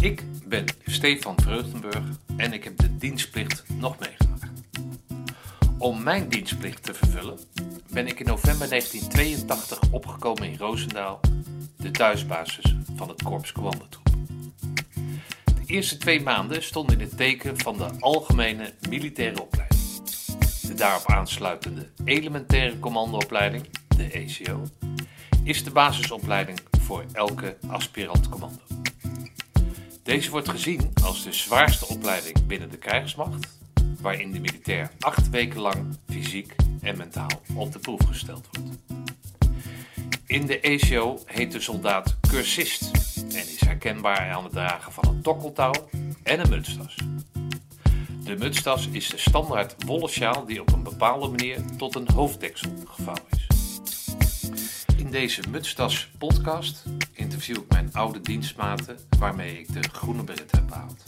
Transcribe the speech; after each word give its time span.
Ik 0.00 0.24
ben 0.46 0.64
Stefan 0.86 1.40
Vreugdenburg 1.42 2.04
en 2.36 2.52
ik 2.52 2.64
heb 2.64 2.78
de 2.78 2.96
dienstplicht 2.96 3.64
nog 3.68 3.98
meegemaakt. 3.98 4.50
Om 5.78 6.02
mijn 6.02 6.28
dienstplicht 6.28 6.82
te 6.82 6.94
vervullen 6.94 7.38
ben 7.90 8.06
ik 8.06 8.20
in 8.20 8.26
november 8.26 8.68
1982 8.68 9.78
opgekomen 9.90 10.50
in 10.50 10.58
Roosendaal, 10.58 11.20
de 11.76 11.90
thuisbasis 11.90 12.76
van 12.96 13.08
het 13.08 13.22
Korps 13.22 13.52
Commandotroep. 13.52 14.06
De 15.44 15.62
eerste 15.66 15.96
twee 15.96 16.22
maanden 16.22 16.62
stonden 16.62 17.00
in 17.00 17.04
het 17.06 17.16
teken 17.16 17.58
van 17.58 17.76
de 17.76 17.90
algemene 18.00 18.72
militaire 18.88 19.42
opleiding. 19.42 19.80
De 20.66 20.74
daarop 20.74 21.06
aansluitende 21.06 21.88
elementaire 22.04 22.78
commandoopleiding, 22.78 23.68
de 23.96 24.04
ECO, 24.04 24.62
is 25.44 25.64
de 25.64 25.70
basisopleiding 25.70 26.58
voor 26.80 27.04
elke 27.12 27.56
aspirant 27.66 28.28
commando. 28.28 28.81
Deze 30.02 30.30
wordt 30.30 30.48
gezien 30.48 30.92
als 31.02 31.22
de 31.22 31.32
zwaarste 31.32 31.86
opleiding 31.86 32.46
binnen 32.46 32.70
de 32.70 32.76
krijgsmacht, 32.76 33.48
waarin 34.00 34.32
de 34.32 34.40
militair 34.40 34.90
acht 35.00 35.30
weken 35.30 35.60
lang 35.60 35.96
fysiek 36.08 36.54
en 36.80 36.96
mentaal 36.96 37.30
op 37.54 37.72
de 37.72 37.78
proef 37.78 38.00
gesteld 38.06 38.48
wordt. 38.52 38.76
In 40.26 40.46
de 40.46 40.60
ECO 40.60 41.18
heet 41.26 41.52
de 41.52 41.60
soldaat 41.60 42.16
cursist 42.28 42.90
en 43.16 43.52
is 43.52 43.60
herkenbaar 43.60 44.30
aan 44.30 44.44
het 44.44 44.52
dragen 44.52 44.92
van 44.92 45.08
een 45.08 45.22
tokkeltouw 45.22 45.88
en 46.22 46.40
een 46.40 46.48
mutstas. 46.48 46.96
De 48.24 48.36
mutstas 48.36 48.88
is 48.88 49.08
de 49.08 49.18
standaard 49.18 49.84
wollen 49.84 50.08
sjaal 50.08 50.46
die 50.46 50.60
op 50.60 50.72
een 50.72 50.82
bepaalde 50.82 51.28
manier 51.28 51.64
tot 51.76 51.94
een 51.94 52.08
hoofddeksel 52.14 52.72
gevouwen 52.84 53.24
is. 53.30 53.46
In 54.96 55.10
deze 55.10 55.40
Mutstas 55.50 56.10
podcast 56.18 56.82
interview 57.32 57.56
ik 57.56 57.72
mijn 57.72 57.92
oude 57.92 58.20
dienstmaten 58.20 58.96
waarmee 59.18 59.58
ik 59.58 59.72
de 59.72 59.88
groene 59.92 60.24
beret 60.24 60.50
heb 60.50 60.66
behaald. 60.66 61.02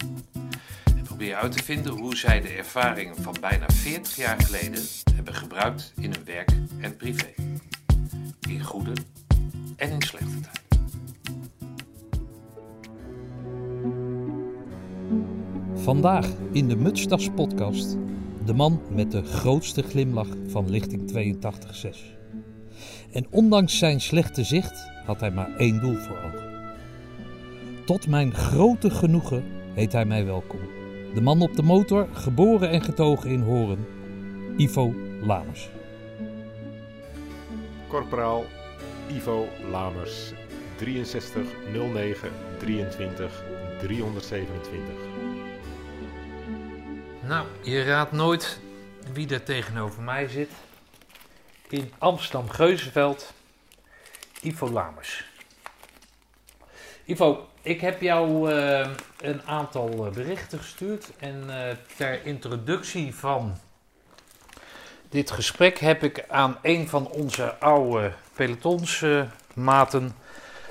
En 0.84 1.02
probeer 1.02 1.34
uit 1.34 1.52
te 1.52 1.64
vinden 1.64 1.92
hoe 1.92 2.16
zij 2.16 2.40
de 2.40 2.48
ervaringen 2.48 3.16
van 3.22 3.36
bijna 3.40 3.66
40 3.68 4.16
jaar 4.16 4.40
geleden 4.40 4.82
hebben 5.14 5.34
gebruikt 5.34 5.92
in 5.96 6.12
hun 6.12 6.24
werk 6.24 6.50
en 6.80 6.96
privé. 6.96 7.34
In 8.48 8.62
goede 8.62 8.92
en 9.76 9.90
in 9.90 10.02
slechte 10.02 10.40
tijden. 10.40 10.62
Vandaag 15.74 16.26
in 16.52 16.68
de 16.68 16.76
Mutstas 16.76 17.30
podcast 17.34 17.96
de 18.44 18.52
man 18.52 18.80
met 18.90 19.10
de 19.10 19.22
grootste 19.22 19.82
glimlach 19.82 20.30
van 20.46 20.70
lichting 20.70 21.12
82.6. 21.82 21.98
En 23.12 23.26
ondanks 23.30 23.78
zijn 23.78 24.00
slechte 24.00 24.44
zicht 24.44 24.92
had 25.04 25.20
hij 25.20 25.30
maar 25.30 25.56
één 25.56 25.80
doel 25.80 25.96
voor 25.96 26.16
ogen. 26.16 26.52
Tot 27.84 28.08
mijn 28.08 28.34
grote 28.34 28.90
genoegen 28.90 29.44
heet 29.74 29.92
hij 29.92 30.04
mij 30.04 30.24
welkom. 30.24 30.60
De 31.14 31.20
man 31.20 31.42
op 31.42 31.56
de 31.56 31.62
motor, 31.62 32.08
geboren 32.12 32.70
en 32.70 32.82
getogen 32.82 33.30
in 33.30 33.40
Horen, 33.40 33.86
Ivo 34.56 34.94
Lamers. 35.20 35.68
Korporaal 37.88 38.44
Ivo 39.08 39.48
Lamers, 39.70 40.32
63 40.76 41.46
09 41.92 42.30
23 42.58 43.42
327. 43.80 44.82
Nou, 47.26 47.46
je 47.62 47.82
raadt 47.82 48.12
nooit 48.12 48.60
wie 49.12 49.28
er 49.28 49.42
tegenover 49.42 50.02
mij 50.02 50.28
zit. 50.28 50.50
In 51.68 51.92
Amsterdam-Geuzenveld, 51.98 53.32
Ivo 54.44 54.70
Lamers. 54.70 55.24
Ivo, 57.04 57.48
ik 57.62 57.80
heb 57.80 58.00
jou 58.00 58.52
eh, 58.52 58.88
een 59.20 59.42
aantal 59.42 60.06
eh, 60.06 60.12
berichten 60.12 60.58
gestuurd. 60.58 61.10
En 61.18 61.44
eh, 61.48 61.76
ter 61.96 62.26
introductie 62.26 63.14
van 63.14 63.56
dit 65.08 65.30
gesprek 65.30 65.78
heb 65.78 66.02
ik 66.02 66.24
aan 66.28 66.58
een 66.62 66.88
van 66.88 67.08
onze 67.10 67.58
oude 67.58 68.12
pelotonsmaten 68.34 70.16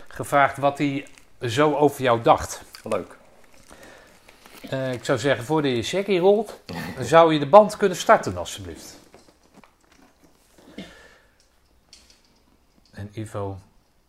gevraagd 0.08 0.58
wat 0.58 0.78
hij 0.78 1.08
zo 1.42 1.75
over 1.75 2.02
jou 2.02 2.22
dacht. 2.22 2.64
Leuk. 2.84 3.18
Ik 4.92 5.06
zou 5.06 5.19
zeggen, 5.19 5.46
voordat 5.46 5.72
je 5.72 5.84
checkie 5.84 6.19
rolt, 6.19 6.59
zou 7.00 7.34
je 7.34 7.40
de 7.40 7.46
band 7.46 7.78
kunnen 7.78 7.98
starten 7.98 8.38
alsjeblieft. 8.38 8.93
En 12.94 13.09
Ivo, 13.14 13.58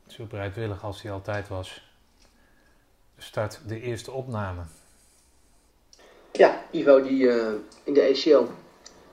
zo 0.06 0.24
bereidwillig 0.24 0.84
als 0.84 1.02
hij 1.02 1.12
altijd 1.12 1.48
was, 1.48 1.90
start 3.18 3.60
de 3.66 3.80
eerste 3.80 4.10
opname. 4.10 4.62
Ja, 6.32 6.62
Ivo 6.70 7.02
die 7.02 7.30
eh, 7.30 7.52
in 7.84 7.94
de 7.94 8.00
ECL 8.00 8.42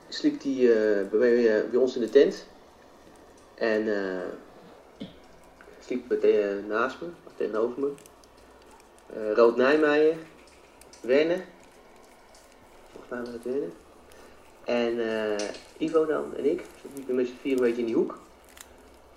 sliep 0.10 0.42
die, 0.42 0.74
eh, 0.74 1.08
bij, 1.10 1.58
eh, 1.64 1.70
bij 1.70 1.80
ons 1.80 1.96
in 1.96 2.02
de 2.02 2.10
tent. 2.10 2.48
En 3.56 3.88
eh 3.96 4.22
sliep 5.80 6.10
te- 6.22 6.64
naast 6.68 7.02
me, 7.02 7.08
tegenover 7.38 7.80
me. 7.80 7.94
Rood 9.34 9.56
Nijmeijer, 9.58 10.18
Werner. 11.02 11.44
Volgens 12.92 13.10
mij 13.12 13.20
was 13.20 13.30
het 13.30 13.44
Werner. 13.44 13.70
En 14.64 15.00
Ivo 15.78 16.06
dan 16.06 16.36
en 16.36 16.46
ik. 16.52 16.58
Dus 16.58 16.92
liepen 16.96 17.16
met 17.16 17.28
z'n 17.28 17.38
vier 17.42 17.52
een 17.54 17.62
beetje 17.62 17.80
in 17.80 17.86
die 17.86 17.96
hoek. 17.96 18.20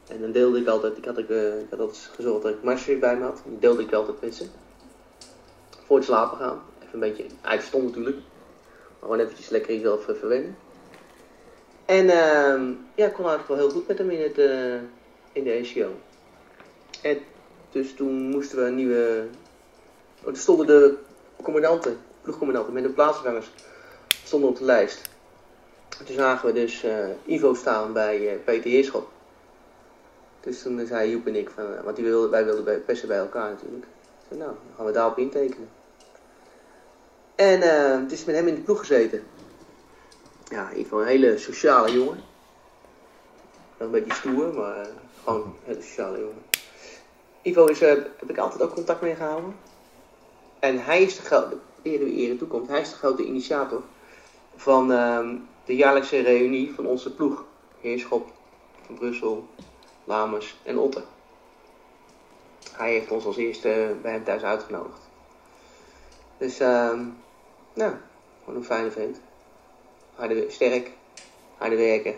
En 0.09 0.21
dan 0.21 0.33
deelde 0.33 0.59
ik 0.61 0.67
altijd, 0.67 0.97
ik 0.97 1.05
had, 1.05 1.19
ik, 1.19 1.31
eh, 1.31 1.59
ik 1.59 1.67
had 1.71 1.79
altijd 1.79 2.11
gezorgd 2.15 2.43
dat 2.43 2.53
ik 2.53 2.63
marsje 2.63 2.97
bij 2.97 3.17
me 3.17 3.25
had. 3.25 3.43
Die 3.49 3.59
deelde 3.59 3.83
ik 3.83 3.93
altijd 3.93 4.21
met 4.21 4.35
ze. 4.35 4.47
Voor 5.87 5.97
het 5.97 6.07
slapen 6.07 6.39
gaan. 6.39 6.63
Even 6.79 6.93
een 6.93 7.01
beetje 7.01 7.27
uitstom 7.41 7.85
natuurlijk. 7.85 8.17
Maar 8.17 8.99
gewoon 9.01 9.19
eventjes 9.19 9.49
lekker 9.49 9.75
jezelf 9.75 10.09
eh, 10.09 10.15
verwennen. 10.15 10.57
En 11.85 12.11
ehm, 12.11 12.73
ja, 12.95 13.07
ik 13.07 13.13
kon 13.13 13.27
eigenlijk 13.29 13.49
wel 13.49 13.57
heel 13.57 13.71
goed 13.71 13.89
met 13.89 13.99
hem 13.99 14.11
in, 14.11 14.23
het, 14.23 14.39
eh, 14.39 14.75
in 15.33 15.45
de 15.45 15.63
ACO. 15.63 15.91
En 17.03 17.19
dus 17.71 17.95
toen 17.95 18.29
moesten 18.29 18.59
we 18.59 18.65
een 18.65 18.75
nieuwe... 18.75 19.27
Oh, 20.23 20.29
er 20.29 20.37
stonden 20.37 20.67
de 20.67 20.97
commandanten, 21.43 21.99
ploegcommandanten 22.23 22.75
met 22.75 22.83
de 22.83 22.89
plaatsvervangers 22.89 23.51
stonden 24.25 24.49
op 24.49 24.59
de 24.59 24.65
lijst. 24.65 25.11
En 25.99 26.05
toen 26.05 26.15
zagen 26.15 26.47
we 26.47 26.53
dus 26.53 26.85
Ivo 27.25 27.55
staan 27.55 27.93
bij 27.93 28.41
Peter 28.45 28.71
Heerschop. 28.71 29.13
Dus 30.45 30.63
toen 30.63 30.87
zei 30.87 31.11
Joep 31.11 31.27
en 31.27 31.35
ik, 31.35 31.51
van, 31.51 31.75
eh, 31.75 31.83
want 31.83 31.97
die 31.97 32.05
wij 32.05 32.45
wilden 32.45 32.65
bij, 32.65 32.83
bij 33.07 33.19
elkaar 33.19 33.51
natuurlijk. 33.51 33.87
Zei, 34.29 34.41
nou, 34.41 34.53
dan 34.53 34.77
gaan 34.77 34.87
we 34.87 34.93
daarop 34.93 35.19
intekenen. 35.19 35.69
En 37.35 37.63
eh, 37.63 38.01
het 38.01 38.13
is 38.13 38.25
met 38.25 38.35
hem 38.35 38.49
in 38.49 38.55
de 38.55 38.61
ploeg 38.61 38.79
gezeten. 38.79 39.23
Ja, 40.49 40.73
Ivo, 40.73 41.01
een 41.01 41.07
hele 41.07 41.39
sociale 41.39 41.93
jongen. 41.93 42.23
Wel 43.77 43.87
een 43.87 43.93
beetje 43.93 44.15
stoer, 44.15 44.55
maar 44.55 44.81
eh, 44.81 44.87
gewoon 45.25 45.43
een 45.43 45.55
hele 45.65 45.83
sociale 45.83 46.19
jongen. 46.19 46.43
Ivo 47.43 47.67
is, 47.67 47.81
heb 47.81 48.11
ik 48.27 48.39
altijd 48.39 48.63
ook 48.63 48.75
contact 48.75 49.01
mee 49.01 49.15
gehouden. 49.15 49.57
En 50.59 50.85
hij 50.85 51.03
is 51.03 51.17
de 51.17 51.23
grote, 51.23 51.57
eer 51.83 51.99
wie 51.99 52.15
ere 52.15 52.37
toekomt, 52.37 52.69
hij 52.69 52.81
is 52.81 52.91
de 52.91 52.97
grote 52.97 53.25
initiator 53.25 53.83
van 54.57 54.93
ehm, 54.93 55.37
de 55.65 55.77
jaarlijkse 55.77 56.21
reunie 56.21 56.75
van 56.75 56.87
onze 56.87 57.15
ploeg. 57.15 57.45
Heerschop 57.81 58.33
van 58.87 58.95
Brussel, 58.95 59.49
Lamers 60.05 60.57
en 60.63 60.79
Otter. 60.79 61.03
Hij 62.73 62.91
heeft 62.93 63.11
ons 63.11 63.25
als 63.25 63.37
eerste 63.37 63.97
bij 64.03 64.13
hem 64.13 64.25
thuis 64.25 64.43
uitgenodigd. 64.43 65.01
Dus, 66.39 66.61
ehm 66.61 67.07
nou, 67.75 67.95
gewoon 68.45 68.59
een 68.59 68.65
fijne 68.65 68.91
vent. 68.91 69.21
Harde, 70.15 70.51
sterk, 70.51 70.91
harde 71.57 71.77
werken. 71.77 72.15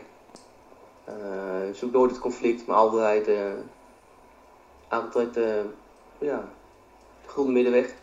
Eh, 1.04 1.72
zoekt 1.72 1.92
nooit 1.92 2.10
het 2.10 2.20
conflict, 2.20 2.66
maar 2.66 2.76
altijd, 2.76 3.28
eh, 3.28 3.52
altijd 4.88 5.36
eh, 5.36 5.64
ja, 6.18 6.48
de 7.22 7.28
goede 7.28 7.52
middenweg. 7.52 7.94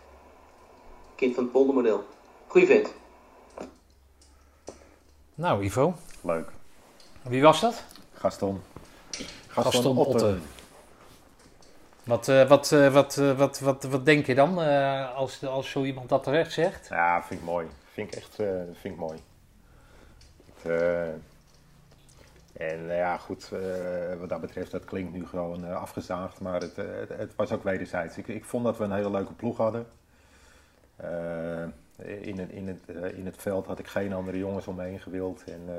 Kind 1.16 1.36
van 1.36 1.44
het 1.44 1.52
poldermodel. 1.52 2.04
Goeie 2.48 2.68
vent. 2.68 2.94
Nou, 5.36 5.64
Ivo, 5.64 5.94
Leuk. 6.22 6.52
wie 7.22 7.42
was 7.42 7.62
dat? 7.62 7.84
Gaston. 8.14 8.62
Gaston 9.62 9.98
Otte. 9.98 10.38
Wat, 12.04 12.28
eh, 12.28 12.48
wat, 12.48 12.72
eh, 12.72 12.94
wat, 12.94 13.18
eh, 13.18 13.38
wat, 13.38 13.60
wat, 13.60 13.84
wat 13.84 14.06
denk 14.06 14.26
je 14.26 14.36
dan 14.36 14.58
als, 15.16 15.46
als 15.46 15.70
zo 15.70 15.84
iemand 15.84 16.10
dat 16.10 16.24
terecht 16.24 16.52
zegt? 16.52 16.88
Ja, 16.90 17.24
vind 17.24 17.40
ik 17.40 17.46
mooi. 17.46 17.68
Vind 17.92 18.08
ik 18.08 18.16
echt 18.16 18.36
vind 18.72 18.94
ik 18.94 18.96
mooi. 18.96 19.20
Het, 20.62 20.72
en 22.54 22.86
ja, 22.86 23.18
goed, 23.18 23.50
wat 24.20 24.30
dat 24.30 24.42
betreft, 24.42 24.72
dat 24.72 24.86
klinkt 24.86 25.14
nu 25.14 25.28
gewoon 25.28 25.74
afgezaagd, 25.74 26.40
maar 26.40 26.62
het, 26.62 26.76
het, 26.76 27.10
het 27.10 27.36
was 27.36 27.52
ook 27.52 27.64
wederzijds. 27.64 28.18
Ik, 28.18 28.28
ik 28.28 28.46
vond 28.46 28.64
dat 28.64 28.78
we 28.78 28.84
een 28.84 28.92
hele 28.92 29.10
leuke 29.10 29.34
ploeg 29.34 29.58
hadden. 29.58 29.86
In, 31.98 32.40
het, 32.40 32.50
in, 32.50 32.68
het, 32.68 33.14
in 33.16 33.26
het 33.26 33.38
veld 33.38 33.66
had 33.66 33.80
ik 33.80 33.88
geen 33.88 34.14
andere 34.14 34.38
jongens 34.38 34.68
om 34.68 34.76
me 34.76 34.84
heen 34.84 35.00
gewild. 35.00 35.44
En 35.44 35.70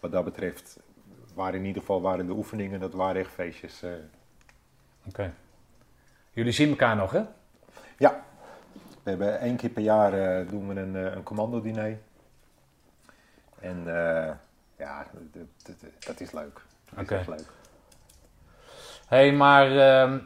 wat 0.00 0.12
dat 0.12 0.24
betreft 0.24 0.78
waren 1.40 1.58
in 1.60 1.66
ieder 1.66 1.80
geval 1.80 2.00
waren 2.00 2.26
de 2.26 2.32
oefeningen, 2.32 2.80
dat 2.80 2.92
waren 2.94 3.20
echt 3.20 3.30
feestjes. 3.32 3.82
eh. 3.82 3.90
Oké. 5.08 5.32
Jullie 6.30 6.52
zien 6.52 6.68
elkaar 6.70 6.96
nog, 6.96 7.12
hè? 7.12 7.22
Ja, 7.98 8.24
we 9.02 9.10
hebben 9.10 9.40
één 9.40 9.56
keer 9.56 9.70
per 9.70 9.82
jaar 9.82 10.12
eh, 10.12 10.48
doen 10.48 10.68
we 10.68 10.80
een, 10.80 10.96
eh, 10.96 11.14
een 11.14 11.22
commando-diner. 11.22 11.98
En 13.60 13.84
ja, 14.76 15.06
dat, 16.06 16.20
is 16.20 16.32
leuk. 16.32 16.54
Dat 16.54 16.96
is 16.96 17.00
Oké. 17.02 17.14
echt 17.14 17.28
leuk. 17.28 17.48
hey, 19.06 19.32
maar 19.32 19.76
ehm, 19.76 20.18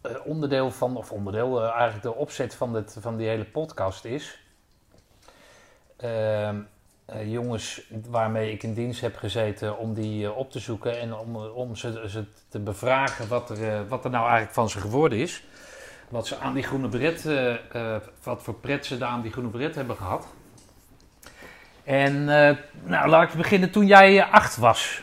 eh, 0.00 0.26
onderdeel 0.26 0.70
van, 0.70 0.96
of 0.96 1.12
onderdeel, 1.12 1.62
eigenlijk 1.62 2.02
de 2.02 2.14
opzet 2.14 2.54
van, 2.54 2.72
dit, 2.72 2.96
van 3.00 3.16
die 3.16 3.28
hele 3.28 3.44
podcast 3.44 4.04
is... 4.04 4.40
ehm, 5.96 6.60
eh, 7.08 7.32
jongens 7.32 7.82
waarmee 8.10 8.52
ik 8.52 8.62
in 8.62 8.74
dienst 8.74 9.00
heb 9.00 9.16
gezeten 9.16 9.78
om 9.78 9.94
die 9.94 10.26
eh, 10.26 10.36
op 10.36 10.50
te 10.50 10.58
zoeken 10.58 11.00
en 11.00 11.14
om, 11.14 11.36
om 11.36 11.76
ze, 11.76 12.04
ze 12.08 12.24
te 12.48 12.58
bevragen 12.58 13.28
wat 13.28 13.50
er, 13.50 13.68
eh, 13.68 13.80
wat 13.88 14.04
er 14.04 14.10
nou 14.10 14.22
eigenlijk 14.22 14.54
van 14.54 14.70
ze 14.70 14.80
geworden 14.80 15.18
is. 15.18 15.44
Wat 16.08 16.26
ze 16.26 16.36
aan 16.38 16.54
die 16.54 16.62
groene 16.62 16.88
beret, 16.88 17.26
eh, 17.26 17.54
eh, 17.54 18.02
wat 18.22 18.42
voor 18.42 18.54
pret 18.54 18.86
ze 18.86 18.98
daar 18.98 19.08
aan 19.08 19.22
die 19.22 19.32
groene 19.32 19.50
beret 19.50 19.74
hebben 19.74 19.96
gehad. 19.96 20.26
En 21.88 22.28
eh, 22.28 22.56
nou, 22.84 23.08
laat 23.08 23.30
ik 23.30 23.36
beginnen 23.36 23.70
toen 23.70 23.86
jij 23.86 24.18
eh, 24.18 24.32
acht 24.32 24.56
was. 24.56 25.02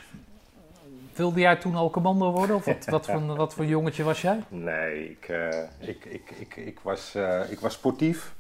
Wilde 1.13 1.39
jij 1.39 1.55
toen 1.55 1.75
al 1.75 1.89
commando 1.89 2.31
worden? 2.31 2.55
Of 2.55 2.65
wat, 2.65 2.85
wat, 2.95 3.05
voor, 3.05 3.35
wat 3.35 3.53
voor 3.53 3.65
jongetje 3.65 4.03
was 4.03 4.21
jij? 4.21 4.43
Nee, 4.47 5.09
ik, 5.09 5.27
eh, 5.27 5.63
ik, 5.79 6.05
ik, 6.05 6.31
ik, 6.39 6.55
ik, 6.55 6.79
was, 6.79 7.15
eh, 7.15 7.51
ik 7.51 7.59
was 7.59 7.73
sportief. 7.73 8.33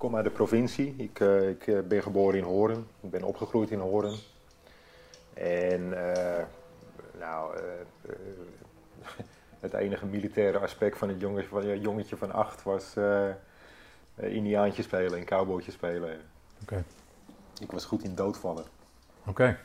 Ik 0.00 0.06
kom 0.06 0.16
uit 0.16 0.24
de 0.24 0.30
provincie. 0.30 0.94
Ik, 0.96 1.20
eh, 1.20 1.48
ik 1.48 1.66
eh, 1.66 1.80
ben 1.80 2.02
geboren 2.02 2.38
in 2.38 2.44
Horen. 2.44 2.86
Ik 3.00 3.10
ben 3.10 3.22
opgegroeid 3.22 3.70
in 3.70 3.78
Horen. 3.78 4.14
En 5.34 6.12
eh, 6.14 6.44
nou, 7.18 7.56
het 9.60 9.72
enige 9.72 10.06
militaire 10.06 10.58
aspect 10.58 10.98
van 10.98 11.08
het 11.08 11.20
jongetje 11.20 11.48
van, 11.48 11.80
jongetje 11.80 12.16
van 12.16 12.32
acht 12.32 12.62
was 12.62 12.94
Indiaantje 14.16 14.82
spelen 14.82 15.18
en 15.18 15.24
cowboytje 15.24 15.72
spelen. 15.72 16.20
Oké. 16.62 16.84
Ik 17.60 17.70
was 17.70 17.84
goed 17.84 18.04
in 18.04 18.14
doodvallen. 18.14 18.64
Oké. 19.26 19.58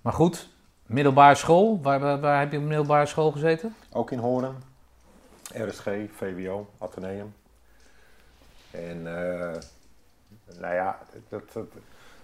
Maar 0.00 0.12
goed, 0.12 0.48
middelbare 0.86 1.34
school. 1.34 1.80
Waar, 1.82 2.00
waar, 2.00 2.20
waar 2.20 2.40
heb 2.40 2.52
je 2.52 2.58
op 2.58 2.64
middelbare 2.64 3.06
school 3.06 3.30
gezeten? 3.30 3.74
Ook 3.92 4.10
in 4.10 4.18
Horen. 4.18 4.62
RSG, 5.52 5.88
VWO, 6.10 6.68
Atheneum. 6.78 7.34
En 8.70 9.06
eh, 9.06 9.60
nou 10.58 10.74
ja, 10.74 10.98
dat, 11.28 11.52
dat, 11.52 11.66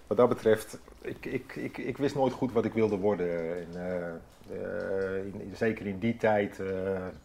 wat 0.07 0.17
dat 0.17 0.29
betreft, 0.29 0.77
ik, 1.01 1.25
ik, 1.25 1.55
ik, 1.55 1.77
ik 1.77 1.97
wist 1.97 2.15
nooit 2.15 2.33
goed 2.33 2.51
wat 2.51 2.65
ik 2.65 2.73
wilde 2.73 2.97
worden. 2.97 3.57
En, 3.57 3.67
eh, 3.75 4.07
eh, 5.17 5.25
in, 5.25 5.41
in- 5.41 5.55
zeker 5.55 5.85
in 5.85 5.99
die 5.99 6.17
tijd, 6.17 6.61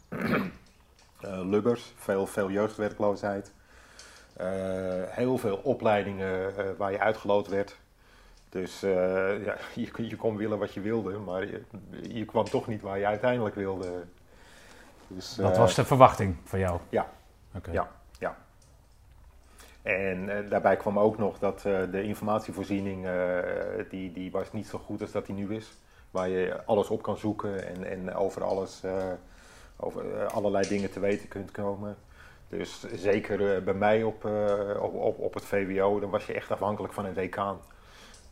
Lubbers, 1.52 1.92
veel, 1.96 2.26
veel 2.26 2.50
jeugdwerkloosheid. 2.50 3.52
Heel 5.08 5.38
veel 5.38 5.56
opleidingen 5.56 6.52
waar 6.76 6.92
je 6.92 6.98
uitgeloot 7.00 7.48
werd. 7.48 7.76
Dus 8.48 8.80
ja, 8.80 9.56
je, 9.74 9.90
kon- 9.90 10.08
je 10.08 10.16
kon 10.16 10.36
willen 10.36 10.58
wat 10.58 10.74
je 10.74 10.80
wilde, 10.80 11.18
maar 11.18 11.46
je, 11.46 11.62
je 12.02 12.24
kwam 12.24 12.44
toch 12.44 12.66
niet 12.66 12.80
waar 12.82 12.98
je 12.98 13.06
uiteindelijk 13.06 13.54
wilde. 13.54 14.04
Dus, 15.06 15.34
Dat 15.34 15.56
was 15.56 15.74
de 15.74 15.84
verwachting 15.84 16.36
van 16.44 16.58
jou? 16.58 16.80
Ja, 16.88 17.10
ja. 17.72 17.90
En 19.82 20.28
eh, 20.28 20.50
daarbij 20.50 20.76
kwam 20.76 20.98
ook 20.98 21.18
nog 21.18 21.38
dat 21.38 21.64
eh, 21.64 21.80
de 21.90 22.02
informatievoorziening, 22.02 23.06
eh, 23.06 23.38
die, 23.90 24.12
die 24.12 24.30
was 24.30 24.52
niet 24.52 24.66
zo 24.66 24.78
goed 24.78 25.00
als 25.00 25.12
dat 25.12 25.26
die 25.26 25.34
nu 25.34 25.54
is. 25.54 25.78
Waar 26.10 26.28
je 26.28 26.64
alles 26.64 26.88
op 26.88 27.02
kan 27.02 27.16
zoeken 27.16 27.66
en, 27.66 27.84
en 27.84 28.14
over 28.14 28.44
alles, 28.44 28.82
over 29.76 30.26
allerlei 30.26 30.68
dingen 30.68 30.90
te 30.90 31.00
weten 31.00 31.28
kunt 31.28 31.50
komen. 31.50 31.96
Dus 32.48 32.84
zeker 32.94 33.64
bij 33.64 33.74
mij 33.74 34.02
op, 34.02 34.24
op, 34.80 34.94
op, 34.94 35.18
op 35.18 35.34
het 35.34 35.44
VWO, 35.44 36.00
dan 36.00 36.10
was 36.10 36.26
je 36.26 36.32
echt 36.32 36.50
afhankelijk 36.50 36.92
van 36.92 37.04
een 37.04 37.14
decaan. 37.14 37.58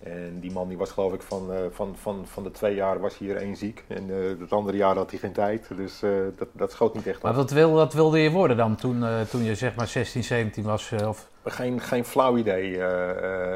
En 0.02 0.40
die 0.40 0.52
man 0.52 0.68
die 0.68 0.76
was 0.76 0.90
geloof 0.90 1.12
ik 1.12 1.22
van, 1.22 1.52
eh, 1.52 1.58
van, 1.70 1.96
van, 1.96 2.26
van 2.26 2.42
de 2.42 2.50
twee 2.50 2.74
jaar 2.74 3.00
was 3.00 3.18
hier 3.18 3.36
één 3.36 3.56
ziek. 3.56 3.84
En 3.86 4.10
eh 4.10 4.40
het 4.40 4.52
andere 4.52 4.76
jaar 4.76 4.96
had 4.96 5.10
hij 5.10 5.18
geen 5.18 5.32
tijd. 5.32 5.68
Dus 5.76 6.02
eh, 6.02 6.10
dat, 6.36 6.48
dat 6.52 6.72
schoot 6.72 6.94
niet 6.94 7.06
echt 7.06 7.22
Maar 7.22 7.30
op. 7.30 7.36
wat, 7.36 7.50
wil, 7.50 7.72
wat 7.72 7.92
wilde 7.92 8.18
je 8.18 8.30
worden 8.30 8.56
dan 8.56 8.76
toen, 8.76 9.04
toen 9.30 9.42
je 9.42 9.54
zeg 9.54 9.74
maar 9.74 9.86
16, 9.86 10.24
17 10.24 10.64
was? 10.64 10.92
of... 10.92 11.28
Geen, 11.44 11.80
geen 11.80 12.04
flauw 12.04 12.36
idee. 12.36 12.82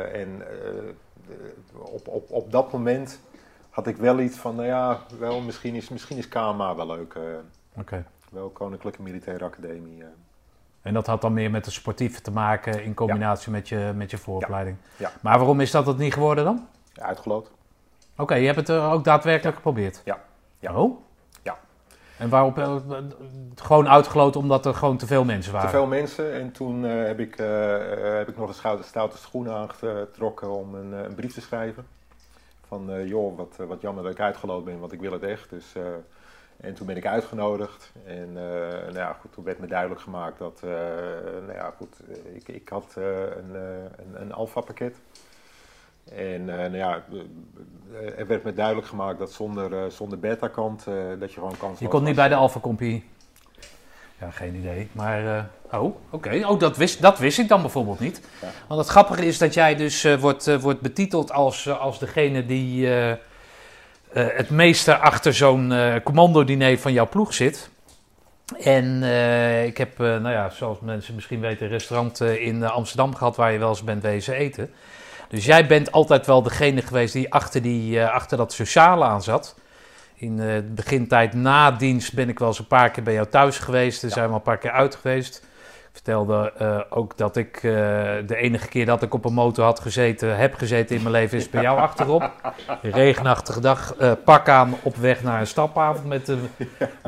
en 0.08 0.42
op, 1.72 2.08
op, 2.08 2.30
op 2.30 2.52
dat 2.52 2.72
moment 2.72 3.20
had 3.70 3.86
ik 3.86 3.96
wel 3.96 4.20
iets 4.20 4.36
van, 4.36 4.54
nou 4.54 4.66
ja, 4.66 5.00
wel, 5.18 5.40
misschien, 5.40 5.74
is, 5.74 5.88
misschien 5.88 6.16
is 6.16 6.28
KMA 6.28 6.76
wel 6.76 6.86
leuk. 6.86 7.16
Oké. 7.76 8.04
wel 8.30 8.48
Koninklijke 8.48 9.02
Militaire 9.02 9.44
Academie. 9.44 10.04
En 10.82 10.94
dat 10.94 11.06
had 11.06 11.20
dan 11.20 11.32
meer 11.32 11.50
met 11.50 11.64
het 11.64 11.74
sportieve 11.74 12.20
te 12.20 12.30
maken 12.30 12.84
in 12.84 12.94
combinatie 12.94 13.52
met, 13.52 13.68
je, 13.68 13.92
met 13.94 14.10
je 14.10 14.18
vooropleiding. 14.18 14.76
Ja. 14.96 15.10
Maar 15.20 15.38
waarom 15.38 15.60
is 15.60 15.70
dat 15.70 15.86
het 15.86 15.98
niet 15.98 16.12
geworden 16.12 16.44
dan? 16.44 16.68
uitgeloot. 17.00 17.50
Oké, 18.16 18.34
je 18.34 18.46
hebt 18.46 18.68
het 18.68 18.70
ook 18.70 19.04
daadwerkelijk 19.04 19.56
geprobeerd? 19.56 20.02
Ja. 20.04 20.18
Ja. 20.58 20.74
Oh? 20.74 21.00
Ja. 21.42 21.58
En 22.18 22.28
waarop? 22.28 22.58
eh, 22.58 22.76
gewoon 23.54 23.88
uitgeloten 23.88 24.40
omdat 24.40 24.66
er 24.66 24.74
gewoon 24.74 24.96
te 24.96 25.06
veel 25.06 25.24
mensen 25.24 25.52
waren? 25.52 25.70
Te 25.70 25.76
veel 25.76 25.86
mensen. 25.86 26.32
En 26.32 26.52
toen 26.52 26.84
eh, 26.86 27.04
heb, 27.04 27.20
ik, 27.20 27.36
eh, 27.36 28.16
heb 28.16 28.28
ik 28.28 28.36
nog 28.36 28.48
een 28.48 28.54
stoute, 28.54 28.82
stoute 28.82 29.16
schoenen 29.16 29.54
aangetrokken 29.54 30.50
om 30.50 30.74
een, 30.74 30.92
een 30.92 31.14
brief 31.14 31.34
te 31.34 31.40
schrijven. 31.40 31.86
Van, 32.66 33.06
joh, 33.06 33.36
wat, 33.36 33.56
wat 33.68 33.80
jammer 33.80 34.02
dat 34.02 34.12
ik 34.12 34.20
uitgeloot 34.20 34.64
ben, 34.64 34.78
want 34.78 34.92
ik 34.92 35.00
wil 35.00 35.12
het 35.12 35.22
echt. 35.22 35.50
Dus, 35.50 35.74
en 36.62 36.74
toen 36.74 36.86
ben 36.86 36.96
ik 36.96 37.06
uitgenodigd. 37.06 37.92
En 38.06 38.28
eh, 38.36 38.82
nou 38.82 38.94
ja, 38.94 39.16
goed, 39.20 39.32
toen 39.32 39.44
werd 39.44 39.58
me 39.58 39.66
duidelijk 39.66 40.00
gemaakt 40.00 40.38
dat, 40.38 40.60
eh, 40.64 40.70
nou 41.46 41.52
ja, 41.52 41.74
goed, 41.76 41.96
eh, 42.08 42.34
ik, 42.34 42.48
ik 42.48 42.68
had 42.68 42.94
een, 42.96 43.54
een, 43.54 44.20
een 44.20 44.32
alfa-pakket. 44.32 44.96
En 46.14 46.44
nou 46.44 46.76
ja, 46.76 47.04
er 48.16 48.26
werd 48.26 48.44
me 48.44 48.52
duidelijk 48.52 48.86
gemaakt 48.86 49.18
dat 49.18 49.32
zonder, 49.32 49.92
zonder 49.92 50.18
beta-kant, 50.18 50.84
dat 51.18 51.32
je 51.32 51.40
gewoon 51.40 51.56
kans 51.56 51.78
Je 51.78 51.88
kon 51.88 52.02
niet 52.02 52.14
bij 52.14 52.28
de 52.28 52.34
Alpha 52.34 52.60
Compie? 52.60 53.04
Ja, 54.20 54.30
geen 54.30 54.54
idee. 54.54 54.88
Maar, 54.92 55.50
oh, 55.72 55.96
oké. 56.10 56.46
Oh, 56.46 56.58
dat 56.58 56.76
wist, 56.76 57.02
dat 57.02 57.18
wist 57.18 57.38
ik 57.38 57.48
dan 57.48 57.60
bijvoorbeeld 57.60 58.00
niet. 58.00 58.22
Ja. 58.40 58.48
Want 58.68 58.80
het 58.80 58.88
grappige 58.88 59.26
is 59.26 59.38
dat 59.38 59.54
jij 59.54 59.76
dus 59.76 60.16
wordt, 60.16 60.60
wordt 60.60 60.80
betiteld 60.80 61.32
als, 61.32 61.68
als 61.68 61.98
degene 61.98 62.46
die 62.46 62.88
het 64.12 64.50
meeste 64.50 64.96
achter 64.96 65.34
zo'n 65.34 65.72
eh 65.72 65.94
commando-diner 66.04 66.78
van 66.78 66.92
jouw 66.92 67.08
ploeg 67.08 67.34
zit. 67.34 67.70
En 68.60 69.02
eh, 69.02 69.64
ik 69.64 69.78
heb, 69.78 70.00
eh, 70.00 70.06
nou 70.06 70.30
ja, 70.30 70.50
zoals 70.50 70.80
mensen 70.80 71.14
misschien 71.14 71.40
weten, 71.40 71.66
een 71.66 71.72
restaurant 71.72 72.20
eh, 72.20 72.46
in 72.46 72.62
eh, 72.62 72.70
Amsterdam 72.70 73.14
gehad 73.14 73.36
waar 73.36 73.52
je 73.52 73.58
wel 73.58 73.68
eens 73.68 73.84
bent 73.84 74.02
wezen 74.02 74.34
eten. 74.34 74.70
Dus 75.28 75.44
jij 75.44 75.66
bent 75.66 75.92
altijd 75.92 76.26
wel 76.26 76.42
degene 76.42 76.82
geweest 76.82 77.12
die 77.12 77.32
achter, 77.32 77.62
die, 77.62 78.00
eh, 78.00 78.12
achter 78.12 78.36
dat 78.36 78.52
sociale 78.52 79.04
aan 79.04 79.22
zat. 79.22 79.54
In 80.14 80.40
eh, 80.40 80.46
de 80.54 80.62
begintijd 80.62 81.34
na 81.34 81.70
dienst 81.70 82.14
ben 82.14 82.28
ik 82.28 82.38
wel 82.38 82.48
eens 82.48 82.58
een 82.58 82.66
paar 82.66 82.90
keer 82.90 83.02
bij 83.02 83.12
jou 83.12 83.26
thuis 83.28 83.58
geweest. 83.58 84.02
Er 84.02 84.10
zijn 84.10 84.28
we 84.28 84.34
een 84.34 84.42
paar 84.42 84.58
keer 84.58 84.70
uit 84.70 84.94
geweest. 84.94 85.44
Ik 85.92 85.98
vertelde 85.98 86.52
eh, 86.58 86.80
ook 86.90 87.16
dat 87.16 87.36
ik 87.36 87.56
eh, 87.56 87.62
de 88.26 88.36
enige 88.36 88.68
keer 88.68 88.86
dat 88.86 89.02
ik 89.02 89.14
op 89.14 89.24
een 89.24 89.32
motor 89.32 89.64
had 89.64 89.80
gezeten, 89.80 90.36
heb 90.36 90.54
gezeten 90.54 90.96
in 90.96 91.02
mijn 91.02 91.14
leven, 91.14 91.38
is 91.38 91.50
bij 91.50 91.62
jou 91.62 91.78
achterop. 91.88 92.30
Regenachtige 92.82 93.60
dag, 93.60 93.94
eh, 93.94 94.12
pak 94.24 94.48
aan 94.48 94.74
op 94.82 94.96
weg 94.96 95.22
naar 95.22 95.40
een 95.40 95.46
stapavond 95.46 96.06
met, 96.06 96.26
de, 96.26 96.38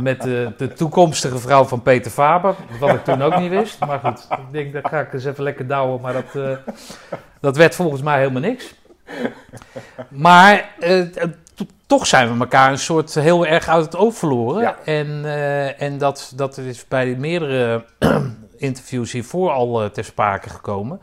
met 0.01 0.23
de, 0.23 0.53
de 0.57 0.73
toekomstige 0.73 1.39
vrouw 1.39 1.65
van 1.65 1.83
Peter 1.83 2.11
Faber. 2.11 2.55
Wat 2.81 2.95
ik 2.95 3.05
toen 3.05 3.23
ook 3.23 3.39
niet 3.39 3.51
wist. 3.51 3.85
Maar 3.87 3.99
goed, 3.99 4.27
ik 4.31 4.53
denk 4.53 4.73
dat 4.73 4.89
ga 4.89 5.01
ik 5.01 5.13
eens 5.13 5.25
even 5.25 5.45
lekker 5.45 5.67
douwen. 5.67 6.01
Maar 6.01 6.13
dat, 6.13 6.59
dat 7.41 7.57
werd 7.57 7.75
volgens 7.75 8.03
mij 8.03 8.19
helemaal 8.19 8.43
niks. 8.43 8.75
Maar 10.09 10.69
to- 11.55 11.67
toch 11.87 12.07
zijn 12.07 12.33
we 12.33 12.41
elkaar 12.41 12.71
een 12.71 12.79
soort 12.79 13.15
heel 13.15 13.47
erg 13.47 13.69
uit 13.69 13.85
het 13.85 13.97
oog 13.97 14.15
verloren. 14.15 14.63
Ja. 14.63 14.77
En, 14.85 15.25
en 15.79 15.99
dat, 15.99 16.33
dat 16.37 16.59
is 16.59 16.89
bij 16.89 17.17
meerdere 17.19 17.85
interviews 18.59 19.13
hiervoor 19.13 19.51
al 19.51 19.83
eh, 19.83 19.89
ter 19.91 20.05
sprake 20.05 20.49
gekomen. 20.51 21.01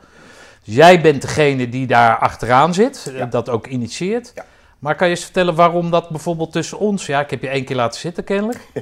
Dus 0.63 0.75
jij 0.75 1.01
bent 1.01 1.22
degene 1.22 1.70
die 1.70 1.88
daar 1.88 2.17
achteraan 2.17 2.74
zit, 2.74 3.05
eh, 3.08 3.17
Ja. 3.17 3.25
dat 3.25 3.50
ook 3.50 3.67
initieert. 3.67 4.31
Ja. 4.36 4.46
Maar 4.79 4.96
kan 4.96 5.08
je 5.08 5.13
eens 5.15 5.24
vertellen 5.24 5.55
waarom 5.55 5.91
dat 5.91 6.10
bijvoorbeeld 6.10 6.51
tussen 6.51 6.79
ons... 6.79 7.05
Ja, 7.05 7.20
ik 7.20 7.29
heb 7.29 7.41
je 7.41 7.48
één 7.48 7.65
keer 7.65 7.75
laten 7.75 8.00
zitten 8.00 8.24
kennelijk. 8.24 8.60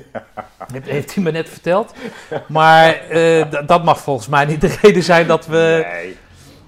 Heeft, 0.72 0.88
heeft 0.88 1.14
hij 1.16 1.24
me 1.24 1.32
net 1.32 1.50
verteld. 1.50 1.94
Maar 2.48 2.94
eh, 2.94 3.46
dat 3.66 3.84
mag 3.84 4.00
volgens 4.00 4.28
mij 4.28 4.46
niet 4.46 4.62
de 4.62 4.78
reden 4.82 5.04
zijn 5.04 5.28
dat 5.28 5.46
we... 5.46 5.86
Nee, 5.94 6.18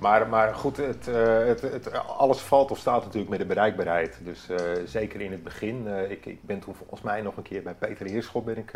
maar, 0.01 0.27
maar 0.27 0.55
goed, 0.55 0.77
het, 0.77 1.07
eh, 1.07 1.45
het, 1.45 1.61
het, 1.61 1.93
alles 1.93 2.39
valt 2.39 2.71
of 2.71 2.77
staat 2.77 3.03
natuurlijk 3.03 3.29
met 3.29 3.39
de 3.39 3.45
bereikbaarheid. 3.45 4.19
Dus 4.23 4.49
eh, 4.49 4.57
zeker 4.85 5.21
in 5.21 5.31
het 5.31 5.43
begin. 5.43 5.87
eh, 5.87 6.11
ik, 6.11 6.25
ik 6.25 6.43
ben 6.43 6.59
toen 6.59 6.75
volgens 6.75 7.01
mij 7.01 7.21
nog 7.21 7.37
een 7.37 7.43
keer 7.43 7.63
bij 7.63 7.73
Peter 7.73 8.05
Heerschop 8.05 8.45
ben 8.45 8.57
ik, 8.57 8.71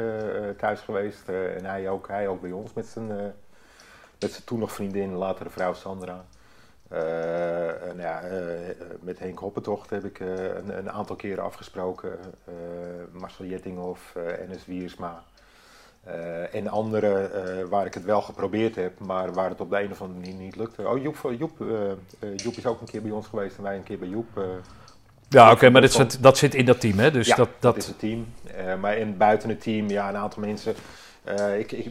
thuis 0.58 0.79
geweest. 0.79 1.29
en 1.29 1.65
hij 1.65 1.89
ook, 1.89 2.08
hij 2.08 2.27
ook 2.27 2.41
bij 2.41 2.51
ons 2.51 2.74
met 2.74 2.86
zijn, 2.86 3.08
met 4.20 4.32
zijn 4.32 4.44
toen 4.46 4.60
nog 4.60 4.72
vriendin, 4.72 5.13
latere 5.13 5.50
vrouw 5.50 5.74
Sandra. 5.74 6.25
Ja, 7.98 8.22
met 9.00 9.20
Henk 9.20 9.39
Hoppentocht 9.39 9.89
heb 9.89 10.03
ik 10.03 10.20
een, 10.20 10.77
een 10.77 10.91
aantal 10.91 11.15
keren 11.15 11.44
afgesproken. 11.44 12.20
Marcel 13.12 13.46
Jettinghoff, 13.46 14.15
Enes 14.15 14.65
Wiersma. 14.65 15.24
Uh, 16.08 16.56
en 16.56 16.68
andere 16.68 17.32
uh, 17.36 17.70
waar 17.70 17.86
ik 17.86 17.94
het 17.94 18.04
wel 18.04 18.22
geprobeerd 18.22 18.76
heb, 18.76 19.00
maar 19.00 19.34
waar 19.34 19.50
het 19.50 19.62
op 19.62 19.70
de 19.70 19.82
een 19.82 19.92
of 19.92 20.02
andere 20.02 20.20
manier 20.20 20.36
niet 20.36 20.56
lukte. 20.56 20.88
Oh, 20.88 21.02
Joep, 21.02 21.34
Joep, 21.38 21.60
uh, 21.60 22.36
Joep 22.36 22.56
is 22.56 22.66
ook 22.66 22.82
een 22.82 22.88
keer 22.88 23.02
bij 23.02 23.12
ons 23.12 23.28
geweest 23.28 23.58
en 23.58 23.64
wij 23.64 23.76
een 23.76 23.84
keer 23.84 24.00
bij 24.00 24.08
Joep. 24.08 24.28
ja, 25.30 25.44
oké, 25.46 25.54
okay, 25.54 25.70
maar 25.70 25.82
dat 25.82 25.92
zit, 25.92 26.24
dat 26.24 26.38
zit 26.38 26.56
in 26.56 26.66
dat 26.66 26.80
team, 26.80 27.00
hè? 27.00 27.12
Dus 27.12 27.28
ja, 27.28 27.36
dat, 27.36 27.50
dat... 27.60 27.78
is 27.78 27.88
het 27.88 28.00
team. 28.00 28.26
maar 28.80 28.98
in, 28.98 29.18
buiten 29.18 29.50
het 29.50 29.62
team, 29.62 29.90
ja, 29.90 30.10
een 30.10 30.16
aantal 30.16 30.42
mensen. 30.42 30.76
ik, 31.58 31.72
ik 31.72 31.88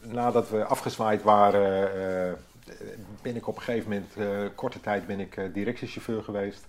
nadat 0.00 0.50
we 0.50 0.64
afgezwaaid 0.64 1.22
waren, 1.22 2.36
ben 3.22 3.36
ik 3.36 3.46
op 3.46 3.56
een 3.56 3.62
gegeven 3.62 3.90
moment, 3.90 4.54
korte 4.54 4.80
tijd, 4.80 5.06
ben 5.06 5.20
ik 5.20 5.40
directiechauffeur 5.52 6.22
geweest. 6.22 6.66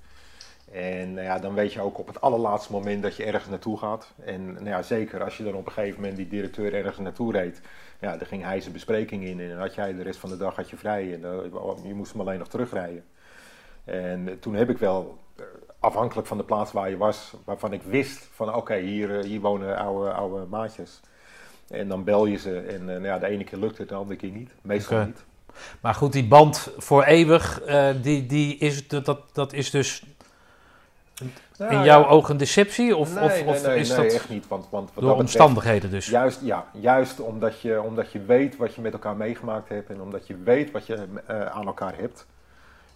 En 0.71 1.13
nou 1.13 1.25
ja, 1.25 1.39
dan 1.39 1.53
weet 1.53 1.73
je 1.73 1.81
ook 1.81 1.97
op 1.97 2.07
het 2.07 2.21
allerlaatste 2.21 2.71
moment 2.71 3.03
dat 3.03 3.15
je 3.15 3.25
ergens 3.25 3.49
naartoe 3.49 3.77
gaat. 3.77 4.11
En 4.25 4.53
nou 4.53 4.65
ja, 4.65 4.81
zeker 4.81 5.23
als 5.23 5.37
je 5.37 5.43
dan 5.43 5.53
op 5.53 5.65
een 5.65 5.71
gegeven 5.71 5.99
moment 5.99 6.17
die 6.17 6.27
directeur 6.27 6.73
ergens 6.73 6.97
naartoe 6.97 7.31
reed. 7.31 7.61
Ja, 7.99 8.17
dan 8.17 8.27
ging 8.27 8.43
hij 8.43 8.61
zijn 8.61 8.73
bespreking 8.73 9.23
in 9.23 9.39
en 9.39 9.49
dan 9.49 9.57
had 9.57 9.75
jij 9.75 9.93
de 9.93 10.03
rest 10.03 10.19
van 10.19 10.29
de 10.29 10.37
dag 10.37 10.55
had 10.55 10.69
je 10.69 10.77
vrij. 10.77 11.13
En 11.13 11.21
dan, 11.21 11.77
je 11.83 11.93
moest 11.93 12.11
hem 12.11 12.21
alleen 12.21 12.39
nog 12.39 12.47
terugrijden. 12.47 13.03
En 13.85 14.39
toen 14.39 14.53
heb 14.53 14.69
ik 14.69 14.77
wel, 14.77 15.17
eh, 15.35 15.43
afhankelijk 15.79 16.27
van 16.27 16.37
de 16.37 16.43
plaats 16.43 16.71
waar 16.71 16.89
je 16.89 16.97
was, 16.97 17.33
waarvan 17.45 17.73
ik 17.73 17.81
wist 17.81 18.27
van 18.33 18.55
oké, 18.55 18.75
hier, 18.75 19.19
eh, 19.19 19.25
hier 19.25 19.39
wonen 19.39 19.77
oude, 19.77 20.11
oude 20.11 20.45
maatjes. 20.45 20.99
En 21.67 21.87
dan 21.87 22.03
bel 22.03 22.25
je 22.25 22.37
ze 22.37 22.59
en 22.59 22.81
uh, 22.81 22.87
nou 22.87 23.03
ja, 23.03 23.19
de 23.19 23.27
ene 23.27 23.43
keer 23.43 23.59
lukt 23.59 23.77
het, 23.77 23.89
de 23.89 23.95
andere 23.95 24.19
keer 24.19 24.31
niet. 24.31 24.51
Meestal 24.61 24.97
okay. 24.97 25.07
niet. 25.07 25.25
Maar 25.81 25.93
goed, 25.93 26.11
die 26.11 26.27
band 26.27 26.71
voor 26.77 27.03
eeuwig, 27.03 27.67
uh, 27.67 27.89
die, 28.01 28.25
die 28.25 28.57
is, 28.57 28.87
dat, 28.87 29.23
dat 29.33 29.53
is 29.53 29.69
dus 29.69 30.03
nou, 31.57 31.73
in 31.73 31.83
jouw 31.83 32.01
ja. 32.01 32.07
ogen 32.07 32.37
deceptie? 32.37 32.95
Of, 32.95 33.13
nee, 33.13 33.23
of, 33.23 33.45
of 33.45 33.65
nee, 33.65 33.79
is 33.79 33.89
dat 33.89 34.05
echt 34.05 34.29
niet. 34.29 34.47
Want, 34.47 34.69
want 34.69 34.93
wat 34.93 35.03
door 35.03 35.15
omstandigheden 35.15 35.89
dus? 35.89 36.07
Juist, 36.09 36.41
ja, 36.41 36.65
juist 36.73 37.19
omdat, 37.19 37.61
je, 37.61 37.81
omdat 37.81 38.11
je 38.11 38.21
weet 38.21 38.57
wat 38.57 38.75
je 38.75 38.81
met 38.81 38.93
elkaar 38.93 39.15
meegemaakt 39.15 39.69
hebt 39.69 39.89
en 39.89 40.01
omdat 40.01 40.27
je 40.27 40.37
weet 40.43 40.71
wat 40.71 40.85
je 40.85 41.07
uh, 41.29 41.45
aan 41.45 41.65
elkaar 41.65 41.97
hebt. 41.97 42.25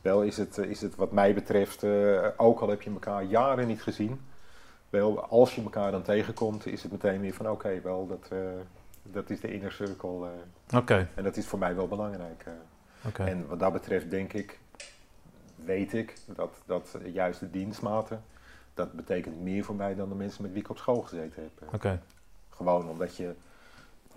Wel 0.02 0.22
is 0.22 0.38
het, 0.38 0.58
is 0.58 0.82
het 0.82 0.96
wat 0.96 1.12
mij 1.12 1.34
betreft, 1.34 1.84
uh, 1.84 2.28
ook 2.38 2.60
al 2.60 2.70
heb 2.70 2.82
je 2.82 2.90
elkaar 2.90 3.24
jaren 3.24 3.68
niet 3.68 3.82
gezien, 3.82 4.22
wel 4.90 5.26
als 5.26 5.56
je 5.56 5.62
elkaar 5.62 5.92
dan 5.92 6.02
tegenkomt, 6.02 6.66
is 6.66 6.84
het 6.84 6.92
meteen 6.92 7.22
weer 7.22 7.34
van 7.34 7.46
oké, 7.46 7.56
okay, 7.56 7.82
wel 7.82 8.08
dat, 8.08 8.30
uh, 8.34 8.40
dat 9.04 9.30
is 9.30 9.40
de 9.40 9.54
inner 9.54 9.72
circle. 9.72 10.10
Oké. 10.10 10.30
Okay. 10.76 11.08
En 11.16 11.24
dat 11.24 11.38
is 11.38 11.46
voor 11.46 11.60
mij 11.60 11.76
wel 11.76 11.88
belangrijk. 11.88 12.46
Okay. 13.08 13.28
En 13.28 13.48
wat 13.48 13.60
dat 13.60 13.74
betreft 13.74 14.10
denk 14.10 14.34
ik, 14.34 14.60
weet 15.66 15.94
ik 15.94 16.14
dat, 16.36 16.62
dat 16.66 16.98
juist 17.14 17.40
de 17.40 17.50
dienstmaten, 17.50 18.24
dat 18.74 18.92
betekent 18.92 19.42
meer 19.42 19.64
voor 19.64 19.76
mij 19.76 19.96
dan 19.96 20.10
de 20.10 20.16
mensen 20.16 20.42
met 20.42 20.52
wie 20.52 20.62
ik 20.62 20.70
op 20.70 20.78
school 20.78 21.02
gezeten 21.02 21.44
heb. 21.44 21.52
Oké. 21.66 21.76
Okay. 21.76 22.00
Gewoon 22.50 22.90
omdat 22.90 23.16
je 23.16 23.34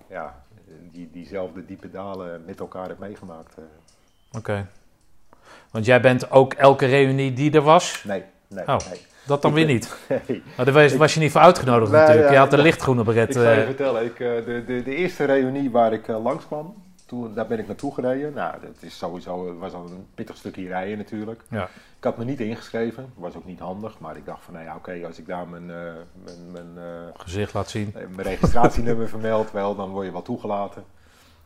ja, 0.08 0.44
die, 0.90 1.10
diezelfde 1.12 1.64
diepe 1.64 1.90
dalen 1.90 2.44
met 2.44 2.60
elkaar 2.60 2.86
hebt 2.86 2.98
meegemaakt. 2.98 3.54
Oké. 3.56 4.38
Okay. 4.38 4.66
Want 5.70 5.84
jij 5.84 6.00
bent 6.00 6.30
ook 6.30 6.52
elke 6.52 6.86
reunie 6.86 7.32
die 7.32 7.52
er 7.52 7.62
was? 7.62 8.04
Nee, 8.04 8.24
nee, 8.48 8.66
oh. 8.66 8.76
nee. 8.90 9.00
Dat 9.26 9.42
dan 9.42 9.52
weer 9.52 9.66
niet? 9.66 9.94
Nee. 10.08 10.42
Maar 10.56 10.64
daar 10.64 10.74
was, 10.74 10.96
was 10.96 11.14
je 11.14 11.20
niet 11.20 11.32
voor 11.32 11.40
uitgenodigd 11.40 11.90
Nee, 11.90 12.00
natuurlijk. 12.00 12.30
je 12.30 12.36
had 12.36 12.50
de 12.50 12.58
lichtgroene 12.58 13.04
beret. 13.04 13.28
Ik 13.28 13.34
zal 13.34 13.42
je 13.42 13.60
eh, 13.60 13.64
vertellen, 13.64 14.04
ik, 14.04 14.20
eh, 14.20 14.44
de, 14.44 14.64
de, 14.66 14.82
de 14.82 14.94
eerste 14.94 15.24
reunie 15.24 15.70
waar 15.70 15.92
ik 15.92 16.08
eh, 16.08 16.22
langskwam, 16.22 16.74
toen, 17.06 17.34
daar 17.34 17.46
ben 17.46 17.58
ik 17.58 17.66
naartoe 17.66 17.94
gereden. 17.94 18.32
Nou, 18.32 18.60
dat 18.60 18.82
is 18.82 18.98
sowieso, 18.98 19.58
was 19.58 19.72
al 19.72 19.84
een 19.84 20.06
pittig 20.14 20.36
stukje 20.36 20.68
rijden 20.68 20.98
natuurlijk. 20.98 21.42
ja. 21.48 21.68
Ik 21.98 22.04
had 22.04 22.16
me 22.18 22.24
niet 22.24 22.40
ingeschreven, 22.40 23.12
was 23.14 23.34
ook 23.36 23.44
niet 23.44 23.58
handig, 23.60 23.98
maar 23.98 24.16
ik 24.16 24.24
dacht 24.24 24.44
van, 24.44 24.54
nou 24.54 24.66
ja, 24.66 24.76
oké, 24.76 25.06
als 25.06 25.18
ik 25.18 25.26
daar 25.26 25.48
mijn, 25.48 25.70
eh, 25.70 25.92
mijn, 26.24 26.50
mijn, 26.52 26.84
eh, 26.86 27.20
gezicht 27.20 27.54
laat 27.54 27.70
zien. 27.70 27.92
mijn 27.92 28.28
registratienummer 28.28 29.08
vermeld, 29.16 29.50
wel, 29.50 29.74
dan 29.76 29.90
word 29.90 30.06
je 30.06 30.12
wel 30.12 30.22
toegelaten. 30.22 30.84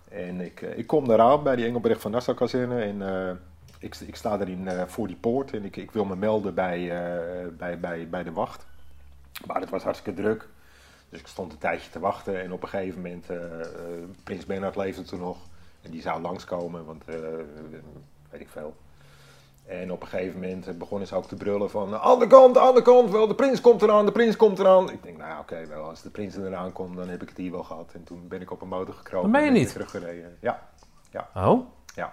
En 0.09 0.41
ik, 0.41 0.63
eh, 0.63 0.79
ik 0.79 0.87
kom 0.87 1.09
daar 1.09 1.21
aan 1.21 1.43
bij 1.43 1.57
die 1.57 1.67
Engelbrecht 1.67 2.01
van 2.01 2.11
Nassau 2.11 2.37
kazerne 2.37 2.83
en 2.83 3.03
eh, 3.09 3.33
ik, 3.81 3.95
ik 3.95 4.17
sta 4.17 4.39
eh, 4.41 4.83
voor 4.87 5.07
die 5.07 5.17
poort 5.17 5.53
en 5.53 5.65
ik, 5.65 5.77
ik 5.77 5.91
wil 5.91 6.05
me 6.05 6.17
melden 6.17 6.55
bij, 6.55 6.81
eh, 6.91 7.49
bij, 7.57 7.81
bij, 7.81 8.09
bij 8.09 8.23
de 8.23 8.33
wacht. 8.33 8.67
Maar 9.47 9.61
het 9.61 9.71
was 9.71 9.83
hartstikke 9.83 10.21
druk. 10.23 10.49
Dus 11.09 11.21
ik 11.21 11.27
stond 11.27 11.53
een 11.53 11.59
tijdje 11.59 11.91
te 11.91 11.99
wachten 11.99 12.43
en 12.43 12.53
op 12.53 12.63
een 12.63 12.69
gegeven 12.69 13.01
moment, 13.01 13.31
eh, 13.31 13.61
eh, 13.61 13.69
Prins 14.25 14.47
Bernhard 14.47 14.77
leefde 14.77 15.03
toen 15.03 15.21
nog. 15.21 15.39
En 15.83 15.91
die 15.91 16.01
zou 16.03 16.21
langskomen, 16.21 16.85
want 16.85 17.05
eh, 17.07 17.15
weet 18.31 18.41
ik 18.41 18.49
veel. 18.51 18.75
En 19.67 19.93
op 19.93 20.03
een 20.03 20.09
gegeven 20.09 20.41
moment 20.41 20.67
eh, 20.67 20.75
begonnen 20.75 21.09
ze 21.09 21.15
ook 21.15 21.27
te 21.29 21.35
brullen 21.35 21.71
van... 21.71 21.97
Aan 21.97 22.19
de 22.19 22.27
kant, 22.27 22.59
aan 22.59 22.75
de 22.75 22.83
kant, 22.83 23.11
wel, 23.11 23.27
de 23.27 23.35
prins 23.35 23.61
komt 23.61 23.83
eraan, 23.83 24.07
de 24.07 24.13
prins 24.13 24.37
komt 24.37 24.59
eraan. 24.59 24.91
Ik 24.91 25.03
denk, 25.03 25.17
nou 25.17 25.31
ja, 25.31 25.39
oké, 25.39 25.67
wel, 25.67 25.83
als 25.85 26.03
de 26.03 26.11
prins 26.11 26.37
eraan 26.37 26.73
komt, 26.73 26.97
dan 26.97 27.09
heb 27.09 27.23
ik 27.23 27.29
het 27.29 27.37
hier 27.37 27.51
wel 27.51 27.63
gehad. 27.63 27.91
En 27.95 28.05
toen 28.05 28.29
ben 28.29 28.41
ik 28.41 28.51
op 28.51 28.63
een 28.63 28.69
motor 28.69 28.95
gekropen. 28.95 29.33
Dat 29.33 29.41
meen 29.41 29.43
je 29.43 29.47
en 29.49 29.53
ben 29.53 29.63
niet? 29.63 29.73
Teruggereden. 29.73 30.37
Ja, 30.41 30.69
Oh? 31.35 31.67
ja. 31.95 32.13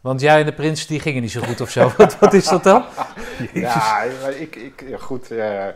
Want 0.00 0.20
jij 0.20 0.40
en 0.40 0.46
de 0.46 0.52
prins 0.54 0.86
die 0.86 1.00
gingen 1.00 1.22
niet 1.22 1.30
zo 1.30 1.40
goed 1.40 1.60
of 1.60 1.70
zo. 1.70 1.90
wat, 1.96 2.18
wat 2.18 2.32
is 2.32 2.48
dat 2.48 2.62
dan? 2.62 2.84
Ja, 3.52 4.02
ik, 4.28 4.56
ik, 4.56 4.84
ja, 4.88 4.98
goed, 4.98 5.30
eh, 5.30 5.66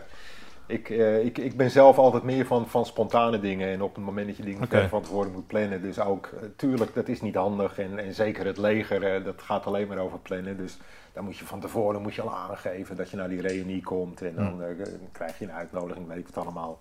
ik, 0.67 0.91
eh, 0.91 1.25
ik, 1.25 1.39
ik 1.39 1.57
ben 1.57 1.71
zelf 1.71 1.99
altijd 1.99 2.23
meer 2.23 2.47
van, 2.47 2.69
van 2.69 2.87
spontane 2.87 3.41
dingen. 3.41 3.69
En 3.69 3.83
op 3.83 3.95
het 3.95 4.05
moment 4.05 4.27
dat 4.27 4.37
je 4.37 4.43
dingen 4.43 4.89
van 4.89 5.03
tevoren 5.03 5.33
moet 5.33 5.47
plannen. 5.47 5.83
Dus 5.83 6.01
ook, 6.01 6.27
eh, 6.27 6.49
tuurlijk, 6.57 6.95
dat 6.95 7.09
is 7.09 7.21
niet 7.21 7.35
handig. 7.35 7.79
En, 7.79 7.99
en 7.99 8.15
zeker 8.15 8.47
het 8.47 8.59
leger, 8.59 9.03
eh, 9.03 9.25
dat 9.25 9.43
gaat 9.43 9.67
alleen 9.67 9.89
maar 9.89 9.99
over 9.99 10.19
plannen. 10.19 10.57
Dus 10.57 10.79
dan 11.13 11.25
moet 11.25 11.37
je 11.37 11.45
van 11.45 11.61
tevoren 11.61 12.03
moet 12.03 12.15
je 12.15 12.23
al 12.23 12.35
aangeven 12.35 12.97
dat 12.97 13.11
je 13.11 13.17
naar 13.17 13.29
die 13.29 13.41
reunie 13.41 13.83
komt. 13.83 14.23
En 14.23 14.35
dan 14.35 14.63
eh, 14.63 14.87
krijg 15.13 15.39
je 15.39 15.45
een 15.45 15.53
uitnodiging, 15.53 16.07
weet 16.07 16.19
ik 16.19 16.27
het 16.27 16.37
allemaal. 16.37 16.81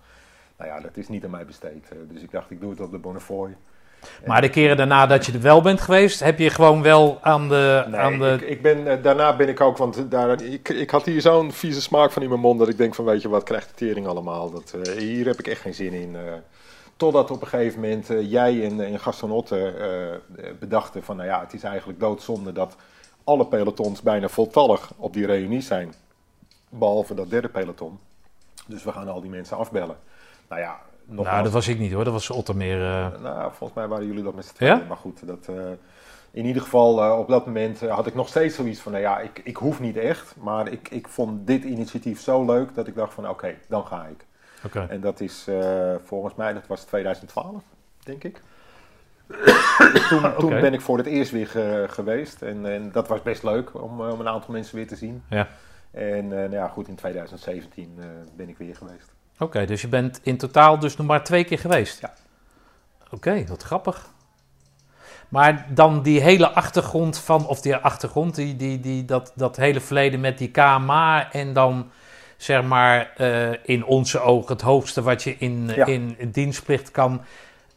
Nou 0.58 0.70
ja, 0.70 0.80
dat 0.80 0.98
is 0.98 1.08
niet 1.08 1.24
aan 1.24 1.32
mij 1.32 1.46
besteed. 1.46 1.92
Dus 2.08 2.22
ik 2.22 2.32
dacht, 2.32 2.52
ik 2.52 2.60
doe 2.60 2.70
het 2.70 2.80
op 2.80 2.92
de 2.92 2.98
Bonnefoy. 2.98 3.56
Maar 4.26 4.42
de 4.42 4.50
keren 4.50 4.78
daarna 4.78 5.08
dat 5.08 5.26
je 5.26 5.32
er 5.32 5.42
wel 5.42 5.62
bent 5.62 5.82
geweest, 5.82 6.20
heb 6.20 6.40
je 6.40 6.50
gewoon 6.50 6.82
wel 6.82 7.18
aan 7.22 7.50
de... 7.50 7.86
Nee, 7.88 8.00
aan 8.00 8.20
de 8.20 8.38
ik, 8.42 8.42
ik 8.42 8.62
ben, 8.62 8.88
eh, 8.88 9.04
daarna 9.04 9.36
ben 9.36 9.50
ik 9.50 9.62
ook, 9.62 9.78
want 9.78 10.12
daar, 10.12 10.42
ik, 10.42 10.70
ik 10.70 10.90
had 10.90 11.06
hier 11.06 11.22
zo'n 11.22 11.52
vieze 11.52 11.82
smaak 11.82 12.12
van 12.12 12.22
in 12.22 12.30
mijn 12.30 12.42
mond 12.42 12.60
dat 12.60 12.68
ik 12.68 12.78
denk 12.78 12.96
van 12.96 13.06
weet 13.06 13.22
je 13.22 13.30
wat, 13.30 13.44
krijgt 13.44 13.68
de 13.70 13.76
tering 13.76 14.08
allemaal. 14.08 14.52
Dat, 14.52 14.76
eh, 14.84 14.94
hier 14.94 15.26
heb 15.26 15.40
ik 15.40 15.48
echt 15.48 15.62
geen 15.62 15.74
zin 15.74 15.94
in. 15.94 16.16
eh. 16.16 16.22
totdat 16.98 17.32
op 17.32 17.42
een 17.42 17.48
gegeven 17.48 17.80
moment 17.80 18.08
jij 18.30 18.66
en, 18.66 18.86
en 18.86 19.00
Gaston 19.00 19.32
Otte 19.32 19.74
eh, 20.38 20.50
bedachten 20.60 21.04
van 21.04 21.16
nou 21.16 21.28
ja, 21.28 21.40
het 21.40 21.54
is 21.54 21.64
eigenlijk 21.64 22.00
doodzonde 22.00 22.52
dat 22.52 22.76
alle 23.24 23.46
pelotons 23.46 24.02
bijna 24.02 24.28
voltallig 24.28 24.92
op 24.98 25.14
die 25.14 25.26
reunie 25.26 25.62
zijn. 25.62 25.94
Behalve 26.70 27.14
dat 27.14 27.30
derde 27.30 27.50
peloton. 27.50 28.00
Dus 28.68 28.84
we 28.84 28.92
gaan 28.92 29.08
al 29.08 29.22
die 29.22 29.30
mensen 29.30 29.58
afbellen. 29.58 29.98
Nou 30.50 30.62
ja, 30.62 30.80
nogmaals. 31.12 31.30
nou, 31.32 31.44
dat 31.44 31.54
was 31.54 31.68
ik 31.68 31.80
niet 31.80 31.92
hoor. 31.94 32.04
Dat 32.04 32.14
was 32.14 32.30
Otter 32.30 32.56
meer... 32.56 32.82
eh, 32.86 33.08
Nou, 33.22 33.52
volgens 33.54 33.74
mij 33.80 33.88
waren 33.88 34.06
jullie 34.08 34.24
dat 34.24 34.36
met 34.36 34.46
z'n 34.46 34.54
tweeën. 34.54 34.78
Ja? 34.78 34.84
Maar 34.88 34.98
goed, 34.98 35.28
dat, 35.28 35.48
eh, 35.48 35.56
in 36.32 36.46
ieder 36.46 36.62
geval 36.62 37.04
eh, 37.04 37.20
op 37.20 37.28
dat 37.28 37.46
moment 37.46 37.80
had 37.88 38.08
ik 38.08 38.16
nog 38.16 38.28
steeds 38.28 38.56
zoiets 38.56 38.80
van, 38.80 38.92
nou 38.92 39.04
ja, 39.04 39.20
ik, 39.20 39.42
ik 39.44 39.56
hoef 39.58 39.80
niet 39.80 39.98
echt. 39.98 40.36
Maar 40.40 40.68
ik, 40.72 40.90
ik 40.90 41.08
vond 41.08 41.48
dit 41.48 41.64
initiatief 41.64 42.20
zo 42.22 42.46
leuk 42.46 42.76
dat 42.76 42.88
ik 42.88 42.96
dacht 42.96 43.14
van, 43.14 43.30
oké, 43.30 43.56
dan 43.68 43.86
ga 43.86 44.06
ik. 44.06 44.26
Oké. 44.66 44.86
En 44.90 45.02
dat 45.02 45.20
is 45.20 45.48
volgens 46.04 46.36
mij, 46.36 46.54
dat 46.54 46.68
was 46.68 46.84
2012, 46.84 47.64
denk 48.04 48.24
ik. 48.24 48.42
Toen, 50.10 50.36
toen 50.38 50.50
ben 50.50 50.74
ik 50.74 50.82
voor 50.82 50.98
het 50.98 51.08
eerst 51.08 51.32
weer 51.32 51.48
ge- 51.48 51.86
geweest. 51.90 52.42
En, 52.42 52.66
en 52.66 52.92
dat 52.92 53.08
was 53.08 53.22
best 53.22 53.44
leuk 53.44 53.82
om, 53.84 54.02
om 54.02 54.20
een 54.20 54.28
aantal 54.28 54.52
mensen 54.54 54.76
weer 54.76 54.88
te 54.88 54.96
zien. 54.96 55.24
Ja. 55.30 55.48
En 55.92 56.28
nou 56.28 56.52
ja, 56.52 56.68
goed, 56.68 56.88
in 56.88 56.96
2017 56.96 57.96
eh, 58.00 58.06
ben 58.36 58.50
ik 58.50 58.58
weer 58.58 58.76
geweest. 58.76 59.12
Oké, 59.42 59.66
dus 59.66 59.82
je 59.82 59.88
bent 59.88 60.20
in 60.24 60.38
totaal 60.38 60.80
dus 60.80 60.98
nog 60.98 61.08
maar 61.08 61.24
twee 61.24 61.44
keer 61.44 61.60
geweest? 61.60 62.00
Ja. 62.02 62.14
Oké, 63.10 63.44
wat 63.48 63.64
grappig. 63.64 64.10
Maar 65.30 65.66
dan 65.70 66.02
die 66.02 66.22
hele 66.22 66.50
achtergrond 66.50 67.18
van, 67.18 67.48
of 67.48 67.62
die 67.62 67.76
achtergrond, 67.76 68.36
die, 68.36 68.56
die, 68.56 68.80
die, 68.80 69.06
dat, 69.06 69.32
dat 69.36 69.56
hele 69.56 69.80
verleden 69.80 70.20
met 70.20 70.38
die 70.38 70.52
KMA 70.52 71.32
en 71.32 71.54
dan 71.54 71.90
zeg 72.38 72.64
maar 72.64 73.12
eh, 73.18 73.50
in 73.64 73.86
onze 73.86 74.20
ogen 74.20 74.52
het 74.54 74.62
hoogste 74.62 75.02
wat 75.02 75.24
je 75.24 75.36
in, 75.38 75.72
Ja. 75.76 75.86
in 75.86 76.18
dienstplicht 76.32 76.92
kan, 76.92 77.22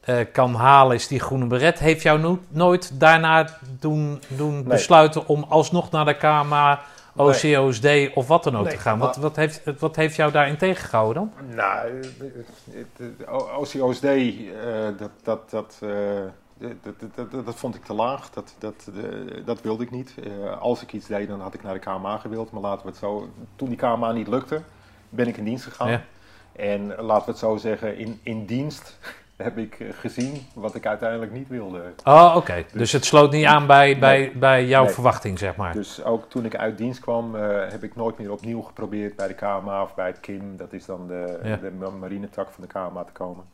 eh, 0.00 0.16
kan 0.32 0.54
halen 0.54 0.96
is 0.96 1.08
die 1.08 1.20
groene 1.20 1.46
beret. 1.46 1.78
Heeft 1.78 2.02
jou 2.02 2.20
no- 2.20 2.38
nooit 2.48 3.00
daarna 3.00 3.58
doen, 3.80 4.22
doen 4.28 4.64
besluiten 4.64 5.26
om 5.28 5.44
alsnog 5.48 5.90
naar 5.90 6.04
de 6.04 6.16
KMA, 6.16 6.80
OCOSD 7.16 7.86
of 8.14 8.26
wat 8.26 8.44
dan 8.44 8.56
ook 8.56 8.64
Nee, 8.64 8.74
te 8.74 8.80
gaan? 8.80 8.98
Wat, 8.98 9.16
wat, 9.16 9.36
heeft, 9.36 9.62
wat 9.78 9.96
heeft 9.96 10.16
jou 10.16 10.32
daarin 10.32 10.56
tegengehouden 10.56 11.32
dan? 11.34 11.54
Nou, 11.54 12.04
OCOSD, 13.58 14.04
eh, 14.04 14.42
dat, 14.98 15.10
dat, 15.22 15.50
dat, 15.50 15.78
eh, 15.82 15.90
dat, 16.58 17.14
dat, 17.14 17.30
dat, 17.30 17.46
dat 17.46 17.54
vond 17.54 17.74
ik 17.74 17.84
te 17.84 17.94
laag. 17.94 18.30
Dat, 18.30 18.54
dat, 18.58 18.90
eh, 18.96 19.44
dat 19.44 19.60
wilde 19.60 19.82
ik 19.82 19.90
niet. 19.90 20.14
Eh, 20.24 20.60
als 20.60 20.82
ik 20.82 20.92
iets 20.92 21.06
deed, 21.06 21.28
dan 21.28 21.40
had 21.40 21.54
ik 21.54 21.62
naar 21.62 21.74
de 21.74 21.80
KMA 21.80 22.18
gewild. 22.18 22.50
Maar 22.50 22.62
laten 22.62 22.84
we 22.84 22.90
het 22.90 22.98
zo... 23.00 23.28
Toen 23.56 23.68
die 23.68 23.76
KMA 23.76 24.12
niet 24.12 24.28
lukte, 24.28 24.62
ben 25.08 25.28
ik 25.28 25.36
in 25.36 25.44
dienst 25.44 25.64
gegaan. 25.64 25.90
Ja. 25.90 26.04
En 26.52 26.86
laten 26.86 27.24
we 27.24 27.30
het 27.30 27.40
zo 27.40 27.56
zeggen, 27.56 27.98
in, 27.98 28.20
in 28.22 28.46
dienst 28.46 28.98
heb 29.36 29.58
ik 29.58 29.80
eh, 29.80 29.86
gezien 30.00 30.46
wat 30.54 30.74
ik 30.74 30.86
uiteindelijk 30.86 31.32
niet 31.32 31.48
wilde. 31.48 31.82
Oh, 32.04 32.32
oké. 32.36 32.64
Dus 32.72 32.92
het 32.92 33.04
sloot 33.04 33.32
niet 33.32 33.46
aan 33.46 33.66
bij, 33.66 33.98
bij, 33.98 34.18
Nee. 34.18 34.32
bij 34.36 34.66
jouw 34.66 34.84
Nee. 34.84 34.92
verwachting, 34.92 35.38
zeg 35.38 35.56
maar. 35.56 35.72
Dus 35.72 36.04
ook 36.04 36.30
toen 36.30 36.44
ik 36.44 36.56
uit 36.56 36.78
dienst 36.78 37.00
kwam, 37.00 37.36
eh, 37.36 37.42
heb 37.70 37.82
ik 37.82 37.96
nooit 37.96 38.18
meer 38.18 38.32
opnieuw 38.32 38.60
geprobeerd 38.62 39.16
bij 39.16 39.26
de 39.26 39.34
KMA 39.34 39.82
of 39.82 39.94
bij 39.94 40.06
het 40.06 40.20
KIM. 40.20 40.56
Dat 40.56 40.72
is 40.72 40.84
dan 40.84 41.06
de, 41.06 41.38
Ja. 41.42 41.56
de 41.56 41.70
ma- 41.78 41.90
marinetak 41.90 42.48
van 42.50 42.64
de 42.64 42.68
KMA 42.72 43.04
te 43.04 43.12
komen. 43.12 43.44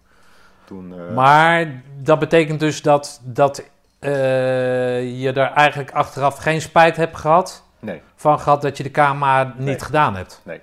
toen... 0.65 0.95
eh, 1.09 1.15
Maar 1.15 1.83
dat 2.03 2.19
betekent 2.19 2.61
dus 2.61 2.83
dat, 2.83 3.21
dat 3.25 3.63
je 4.01 5.33
er 5.35 5.51
eigenlijk 5.53 5.91
achteraf 5.91 6.37
geen 6.37 6.61
spijt 6.61 6.97
hebt 6.97 7.17
gehad 7.17 7.65
Nee, 7.79 8.03
van 8.17 8.41
gehad 8.41 8.63
dat 8.63 8.77
je 8.77 8.83
de 8.83 8.91
KMA 8.91 9.45
niet 9.57 9.67
Nee. 9.67 9.79
gedaan 9.81 10.17
hebt. 10.17 10.41
Nee. 10.45 10.61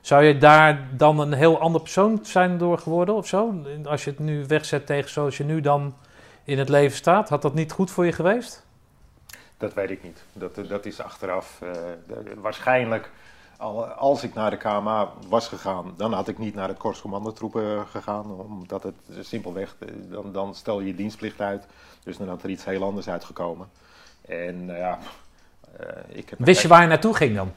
Zou 0.00 0.24
je 0.24 0.38
daar 0.38 0.88
dan 0.96 1.18
een 1.18 1.32
heel 1.32 1.58
ander 1.60 1.80
persoon 1.80 2.18
zijn 2.22 2.58
door 2.58 2.78
geworden 2.78 3.14
of 3.14 3.26
zo? 3.26 3.54
Als 3.84 4.04
je 4.04 4.10
het 4.10 4.18
nu 4.18 4.44
wegzet 4.46 4.86
tegen 4.86 5.10
zoals 5.10 5.36
je 5.36 5.44
nu 5.44 5.60
dan 5.60 5.94
in 6.44 6.58
het 6.58 6.68
leven 6.68 6.96
staat, 6.96 7.28
had 7.28 7.42
dat 7.42 7.54
niet 7.54 7.72
goed 7.72 7.90
voor 7.90 8.04
je 8.06 8.12
geweest? 8.12 8.66
dat 9.58 9.74
weet 9.74 9.90
ik 9.90 10.02
niet. 10.02 10.22
Dat, 10.32 10.68
dat 10.68 10.86
is 10.86 11.00
achteraf. 11.00 11.58
eh, 11.62 11.72
de- 12.06 12.34
waarschijnlijk, 12.40 13.10
al, 13.56 13.84
als 13.86 14.22
ik 14.22 14.34
naar 14.34 14.50
de 14.50 14.56
KMA 14.56 15.08
was 15.28 15.48
gegaan, 15.48 15.94
dan 15.96 16.12
had 16.12 16.28
ik 16.28 16.38
niet 16.38 16.54
naar 16.54 16.68
de 16.68 16.74
korpscommandotroepen 16.74 17.86
gegaan. 17.86 18.30
Omdat 18.40 18.82
het 18.82 18.94
simpelweg, 19.20 19.76
eh, 19.78 19.88
dan, 20.10 20.32
dan 20.32 20.54
stel 20.54 20.80
je 20.80 20.86
je 20.86 20.94
dienstplicht 20.94 21.40
uit. 21.40 21.66
Dus 22.04 22.16
dan 22.16 22.28
had 22.28 22.42
er 22.42 22.50
iets 22.50 22.64
heel 22.64 22.82
anders 22.84 23.08
uitgekomen. 23.08 23.68
En 24.28 24.66
nou 24.66 24.78
ja... 24.78 24.98
eh, 25.78 25.86
ik 26.08 26.30
heb 26.30 26.38
Wist 26.38 26.62
je 26.62 26.68
waar 26.68 26.82
je 26.82 26.88
naartoe 26.88 27.14
ging 27.14 27.34
dan? 27.36 27.52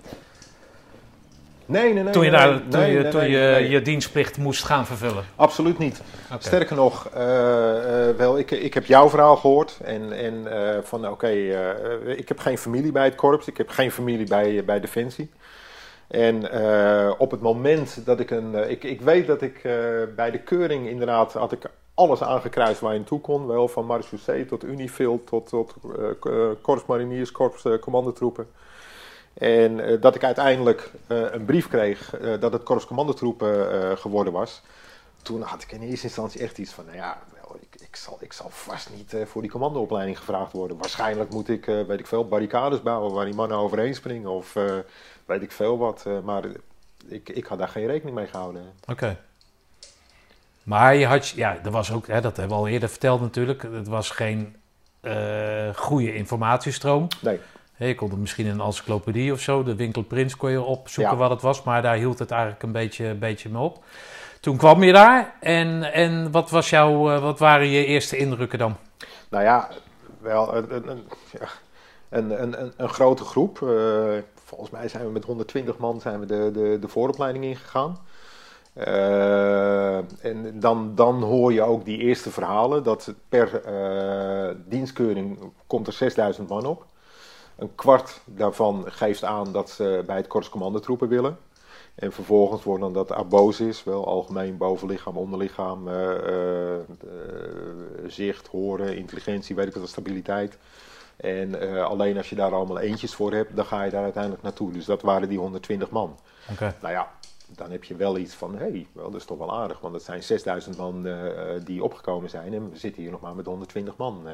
Nee, 1.72 1.94
nee, 1.94 2.04
nee. 2.04 2.14
Toen 2.14 2.26
je, 2.26 2.32
daar, 2.32 2.50
nee, 2.50 2.60
toen 2.60 2.80
nee, 2.80 2.92
je, 2.92 3.00
nee, 3.00 3.12
toen 3.12 3.22
nee, 3.22 3.30
je 3.32 3.70
je 3.70 3.82
dienstplicht 3.82 4.38
moest 4.38 4.64
gaan 4.64 4.86
vervullen? 4.86 5.24
Absoluut 5.36 5.78
niet. 5.78 6.02
Sterker 6.40 6.76
nog, 6.76 7.08
eh, 7.14 8.10
eh, 8.10 8.16
wel, 8.16 8.38
ik, 8.38 8.52
ik 8.52 8.74
heb 8.74 8.86
jouw 8.86 9.10
verhaal 9.10 9.36
gehoord. 9.36 9.78
En, 9.84 10.12
en 10.12 10.48
eh, 10.48 10.78
van 10.84 11.08
oké, 11.08 11.30
ik 12.06 12.28
heb 12.28 12.40
geen 12.40 12.58
familie 12.58 12.92
bij 12.92 13.06
het 13.06 13.16
korps. 13.16 13.48
Ik 13.48 13.58
heb 13.58 13.70
geen 13.70 13.92
familie 13.92 14.28
bij, 14.28 14.66
bij 14.66 14.80
Defensie. 14.80 15.32
En 16.08 16.36
op 17.18 17.32
het 17.32 17.42
moment 17.42 18.06
dat 18.06 18.20
ik 18.20 18.32
een. 18.32 18.70
ik, 18.70 18.84
ik 18.84 19.02
weet 19.02 19.28
dat 19.28 19.42
ik 19.42 19.62
bij 20.16 20.32
de 20.32 20.40
keuring 20.40 20.88
inderdaad 20.88 21.34
had 21.34 21.52
ik 21.52 21.70
alles 21.94 22.24
aangekruist 22.24 22.80
waar 22.80 22.92
je 22.92 23.00
naartoe 23.00 23.22
kon. 23.22 23.48
Wel 23.48 23.68
van 23.68 23.86
marechaussee 23.86 24.46
tot 24.46 24.64
Unifil 24.64 25.24
tot, 25.24 25.50
tot 25.50 25.76
korps 26.62 26.86
mariniers, 26.86 27.32
korps 27.32 27.66
commandotroepen. 27.80 28.48
En 29.34 29.80
eh, 29.80 30.02
dat 30.02 30.16
ik 30.16 30.24
uiteindelijk 30.24 30.92
eh, 31.08 31.32
een 31.32 31.46
brief 31.46 31.68
kreeg 31.68 32.18
eh, 32.18 32.40
dat 32.40 32.54
het 32.54 32.64
korps 32.64 32.86
commandotroepen 32.86 33.98
geworden 33.98 34.34
was. 34.34 34.62
Toen 35.22 35.42
had 35.42 35.62
ik 35.62 35.72
in 35.72 35.82
eerste 35.82 36.06
instantie 36.06 36.42
echt 36.42 36.58
iets 36.58 36.72
van, 36.72 36.86
nou 36.86 36.98
ja, 36.98 37.22
wel, 37.34 37.58
ik, 37.60 37.82
ik, 37.82 37.96
zal, 37.96 38.18
ik 38.20 38.34
zal 38.34 38.50
vast 38.50 38.90
niet 38.96 39.16
voor 39.26 39.42
die 39.42 39.52
commandoopleiding 39.52 40.18
gevraagd 40.18 40.52
worden. 40.52 40.78
Waarschijnlijk 40.78 41.30
moet 41.30 41.50
ik, 41.50 41.66
weet 41.66 42.00
ik 42.00 42.08
veel, 42.08 42.28
barricades 42.28 42.82
bouwen 42.82 43.14
waar 43.14 43.26
die 43.26 43.34
mannen 43.34 43.58
overheen 43.58 43.96
springen 43.96 44.30
of 44.30 44.54
weet 45.26 45.42
ik 45.42 45.52
veel 45.52 45.78
wat. 45.78 46.06
maar 46.24 46.44
ik, 47.08 47.30
ik 47.30 47.46
had 47.46 47.58
daar 47.58 47.68
geen 47.68 47.88
rekening 47.88 48.16
mee 48.16 48.28
gehouden. 48.28 48.74
Oké. 48.88 49.18
Maar 50.64 50.96
je 50.96 51.06
had, 51.06 51.28
ja, 51.28 51.58
er 51.64 51.72
was 51.72 51.92
ook, 51.92 52.08
hè, 52.08 52.22
dat 52.22 52.38
hebben 52.38 52.58
we 52.58 52.64
al 52.64 52.70
eerder 52.70 52.90
verteld 52.90 53.22
natuurlijk, 53.22 53.62
het 53.62 53.88
was 53.88 54.10
geen 54.10 54.56
eh, 55.02 55.76
goede 55.76 56.16
informatiestroom. 56.16 57.08
Nee, 57.22 57.40
je 57.88 57.96
kon 57.96 58.10
het 58.10 58.20
misschien 58.20 58.46
in 58.46 58.52
een 58.52 58.66
encyclopedie 58.66 59.32
of 59.32 59.40
zo, 59.40 59.64
de 59.64 59.76
winkel 59.76 60.02
Prins 60.02 60.38
kon 60.38 60.52
je 60.52 60.62
opzoeken 60.62 61.14
Ja. 61.14 61.20
wat 61.20 61.30
het 61.30 61.42
was, 61.42 61.64
maar 61.64 61.82
daar 61.82 61.96
hield 61.96 62.20
het 62.20 62.32
eigenlijk 62.32 62.64
een 62.64 62.72
beetje, 62.72 63.06
een 63.06 63.20
beetje 63.20 63.50
mee 63.50 63.62
op. 63.62 63.84
Toen 64.40 64.58
kwam 64.58 64.84
je 64.84 64.92
daar 64.92 65.36
en, 65.40 65.94
en 65.94 66.32
wat, 66.32 66.50
was 66.50 66.70
jouw, 66.70 67.12
eh, 67.12 67.22
wat 67.22 67.40
waren 67.40 67.68
je 67.68 67.86
eerste 67.86 68.18
indrukken 68.18 68.60
dan? 68.60 68.76
Nou 69.30 69.44
ja, 69.44 69.70
wel 70.20 70.56
een, 70.56 70.88
een, 72.10 72.42
een, 72.42 72.74
een, 72.78 72.90
grote 72.90 73.24
groep. 73.24 73.62
Eh, 73.62 73.70
volgens 74.44 74.70
mij 74.70 74.88
zijn 74.88 75.06
we 75.06 75.12
met 75.12 75.26
120 75.26 75.78
man 75.78 76.02
zijn 76.02 76.20
we 76.20 76.26
de, 76.26 76.50
de, 76.54 76.78
de 76.82 76.88
vooropleiding 76.88 77.46
ingegaan. 77.46 77.98
Eh, 78.74 79.98
en 80.26 80.60
dan, 80.60 80.96
dan 80.96 81.24
hoor 81.24 81.54
je 81.54 81.62
ook 81.62 81.86
die 81.86 81.98
eerste 81.98 82.32
verhalen. 82.32 82.84
Dat 82.84 83.14
per 83.30 83.62
dienstkeuring 84.66 85.40
komt 85.68 85.88
er 85.88 85.94
6000 85.94 86.50
man 86.50 86.66
op. 86.66 86.86
Een 87.56 87.76
kwart 87.76 88.22
daarvan 88.26 88.84
geeft 88.88 89.24
aan 89.24 89.52
dat 89.52 89.70
ze 89.70 90.04
bij 90.06 90.16
het 90.16 90.28
korps 90.28 90.50
commandotroepen 90.50 91.08
willen. 91.08 91.38
En 91.96 92.12
vervolgens 92.12 92.64
wordt 92.64 92.82
dan 92.82 92.94
dat 92.94 93.12
abosis, 93.12 93.84
wel 93.84 94.06
algemeen 94.06 94.58
bovenlichaam, 94.58 95.18
onderlichaam, 95.18 95.88
eh, 95.88 96.12
eh, 96.12 96.76
eh, 96.76 96.84
zicht, 98.08 98.48
horen, 98.48 98.98
intelligentie, 98.98 99.56
weet 99.56 99.68
ik 99.68 99.74
wat, 99.74 99.90
stabiliteit. 99.90 100.58
En 101.16 101.84
alleen 101.86 102.18
als 102.18 102.30
je 102.30 102.36
daar 102.36 102.54
allemaal 102.54 102.80
eentjes 102.80 103.16
voor 103.16 103.34
hebt, 103.34 103.56
dan 103.56 103.66
ga 103.66 103.84
je 103.84 103.92
daar 103.92 104.04
uiteindelijk 104.04 104.44
naartoe. 104.44 104.72
Dus 104.72 104.86
dat 104.86 105.02
waren 105.02 105.30
die 105.30 105.38
120 105.38 105.90
man. 105.90 106.20
Nou 106.82 106.94
ja, 106.94 107.12
dan 107.48 107.72
heb 107.72 107.84
je 107.84 107.96
wel 107.96 108.18
iets 108.18 108.34
van, 108.34 108.56
hé, 108.56 108.70
hey, 108.70 108.88
wel, 108.92 109.12
dat 109.12 109.20
is 109.20 109.28
toch 109.28 109.38
wel 109.38 109.54
aardig. 109.54 109.80
Want 109.80 109.94
het 109.94 110.04
zijn 110.04 110.24
6000 110.24 110.78
man 110.78 111.08
die 111.64 111.84
opgekomen 111.84 112.30
zijn 112.30 112.54
en 112.54 112.70
we 112.70 112.78
zitten 112.78 113.02
hier 113.02 113.12
nog 113.12 113.22
maar 113.22 113.36
met 113.36 113.46
120 113.46 113.98
man. 113.98 114.28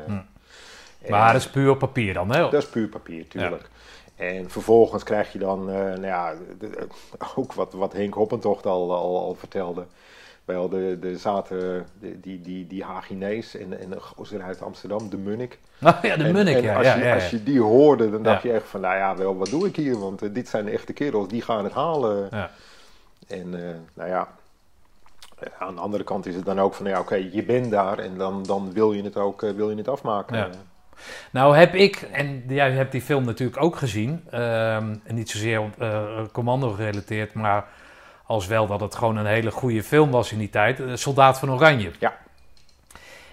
Maar 1.09 1.31
dat 1.33 1.41
is 1.41 1.49
puur 1.49 1.69
op 1.69 1.79
papier 1.79 2.13
dan, 2.13 2.31
hè? 2.31 2.39
dat 2.39 2.53
is 2.53 2.67
puur 2.69 2.87
papier, 2.87 3.27
tuurlijk. 3.27 3.69
En 4.15 4.49
vervolgens 4.49 5.03
krijg 5.03 5.31
je 5.33 5.39
dan, 5.39 5.69
eh, 5.69 5.75
nou 5.75 6.01
ja, 6.01 6.33
de- 6.59 6.87
ook 7.35 7.53
wat, 7.53 7.73
wat 7.73 7.93
Henk 7.93 8.13
Hoppentocht 8.13 8.65
al, 8.65 8.95
al, 8.95 9.17
al 9.19 9.35
vertelde. 9.35 9.85
Wel, 10.45 10.69
de, 10.69 10.97
de 11.01 11.17
zaten 11.17 11.85
de, 11.99 12.19
die, 12.19 12.41
die, 12.41 12.67
die 12.67 12.83
Haginees 12.83 13.55
en, 13.55 13.79
en 13.79 13.91
een 13.91 14.01
gozer 14.01 14.41
uit 14.41 14.61
Amsterdam, 14.61 15.09
de 15.09 15.17
Munnik. 15.17 15.59
Oh 15.83 15.97
ja, 16.01 16.15
de 16.17 16.23
En- 16.23 16.31
munnik, 16.33 16.55
en 16.55 16.61
ja. 16.63 16.75
als, 16.77 16.85
ja, 16.85 16.95
je, 16.95 17.03
ja, 17.03 17.13
als 17.13 17.29
je 17.29 17.43
die 17.43 17.61
hoorde, 17.61 18.11
dan 18.11 18.23
dacht 18.23 18.43
je 18.43 18.51
echt 18.51 18.67
van, 18.67 18.81
nou 18.81 18.95
ja, 18.95 19.15
wel, 19.15 19.37
wat 19.37 19.49
doe 19.49 19.67
ik 19.67 19.75
hier? 19.75 19.99
Want 19.99 20.21
eh, 20.21 20.29
dit 20.33 20.47
zijn 20.49 20.65
de 20.65 20.71
echte 20.71 20.93
kerels, 20.93 21.27
die 21.27 21.41
gaan 21.41 21.63
het 21.63 21.73
halen. 21.73 22.27
Ja. 22.31 22.49
En 23.27 23.67
eh, 23.67 23.75
nou 23.93 24.09
ja, 24.09 24.27
aan 25.59 25.75
de 25.75 25.81
andere 25.81 26.03
kant 26.03 26.25
is 26.25 26.35
het 26.35 26.45
dan 26.45 26.59
ook 26.59 26.73
van, 26.73 26.85
ja, 26.87 26.99
oké, 26.99 27.15
je 27.31 27.43
bent 27.43 27.71
daar 27.71 27.99
en 27.99 28.17
dan, 28.17 28.43
dan 28.43 28.73
wil 28.73 28.93
je 28.93 29.03
het 29.03 29.17
ook 29.17 29.41
wil 29.41 29.69
je 29.69 29.75
het 29.75 29.87
afmaken. 29.87 30.51
Nou 31.31 31.57
heb 31.57 31.75
ik, 31.75 32.01
en 32.11 32.43
jij 32.47 32.71
hebt 32.71 32.91
die 32.91 33.01
film 33.01 33.25
natuurlijk 33.25 33.63
ook 33.63 33.75
gezien, 33.75 34.23
ehm, 34.31 34.95
niet 35.07 35.29
zozeer 35.29 35.61
eh, 35.77 36.01
commando 36.31 36.69
gerelateerd, 36.69 37.33
maar 37.33 37.65
als 38.25 38.47
wel 38.47 38.67
dat 38.67 38.79
het 38.79 38.95
gewoon 38.95 39.17
een 39.17 39.25
hele 39.25 39.51
goede 39.51 39.83
film 39.83 40.11
was 40.11 40.31
in 40.31 40.37
die 40.37 40.49
tijd, 40.49 40.79
eh, 40.79 40.85
Soldaat 40.93 41.39
van 41.39 41.51
Oranje. 41.51 41.91
Ja. 41.99 42.13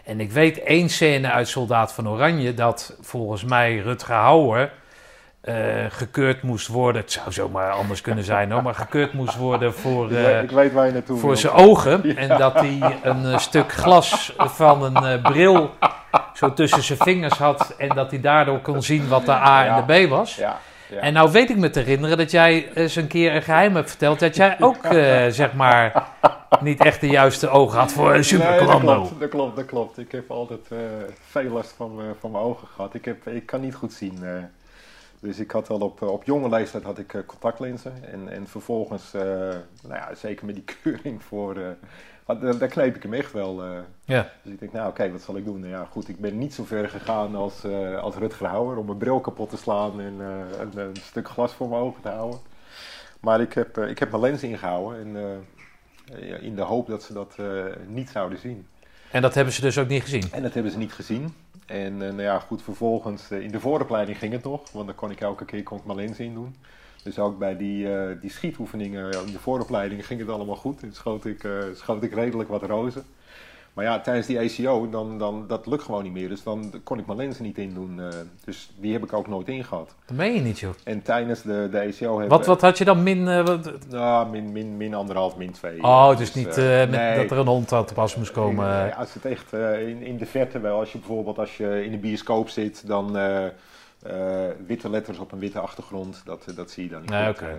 En 0.04 0.20
ik 0.20 0.32
weet 0.32 0.62
één 0.62 0.88
scène 0.88 1.30
uit 1.30 1.48
Soldaat 1.48 1.92
van 1.92 2.08
Oranje 2.08 2.54
dat 2.54 2.96
volgens 3.00 3.44
mij 3.44 3.78
Rutger 3.78 4.14
Hauer 4.14 4.72
eh, 5.40 5.54
gekeurd 5.88 6.42
moest 6.42 6.66
worden. 6.66 7.02
Het 7.02 7.12
zou 7.12 7.32
zomaar 7.32 7.70
anders 7.70 8.00
kunnen 8.00 8.24
zijn 8.24 8.52
hoor, 8.52 8.62
maar 8.62 8.74
gekeurd 8.74 9.12
moest 9.12 9.36
worden 9.36 9.74
voor... 9.74 10.04
Ik, 10.04 10.10
weet, 10.10 10.42
ik 10.42 10.50
weet 10.50 10.72
waar 10.72 10.86
je 10.86 10.92
naartoe 10.92 11.18
voor 11.18 11.36
zijn 11.36 11.52
ogen. 11.52 12.02
En 12.16 12.38
dat 12.38 12.54
hij 12.54 12.98
een 13.02 13.40
stuk 13.40 13.72
glas 13.72 14.34
van 14.36 14.96
een 14.96 15.22
bril 15.22 15.70
zo 16.34 16.52
tussen 16.52 16.82
zijn 16.82 16.98
vingers 16.98 17.38
had. 17.38 17.74
En 17.78 17.88
dat 17.88 18.10
hij 18.10 18.20
daardoor 18.20 18.58
kon 18.60 18.82
zien 18.82 19.08
wat 19.08 19.26
de 19.26 19.32
A 19.32 19.66
en 19.66 19.84
de 19.86 20.06
B 20.06 20.08
was. 20.08 20.36
Ja, 20.36 20.58
ja. 20.90 21.00
En 21.00 21.12
nou 21.12 21.30
weet 21.32 21.50
ik 21.50 21.56
me 21.56 21.70
te 21.70 21.78
herinneren 21.80 22.16
dat 22.18 22.30
jij 22.30 22.70
eens 22.74 22.96
een 22.96 23.06
keer 23.06 23.34
een 23.34 23.42
geheim 23.42 23.74
hebt 23.74 23.88
verteld. 23.88 24.18
Dat 24.20 24.36
jij 24.36 24.56
ook, 24.60 24.84
eh, 24.84 25.26
zeg 25.28 25.52
maar, 25.52 26.06
niet 26.60 26.80
echt 26.84 27.00
de 27.00 27.06
juiste 27.08 27.48
ogen 27.48 27.78
had 27.78 27.92
voor 27.92 28.14
een 28.14 28.24
Nee, 28.38 28.58
dat 28.58 28.80
klopt, 28.80 29.20
dat 29.20 29.28
klopt, 29.28 29.56
dat 29.56 29.64
klopt. 29.66 29.98
Ik 29.98 30.12
heb 30.12 30.30
altijd 30.30 30.60
eh, 30.70 30.78
veel 31.30 31.50
last 31.50 31.74
van, 31.76 31.94
mijn- 31.94 32.14
van 32.20 32.30
mijn 32.30 32.44
ogen 32.44 32.68
gehad. 32.74 32.94
Ik, 32.94 33.04
heb, 33.04 33.26
ik 33.28 33.46
kan 33.46 33.60
niet 33.60 33.74
goed 33.74 33.92
zien. 33.92 34.18
eh. 34.24 34.30
dus 35.20 35.38
ik 35.38 35.50
had 35.50 35.70
al 35.70 35.78
op, 35.80 36.02
op 36.02 36.24
jonge 36.24 36.48
leeftijd 36.48 36.82
had 36.84 36.98
ik 36.98 37.14
eh, 37.14 37.20
contactlenzen. 37.26 37.92
En, 38.12 38.28
en 38.32 38.46
vervolgens, 38.48 39.14
eh, 39.14 39.22
nou 39.82 39.94
ja, 39.94 40.08
zeker 40.14 40.46
met 40.46 40.54
die 40.54 40.64
keuring 40.82 41.22
voor... 41.22 41.56
want 42.24 42.58
daar, 42.58 42.68
kneep 42.68 42.96
ik 42.96 43.02
hem 43.02 43.14
echt 43.14 43.32
wel. 43.32 43.62
eh. 43.64 43.78
Ja. 44.04 44.30
Dus 44.42 44.52
ik 44.52 44.58
denk, 44.60 44.72
nou 44.72 44.88
oké, 44.88 45.12
wat 45.12 45.20
zal 45.22 45.36
ik 45.36 45.44
doen? 45.44 45.60
Nou 45.60 45.72
ja, 45.72 45.84
goed, 45.90 46.08
ik 46.08 46.20
ben 46.20 46.38
niet 46.38 46.54
zo 46.54 46.64
ver 46.64 46.88
gegaan 46.88 47.34
als, 47.34 47.64
eh, 47.64 47.98
als 47.98 48.14
Rutger 48.14 48.46
Hauer 48.46 48.76
om 48.76 48.86
mijn 48.86 48.98
bril 48.98 49.20
kapot 49.20 49.50
te 49.50 49.56
slaan 49.56 50.00
en 50.00 50.14
eh, 50.20 50.58
een, 50.60 50.78
een 50.78 50.96
stuk 51.02 51.28
glas 51.28 51.52
voor 51.52 51.68
mijn 51.68 51.80
ogen 51.82 52.02
te 52.02 52.08
houden. 52.08 52.38
Maar 53.20 53.40
ik 53.40 53.52
heb, 53.52 53.78
ik 53.78 53.98
heb 53.98 54.10
mijn 54.10 54.22
lens 54.22 54.42
ingehouden 54.42 55.16
en, 55.16 55.44
in 56.40 56.54
de 56.54 56.62
hoop 56.62 56.86
dat 56.86 57.02
ze 57.02 57.12
dat 57.12 57.36
niet 57.86 58.10
zouden 58.10 58.38
zien. 58.38 58.66
En 59.10 59.22
dat 59.22 59.34
hebben 59.34 59.54
ze 59.54 59.60
dus 59.60 59.78
ook 59.78 59.88
niet 59.88 60.02
gezien. 60.02 60.24
En 60.32 60.42
dat 60.42 60.54
hebben 60.54 60.72
ze 60.72 60.78
niet 60.78 60.92
gezien. 60.92 61.34
En 61.66 61.96
nou 61.96 62.22
ja, 62.22 62.38
goed, 62.38 62.62
vervolgens 62.62 63.30
in 63.30 63.50
de 63.50 63.60
vooropleiding 63.60 64.18
ging 64.18 64.32
het 64.32 64.44
nog, 64.44 64.72
want 64.72 64.86
dan 64.86 64.94
kon 64.94 65.10
ik 65.10 65.20
elke 65.20 65.44
keer 65.44 65.62
kon 65.62 65.78
ik 65.78 65.84
mijn 65.84 65.98
lens 65.98 66.18
in 66.18 66.34
doen. 66.34 66.56
Dus 67.04 67.18
ook 67.18 67.38
bij 67.38 67.56
die, 67.56 67.94
eh, 67.96 68.20
die 68.20 68.30
schietoefeningen 68.30 69.04
ja, 69.12 69.18
in 69.26 69.32
de 69.32 69.38
vooropleiding 69.38 70.06
ging 70.06 70.20
het 70.20 70.28
allemaal 70.28 70.56
goed. 70.56 70.82
En 70.82 70.92
schoot 70.92 71.24
ik, 71.24 71.44
eh, 71.44 71.52
schoot 71.74 72.02
ik 72.02 72.14
redelijk 72.14 72.48
wat 72.48 72.62
rozen. 72.62 73.04
Maar 73.72 73.84
ja, 73.84 74.00
tijdens 74.00 74.26
die 74.26 74.38
ACO, 74.38 74.88
dan, 74.90 75.18
dan, 75.18 75.44
dat 75.48 75.66
lukt 75.66 75.82
gewoon 75.82 76.02
niet 76.02 76.12
meer. 76.12 76.28
Dus 76.28 76.42
dan 76.42 76.72
kon 76.84 76.98
ik 76.98 77.06
mijn 77.06 77.18
lenzen 77.18 77.44
niet 77.44 77.58
indoen. 77.58 78.00
eh 78.00 78.06
dus 78.44 78.70
die 78.76 78.92
heb 78.92 79.04
ik 79.04 79.12
ook 79.12 79.28
nooit 79.28 79.48
ingehad. 79.48 79.94
Dat 80.06 80.16
meen 80.16 80.34
je 80.34 80.40
niet, 80.40 80.58
joh. 80.58 80.70
En 80.84 81.02
tijdens 81.02 81.42
de, 81.42 81.68
de 81.70 81.80
ACO 81.80 82.20
heb 82.20 82.28
Wat, 82.28 82.46
wat 82.46 82.60
had 82.60 82.78
je 82.78 82.84
dan 82.84 83.02
min... 83.02 83.28
eh, 83.28 83.46
wat- 83.46 83.70
Nou, 83.90 84.30
min, 84.30 84.52
min, 84.52 84.76
min 84.76 84.94
anderhalf, 84.94 85.36
min 85.36 85.50
twee. 85.52 85.82
oh, 85.82 86.16
dus 86.16 86.34
niet 86.34 86.56
eh, 86.58 86.82
eh, 86.82 86.90
met, 86.90 87.00
nee. 87.00 87.16
dat 87.16 87.30
er 87.30 87.38
een 87.38 87.46
hond 87.46 87.72
aan 87.72 87.84
te 87.84 87.94
pas 87.94 88.16
moest 88.16 88.32
komen. 88.32 88.68
Nee, 88.68 88.88
eh. 88.90 88.98
als 88.98 89.14
het 89.14 89.24
echt 89.24 89.52
eh, 89.52 89.88
in, 89.88 90.02
in 90.02 90.16
de 90.16 90.26
verte 90.26 90.60
wel, 90.60 90.78
als 90.78 90.92
je 90.92 90.98
bijvoorbeeld 90.98 91.38
als 91.38 91.56
je 91.56 91.84
in 91.84 91.92
een 91.92 92.00
bioscoop 92.00 92.48
zit, 92.48 92.86
dan 92.86 93.16
eh, 93.16 93.44
eh, 93.46 93.50
witte 94.66 94.90
letters 94.90 95.18
op 95.18 95.32
een 95.32 95.38
witte 95.38 95.60
achtergrond, 95.60 96.22
dat, 96.24 96.46
dat 96.56 96.70
zie 96.70 96.84
je 96.84 96.90
dan 96.90 97.00
niet. 97.00 97.10
Nee, 97.10 97.26
goed, 97.26 97.36
oké. 97.36 97.46
eh. 97.50 97.56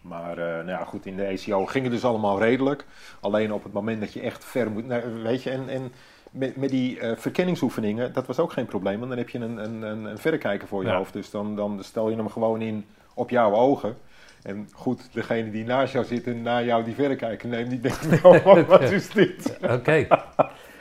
Maar 0.00 0.38
uh, 0.38 0.44
nou 0.44 0.68
ja, 0.68 0.84
goed, 0.84 1.06
in 1.06 1.16
de 1.16 1.24
ECO 1.24 1.66
ging 1.66 1.84
het 1.84 1.92
dus 1.92 2.04
allemaal 2.04 2.38
redelijk. 2.38 2.84
Alleen 3.20 3.52
op 3.52 3.62
het 3.62 3.72
moment 3.72 4.00
dat 4.00 4.12
je 4.12 4.20
echt 4.20 4.44
ver 4.44 4.70
moet... 4.70 4.86
Nou, 4.86 5.22
weet 5.22 5.42
je, 5.42 5.50
en, 5.50 5.68
en 5.68 5.92
met, 6.30 6.56
met 6.56 6.70
die 6.70 7.00
uh, 7.00 7.12
verkenningsoefeningen, 7.16 8.12
dat 8.12 8.26
was 8.26 8.38
ook 8.38 8.52
geen 8.52 8.66
probleem. 8.66 8.98
Want 8.98 9.08
dan 9.08 9.18
heb 9.18 9.28
je 9.28 9.38
een, 9.38 9.56
een, 9.64 9.82
een, 9.82 10.04
een 10.04 10.18
verrekijker 10.18 10.68
voor 10.68 10.82
je 10.82 10.88
Ja. 10.88 10.96
hoofd. 10.96 11.12
Dus 11.12 11.30
dan, 11.30 11.56
dan 11.56 11.84
stel 11.84 12.10
je 12.10 12.16
hem 12.16 12.28
gewoon 12.30 12.60
in 12.60 12.86
op 13.14 13.30
jouw 13.30 13.52
ogen. 13.54 13.96
En 14.42 14.68
goed, 14.72 15.08
degene 15.12 15.50
die 15.50 15.64
naast 15.64 15.92
jou 15.92 16.04
zit 16.04 16.26
en 16.26 16.42
naar 16.42 16.64
jou 16.64 16.84
die 16.84 16.94
verrekijker 16.94 17.48
neemt, 17.48 17.70
die 17.70 17.80
denkt 17.80 18.20
wat, 18.20 18.66
wat 18.66 18.80
is 18.82 19.10
dit? 19.10 19.58
Oké. 19.78 20.06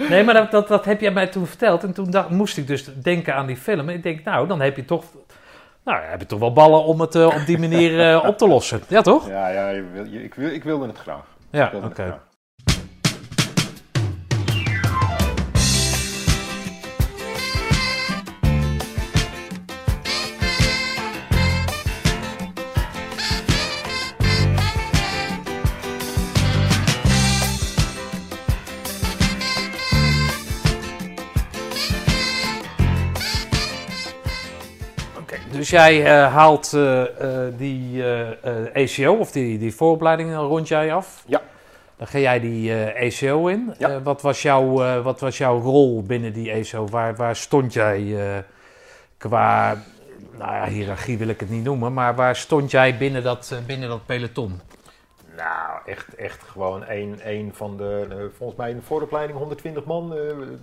Nee, 0.09 0.23
maar 0.23 0.33
dat, 0.33 0.51
dat, 0.51 0.67
dat 0.67 0.85
heb 0.85 1.01
jij 1.01 1.11
mij 1.11 1.27
toen 1.27 1.45
verteld. 1.47 1.83
En 1.83 1.93
toen 1.93 2.11
dacht, 2.11 2.29
moest 2.29 2.57
ik 2.57 2.67
dus 2.67 2.89
denken 3.01 3.35
aan 3.35 3.45
die 3.45 3.57
film. 3.57 3.89
En 3.89 3.95
ik 3.95 4.03
denk, 4.03 4.23
nou, 4.23 4.47
dan 4.47 4.61
heb 4.61 4.75
je 4.75 4.85
toch... 4.85 5.03
Nou, 5.83 6.01
heb 6.03 6.19
je 6.19 6.25
toch 6.25 6.39
wel 6.39 6.53
ballen 6.53 6.83
om 6.83 7.01
het 7.01 7.15
eh, 7.15 7.25
op 7.25 7.45
die 7.45 7.59
manier 7.59 8.09
eh, 8.09 8.23
op 8.27 8.37
te 8.37 8.47
lossen. 8.47 8.81
Ja, 8.87 9.01
toch? 9.01 9.27
Ja, 9.27 9.47
ja 9.49 9.69
je 9.69 9.83
wil- 9.93 10.23
ik, 10.23 10.33
wil, 10.35 10.49
ik 10.49 10.63
wilde 10.63 10.87
het 10.87 10.97
graag. 10.97 11.19
Ik 11.19 11.59
Ja, 11.59 11.71
oké. 11.83 12.19
Dus 35.69 35.79
jij 35.79 36.05
eh, 36.05 36.33
haalt 36.33 36.73
eh, 36.73 37.45
eh, 37.47 37.53
die 37.57 38.03
eh, 38.03 38.83
ACO, 38.83 39.13
of 39.13 39.31
die, 39.31 39.57
die 39.57 39.75
vooropleiding, 39.75 40.35
rond 40.35 40.67
jij 40.67 40.93
af. 40.93 41.23
Ja. 41.27 41.41
Dan 41.97 42.07
ga 42.07 42.19
jij 42.19 42.39
die 42.39 42.73
eh 42.73 43.07
ACO 43.07 43.47
in. 43.47 43.73
Ja. 43.77 44.01
Wat, 44.01 44.21
was 44.21 44.41
jouw, 44.41 45.01
wat 45.01 45.19
was 45.19 45.37
jouw 45.37 45.59
rol 45.59 46.03
binnen 46.03 46.33
die 46.33 46.53
ACO? 46.53 46.87
Waar, 46.87 47.15
waar 47.15 47.35
stond 47.35 47.73
jij 47.73 48.15
qua, 49.17 49.77
nou 50.37 50.53
ja, 50.53 50.67
hiërarchie 50.67 51.17
wil 51.17 51.27
ik 51.27 51.39
het 51.39 51.49
niet 51.49 51.63
noemen, 51.63 51.93
maar 51.93 52.15
waar 52.15 52.35
stond 52.35 52.71
jij 52.71 52.97
binnen 52.97 53.23
dat, 53.23 53.61
binnen 53.65 53.89
dat 53.89 54.05
peloton? 54.05 54.61
Nou, 55.35 55.79
echt, 55.85 56.15
echt 56.15 56.43
gewoon 56.43 56.83
een, 56.87 57.19
een 57.23 57.51
van 57.53 57.77
de, 57.77 58.29
volgens 58.37 58.59
mij 58.59 58.69
in 58.69 58.75
de 58.75 58.81
vooropleiding 58.81 59.37
120 59.37 59.83
man. 59.85 60.13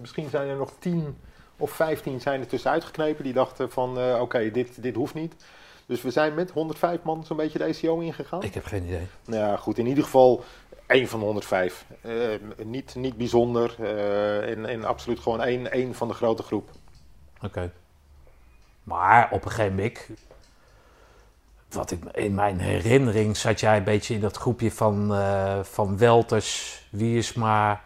misschien 0.00 0.28
zijn 0.30 0.48
er 0.48 0.56
nog 0.56 0.72
10 0.78 1.16
of 1.56 1.70
15 1.70 2.20
zijn 2.20 2.40
er 2.40 2.46
tussenuit 2.46 2.84
geknepen. 2.84 3.24
Die 3.24 3.32
dachten 3.32 3.70
van, 3.70 3.98
eh, 3.98 4.20
oké, 4.20 4.50
dit, 4.50 4.82
dit 4.82 4.94
hoeft 4.94 5.14
niet. 5.14 5.34
Dus 5.86 6.02
we 6.02 6.10
zijn 6.10 6.34
met 6.34 6.50
105 6.50 7.02
man 7.02 7.24
zo'n 7.24 7.36
beetje 7.36 7.58
de 7.58 7.64
ECO 7.64 7.98
ingegaan. 7.98 8.42
Ik 8.42 8.54
heb 8.54 8.64
geen 8.64 8.84
idee. 8.84 9.06
Nou 9.24 9.42
ja, 9.42 9.56
goed, 9.56 9.78
in 9.78 9.86
ieder 9.86 10.04
geval 10.04 10.44
één 10.86 11.08
van 11.08 11.18
de 11.18 11.24
105. 11.24 11.86
Eh, 12.00 12.12
niet, 12.64 12.94
niet 12.94 13.16
bijzonder 13.16 13.74
eh, 13.78 14.50
en, 14.50 14.66
en 14.66 14.84
absoluut 14.84 15.20
gewoon 15.20 15.42
één, 15.42 15.72
één 15.72 15.94
van 15.94 16.08
de 16.08 16.14
grote 16.14 16.42
groep. 16.42 16.70
Oké. 17.42 17.72
Maar 18.82 19.28
op 19.30 19.44
een 19.44 19.50
gegeven 19.50 19.74
moment, 19.74 20.08
wat 21.70 21.90
ik 21.90 22.04
in 22.04 22.34
mijn 22.34 22.58
herinnering 22.58 23.36
zat 23.36 23.60
jij 23.60 23.76
een 23.76 23.84
beetje 23.84 24.14
in 24.14 24.20
dat 24.20 24.36
groepje 24.36 24.70
van, 24.70 25.14
eh, 25.14 25.62
van 25.62 25.98
Welters, 25.98 26.82
Wiersma, 26.90 27.84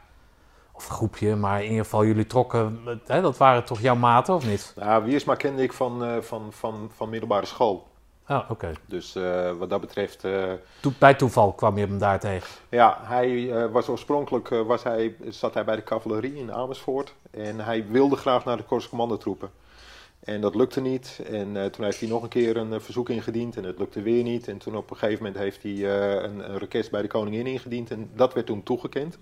of 0.80 0.88
groepje, 0.88 1.36
maar 1.36 1.58
in 1.62 1.68
ieder 1.68 1.84
geval 1.84 2.04
jullie 2.04 2.26
trokken, 2.26 2.78
hè, 3.06 3.20
dat 3.20 3.36
waren 3.36 3.64
toch 3.64 3.80
jouw 3.80 3.94
maten 3.94 4.34
of 4.34 4.46
niet? 4.46 4.72
Nou, 4.76 5.04
Wiersma 5.04 5.34
kende 5.34 5.62
ik 5.62 5.72
van, 5.72 6.04
eh, 6.04 6.20
van, 6.20 6.52
van, 6.52 6.90
van 6.96 7.08
middelbare 7.08 7.46
school. 7.46 7.88
Ah, 8.24 8.50
oké. 8.50 8.72
Dus 8.86 9.14
eh, 9.14 9.52
wat 9.58 9.70
dat 9.70 9.80
betreft... 9.80 10.24
Toe- 10.80 10.92
bij 10.98 11.14
toeval 11.14 11.52
kwam 11.52 11.78
je 11.78 11.86
hem 11.86 11.98
daar 11.98 12.20
tegen. 12.20 12.48
Ja, 12.68 12.98
hij 13.02 13.52
was 13.70 13.88
oorspronkelijk 13.88 14.48
was 14.48 14.82
hij, 14.82 15.16
zat 15.28 15.54
hij 15.54 15.64
bij 15.64 15.76
de 15.76 15.82
cavalerie 15.82 16.34
in 16.34 16.52
Amersfoort. 16.52 17.14
En 17.30 17.60
hij 17.60 17.86
wilde 17.88 18.16
graag 18.16 18.44
naar 18.44 18.56
de 18.56 18.62
Korps 18.62 18.88
Commandotroepen. 18.88 19.50
En 20.20 20.40
dat 20.40 20.54
lukte 20.54 20.80
niet. 20.80 21.20
En 21.30 21.70
toen 21.72 21.84
heeft 21.84 22.00
hij 22.00 22.08
nog 22.08 22.22
een 22.22 22.28
keer 22.28 22.56
een 22.56 22.80
verzoek 22.80 23.08
ingediend 23.08 23.56
en 23.56 23.64
het 23.64 23.78
lukte 23.78 24.02
weer 24.02 24.22
niet. 24.22 24.48
En 24.48 24.58
toen 24.58 24.76
op 24.76 24.90
een 24.90 24.96
gegeven 24.96 25.24
moment 25.24 25.42
heeft 25.42 25.62
hij 25.62 25.84
een, 26.24 26.50
een 26.50 26.58
request 26.58 26.90
bij 26.90 27.02
de 27.02 27.08
koningin 27.08 27.46
ingediend. 27.46 27.90
En 27.90 28.10
dat 28.14 28.34
werd 28.34 28.46
toen 28.46 28.62
toegekend. 28.62 29.18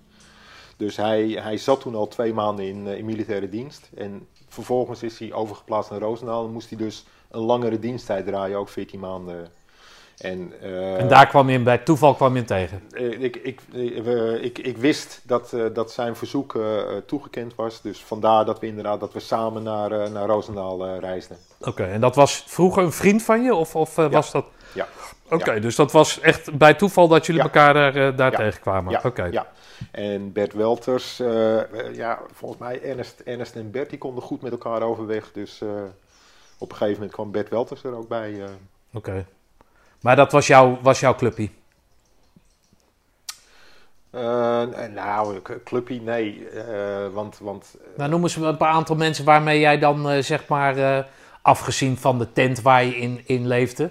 Dus 0.78 0.96
hij, 0.96 1.28
hij 1.28 1.56
zat 1.56 1.80
toen 1.80 1.94
al 1.94 2.08
twee 2.08 2.32
maanden 2.34 2.64
in, 2.64 2.86
eh, 2.86 2.98
in 2.98 3.04
militaire 3.04 3.48
dienst. 3.48 3.88
En 3.96 4.26
vervolgens 4.48 5.02
is 5.02 5.18
hij 5.18 5.32
overgeplaatst 5.32 5.90
naar 5.90 6.00
Roosendaal. 6.00 6.44
En 6.44 6.52
moest 6.52 6.68
hij 6.68 6.78
dus 6.78 7.04
een 7.30 7.40
langere 7.40 7.78
diensttijd 7.78 8.26
draaien, 8.26 8.58
ook 8.58 8.68
14 8.68 9.00
maanden. 9.00 9.48
En, 10.18 10.52
eh, 10.62 10.98
En 10.98 11.08
daar 11.08 11.26
kwam 11.26 11.46
je 11.46 11.52
hem 11.52 11.64
bij 11.64 11.78
toeval 11.78 12.14
kwam 12.14 12.30
je 12.32 12.36
hem 12.36 12.46
tegen. 12.46 12.82
eh, 12.90 13.22
ik, 13.22 13.36
ik, 13.36 13.60
ik, 14.42 14.58
ik 14.58 14.76
wist 14.76 15.20
dat, 15.24 15.56
dat 15.72 15.92
zijn 15.92 16.16
verzoek 16.16 16.58
toegekend 17.06 17.54
was. 17.54 17.80
Dus 17.82 18.04
vandaar 18.04 18.44
dat 18.44 18.60
we 18.60 18.66
inderdaad 18.66 19.00
dat 19.00 19.12
we 19.12 19.20
samen 19.20 19.62
naar, 19.62 20.10
naar 20.10 20.26
Roosendaal 20.26 20.98
reisden. 20.98 21.36
Oké, 21.60 21.84
en 21.84 22.00
dat 22.00 22.14
was 22.14 22.44
vroeger 22.46 22.82
een 22.82 22.92
vriend 22.92 23.22
van 23.22 23.42
je 23.42 23.54
of, 23.54 23.76
of 23.76 23.98
eh, 23.98 24.10
was 24.10 24.30
dat... 24.30 24.44
Ja. 24.74 24.88
Oké, 25.30 25.60
dus 25.60 25.76
dat 25.76 25.92
was 25.92 26.20
echt 26.20 26.58
bij 26.58 26.74
toeval 26.74 27.08
dat 27.08 27.26
jullie 27.26 27.40
Ja. 27.42 27.46
elkaar 27.48 27.74
daar, 27.74 27.96
eh, 27.96 28.16
daar 28.16 28.30
Ja. 28.30 28.36
tegenkwamen. 28.36 28.92
Ja, 28.92 29.00
Oké. 29.04 29.24
ja. 29.24 29.46
En 29.90 30.32
Bert 30.32 30.52
Welters, 30.52 31.20
eh, 31.20 31.58
eh, 31.60 31.94
ja, 31.94 32.18
volgens 32.32 32.60
mij 32.60 32.82
Ernest, 32.82 33.20
Ernest 33.24 33.54
en 33.56 33.70
Bert 33.70 33.90
die 33.90 33.98
konden 33.98 34.22
goed 34.22 34.42
met 34.42 34.52
elkaar 34.52 34.82
overweg. 34.82 35.32
Dus 35.32 35.62
op 36.58 36.70
een 36.70 36.76
gegeven 36.76 36.94
moment 36.94 37.12
kwam 37.12 37.30
Bert 37.30 37.48
Welters 37.48 37.84
er 37.84 37.96
ook 37.96 38.08
bij. 38.08 38.42
Oké. 38.92 39.26
Maar 40.00 40.16
dat 40.16 40.32
was, 40.32 40.46
jouw 40.46 40.78
was 40.82 41.00
jouw 41.00 41.14
clubpie? 41.14 41.50
Nou, 44.94 45.40
clubpie, 45.64 46.02
nee. 46.02 46.48
want, 47.12 47.38
want 47.38 47.76
Nou, 47.96 48.10
noem 48.10 48.22
eens 48.22 48.36
een 48.36 48.56
paar 48.56 48.72
aantal 48.72 48.96
mensen 48.96 49.24
waarmee 49.24 49.60
jij 49.60 49.78
dan, 49.78 50.22
zeg 50.22 50.46
maar, 50.46 51.06
afgezien 51.42 51.96
van 51.96 52.18
de 52.18 52.32
tent 52.32 52.62
waar 52.62 52.84
je 52.84 52.96
in, 52.96 53.22
in 53.26 53.46
leefde. 53.46 53.90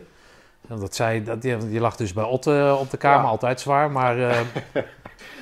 Dat 0.67 0.95
zei, 0.95 1.23
dat, 1.23 1.43
je, 1.43 1.57
je 1.69 1.79
lag 1.79 1.95
dus 1.95 2.13
bij 2.13 2.23
Otte 2.23 2.77
op 2.79 2.89
de 2.89 2.97
kamer, 2.97 3.23
Ja. 3.23 3.29
altijd 3.29 3.61
zwaar. 3.61 3.91
Maar 3.91 4.19
eh, 4.29 4.39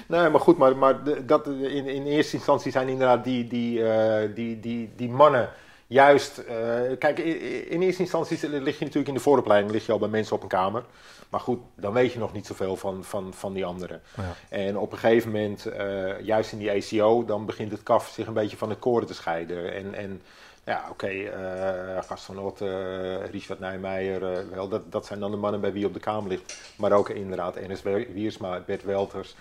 Nee, 0.07 0.29
maar 0.29 0.39
goed, 0.39 0.57
maar, 0.57 0.77
maar 0.77 1.03
de- 1.03 1.25
dat, 1.25 1.47
in, 1.47 1.85
in 1.88 2.05
eerste 2.05 2.35
instantie 2.35 2.71
zijn 2.71 2.88
inderdaad 2.88 3.23
die, 3.23 3.47
die, 3.47 3.89
eh, 3.89 4.29
die, 4.35 4.59
die, 4.59 4.89
die 4.95 5.09
mannen 5.09 5.49
juist... 5.88 6.38
eh, 6.38 6.55
kijk, 6.99 7.19
in, 7.19 7.69
in 7.69 7.81
eerste 7.81 8.01
instantie 8.01 8.49
lig 8.49 8.77
je 8.79 8.85
natuurlijk 8.85 9.07
in 9.07 9.13
de 9.13 9.19
vooropleiding, 9.19 9.71
lig 9.73 9.85
je 9.85 9.91
al 9.91 9.99
bij 9.99 10.09
mensen 10.09 10.35
op 10.35 10.41
een 10.41 10.47
kamer. 10.47 10.83
Maar 11.29 11.39
goed, 11.39 11.59
dan 11.75 11.93
weet 11.93 12.13
je 12.13 12.19
nog 12.19 12.33
niet 12.33 12.45
zoveel 12.45 12.75
van, 12.75 13.03
van, 13.03 13.33
van 13.33 13.53
die 13.53 13.65
anderen. 13.65 14.01
Ja. 14.17 14.57
En 14.57 14.77
op 14.77 14.91
een 14.91 14.97
gegeven 14.97 15.31
moment, 15.31 15.65
eh, 15.65 16.19
juist 16.21 16.51
in 16.51 16.57
die 16.57 16.71
ACO, 16.71 17.25
dan 17.25 17.45
begint 17.45 17.71
het 17.71 17.83
kaf 17.83 18.09
zich 18.13 18.27
een 18.27 18.33
beetje 18.33 18.57
van 18.57 18.69
het 18.69 18.79
koren 18.79 19.07
te 19.07 19.13
scheiden. 19.13 19.73
En, 19.73 19.93
en 19.93 20.21
ja, 20.65 20.88
oké, 20.89 21.08
eh 21.08 22.04
Gast 22.04 22.23
van 22.25 22.54
eh, 22.60 23.25
Richard 23.32 23.60
Nijmeijer, 23.60 24.34
eh, 24.34 24.47
wel, 24.54 24.67
dat, 24.67 24.91
dat 24.91 25.06
zijn 25.06 25.19
dan 25.19 25.32
de 25.32 25.38
mannen 25.38 25.62
bij 25.62 25.73
wie 25.73 25.86
op 25.86 25.93
de 25.93 25.99
kamer 25.99 26.30
ligt. 26.30 26.73
Maar 26.78 26.91
ook 26.91 27.10
inderdaad 27.10 27.56
Ernest 27.56 27.84
Wiersma, 27.84 28.60
Bert 28.60 28.84
Welters. 28.84 29.36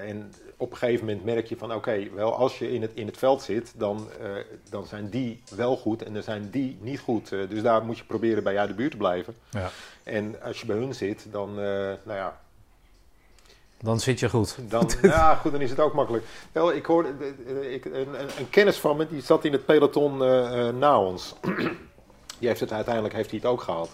En 0.00 0.32
op 0.56 0.70
een 0.70 0.76
gegeven 0.76 1.06
moment 1.06 1.24
merk 1.24 1.46
je 1.46 1.56
van 1.56 1.74
oké, 1.74 2.08
wel 2.14 2.34
als 2.34 2.58
je 2.58 2.72
in 2.72 2.82
het, 2.82 2.90
in 2.94 3.06
het 3.06 3.16
veld 3.16 3.42
zit, 3.42 3.72
dan, 3.76 4.08
dan 4.70 4.86
zijn 4.86 5.08
die 5.08 5.42
wel 5.56 5.76
goed 5.76 6.02
en 6.02 6.12
dan 6.12 6.22
zijn 6.22 6.50
die 6.50 6.78
niet 6.80 7.00
goed. 7.00 7.28
Dus 7.28 7.62
daar 7.62 7.84
moet 7.84 7.98
je 7.98 8.04
proberen 8.04 8.42
bij 8.42 8.52
jou 8.52 8.68
de 8.68 8.74
buurt 8.74 8.90
te 8.90 8.96
blijven. 8.96 9.34
ja, 9.50 9.70
En 10.02 10.42
als 10.42 10.60
je 10.60 10.66
bij 10.66 10.76
hun 10.76 10.94
zit, 10.94 11.26
dan, 11.30 11.54
nou 11.54 11.98
ja, 12.04 12.40
dan 13.84 14.00
zit 14.00 14.20
je 14.20 14.28
goed. 14.28 14.56
dan, 14.68 14.90
ja, 15.02 15.34
goed, 15.34 15.52
dan 15.52 15.60
is 15.60 15.70
het 15.70 15.80
ook 15.80 15.94
makkelijk. 15.94 16.24
Wel, 16.52 16.72
ik 16.72 16.86
hoorde, 16.86 17.08
ik, 17.72 17.84
een, 17.84 18.14
een, 18.38 18.50
kennis 18.50 18.76
van 18.76 18.96
me, 18.96 19.06
die 19.06 19.22
zat 19.22 19.44
in 19.44 19.52
het 19.52 19.64
peloton 19.64 20.22
eh, 20.22 20.68
eh, 20.68 20.74
na 20.74 21.00
ons. 21.00 21.34
die 22.38 22.48
heeft 22.48 22.60
het 22.60 22.72
uiteindelijk 22.72 23.14
heeft 23.14 23.30
hij 23.30 23.38
het 23.42 23.48
ook 23.48 23.60
gehaald. 23.62 23.90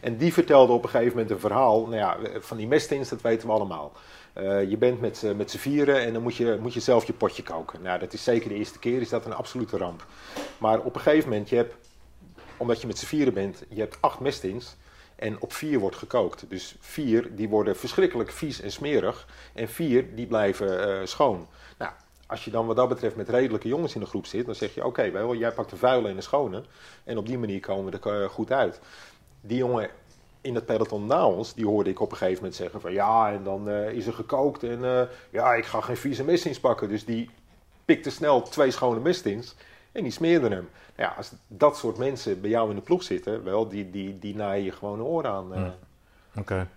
En 0.00 0.16
die 0.16 0.32
vertelde 0.32 0.72
op 0.72 0.82
een 0.82 0.88
gegeven 0.88 1.12
moment 1.12 1.30
een 1.30 1.40
verhaal. 1.40 1.80
Nou 1.80 1.96
ja, 1.96 2.16
van 2.40 2.56
die 2.56 2.66
mestins, 2.66 3.08
dat 3.08 3.20
weten 3.20 3.46
we 3.48 3.54
allemaal. 3.54 3.92
Eh, 4.32 4.70
je 4.70 4.76
bent 4.76 5.00
met, 5.00 5.16
z'n- 5.16 5.36
met 5.36 5.50
z'n 5.50 5.58
vieren 5.58 6.00
en 6.00 6.12
dan 6.12 6.22
moet 6.22 6.36
je, 6.36 6.58
moet 6.60 6.74
je 6.74 6.80
zelf 6.80 7.04
je 7.06 7.12
potje 7.12 7.42
koken. 7.42 7.82
Nou, 7.82 7.98
dat 7.98 8.12
is 8.12 8.24
zeker 8.24 8.48
de 8.48 8.54
eerste 8.54 8.78
keer, 8.78 9.00
is 9.00 9.08
dat 9.08 9.26
een 9.26 9.34
absolute 9.34 9.76
ramp. 9.76 10.06
Maar 10.58 10.80
op 10.80 10.94
een 10.94 11.00
gegeven 11.00 11.28
moment, 11.30 11.48
je 11.48 11.56
hebt, 11.56 11.74
omdat 12.56 12.80
je 12.80 12.86
met 12.86 12.98
z'n 12.98 13.06
vieren 13.06 13.34
bent, 13.34 13.62
je 13.68 13.80
hebt 13.80 13.96
acht 14.00 14.20
mestins. 14.20 14.76
En 15.22 15.40
op 15.40 15.52
vier 15.52 15.78
wordt 15.78 15.96
gekookt. 15.96 16.44
Dus 16.48 16.76
vier, 16.80 17.34
die 17.34 17.48
worden 17.48 17.76
verschrikkelijk 17.76 18.30
vies 18.30 18.60
en 18.60 18.72
smerig. 18.72 19.26
En 19.54 19.68
vier, 19.68 20.14
die 20.14 20.26
blijven 20.26 21.00
eh, 21.00 21.06
schoon. 21.06 21.46
Nou, 21.78 21.92
als 22.26 22.44
je 22.44 22.50
dan 22.50 22.66
wat 22.66 22.76
dat 22.76 22.88
betreft 22.88 23.16
met 23.16 23.28
redelijke 23.28 23.68
jongens 23.68 23.94
in 23.94 24.00
de 24.00 24.06
groep 24.06 24.26
zit, 24.26 24.46
dan 24.46 24.54
zeg 24.54 24.74
je: 24.74 24.84
Oké, 24.84 25.02
jij 25.32 25.52
pakt 25.52 25.70
de 25.70 25.76
vuile 25.76 26.08
en 26.08 26.16
de 26.16 26.22
schone. 26.22 26.62
En 27.04 27.18
op 27.18 27.26
die 27.26 27.38
manier 27.38 27.60
komen 27.60 27.92
we 27.92 27.98
er 27.98 28.22
eh, 28.22 28.28
goed 28.28 28.52
uit. 28.52 28.80
Die 29.40 29.56
jongen 29.56 29.90
in 30.40 30.54
het 30.54 30.66
peloton 30.66 31.06
na 31.06 31.26
ons, 31.26 31.54
die 31.54 31.66
hoorde 31.66 31.90
ik 31.90 32.00
op 32.00 32.10
een 32.10 32.16
gegeven 32.16 32.38
moment 32.38 32.54
zeggen: 32.54 32.80
van 32.80 32.92
ja, 32.92 33.32
en 33.32 33.44
dan 33.44 33.68
eh, 33.68 33.92
is 33.92 34.06
er 34.06 34.12
gekookt. 34.14 34.62
En 34.62 35.08
ja, 35.30 35.54
ik 35.54 35.64
ga 35.64 35.80
geen 35.80 35.96
vieze 35.96 36.24
mestins 36.24 36.60
pakken. 36.60 36.88
Dus 36.88 37.04
die 37.04 37.30
pikte 37.84 38.10
snel 38.10 38.42
twee 38.42 38.70
schone 38.70 39.00
mestins. 39.00 39.54
En 39.92 40.02
die 40.02 40.12
smeerden 40.12 40.50
hem. 40.50 40.68
Nou 40.96 41.08
ja, 41.10 41.14
als 41.16 41.32
dat 41.48 41.76
soort 41.76 41.98
mensen 41.98 42.40
bij 42.40 42.50
jou 42.50 42.68
in 42.70 42.76
de 42.76 42.82
ploeg 42.82 43.02
zitten, 43.02 43.44
wel, 43.44 43.68
die, 43.68 43.90
die, 43.90 44.18
die 44.18 44.36
naaien 44.36 44.64
je 44.64 44.72
gewoon 44.72 44.98
een 44.98 45.04
oor 45.04 45.26
aan. 45.26 45.54
eh. 45.54 45.62
Oké. 46.36 46.68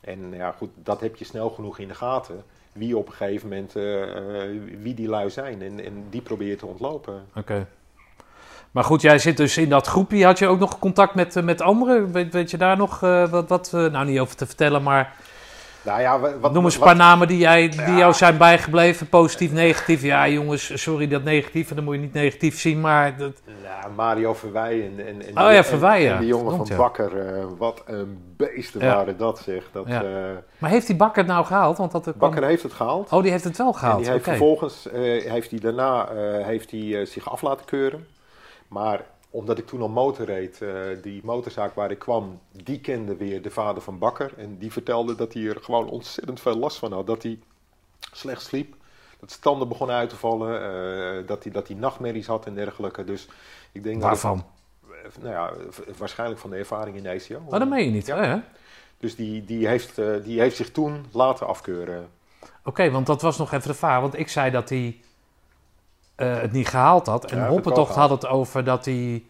En 0.00 0.32
ja, 0.32 0.52
goed, 0.52 0.70
dat 0.74 1.00
heb 1.00 1.16
je 1.16 1.24
snel 1.24 1.50
genoeg 1.50 1.78
in 1.78 1.88
de 1.88 1.94
gaten. 1.94 2.44
Wie 2.72 2.96
op 2.96 3.06
een 3.06 3.12
gegeven 3.12 3.48
moment, 3.48 3.72
wie 4.82 4.94
die 4.94 5.08
lui 5.08 5.30
zijn. 5.30 5.62
En, 5.62 5.84
en 5.84 6.06
die 6.10 6.20
probeer 6.20 6.48
je 6.48 6.56
te 6.56 6.66
ontlopen. 6.66 7.26
Oké. 7.34 7.66
Maar 8.70 8.84
goed, 8.84 9.00
jij 9.00 9.18
zit 9.18 9.36
dus 9.36 9.56
in 9.56 9.68
dat 9.68 9.86
groepje. 9.86 10.24
Had 10.24 10.38
je 10.38 10.46
ook 10.46 10.58
nog 10.58 10.78
contact 10.78 11.14
met, 11.14 11.44
met 11.44 11.60
anderen? 11.60 12.12
Weet, 12.12 12.32
weet 12.32 12.50
je 12.50 12.56
daar 12.56 12.76
nog 12.76 13.00
wat, 13.30 13.48
wat, 13.48 13.70
nou 13.72 14.04
niet 14.06 14.18
over 14.18 14.36
te 14.36 14.46
vertellen, 14.46 14.82
maar... 14.82 15.16
Nou 15.88 16.00
ja, 16.00 16.38
wat, 16.40 16.52
Noem 16.52 16.64
eens 16.64 16.74
een 16.74 16.80
paar 16.80 16.96
namen 16.96 17.28
die, 17.28 17.38
jij, 17.38 17.68
die 17.68 17.94
jou 17.96 18.12
zijn 18.12 18.36
bijgebleven, 18.36 19.08
positief, 19.08 19.52
negatief. 19.52 20.02
Ja, 20.02 20.28
jongens, 20.28 20.82
sorry 20.82 21.08
dat 21.08 21.22
negatief, 21.22 21.74
dan 21.74 21.84
moet 21.84 21.94
je 21.94 22.00
niet 22.00 22.12
negatief 22.12 22.60
zien, 22.60 22.80
maar... 22.80 23.16
Dat... 23.16 23.42
Ja, 23.62 23.88
Mario 23.96 24.34
Verwij 24.34 24.90
en, 24.96 25.06
en, 25.06 25.46
oh, 25.46 25.52
ja, 25.52 25.64
Verwij, 25.64 26.06
en, 26.06 26.12
en 26.12 26.18
die 26.18 26.28
jongen 26.28 26.66
van 26.66 26.76
Bakker. 26.76 27.36
Uh, 27.38 27.44
wat 27.58 27.82
een 27.86 28.34
beesten 28.36 28.80
waren 28.80 29.16
dat, 29.16 29.38
zeg. 29.38 29.64
Dat, 29.72 29.84
ja. 29.86 30.02
uh, 30.02 30.10
maar 30.58 30.70
heeft 30.70 30.86
die 30.86 30.96
Bakker 30.96 31.22
het 31.22 31.32
nou 31.32 31.44
gehaald? 31.44 31.78
Want 31.78 31.92
dat 31.92 32.16
Bakker 32.16 32.44
heeft 32.44 32.62
het 32.62 32.72
gehaald. 32.72 33.12
Oh, 33.12 33.22
die 33.22 33.30
heeft 33.30 33.44
het 33.44 33.56
wel 33.56 33.72
gehaald, 33.72 33.96
En 33.96 34.02
die 34.02 34.10
heeft 34.10 34.26
okay. 34.26 34.36
vervolgens, 34.36 34.86
uh, 34.86 35.30
heeft 35.32 35.50
hij 35.50 35.60
daarna, 35.60 36.08
heeft 36.42 36.70
hij 36.70 37.04
zich 37.04 37.30
af 37.30 37.42
laten 37.42 37.66
keuren. 37.66 38.06
Maar 38.68 39.00
omdat 39.30 39.58
ik 39.58 39.66
toen 39.66 39.80
al 39.80 39.88
motor 39.88 40.26
reed, 40.26 40.60
uh, 40.62 40.72
die 41.02 41.20
motorzaak 41.24 41.74
waar 41.74 41.90
ik 41.90 41.98
kwam, 41.98 42.40
die 42.52 42.80
kende 42.80 43.16
weer 43.16 43.42
de 43.42 43.50
vader 43.50 43.82
van 43.82 43.98
Bakker. 43.98 44.32
En 44.36 44.58
die 44.58 44.72
vertelde 44.72 45.14
dat 45.14 45.32
hij 45.32 45.46
er 45.46 45.60
gewoon 45.62 45.88
ontzettend 45.88 46.40
veel 46.40 46.56
last 46.56 46.78
van 46.78 46.92
had. 46.92 47.06
Dat 47.06 47.22
hij 47.22 47.38
slecht 48.12 48.42
sliep, 48.42 48.74
dat 49.20 49.30
standen 49.30 49.68
begonnen 49.68 49.96
uit 49.96 50.08
te 50.08 50.16
vallen, 50.16 50.60
uh, 51.20 51.26
dat, 51.26 51.42
hij, 51.42 51.52
dat 51.52 51.68
hij 51.68 51.76
nachtmerries 51.76 52.26
had 52.26 52.46
en 52.46 52.54
dergelijke. 52.54 53.04
Dus 53.04 53.28
ik 53.72 53.82
denk 53.82 54.02
Waarvan? 54.02 54.36
Dat 54.36 54.96
het, 55.02 55.22
nou 55.22 55.34
ja, 55.34 55.52
waarschijnlijk 55.98 56.40
van 56.40 56.50
de 56.50 56.56
ervaring 56.56 56.96
in 56.96 57.02
de 57.02 57.08
ECO. 57.08 57.40
Maar 57.50 57.58
dat 57.58 57.68
meen 57.68 57.84
je 57.84 57.90
niet, 57.90 58.06
ja. 58.06 58.22
hè? 58.22 58.40
Dus 58.98 59.16
die, 59.16 59.44
die, 59.44 59.66
heeft, 59.66 59.98
uh, 59.98 60.24
die 60.24 60.40
heeft 60.40 60.56
zich 60.56 60.70
toen 60.70 61.06
laten 61.12 61.46
afkeuren. 61.46 62.08
Oké, 62.42 62.68
okay, 62.68 62.90
want 62.90 63.06
dat 63.06 63.22
was 63.22 63.38
nog 63.38 63.52
even 63.52 63.68
de 63.68 63.74
vraag. 63.74 64.00
Want 64.00 64.18
ik 64.18 64.28
zei 64.28 64.50
dat 64.50 64.68
hij 64.68 65.00
uh, 66.18 66.40
het 66.40 66.52
niet 66.52 66.68
gehaald 66.68 67.06
had. 67.06 67.30
En 67.30 67.38
ja, 67.38 67.48
Hoppentocht 67.48 67.94
had 67.94 68.10
het 68.10 68.26
over 68.26 68.64
dat 68.64 68.84
hij 68.84 69.24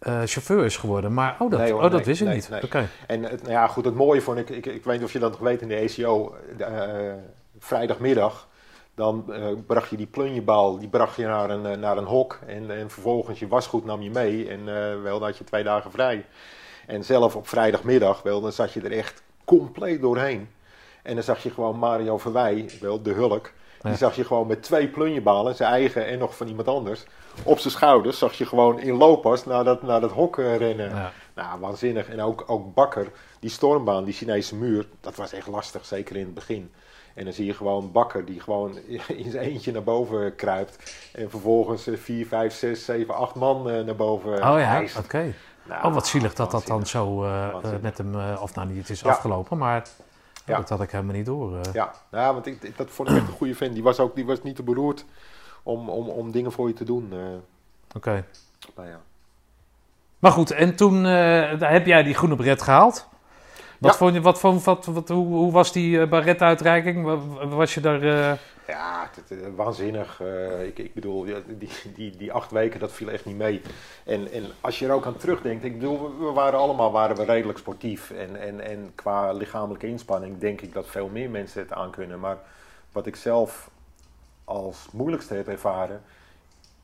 uh, 0.00 0.20
chauffeur 0.24 0.64
is 0.64 0.76
geworden. 0.76 1.14
Maar 1.14 1.36
oh, 1.38 1.50
dat, 1.50 1.60
nee, 1.60 1.72
hoor, 1.72 1.82
oh, 1.82 1.90
dat 1.90 1.92
nee, 1.92 2.04
wist 2.04 2.20
ik 2.20 2.28
niet. 2.28 2.50
Okay. 2.64 2.86
En 3.06 3.22
het, 3.22 3.42
nou 3.42 3.52
ja, 3.52 3.66
goed, 3.66 3.84
het 3.84 3.94
mooie 3.94 4.20
vond 4.20 4.38
ik, 4.38 4.50
ik, 4.50 4.66
ik 4.66 4.84
weet 4.84 4.96
niet 4.96 5.06
of 5.06 5.12
je 5.12 5.18
dat 5.18 5.30
nog 5.30 5.40
weet 5.40 5.62
in 5.62 5.68
de 5.68 5.74
ECO, 5.74 6.34
uh, 6.58 7.12
vrijdagmiddag, 7.58 8.48
dan 8.94 9.32
bracht 9.66 9.90
je 9.90 9.96
die 9.96 10.06
plunjebal, 10.06 10.78
die 10.78 10.88
bracht 10.88 11.16
je 11.16 11.24
naar 11.24 11.50
een, 11.50 11.80
naar 11.80 11.96
een 11.96 12.04
hok 12.04 12.38
en, 12.46 12.70
en 12.70 12.90
vervolgens 12.90 13.38
je 13.38 13.48
wasgoed 13.48 13.84
nam 13.84 14.02
je 14.02 14.10
mee 14.10 14.48
en 14.48 14.64
wel, 15.02 15.18
dan 15.18 15.28
had 15.28 15.38
je 15.38 15.44
twee 15.44 15.62
dagen 15.62 15.90
vrij. 15.90 16.26
En 16.86 17.04
zelf 17.04 17.36
op 17.36 17.48
vrijdagmiddag, 17.48 18.22
wel, 18.22 18.40
dan 18.40 18.52
zat 18.52 18.72
je 18.72 18.80
er 18.80 18.92
echt 18.92 19.22
compleet 19.44 20.00
doorheen. 20.00 20.48
En 21.02 21.14
dan 21.14 21.24
zag 21.24 21.42
je 21.42 21.50
gewoon 21.50 21.78
Mario 21.78 22.18
Verwij, 22.18 22.70
wel, 22.80 23.02
de 23.02 23.12
hulk, 23.12 23.52
die 23.82 23.96
zag 23.96 24.16
je 24.16 24.24
gewoon 24.24 24.46
met 24.46 24.62
twee 24.62 24.88
plunjebalen, 24.88 25.54
zijn 25.54 25.72
eigen 25.72 26.06
en 26.06 26.18
nog 26.18 26.36
van 26.36 26.46
iemand 26.46 26.68
anders, 26.68 27.04
op 27.42 27.58
zijn 27.58 27.72
schouders. 27.72 28.18
Zag 28.18 28.32
je 28.32 28.46
gewoon 28.46 28.80
in 28.80 28.96
looppas 28.96 29.44
naar 29.44 29.64
dat, 29.64 29.82
naar 29.82 30.00
dat 30.00 30.10
hok 30.10 30.36
uh, 30.36 30.56
rennen. 30.56 30.88
Ja. 30.88 31.12
Nou, 31.34 31.60
waanzinnig. 31.60 32.08
En 32.08 32.20
ook, 32.20 32.44
ook 32.46 32.74
Bakker, 32.74 33.10
die 33.40 33.50
stormbaan, 33.50 34.04
die 34.04 34.14
Chinese 34.14 34.56
muur, 34.56 34.86
dat 35.00 35.16
was 35.16 35.32
echt 35.32 35.46
lastig, 35.46 35.84
zeker 35.84 36.16
in 36.16 36.24
het 36.24 36.34
begin. 36.34 36.72
En 37.14 37.24
dan 37.24 37.32
zie 37.32 37.46
je 37.46 37.54
gewoon 37.54 37.92
Bakker 37.92 38.24
die 38.24 38.40
gewoon 38.40 38.78
in 39.22 39.30
zijn 39.30 39.44
eentje 39.44 39.72
naar 39.72 39.82
boven 39.82 40.34
kruipt. 40.36 40.94
En 41.12 41.30
vervolgens 41.30 41.88
4, 41.94 42.26
5, 42.26 42.54
6, 42.54 42.84
7, 42.84 43.14
8 43.14 43.34
man 43.34 43.70
uh, 43.70 43.84
naar 43.84 43.96
boven 43.96 44.32
Oh 44.32 44.58
ja, 44.58 44.80
oké. 44.80 44.98
Okay. 44.98 45.34
Nou, 45.62 45.86
oh, 45.86 45.94
wat 45.94 46.06
zielig 46.06 46.34
dat 46.34 46.50
dat 46.50 46.66
dan 46.66 46.86
zo 46.86 47.24
uh, 47.24 47.48
met 47.80 47.98
hem, 47.98 48.14
uh, 48.14 48.38
of 48.42 48.54
nou 48.54 48.68
niet, 48.68 48.78
het 48.78 48.90
is 48.90 49.00
Ja. 49.00 49.10
afgelopen, 49.10 49.58
maar 49.58 49.86
Ja. 50.50 50.56
dat 50.56 50.68
had 50.68 50.80
ik 50.82 50.90
helemaal 50.90 51.14
niet 51.14 51.26
door. 51.26 51.56
eh. 51.56 51.72
Ja, 51.72 51.92
nou, 52.10 52.34
want 52.34 52.46
ik, 52.46 52.76
dat 52.76 52.90
vond 52.90 53.08
ik 53.08 53.16
echt 53.16 53.26
een 53.28 53.32
goede 53.34 53.54
fan. 53.54 53.72
Die 53.72 53.82
was 53.82 54.00
ook 54.00 54.14
die 54.14 54.26
was 54.26 54.42
niet 54.42 54.56
te 54.56 54.62
beroerd 54.62 55.04
om, 55.62 55.88
om, 55.88 56.08
om 56.08 56.30
dingen 56.30 56.52
voor 56.52 56.68
je 56.68 56.74
te 56.74 56.84
doen. 56.84 57.08
eh. 57.12 57.96
Oké. 57.96 58.24
ja. 58.76 59.00
Maar 60.18 60.32
goed, 60.32 60.50
en 60.50 60.76
toen 60.76 60.96
eh, 60.96 61.58
daar 61.58 61.72
heb 61.72 61.86
jij 61.86 62.02
die 62.02 62.14
groene 62.14 62.36
beret 62.36 62.62
gehaald. 62.62 63.08
Wat 63.80 63.90
Ja. 63.92 63.96
vond 63.98 64.14
je, 64.14 64.20
wat, 64.20 64.40
vond- 64.40 64.64
wat, 64.64 64.84
wat, 64.86 65.08
hoe, 65.08 65.26
hoe 65.26 65.52
was 65.52 65.72
die 65.72 66.06
baretuitreiking? 66.06 67.04
Wa- 67.04 67.16
wa- 67.26 67.46
Was 67.46 67.74
je 67.74 67.80
daar... 67.80 68.02
eh, 68.02 68.32
Ja, 68.66 69.10
het, 69.14 69.28
het, 69.28 69.54
waanzinnig. 69.54 70.20
Eh, 70.20 70.64
ik, 70.66 70.78
ik 70.78 70.94
bedoel, 70.94 71.24
die, 71.24 71.68
die, 71.94 72.16
die 72.16 72.32
acht 72.32 72.50
weken, 72.50 72.80
dat 72.80 72.92
viel 72.92 73.08
echt 73.10 73.24
niet 73.24 73.36
mee. 73.36 73.62
En, 74.04 74.32
en 74.32 74.44
als 74.60 74.78
je 74.78 74.86
er 74.86 74.92
ook 74.92 75.06
aan 75.06 75.16
terugdenkt, 75.16 75.64
ik 75.64 75.78
bedoel, 75.78 76.18
we- 76.18 76.32
waren 76.32 76.58
allemaal 76.58 76.92
waren 76.92 77.16
we 77.16 77.24
redelijk 77.24 77.58
sportief. 77.58 78.10
En, 78.10 78.40
en, 78.40 78.60
en 78.60 78.92
qua 78.94 79.32
lichamelijke 79.32 79.86
inspanning 79.86 80.38
denk 80.38 80.60
ik 80.60 80.72
dat 80.72 80.86
veel 80.86 81.08
meer 81.08 81.30
mensen 81.30 81.60
het 81.62 81.72
aan 81.72 81.90
kunnen. 81.90 82.20
Maar 82.20 82.38
wat 82.92 83.06
ik 83.06 83.16
zelf 83.16 83.70
als 84.44 84.88
moeilijkste 84.92 85.34
heb 85.34 85.48
ervaren, 85.48 86.02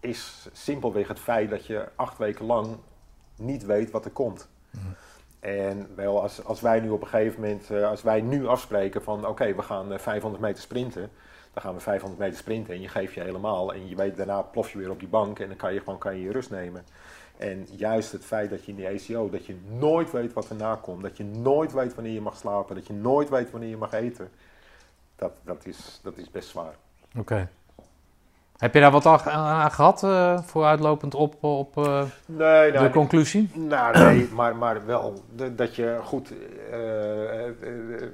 is 0.01 0.49
simpelweg 0.53 1.09
het 1.09 1.19
feit 1.21 1.51
dat 1.51 1.67
je 1.67 1.89
acht 1.97 2.19
weken 2.19 2.47
lang 2.47 2.77
niet 3.37 3.65
weet 3.65 3.91
wat 3.91 4.05
er 4.05 4.11
komt. 4.11 4.49
En 5.47 5.87
wel, 5.95 6.23
als, 6.23 6.45
als 6.45 6.61
wij 6.61 6.81
nu 6.81 6.91
op 6.91 7.03
een 7.03 7.09
gegeven 7.09 7.41
moment, 7.41 7.71
eh, 7.71 7.89
als 7.89 8.03
wij 8.03 8.21
nu 8.21 8.47
afspreken 8.47 9.03
van 9.03 9.27
oké, 9.27 9.55
we 9.55 9.63
gaan 9.63 9.93
eh, 9.93 9.99
500 9.99 10.43
meter 10.43 10.63
sprinten. 10.63 11.11
Dan 11.53 11.63
gaan 11.63 11.75
we 11.75 11.81
500 11.81 12.21
meter 12.21 12.39
sprinten 12.39 12.75
en 12.75 12.81
je 12.81 12.89
geeft 12.89 13.15
je 13.15 13.21
helemaal. 13.21 13.75
En 13.75 13.89
je 13.89 13.97
weet, 13.97 14.17
daarna 14.17 14.43
plof 14.43 14.71
je 14.71 14.79
weer 14.79 14.91
op 14.91 14.99
die 14.99 15.09
bank 15.09 15.39
en 15.39 15.49
dan 15.49 15.57
kan 15.57 15.75
je 15.75 15.79
gewoon 15.79 15.99
kan 15.99 16.17
je, 16.17 16.23
je 16.23 16.33
rust 16.33 16.51
nemen. 16.51 16.85
En 17.37 17.67
juist 17.71 18.13
het 18.13 18.25
feit 18.25 18.51
dat 18.51 18.65
je 18.65 18.71
in 18.71 18.77
die 18.77 18.87
ACO, 18.87 19.31
dat 19.31 19.47
je 19.47 19.57
nooit 19.67 20.11
weet 20.11 20.33
wat 20.33 20.49
erna 20.49 20.75
komt. 20.75 21.03
Dat 21.03 21.17
je 21.17 21.25
nooit 21.25 21.73
weet 21.73 21.95
wanneer 21.95 22.13
je 22.13 22.21
mag 22.21 22.37
slapen. 22.37 22.75
Dat 22.75 22.87
je 22.87 22.93
nooit 22.93 23.29
weet 23.29 23.51
wanneer 23.51 23.69
je 23.69 23.77
mag 23.77 23.93
eten. 23.93 24.31
Dat, 25.17 25.33
dat, 25.45 25.67
is, 25.67 26.01
dat 26.03 26.17
is 26.17 26.31
best 26.31 26.49
zwaar. 26.49 26.75
Oké. 27.19 27.49
Heb 28.57 28.75
je 28.75 28.81
daar 28.81 28.91
wat 28.91 29.07
aan, 29.07 29.21
aan 29.27 29.71
gehad, 29.71 30.03
eh, 30.03 30.43
vooruitlopend 30.43 31.15
op, 31.15 31.45
op 31.45 31.77
eh, 31.77 32.03
Nee, 32.27 32.73
de 32.73 32.91
conclusie? 32.91 33.51
Nou, 33.55 33.99
nee, 33.99 34.29
maar, 34.39 34.57
maar 34.57 34.87
wel 34.87 35.23
dat 35.53 35.75
je 35.75 35.99
goed. 36.05 36.31
eh, 36.31 36.77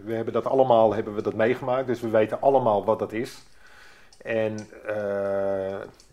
we 0.05 0.13
hebben 0.15 0.33
dat 0.33 0.47
allemaal 0.47 0.95
hebben 0.95 1.15
we 1.15 1.23
dat 1.23 1.35
meegemaakt, 1.35 1.87
dus 1.87 2.01
we 2.01 2.09
weten 2.09 2.41
allemaal 2.41 2.85
wat 2.85 2.99
dat 2.99 3.13
is. 3.13 3.43
En 4.23 4.57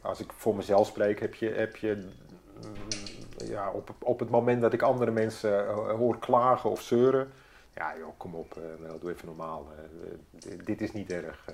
als 0.02 0.20
ik 0.20 0.32
voor 0.36 0.56
mezelf 0.56 0.88
spreek, 0.88 1.20
heb 1.20 1.36
je, 1.36 1.50
heb 1.50 1.76
je 1.76 2.08
mm, 2.62 3.48
ja, 3.48 3.72
op, 3.72 3.90
op 4.00 4.20
het 4.20 4.30
moment 4.30 4.62
dat 4.62 4.74
ik 4.74 4.82
andere 4.82 5.12
mensen 5.12 5.68
hoor 5.98 6.20
klagen 6.20 6.70
of 6.70 6.82
zeuren. 6.82 7.32
Ja, 7.76 7.94
joh, 8.00 8.10
kom 8.18 8.36
op, 8.36 8.60
wel, 8.80 9.00
doe 9.00 9.12
even 9.12 9.28
normaal. 9.28 9.68
dit, 10.32 10.66
dit 10.66 10.82
is 10.82 10.92
niet 10.92 11.12
erg. 11.12 11.46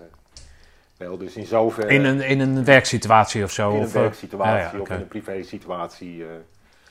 Wel, 0.97 1.17
dus 1.17 1.35
in 1.35 1.45
zoverre. 1.45 1.93
In 1.93 2.05
een, 2.05 2.21
in 2.21 2.39
een 2.39 2.63
werksituatie 2.65 3.43
of 3.43 3.51
zo? 3.51 3.69
in 3.69 3.75
een 3.75 3.81
of, 3.83 3.95
eh, 3.95 4.01
werksituatie 4.01 4.53
ja, 4.53 4.71
ja, 4.73 4.79
of 4.79 4.89
in 4.89 4.95
een 4.95 5.07
privé 5.07 5.43
situatie. 5.43 6.23
eh. 6.23 6.29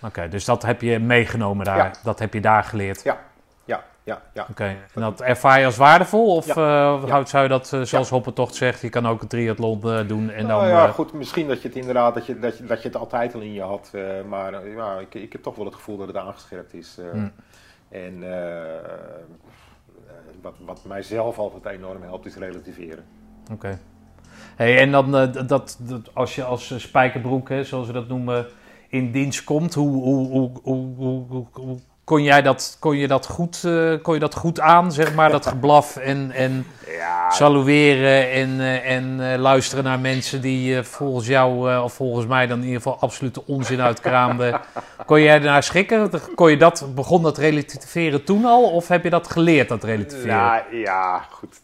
Oké, 0.07 0.29
dus 0.29 0.45
dat 0.45 0.62
heb 0.62 0.81
je 0.81 0.99
meegenomen 0.99 1.64
daar. 1.64 1.77
Ja. 1.77 1.90
Dat 2.03 2.19
heb 2.19 2.33
je 2.35 2.40
daar 2.40 2.64
geleerd. 2.64 3.03
ja, 3.03 3.19
ja, 3.64 3.85
ja, 4.03 4.23
ja. 4.33 4.47
Oké, 4.51 4.64
en 4.64 5.01
dat 5.01 5.21
ervaar 5.21 5.59
je 5.61 5.64
als 5.67 5.77
waardevol? 5.77 6.37
Of 6.37 6.49
eh, 6.49 6.55
Ja. 6.57 6.99
hou- 7.09 7.27
zou 7.27 7.43
je 7.43 7.49
dat, 7.49 7.73
eh, 7.73 7.81
zoals 7.83 8.09
Hoppentocht 8.11 8.55
zegt, 8.55 8.81
je 8.81 8.88
kan 8.88 9.07
ook 9.09 9.23
een 9.23 9.29
triathlon 9.29 9.81
doen 9.81 10.31
en 10.31 10.47
dan... 10.47 10.59
nou 10.59 10.69
ja, 10.69 10.88
goed, 10.88 11.12
misschien 11.12 11.49
dat 11.49 11.62
je 11.62 11.69
het 11.69 11.77
inderdaad, 11.77 12.14
dat 12.14 12.27
je, 12.27 12.38
dat 12.38 12.59
je, 12.59 12.64
dat 12.64 12.83
je 12.83 12.88
het 12.88 12.97
altijd 12.97 13.35
al 13.35 13.40
in 13.40 13.53
je 13.53 13.62
had. 13.62 13.90
maar 14.29 14.69
ja, 14.69 14.99
ik, 14.99 15.14
ik 15.14 15.33
heb 15.33 15.43
toch 15.43 15.57
wel 15.57 15.64
het 15.64 15.75
gevoel 15.75 15.97
dat 15.97 16.07
het 16.07 16.17
aangescherpt 16.17 16.75
is. 16.75 16.99
Hmm. 17.12 17.33
En 17.88 18.23
wat, 20.43 20.55
wat 20.64 20.85
mijzelf 20.85 21.38
altijd 21.38 21.64
enorm 21.77 22.03
helpt, 22.03 22.27
is 22.27 22.37
relativeren. 22.37 23.05
Oké. 23.53 23.79
En 24.57 24.90
dan 24.90 25.17
eh, 25.17 25.47
dat, 25.47 25.79
dat 25.81 26.11
als 26.14 26.35
je 26.35 26.45
als 26.45 26.71
eh, 26.71 26.79
spijkerbroek, 26.79 27.49
hè, 27.49 27.64
zoals 27.64 27.87
we 27.87 27.93
dat 27.93 28.09
noemen, 28.09 28.47
in 28.88 29.11
dienst 29.12 29.45
komt, 29.45 29.75
hoe, 29.75 30.03
hoe, 30.03 30.29
hoe, 30.62 30.95
hoe- 30.97 31.47
hoe 31.53 31.79
kon 32.05 32.23
jij 32.23 32.43
dat, 32.43 32.77
kon 32.81 32.97
je 32.97 33.09
dat 33.09 33.27
goed, 33.27 33.62
eh, 33.64 33.93
kon 34.03 34.14
je 34.14 34.21
dat 34.21 34.35
goed 34.35 34.61
aan, 34.61 34.93
zeg 34.93 35.14
maar, 35.14 35.31
dat 35.31 35.47
geblaf 35.47 35.97
en, 35.97 36.31
en 36.31 36.67
Ja, 36.87 37.31
salueren 37.31 38.31
en, 38.31 38.61
eh, 38.61 38.90
en 38.97 39.33
eh, 39.33 39.38
luisteren 39.38 39.85
naar 39.85 40.01
mensen 40.01 40.40
die 40.40 40.83
volgens 40.83 41.27
jou, 41.27 41.79
of 41.83 41.93
volgens 41.93 42.27
mij 42.27 42.47
dan 42.47 42.59
in 42.59 42.64
ieder 42.64 42.83
geval 42.83 42.99
absolute 42.99 43.47
onzin 43.47 43.81
uitkraamden. 43.81 44.61
kon 45.07 45.21
jij 45.21 45.40
daarnaar 45.40 45.62
schrikken? 45.62 46.11
Kon 46.35 46.51
je 46.51 46.57
dat, 46.57 46.87
begon 46.95 47.23
dat 47.23 47.38
relativeren 47.38 48.25
toen 48.25 48.45
al, 48.45 48.62
of 48.71 48.88
heb 48.88 49.05
je 49.05 49.11
dat 49.11 49.31
geleerd, 49.31 49.69
dat 49.69 49.85
relativeren? 49.85 50.37
Nou 50.37 50.77
ja, 50.77 51.27
goed. 51.31 51.61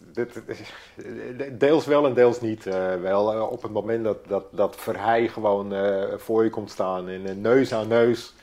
Deels 1.58 1.86
wel 1.86 2.06
en 2.06 2.14
deels 2.14 2.40
niet. 2.40 2.64
wel 3.02 3.48
op 3.50 3.62
het 3.62 3.72
moment 3.72 4.04
dat, 4.04 4.18
dat, 4.28 4.44
dat 4.50 4.76
Verheij 4.78 5.28
gewoon 5.28 5.74
voor 6.16 6.44
je 6.44 6.50
komt 6.50 6.70
staan 6.70 7.08
en 7.08 7.40
neus 7.40 7.74
aan 7.74 7.88
neus. 7.88 8.34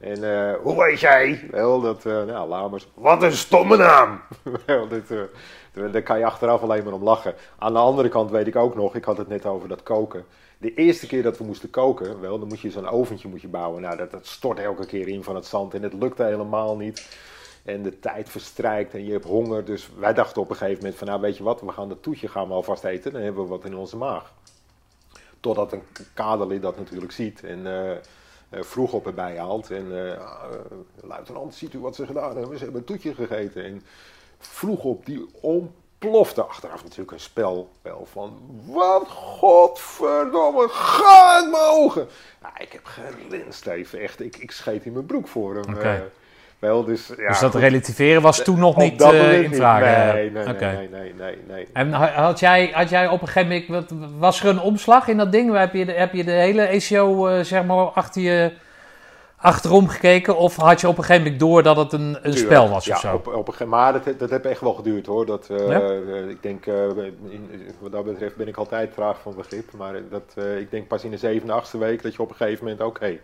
En 0.00 0.24
eh, 0.24 0.54
hoe 0.62 0.84
weet 0.84 1.00
jij? 1.00 1.48
Wel, 1.50 1.80
dat, 1.80 2.06
eh 2.06 2.24
nou, 2.24 2.48
Lamers. 2.48 2.88
Wat 2.94 3.22
een 3.22 3.32
stomme 3.32 3.76
naam! 3.76 4.20
wel, 4.66 4.88
dit, 4.88 5.10
eh, 5.10 5.92
daar 5.92 6.02
kan 6.02 6.18
je 6.18 6.24
achteraf 6.24 6.62
alleen 6.62 6.84
maar 6.84 6.92
om 6.92 7.02
lachen. 7.02 7.34
Aan 7.58 7.72
de 7.72 7.78
andere 7.78 8.08
kant 8.08 8.30
weet 8.30 8.46
ik 8.46 8.56
ook 8.56 8.74
nog, 8.74 8.94
ik 8.94 9.04
had 9.04 9.16
het 9.16 9.28
net 9.28 9.46
over 9.46 9.68
dat 9.68 9.82
koken. 9.82 10.24
De 10.58 10.74
eerste 10.74 11.06
keer 11.06 11.22
dat 11.22 11.38
we 11.38 11.44
moesten 11.44 11.70
koken, 11.70 12.20
wel, 12.20 12.38
dan 12.38 12.48
moet 12.48 12.60
je 12.60 12.70
zo'n 12.70 12.88
oventje 12.88 13.28
moet 13.28 13.40
je 13.40 13.48
bouwen. 13.48 13.82
Nou, 13.82 13.96
dat, 13.96 14.26
stort 14.26 14.58
elke 14.58 14.86
keer 14.86 15.08
in 15.08 15.22
van 15.22 15.34
het 15.34 15.46
zand 15.46 15.74
en 15.74 15.82
het 15.82 15.92
lukte 15.92 16.22
helemaal 16.22 16.76
niet. 16.76 17.18
En 17.64 17.82
de 17.82 17.98
tijd 17.98 18.28
verstrijkt 18.28 18.94
en 18.94 19.04
je 19.04 19.12
hebt 19.12 19.24
honger. 19.24 19.64
Dus 19.64 19.90
wij 19.98 20.14
dachten 20.14 20.42
op 20.42 20.50
een 20.50 20.56
gegeven 20.56 20.78
moment 20.78 20.98
van 20.98 21.06
nou 21.06 21.20
weet 21.20 21.36
je 21.36 21.42
wat, 21.42 21.60
we 21.60 21.72
gaan 21.72 21.88
dat 21.88 22.02
toetje 22.02 22.28
gaan 22.28 22.48
we 22.48 22.54
alvast 22.54 22.84
eten. 22.84 23.12
Dan 23.12 23.22
hebben 23.22 23.42
we 23.42 23.48
wat 23.48 23.64
in 23.64 23.76
onze 23.76 23.96
maag. 23.96 24.32
Totdat 25.40 25.72
een 25.72 25.82
kaderlid 26.14 26.62
dat 26.62 26.76
natuurlijk 26.76 27.12
ziet 27.12 27.44
en 27.44 27.58
uh, 27.58 27.90
vroeg 28.50 28.92
op 28.92 29.06
erbij 29.06 29.38
haalt. 29.38 29.70
En 29.70 29.86
uh, 29.92 30.20
luitenant, 31.00 31.54
ziet 31.54 31.74
u 31.74 31.78
wat 31.78 31.94
ze 31.94 32.06
gedaan 32.06 32.36
hebben? 32.36 32.58
Ze 32.58 32.62
hebben 32.64 32.80
een 32.80 32.86
toetje 32.86 33.14
gegeten. 33.14 33.64
En 33.64 33.82
vroeg 34.38 34.84
op 34.84 35.06
die 35.06 35.28
ontplofte 35.40 36.42
achteraf 36.42 36.82
natuurlijk 36.82 37.10
een 37.10 37.20
spel 37.20 37.70
wel 37.82 38.06
van... 38.10 38.38
Wat 38.66 39.08
godverdomme, 39.08 40.68
ga 40.68 41.36
het 41.40 41.50
mijn 41.50 41.62
ogen! 41.62 42.08
Ja, 42.42 42.58
ik 42.58 42.72
heb 42.72 42.84
gelinst 42.84 43.66
even, 43.66 44.00
echt. 44.00 44.20
Ik, 44.20 44.36
ik 44.36 44.50
scheet 44.50 44.84
in 44.84 44.92
mijn 44.92 45.06
broek 45.06 45.28
voor 45.28 45.54
hem. 45.54 45.74
Okay. 45.74 46.10
Wel, 46.60 46.84
dus, 46.84 47.12
ja, 47.16 47.28
dus 47.28 47.38
dat 47.38 47.54
relativeren 47.54 48.22
was 48.22 48.44
toen 48.44 48.58
nog 48.58 48.76
niet 48.76 49.02
uh, 49.02 49.42
in 49.42 49.54
vraag? 49.54 50.12
Nee, 50.14 50.30
nee, 50.30 50.48
okay. 50.48 50.74
nee, 50.74 50.88
nee, 50.88 51.14
nee, 51.18 51.38
nee, 51.48 51.68
En 51.72 51.92
had 51.92 52.40
jij, 52.40 52.70
had 52.72 52.88
jij 52.88 53.08
op 53.08 53.22
een 53.22 53.28
gegeven 53.28 53.64
moment, 53.68 54.18
was 54.18 54.42
er 54.42 54.48
een 54.48 54.60
omslag 54.60 55.08
in 55.08 55.16
dat 55.16 55.32
ding? 55.32 55.56
Heb 55.56 55.74
je 55.74 55.84
de, 55.84 55.92
heb 55.92 56.12
je 56.12 56.24
de 56.24 56.30
hele 56.30 56.62
ECO 56.62 57.28
uh, 57.28 57.40
zeg 57.40 57.64
maar 57.64 57.76
achter 57.76 58.22
je, 58.22 58.52
achterom 59.36 59.88
gekeken? 59.88 60.36
Of 60.36 60.56
had 60.56 60.80
je 60.80 60.88
op 60.88 60.98
een 60.98 61.04
gegeven 61.04 61.22
moment 61.22 61.40
door 61.40 61.62
dat 61.62 61.76
het 61.76 61.92
een, 61.92 62.18
een 62.22 62.36
spel 62.36 62.68
was 62.68 62.84
ja, 62.84 62.94
of 62.94 63.00
zo? 63.00 63.14
Op, 63.14 63.26
op 63.26 63.60
een, 63.60 63.68
maar 63.68 63.92
dat, 63.92 64.18
dat 64.18 64.30
heeft 64.30 64.46
echt 64.46 64.60
wel 64.60 64.74
geduurd 64.74 65.06
hoor. 65.06 65.26
Dat, 65.26 65.48
uh, 65.50 65.68
ja? 65.68 65.80
Ik 66.28 66.42
denk, 66.42 66.66
in, 66.66 67.48
wat 67.78 67.92
dat 67.92 68.04
betreft 68.04 68.36
ben 68.36 68.48
ik 68.48 68.56
altijd 68.56 68.94
traag 68.94 69.20
van 69.20 69.34
begrip. 69.36 69.72
Maar 69.76 69.94
dat, 70.10 70.44
ik 70.58 70.70
denk 70.70 70.88
pas 70.88 71.04
in 71.04 71.10
de 71.10 71.18
zevende, 71.18 71.52
achtste 71.52 71.78
week 71.78 72.02
dat 72.02 72.14
je 72.14 72.22
op 72.22 72.30
een 72.30 72.36
gegeven 72.36 72.64
moment, 72.64 72.80
oké. 72.80 72.90
Okay, 72.90 73.20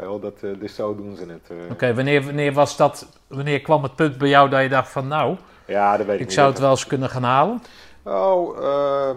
wel, 0.00 0.20
dat, 0.20 0.42
uh, 0.42 0.60
dus 0.60 0.74
zo 0.74 0.94
doen 0.94 1.16
ze 1.16 1.26
het. 1.26 1.48
Uh. 1.52 1.62
Oké, 1.62 1.72
okay, 1.72 1.94
wanneer, 1.94 2.24
wanneer, 2.24 2.52
was 2.52 2.76
dat, 2.76 3.20
wanneer 3.26 3.60
kwam 3.60 3.82
het 3.82 3.94
punt 3.94 4.18
bij 4.18 4.28
jou 4.28 4.48
dat 4.48 4.62
je 4.62 4.68
dacht 4.68 4.88
van 4.88 5.08
nou, 5.08 5.36
ja, 5.66 5.96
dat 5.96 6.06
weet 6.06 6.20
ik, 6.20 6.26
ik 6.26 6.30
zou 6.30 6.50
het 6.50 6.58
wel 6.58 6.70
eens 6.70 6.86
kunnen 6.86 7.10
gaan 7.10 7.22
halen? 7.22 7.62
Oh, 8.02 8.58
uh, 8.58 9.10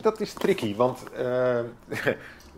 dat 0.00 0.20
is 0.20 0.32
tricky, 0.32 0.76
want 0.76 1.02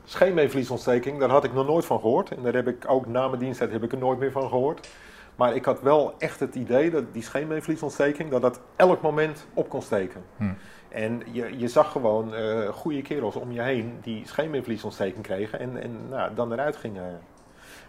scheenbeenvliesontsteking, 0.05 1.19
daar 1.19 1.29
had 1.29 1.45
ik 1.45 1.53
nog 1.53 1.67
nooit 1.67 1.85
van 1.85 2.01
gehoord. 2.01 2.31
En 2.31 2.43
daar 2.43 2.55
heb 2.55 2.69
ik 2.69 2.85
ook 2.87 3.07
na 3.07 3.29
mijn 3.29 3.41
diensttijd 3.41 3.73
heb 3.73 3.83
ik 3.83 3.93
er 3.93 3.99
nooit 3.99 4.19
meer 4.19 4.33
van 4.33 4.49
gehoord. 4.49 4.89
Maar 5.37 5.55
ik 5.55 5.65
had 5.65 5.83
wel 5.83 6.15
echt 6.19 6.41
het 6.41 6.55
idee 6.55 6.91
dat 6.91 7.05
die 7.13 7.23
scheenbeenvliesontsteking, 7.23 8.31
dat 8.31 8.43
dat 8.43 8.61
elk 8.77 9.03
moment 9.03 9.47
op 9.55 9.69
kon 9.69 9.83
steken. 9.83 10.23
Hm. 10.37 10.45
En 10.89 11.23
je, 11.33 11.59
je 11.59 11.69
zag 11.69 11.93
gewoon 11.93 12.35
uh, 12.35 12.69
goede 12.69 13.03
kerels 13.03 13.37
om 13.37 13.53
je 13.53 13.63
heen 13.63 13.99
die 14.03 14.27
scheenbeenvliesontsteking 14.27 15.23
kregen 15.23 15.61
en, 15.61 15.83
en 15.83 16.09
nou, 16.09 16.35
dan 16.35 16.53
eruit 16.53 16.77
gingen. 16.77 17.21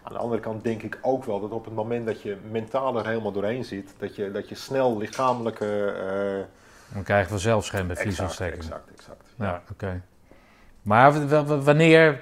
Aan 0.02 0.12
de 0.12 0.18
andere 0.18 0.40
kant 0.40 0.64
denk 0.64 0.82
ik 0.82 0.98
ook 1.02 1.24
wel 1.24 1.40
dat 1.40 1.50
op 1.50 1.64
het 1.64 1.74
moment 1.74 2.06
dat 2.06 2.22
je 2.22 2.36
mentaal 2.50 2.98
er 2.98 3.06
helemaal 3.06 3.32
doorheen 3.32 3.64
zit, 3.64 3.94
dat 3.98 4.16
je, 4.16 4.30
dat 4.30 4.48
je 4.48 4.54
snel 4.54 4.98
lichamelijke... 4.98 5.94
Uh, 6.38 6.94
dan 6.94 7.02
krijg 7.02 7.22
je 7.22 7.30
vanzelf 7.30 7.64
scheenbeenvliesontsteking. 7.64 8.62
Exact, 8.62 8.90
exact. 8.90 9.20
exact. 9.20 9.34
Ja, 9.36 9.62
oké. 9.70 9.84
Okay. 9.84 10.00
Maar 10.82 11.28
wanneer 11.64 12.20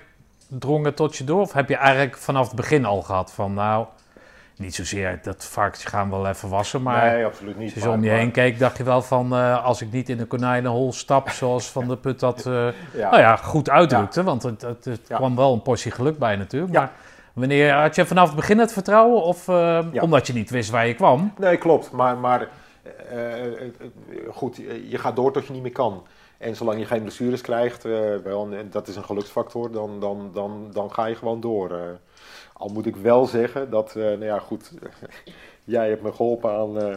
drong 0.49 0.85
het 0.85 0.97
tot 0.97 1.17
je 1.17 1.25
door? 1.25 1.41
Of 1.41 1.53
heb 1.53 1.69
je 1.69 1.77
eigenlijk 1.77 2.17
vanaf 2.17 2.47
het 2.47 2.57
begin 2.57 2.85
al 2.85 3.03
gehad 3.03 3.33
van 3.33 3.55
nou... 3.55 3.87
Niet 4.57 4.75
zozeer 4.75 5.19
dat 5.23 5.45
varkens 5.45 5.85
gaan 5.85 6.11
wel 6.11 6.27
even 6.27 6.49
wassen, 6.49 6.83
maar 6.83 7.13
nee, 7.13 7.25
absoluut 7.25 7.59
niet, 7.59 7.75
als 7.75 7.83
je 7.83 7.91
om 7.91 8.05
je 8.05 8.11
heen 8.11 8.31
keek, 8.31 8.59
dacht 8.59 8.77
je 8.77 8.85
wel 8.85 9.03
van 9.03 9.33
uh, 9.33 9.65
als 9.65 9.83
ik 9.83 9.93
niet 9.93 10.09
in 10.09 10.17
de 10.17 10.25
konijnenhol 10.25 10.93
stap, 10.93 11.29
zoals 11.29 11.71
Van 11.71 11.89
de 11.89 11.97
Put 11.97 12.21
dat 12.21 12.47
uh, 12.47 12.53
ja. 12.95 13.11
Nou 13.11 13.19
ja, 13.19 13.37
goed 13.37 13.71
uitdrukte. 13.71 14.21
Ja. 14.21 14.27
Want 14.27 14.43
het, 14.43 14.63
het, 14.63 15.01
kwam 15.09 15.37
wel 15.37 15.53
een 15.53 15.63
portie 15.63 15.91
geluk 15.91 16.19
bij 16.19 16.37
natuurlijk. 16.37 16.73
Maar 16.73 16.93
wanneer 17.33 17.73
had 17.73 17.95
je 17.95 18.07
vanaf 18.07 18.27
het 18.27 18.37
begin 18.37 18.59
het 18.59 18.73
vertrouwen 18.73 19.23
of 19.23 19.49
uh, 19.49 19.79
omdat 20.01 20.27
je 20.27 20.33
niet 20.33 20.51
wist 20.51 20.71
waar 20.71 20.87
je 20.87 20.95
kwam? 20.95 21.33
Nee, 21.39 21.57
klopt. 21.57 21.91
Maar, 21.91 22.17
maar 22.17 22.49
goed, 24.31 24.57
je 24.89 24.99
gaat 24.99 25.17
door 25.17 25.33
tot 25.33 25.47
je 25.47 25.53
niet 25.53 25.63
meer 25.63 25.73
kan. 25.73 26.07
En 26.39 26.57
zolang 26.57 26.79
je 26.79 26.87
geen 26.87 27.03
blessures 27.03 27.41
krijgt, 27.41 27.83
wel, 28.23 28.49
en 28.53 28.69
dat 28.71 28.89
is 28.89 28.97
een 28.97 29.05
geluksfactor, 29.05 29.71
dan, 29.73 30.01
dan, 30.01 30.31
dan, 30.33 30.69
dan 30.73 30.93
ga 30.93 31.07
je 31.07 31.15
gewoon 31.15 31.41
door. 31.41 31.99
Al 32.59 32.69
moet 32.69 32.87
ik 32.87 32.97
wel 32.97 33.27
zeggen 33.27 33.71
dat, 33.71 33.95
uh, 33.97 34.05
nou 34.05 34.25
ja, 34.25 34.39
goed, 34.39 34.73
jij 35.65 35.89
hebt 35.89 36.03
me 36.03 36.13
geholpen 36.13 36.51
aan 36.51 36.83
uh, 36.83 36.95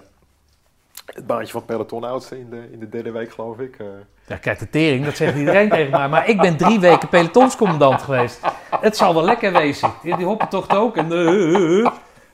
het 1.06 1.28
baantje 1.28 1.52
van 1.52 1.66
peloton 1.66 2.04
oudste 2.04 2.40
in 2.40 2.50
de, 2.50 2.68
in 2.72 2.80
de 2.80 2.90
derde 2.90 3.12
week, 3.12 3.32
geloof 3.32 3.60
ik. 3.60 3.80
Uh. 3.80 3.88
Ja, 4.28 4.36
kijk, 4.36 4.60
de 4.60 4.70
tering, 4.70 5.06
dat 5.06 5.16
zegt 5.16 5.38
iedereen 5.38 5.70
tegen 5.80 5.92
mij. 5.92 6.10
Maar 6.10 6.30
ik 6.30 6.42
ben 6.42 6.58
drie 6.58 6.80
weken 6.80 7.10
pelotonscommandant 7.10 8.02
geweest. 8.02 8.40
Het 8.80 8.98
zal 8.98 9.14
wel 9.14 9.24
lekker 9.24 9.52
wezen. 9.52 9.94
Die, 10.04 10.18
die 10.18 10.26
hoppentocht 10.26 10.76
ook. 10.76 10.98
En, 10.98 11.08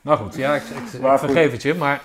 nou 0.02 0.18
goed, 0.18 0.36
ja, 0.36 0.56
ik, 0.56 0.64
ik, 0.64 1.02
ik 1.02 1.18
vergeef 1.18 1.52
het 1.52 1.62
je, 1.62 1.74
maar... 1.74 2.02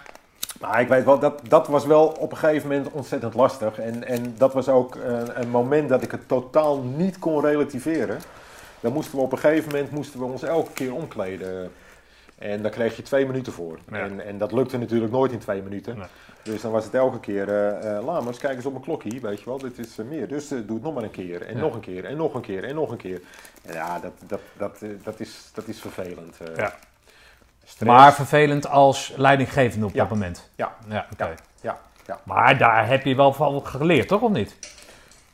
Maar 0.61 0.81
ik 0.81 0.89
weet 0.89 1.05
wel, 1.05 1.19
dat, 1.19 1.41
dat 1.49 1.67
was 1.67 1.87
wel 1.87 2.07
op 2.07 2.31
een 2.31 2.37
gegeven 2.37 2.69
moment 2.69 2.91
ontzettend 2.91 3.35
lastig. 3.35 3.79
En, 3.79 4.07
en 4.07 4.35
dat 4.39 4.53
was 4.53 4.69
ook 4.69 4.95
een, 4.95 5.41
een 5.41 5.51
moment 5.51 5.89
dat 5.89 6.03
ik 6.03 6.11
het 6.11 6.29
totaal 6.29 6.83
niet 6.83 7.19
kon 7.19 7.41
relativeren. 7.41 8.19
Dan 8.81 8.93
moesten 8.93 9.17
we 9.17 9.25
op 9.25 9.33
een 9.33 9.39
gegeven 9.39 9.71
moment 9.71 9.91
moesten 9.91 10.21
we 10.21 10.27
ons 10.27 10.43
elke 10.43 10.73
keer 10.73 10.95
omkleden. 10.95 11.73
En 12.39 12.63
daar 12.63 12.71
kreeg 12.71 12.97
je 12.97 13.03
twee 13.03 13.27
minuten 13.27 13.53
voor. 13.53 13.79
Ja. 13.91 13.99
En, 13.99 14.27
en 14.27 14.39
dat 14.39 14.53
lukte 14.53 14.79
natuurlijk 14.79 15.13
nooit 15.13 15.33
in 15.33 15.39
twee 15.39 15.63
minuten. 15.63 15.99
Nee. 15.99 16.07
Dus 16.43 16.61
dan 16.61 16.73
was 16.73 16.85
het 16.85 16.95
elke 16.95 17.21
keer, 17.21 17.49
uh, 17.49 17.93
uh, 17.99 18.05
Lamers, 18.05 18.39
kijk 18.39 18.57
eens 18.57 18.67
op 18.67 18.73
mijn 18.73 18.85
klokje, 18.85 19.21
weet 19.21 19.39
je 19.39 19.45
wel, 19.45 19.59
dit 19.59 19.79
is 19.79 19.99
uh, 19.99 20.07
meer. 20.07 20.29
Dus 20.29 20.49
doe 20.49 20.59
het 20.59 20.83
nog 20.83 20.95
maar 20.95 21.03
een 21.03 21.11
keer, 21.11 21.43
en 21.47 21.55
Ja. 21.55 21.61
nog 21.61 21.75
een 21.75 21.81
keer, 21.81 22.05
en 22.05 22.17
nog 22.17 22.35
een 22.35 22.41
keer, 22.41 22.65
en 22.65 22.75
nog 22.75 22.91
een 22.91 22.97
keer. 22.97 23.21
En 23.65 23.75
ja, 23.75 23.99
dat, 24.01 24.13
dat, 24.27 24.41
dat, 24.57 24.79
dat, 25.03 25.21
is, 25.21 25.51
dat 25.55 25.69
is 25.69 25.81
vervelend. 25.81 26.37
Ja. 26.57 26.75
Maar 27.85 28.15
vervelend 28.15 28.67
als 28.69 29.13
leidinggevende 29.17 29.87
op 29.87 29.95
dat 29.95 30.09
moment. 30.09 30.51
Ja, 30.55 30.75
Ja, 30.89 31.07
oké. 31.13 31.25
ja, 31.25 31.35
ja. 31.61 31.79
ja. 32.07 32.21
Maar 32.25 32.59
daar 32.59 32.87
heb 32.89 33.05
je 33.05 33.15
wel 33.15 33.33
van 33.33 33.67
geleerd, 33.67 34.09
toch? 34.09 34.21
Of 34.21 34.31
niet? 34.31 34.57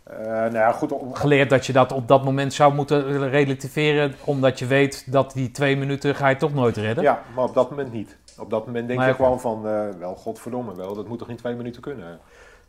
Eh, 0.06 0.16
nou 0.26 0.52
ja, 0.54 0.72
goed, 0.72 0.92
om- 0.92 1.14
Geleerd 1.14 1.50
dat 1.50 1.66
je 1.66 1.72
dat 1.72 1.92
op 1.92 2.08
dat 2.08 2.24
moment 2.24 2.52
zou 2.54 2.74
moeten 2.74 3.28
relativeren, 3.28 4.14
omdat 4.24 4.58
je 4.58 4.66
weet 4.66 5.12
dat 5.12 5.32
die 5.32 5.50
twee 5.50 5.76
minuten 5.76 6.14
ga 6.14 6.28
je 6.28 6.36
toch 6.36 6.54
nooit 6.54 6.76
redden. 6.76 7.04
ja, 7.04 7.22
maar 7.34 7.44
op 7.44 7.54
dat 7.54 7.70
moment 7.70 7.92
niet. 7.92 8.16
Op 8.38 8.50
dat 8.50 8.66
moment 8.66 8.86
denk 8.86 8.98
Nee, 8.98 9.08
je 9.08 9.14
gewoon 9.14 9.40
van, 9.40 9.66
eh, 9.68 9.88
wel, 9.98 10.14
godverdomme 10.14 10.74
wel, 10.74 10.94
dat 10.94 11.08
moet 11.08 11.18
toch 11.18 11.28
in 11.28 11.36
twee 11.36 11.54
minuten 11.54 11.82
kunnen? 11.82 12.18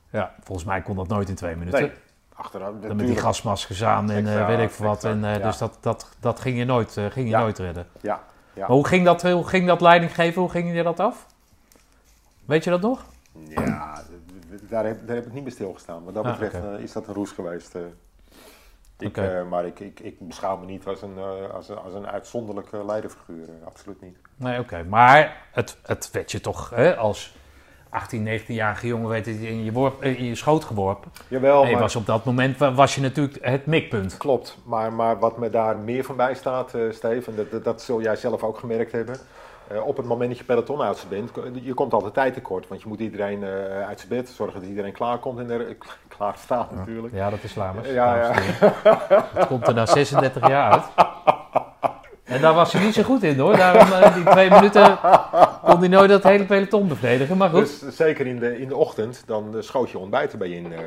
Ja, 0.09 0.31
volgens 0.43 0.67
mij 0.67 0.81
kon 0.81 0.95
dat 0.95 1.07
nooit 1.07 1.29
in 1.29 1.35
twee 1.35 1.55
minuten. 1.55 1.79
Nee, 1.81 1.91
achteraf. 2.35 2.71
Dan 2.81 2.95
met 2.95 3.07
die 3.07 3.15
gasmaskers 3.17 3.83
aan 3.83 4.11
en 4.11 4.27
eh, 4.39 4.47
weet 4.47 4.59
ik 4.59 4.69
veel 4.71 4.85
wat. 4.85 5.03
En, 5.03 5.19
ja. 5.21 5.37
Dus 5.37 5.57
dat, 5.57 5.77
dat, 5.81 6.09
dat 6.19 6.39
ging 6.39 6.57
je 6.57 6.65
nooit, 6.65 6.91
ging 6.91 7.13
je 7.13 7.27
Ja. 7.27 7.39
nooit 7.39 7.57
redden. 7.59 7.87
Ja, 8.01 8.19
ja. 8.53 8.59
Maar 8.67 8.75
hoe 8.75 8.87
ging, 8.87 9.05
dat, 9.05 9.21
hoe 9.21 9.47
ging 9.47 9.67
dat 9.67 9.81
leidinggeven? 9.81 10.41
Hoe 10.41 10.51
ging 10.51 10.73
je 10.75 10.83
dat 10.83 10.99
af? 10.99 11.25
Weet 12.45 12.63
je 12.63 12.69
dat 12.69 12.81
nog? 12.81 13.05
Ja, 13.47 14.01
daar 14.69 14.85
heb, 14.85 15.07
daar 15.07 15.15
heb 15.15 15.25
ik 15.25 15.33
niet 15.33 15.43
bij 15.43 15.51
stilgestaan. 15.53 16.03
Wat 16.03 16.13
dat 16.13 16.25
Ah, 16.25 16.31
betreft 16.39 16.65
eh, 16.65 16.83
is 16.83 16.91
dat 16.91 17.07
een 17.07 17.13
roes 17.13 17.31
geweest. 17.31 17.75
eh. 17.75 17.81
Ik, 18.99 19.17
eh, 19.17 19.47
maar 19.49 19.65
ik, 19.65 19.79
ik, 19.79 19.99
ik 19.99 20.15
beschouw 20.19 20.57
me 20.57 20.65
niet 20.65 20.85
als 20.87 21.01
een, 21.01 21.17
als 21.53 21.69
een, 21.69 21.77
als 21.77 21.93
een 21.93 22.07
uitzonderlijke 22.07 22.85
leiderfiguur. 22.85 23.47
absoluut 23.65 24.01
niet. 24.01 24.17
Nee, 24.35 24.59
oké. 24.59 24.83
Maar 24.83 25.45
het, 25.51 25.77
het 25.83 26.11
werd 26.11 26.31
je 26.31 26.41
toch 26.41 26.69
hè, 26.69 26.95
als 26.95 27.35
18, 27.89 28.27
19-jarige 28.39 28.87
jongen 28.87 29.09
weet 29.09 29.25
het, 29.25 29.35
in, 29.35 29.63
je 29.63 29.71
worp, 29.71 30.03
in 30.03 30.23
je 30.25 30.35
schoot 30.35 30.63
geworpen. 30.63 31.11
Jawel, 31.27 31.61
en 31.61 31.67
je 31.67 31.73
maar, 31.73 31.81
was 31.81 31.95
op 31.95 32.05
dat 32.05 32.25
moment 32.25 32.57
wa- 32.57 32.73
was 32.73 32.95
je 32.95 33.01
natuurlijk 33.01 33.37
het 33.45 33.65
mikpunt. 33.65 34.17
klopt. 34.17 34.57
Maar, 34.65 34.93
maar 34.93 35.19
wat 35.19 35.37
me 35.37 35.49
daar 35.49 35.77
meer 35.77 36.03
van 36.03 36.15
bij 36.15 36.35
staat, 36.35 36.73
Steven, 36.91 37.35
dat, 37.35 37.51
dat, 37.51 37.63
dat 37.63 37.81
zul 37.81 38.01
jij 38.01 38.15
zelf 38.15 38.43
ook 38.43 38.57
gemerkt 38.57 38.91
hebben. 38.91 39.17
Eh, 39.67 39.87
op 39.87 39.97
het 39.97 40.05
moment 40.05 40.29
dat 40.29 40.37
je 40.37 40.43
pelotonoudste 40.43 41.07
bent, 41.07 41.31
je 41.61 41.73
komt 41.73 41.93
altijd 41.93 42.13
tijd 42.13 42.33
tekort. 42.33 42.67
Want 42.67 42.81
je 42.81 42.87
moet 42.87 42.99
iedereen 42.99 43.43
eh, 43.43 43.87
uit 43.87 43.97
zijn 43.99 44.09
bed 44.09 44.29
zorgen 44.29 44.59
dat 44.59 44.69
iedereen 44.69 44.91
klaar 44.93 45.17
komt 45.17 45.39
en 45.39 45.49
er 45.49 45.75
klaar 46.07 46.35
staat 46.43 46.71
natuurlijk. 46.71 47.13
Ja, 47.13 47.29
dat 47.29 47.43
is 47.43 47.55
Lamers. 47.55 47.89
Ja, 47.89 48.15
ja. 48.15 48.31
Het 49.33 49.47
komt 49.47 49.67
er 49.67 49.73
na 49.73 49.85
36 49.85 50.47
jaar 50.47 50.71
uit. 50.71 50.85
En 52.23 52.41
daar 52.41 52.53
was 52.53 52.73
hij 52.73 52.83
niet 52.83 52.93
zo 52.93 53.03
goed 53.03 53.23
in 53.23 53.39
hoor. 53.39 53.57
Daarom, 53.57 53.91
eh, 53.91 54.13
die 54.15 54.23
twee 54.23 54.49
minuten 54.49 54.97
kon 55.63 55.79
hij 55.79 55.87
nooit 55.87 56.09
dat 56.09 56.23
hele 56.23 56.45
peloton 56.45 56.87
bevredigen. 56.87 57.37
Maar 57.37 57.49
goed. 57.49 57.59
Dus 57.81 57.95
zeker 57.95 58.27
in 58.27 58.39
de, 58.39 58.59
in 58.59 58.67
de 58.67 58.75
ochtend, 58.75 59.23
dan 59.25 59.55
eh, 59.55 59.61
schoot 59.61 59.89
je 59.89 59.97
ontbijt 59.97 60.31
erbij 60.31 60.49
in. 60.49 60.73
eh. 60.73 60.79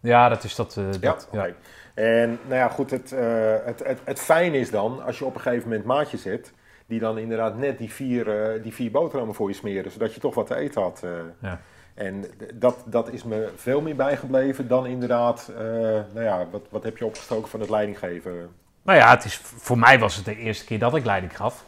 Ja, 0.00 0.28
dat 0.28 0.44
is 0.44 0.54
dat. 0.54 0.76
eh, 0.76 0.84
Ja, 1.00 1.10
dat 1.12 1.28
ja. 1.32 1.46
En 1.94 2.38
nou 2.46 2.54
ja, 2.60 2.68
goed, 2.68 2.90
het, 2.90 3.12
eh, 3.12 3.24
het, 3.64 3.82
het, 3.84 3.98
het 4.04 4.20
fijne 4.20 4.58
is 4.58 4.70
dan, 4.70 5.02
als 5.06 5.18
je 5.18 5.24
op 5.24 5.34
een 5.34 5.40
gegeven 5.40 5.68
moment 5.68 5.86
maatjes 5.86 6.24
hebt, 6.24 6.52
die 6.90 7.00
dan 7.00 7.18
inderdaad 7.18 7.56
net 7.56 7.78
die 7.78 7.92
vier, 7.92 8.28
eh, 8.54 8.62
die 8.62 8.74
vier 8.74 8.90
boterhammen 8.90 9.34
voor 9.34 9.48
je 9.48 9.54
smeren, 9.54 9.90
zodat 9.90 10.14
je 10.14 10.20
toch 10.20 10.34
wat 10.34 10.46
te 10.46 10.56
eten 10.56 10.82
had. 10.82 11.00
eh. 11.04 11.10
Ja. 11.40 11.60
En 11.94 12.24
dat, 12.54 12.82
dat 12.86 13.12
is 13.12 13.24
me 13.24 13.48
veel 13.56 13.80
meer 13.80 13.96
bijgebleven 13.96 14.68
dan 14.68 14.86
inderdaad, 14.86 15.50
eh, 15.58 15.64
nou 16.12 16.22
ja, 16.22 16.46
wat, 16.50 16.66
wat 16.70 16.82
heb 16.82 16.96
je 16.98 17.04
opgestoken 17.06 17.48
van 17.48 17.60
het 17.60 17.70
leidinggeven? 17.70 18.48
Nou 18.82 18.98
ja, 18.98 19.10
het 19.10 19.24
is, 19.24 19.36
voor 19.36 19.78
mij 19.78 19.98
was 19.98 20.16
het 20.16 20.24
de 20.24 20.36
eerste 20.36 20.64
keer 20.64 20.78
dat 20.78 20.94
ik 20.96 21.04
leiding 21.04 21.36
gaf. 21.36 21.64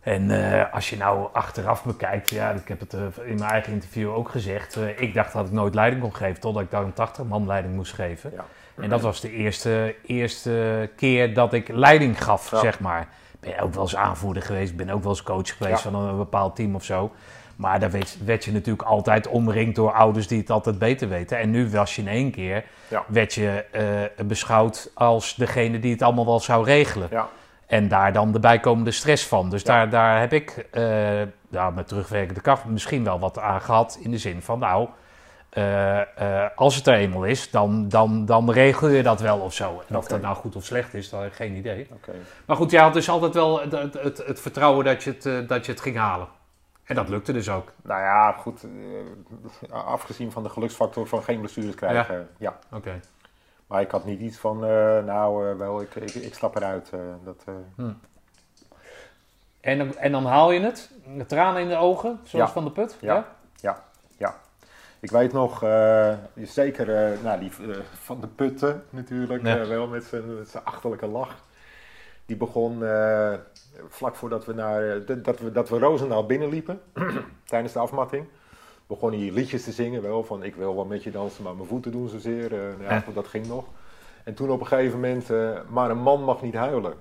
En 0.00 0.30
als 0.70 0.90
je 0.90 0.96
nou 0.96 1.28
achteraf 1.32 1.84
bekijkt, 1.84 2.30
ja, 2.30 2.50
ik 2.50 2.68
heb 2.68 2.80
het 2.80 2.92
in 3.24 3.38
mijn 3.38 3.50
eigen 3.50 3.72
interview 3.72 4.10
ook 4.14 4.28
gezegd. 4.28 4.76
ik 4.96 5.14
dacht 5.14 5.32
dat 5.32 5.46
ik 5.46 5.52
nooit 5.52 5.74
leiding 5.74 6.02
kon 6.02 6.14
geven, 6.14 6.40
totdat 6.40 6.62
ik 6.62 6.70
dan 6.70 6.84
een 6.84 6.92
80 6.92 7.24
man 7.24 7.46
leiding 7.46 7.74
moest 7.74 7.92
geven. 7.92 8.32
Ja. 8.34 8.44
En 8.82 8.88
dat 8.88 9.00
was 9.00 9.20
de 9.20 9.30
eerste, 9.32 9.94
eerste 10.06 10.90
keer 10.96 11.34
dat 11.34 11.52
ik 11.52 11.68
leiding 11.68 12.22
gaf, 12.24 12.50
Ja. 12.50 12.58
zeg 12.58 12.80
maar. 12.80 13.08
Ben 13.44 13.58
ook 13.58 13.72
wel 13.74 13.82
eens 13.82 13.96
aanvoerder 13.96 14.42
geweest, 14.42 14.76
ben 14.76 14.90
ook 14.90 15.02
wel 15.02 15.12
eens 15.12 15.22
coach 15.22 15.56
geweest 15.56 15.82
Ja. 15.84 15.90
van 15.90 15.94
een, 15.94 16.16
bepaald 16.16 16.56
team 16.56 16.74
of 16.74 16.84
zo. 16.84 17.12
Maar 17.56 17.80
daar 17.80 17.90
werd, 17.90 18.16
werd 18.24 18.44
je 18.44 18.52
natuurlijk 18.52 18.88
altijd 18.88 19.28
omringd 19.28 19.74
door 19.76 19.92
ouders 19.92 20.26
die 20.26 20.38
het 20.38 20.50
altijd 20.50 20.78
beter 20.78 21.08
weten. 21.08 21.38
En 21.38 21.50
nu 21.50 21.70
was 21.70 21.96
je 21.96 22.02
in 22.02 22.08
één 22.08 22.30
keer, 22.30 22.64
Ja. 22.88 23.04
werd 23.06 23.34
je 23.34 23.64
eh, 24.18 24.26
beschouwd 24.26 24.90
als 24.94 25.34
degene 25.34 25.78
die 25.78 25.92
het 25.92 26.02
allemaal 26.02 26.26
wel 26.26 26.40
zou 26.40 26.64
regelen. 26.64 27.08
Ja, 27.10 27.28
En 27.66 27.88
daar 27.88 28.12
dan 28.12 28.32
de 28.32 28.40
bijkomende 28.40 28.90
stress 28.90 29.26
van. 29.26 29.50
Dus 29.50 29.64
daar, 29.64 29.90
daar 29.90 30.20
heb 30.20 30.32
ik 30.32 30.66
uh, 30.72 30.82
nou, 31.48 31.74
met 31.74 31.88
terugwerkende 31.88 32.40
kracht 32.40 32.64
misschien 32.64 33.04
wel 33.04 33.18
wat 33.18 33.38
aan 33.38 33.60
gehad. 33.60 33.98
In 34.02 34.10
de 34.10 34.18
zin 34.18 34.42
van, 34.42 34.58
nou, 34.58 34.88
uh, 35.58 36.00
uh, 36.20 36.46
als 36.54 36.76
het 36.76 36.86
er 36.86 36.94
eenmaal 36.94 37.24
is, 37.24 37.50
dan, 37.50 37.88
dan, 37.88 38.24
dan 38.26 38.50
regel 38.50 38.88
je 38.88 39.02
dat 39.02 39.20
wel 39.20 39.38
of 39.38 39.54
zo. 39.54 39.82
En 39.88 39.96
of 39.96 40.06
dat 40.06 40.20
nou 40.20 40.36
goed 40.36 40.56
of 40.56 40.64
slecht 40.64 40.94
is, 40.94 41.08
dan 41.10 41.20
heb 41.22 41.30
ik 41.30 41.36
geen 41.36 41.54
idee. 41.54 41.88
Maar 42.46 42.56
goed, 42.56 42.70
jij 42.70 42.82
had 42.82 42.92
dus 42.92 43.08
altijd 43.08 43.34
wel 43.34 43.60
het, 43.60 43.72
het, 43.72 43.94
het, 43.94 44.26
het 44.26 44.40
vertrouwen 44.40 44.84
dat 44.84 45.02
je 45.02 45.10
het, 45.10 45.26
eh, 45.26 45.48
dat 45.48 45.66
je 45.66 45.72
het 45.72 45.80
ging 45.80 45.96
halen. 45.96 46.28
En 46.84 46.94
dat 46.94 47.08
lukte 47.08 47.32
dus 47.32 47.48
ook. 47.48 47.72
Nou 47.82 48.00
ja, 48.00 48.32
goed. 48.32 48.64
eh, 49.70 49.84
afgezien 49.84 50.32
van 50.32 50.42
de 50.42 50.48
geluksfactor 50.48 51.06
van 51.06 51.22
geen 51.22 51.38
blessures 51.40 51.74
krijgen. 51.74 52.28
Ja. 52.38 52.58
Oké. 52.72 53.00
Maar 53.66 53.80
ik 53.80 53.90
had 53.90 54.04
niet 54.04 54.20
iets 54.20 54.38
van, 54.38 54.64
eh, 54.64 54.70
nou 55.04 55.50
eh, 55.50 55.56
wel, 55.56 55.80
ik, 55.80 55.94
ik, 55.94 56.14
ik 56.14 56.34
stap 56.34 56.56
eruit. 56.56 56.90
eh, 56.92 57.00
dat, 57.24 57.44
eh, 57.46 57.84
En, 59.60 59.78
dan- 59.78 59.96
en 59.96 60.12
dan 60.12 60.24
haal 60.26 60.50
je 60.50 60.60
het, 60.60 60.90
met 61.06 61.28
tranen 61.28 61.62
in 61.62 61.68
de 61.68 61.76
ogen, 61.76 62.20
zoals 62.24 62.46
Ja. 62.48 62.52
van 62.54 62.64
de 62.64 62.70
put? 62.70 62.96
Ja. 63.00 63.14
ja, 63.14 63.26
ja. 63.60 63.82
Ik 65.04 65.10
weet 65.10 65.32
nog, 65.32 65.62
eh, 65.62 66.14
zeker 66.42 66.94
eh, 66.94 67.22
nou, 67.22 67.40
die 67.40 67.50
eh, 67.50 67.76
van 67.92 68.20
de 68.20 68.26
putten 68.26 68.84
natuurlijk, 68.90 69.46
Ja. 69.46 69.66
wel 69.66 69.86
met 69.86 70.04
zijn 70.04 70.34
met 70.38 70.48
zijn 70.48 70.64
achterlijke 70.64 71.06
lach. 71.06 71.36
Die 72.26 72.36
begon 72.36 72.78
vlak 73.88 74.16
voordat 74.16 74.44
we 74.44 74.52
naar, 74.52 75.04
dat 75.22 75.38
we, 75.38 75.52
dat 75.52 75.68
we 75.68 75.78
Roosendaal 75.78 76.26
binnenliepen, 76.26 76.80
tijdens 77.44 77.72
de 77.72 77.78
afmatting. 77.78 78.26
Begon 78.86 79.12
hij 79.12 79.32
liedjes 79.32 79.64
te 79.64 79.72
zingen, 79.72 80.02
wel 80.02 80.24
van 80.24 80.42
ik 80.42 80.54
wil 80.54 80.74
wel 80.74 80.84
met 80.84 81.02
je 81.02 81.10
dansen, 81.10 81.42
maar 81.44 81.54
mijn 81.54 81.68
voeten 81.68 81.92
doen 81.92 82.08
zozeer. 82.08 82.50
Nou 82.50 82.82
ja, 82.82 82.94
Ja. 82.94 83.04
dat 83.14 83.26
ging 83.26 83.46
nog. 83.46 83.64
En 84.24 84.34
toen 84.34 84.50
op 84.50 84.60
een 84.60 84.66
gegeven 84.66 85.00
moment, 85.00 85.28
maar 85.68 85.90
een 85.90 86.02
man 86.02 86.22
mag 86.22 86.42
niet 86.42 86.54
huilen. 86.54 86.94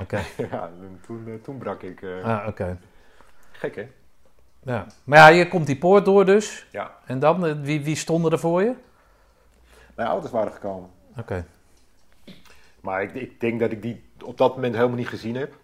Oké. 0.00 0.20
ja, 0.50 0.70
en 0.82 1.00
toen, 1.06 1.40
toen 1.42 1.58
brak 1.58 1.82
ik. 1.82 2.04
Ah, 2.22 2.46
oké. 2.48 2.78
Gek 3.52 3.76
hè? 3.76 3.88
Ja. 4.66 4.86
Maar 5.04 5.18
ja, 5.18 5.28
je 5.28 5.48
komt 5.48 5.66
die 5.66 5.78
poort 5.78 6.04
door 6.04 6.24
dus. 6.24 6.66
Ja. 6.70 6.90
En 7.04 7.18
dan, 7.18 7.46
eh, 7.46 7.52
wie, 7.62 7.84
wie 7.84 7.96
stonden 7.96 8.32
er 8.32 8.38
voor 8.38 8.62
je? 8.62 8.74
Mijn 9.94 10.08
ouders 10.08 10.32
waren 10.32 10.52
gekomen. 10.52 10.90
Oké. 11.18 11.44
Maar 12.80 13.02
ik, 13.02 13.14
ik 13.14 13.40
denk 13.40 13.60
dat 13.60 13.70
ik 13.70 13.82
die 13.82 14.04
op 14.24 14.38
dat 14.38 14.54
moment 14.54 14.74
helemaal 14.74 14.96
niet 14.96 15.08
gezien 15.08 15.34
heb. 15.34 15.54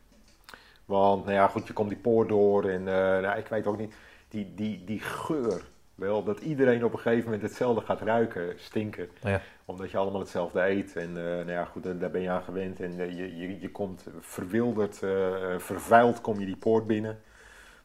Want, 0.84 1.24
nou 1.24 1.36
ja, 1.36 1.46
goed, 1.46 1.66
je 1.66 1.72
komt 1.72 1.88
die 1.88 1.98
poort 1.98 2.28
door 2.28 2.64
en 2.64 2.88
eh, 2.88 3.22
nou, 3.22 3.38
ik 3.38 3.46
weet 3.46 3.66
ook 3.66 3.78
niet, 3.78 3.94
die, 4.28 4.54
die, 4.54 4.84
die 4.84 5.00
geur, 5.00 5.64
wel, 5.94 6.24
dat 6.24 6.40
iedereen 6.40 6.84
op 6.84 6.92
een 6.92 6.98
gegeven 6.98 7.24
moment 7.24 7.42
hetzelfde 7.42 7.80
gaat 7.80 8.00
ruiken, 8.00 8.54
stinken. 8.56 9.08
Ja. 9.20 9.40
Omdat 9.64 9.90
je 9.90 9.96
allemaal 9.96 10.20
hetzelfde 10.20 10.66
eet 10.66 10.96
en 10.96 11.08
eh, 11.08 11.22
nou 11.24 11.50
ja, 11.50 11.64
goed, 11.64 12.00
daar 12.00 12.10
ben 12.10 12.20
je 12.20 12.30
aan 12.30 12.42
gewend. 12.42 12.80
En 12.80 12.96
je, 12.96 13.36
je, 13.36 13.60
je 13.60 13.70
komt 13.70 14.06
verwilderd, 14.20 15.02
eh, 15.02 15.10
vervuild, 15.58 16.20
kom 16.20 16.40
je 16.40 16.46
die 16.46 16.56
poort 16.56 16.86
binnen. 16.86 17.20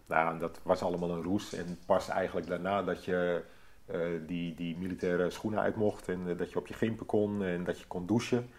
Nou, 0.08 0.34
en 0.34 0.40
dat 0.40 0.60
was 0.64 0.82
allemaal 0.82 1.10
een 1.12 1.24
roes. 1.24 1.54
En 1.54 1.80
pas 1.86 2.10
eigenlijk 2.10 2.48
daarna 2.48 2.84
dat 2.84 3.06
je 3.06 3.44
eh, 3.86 4.00
die, 4.28 4.56
die 4.56 4.78
militaire 4.78 5.30
schoenen 5.30 5.60
uit 5.60 5.76
mocht 5.76 6.08
en 6.10 6.22
eh, 6.28 6.38
dat 6.38 6.52
je 6.52 6.58
op 6.60 6.68
je 6.68 6.74
gimpen 6.74 7.06
kon 7.06 7.44
en 7.44 7.64
dat 7.64 7.80
je 7.80 7.86
kon 7.88 8.06
douchen. 8.06 8.50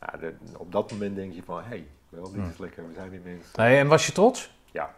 Nou, 0.00 0.18
de- 0.18 0.34
op 0.58 0.72
dat 0.72 0.90
moment 0.92 1.16
denk 1.16 1.32
je 1.32 1.42
van, 1.42 1.58
hé, 1.62 1.68
hey, 1.68 1.86
wel, 2.08 2.32
dit 2.32 2.46
is 2.46 2.58
lekker, 2.58 2.86
we 2.88 2.94
zijn 2.94 3.10
weer 3.10 3.20
mensen. 3.24 3.50
Nee, 3.62 3.78
en 3.78 3.86
was 3.86 4.06
je 4.06 4.12
trots? 4.12 4.54
Ja. 4.70 4.94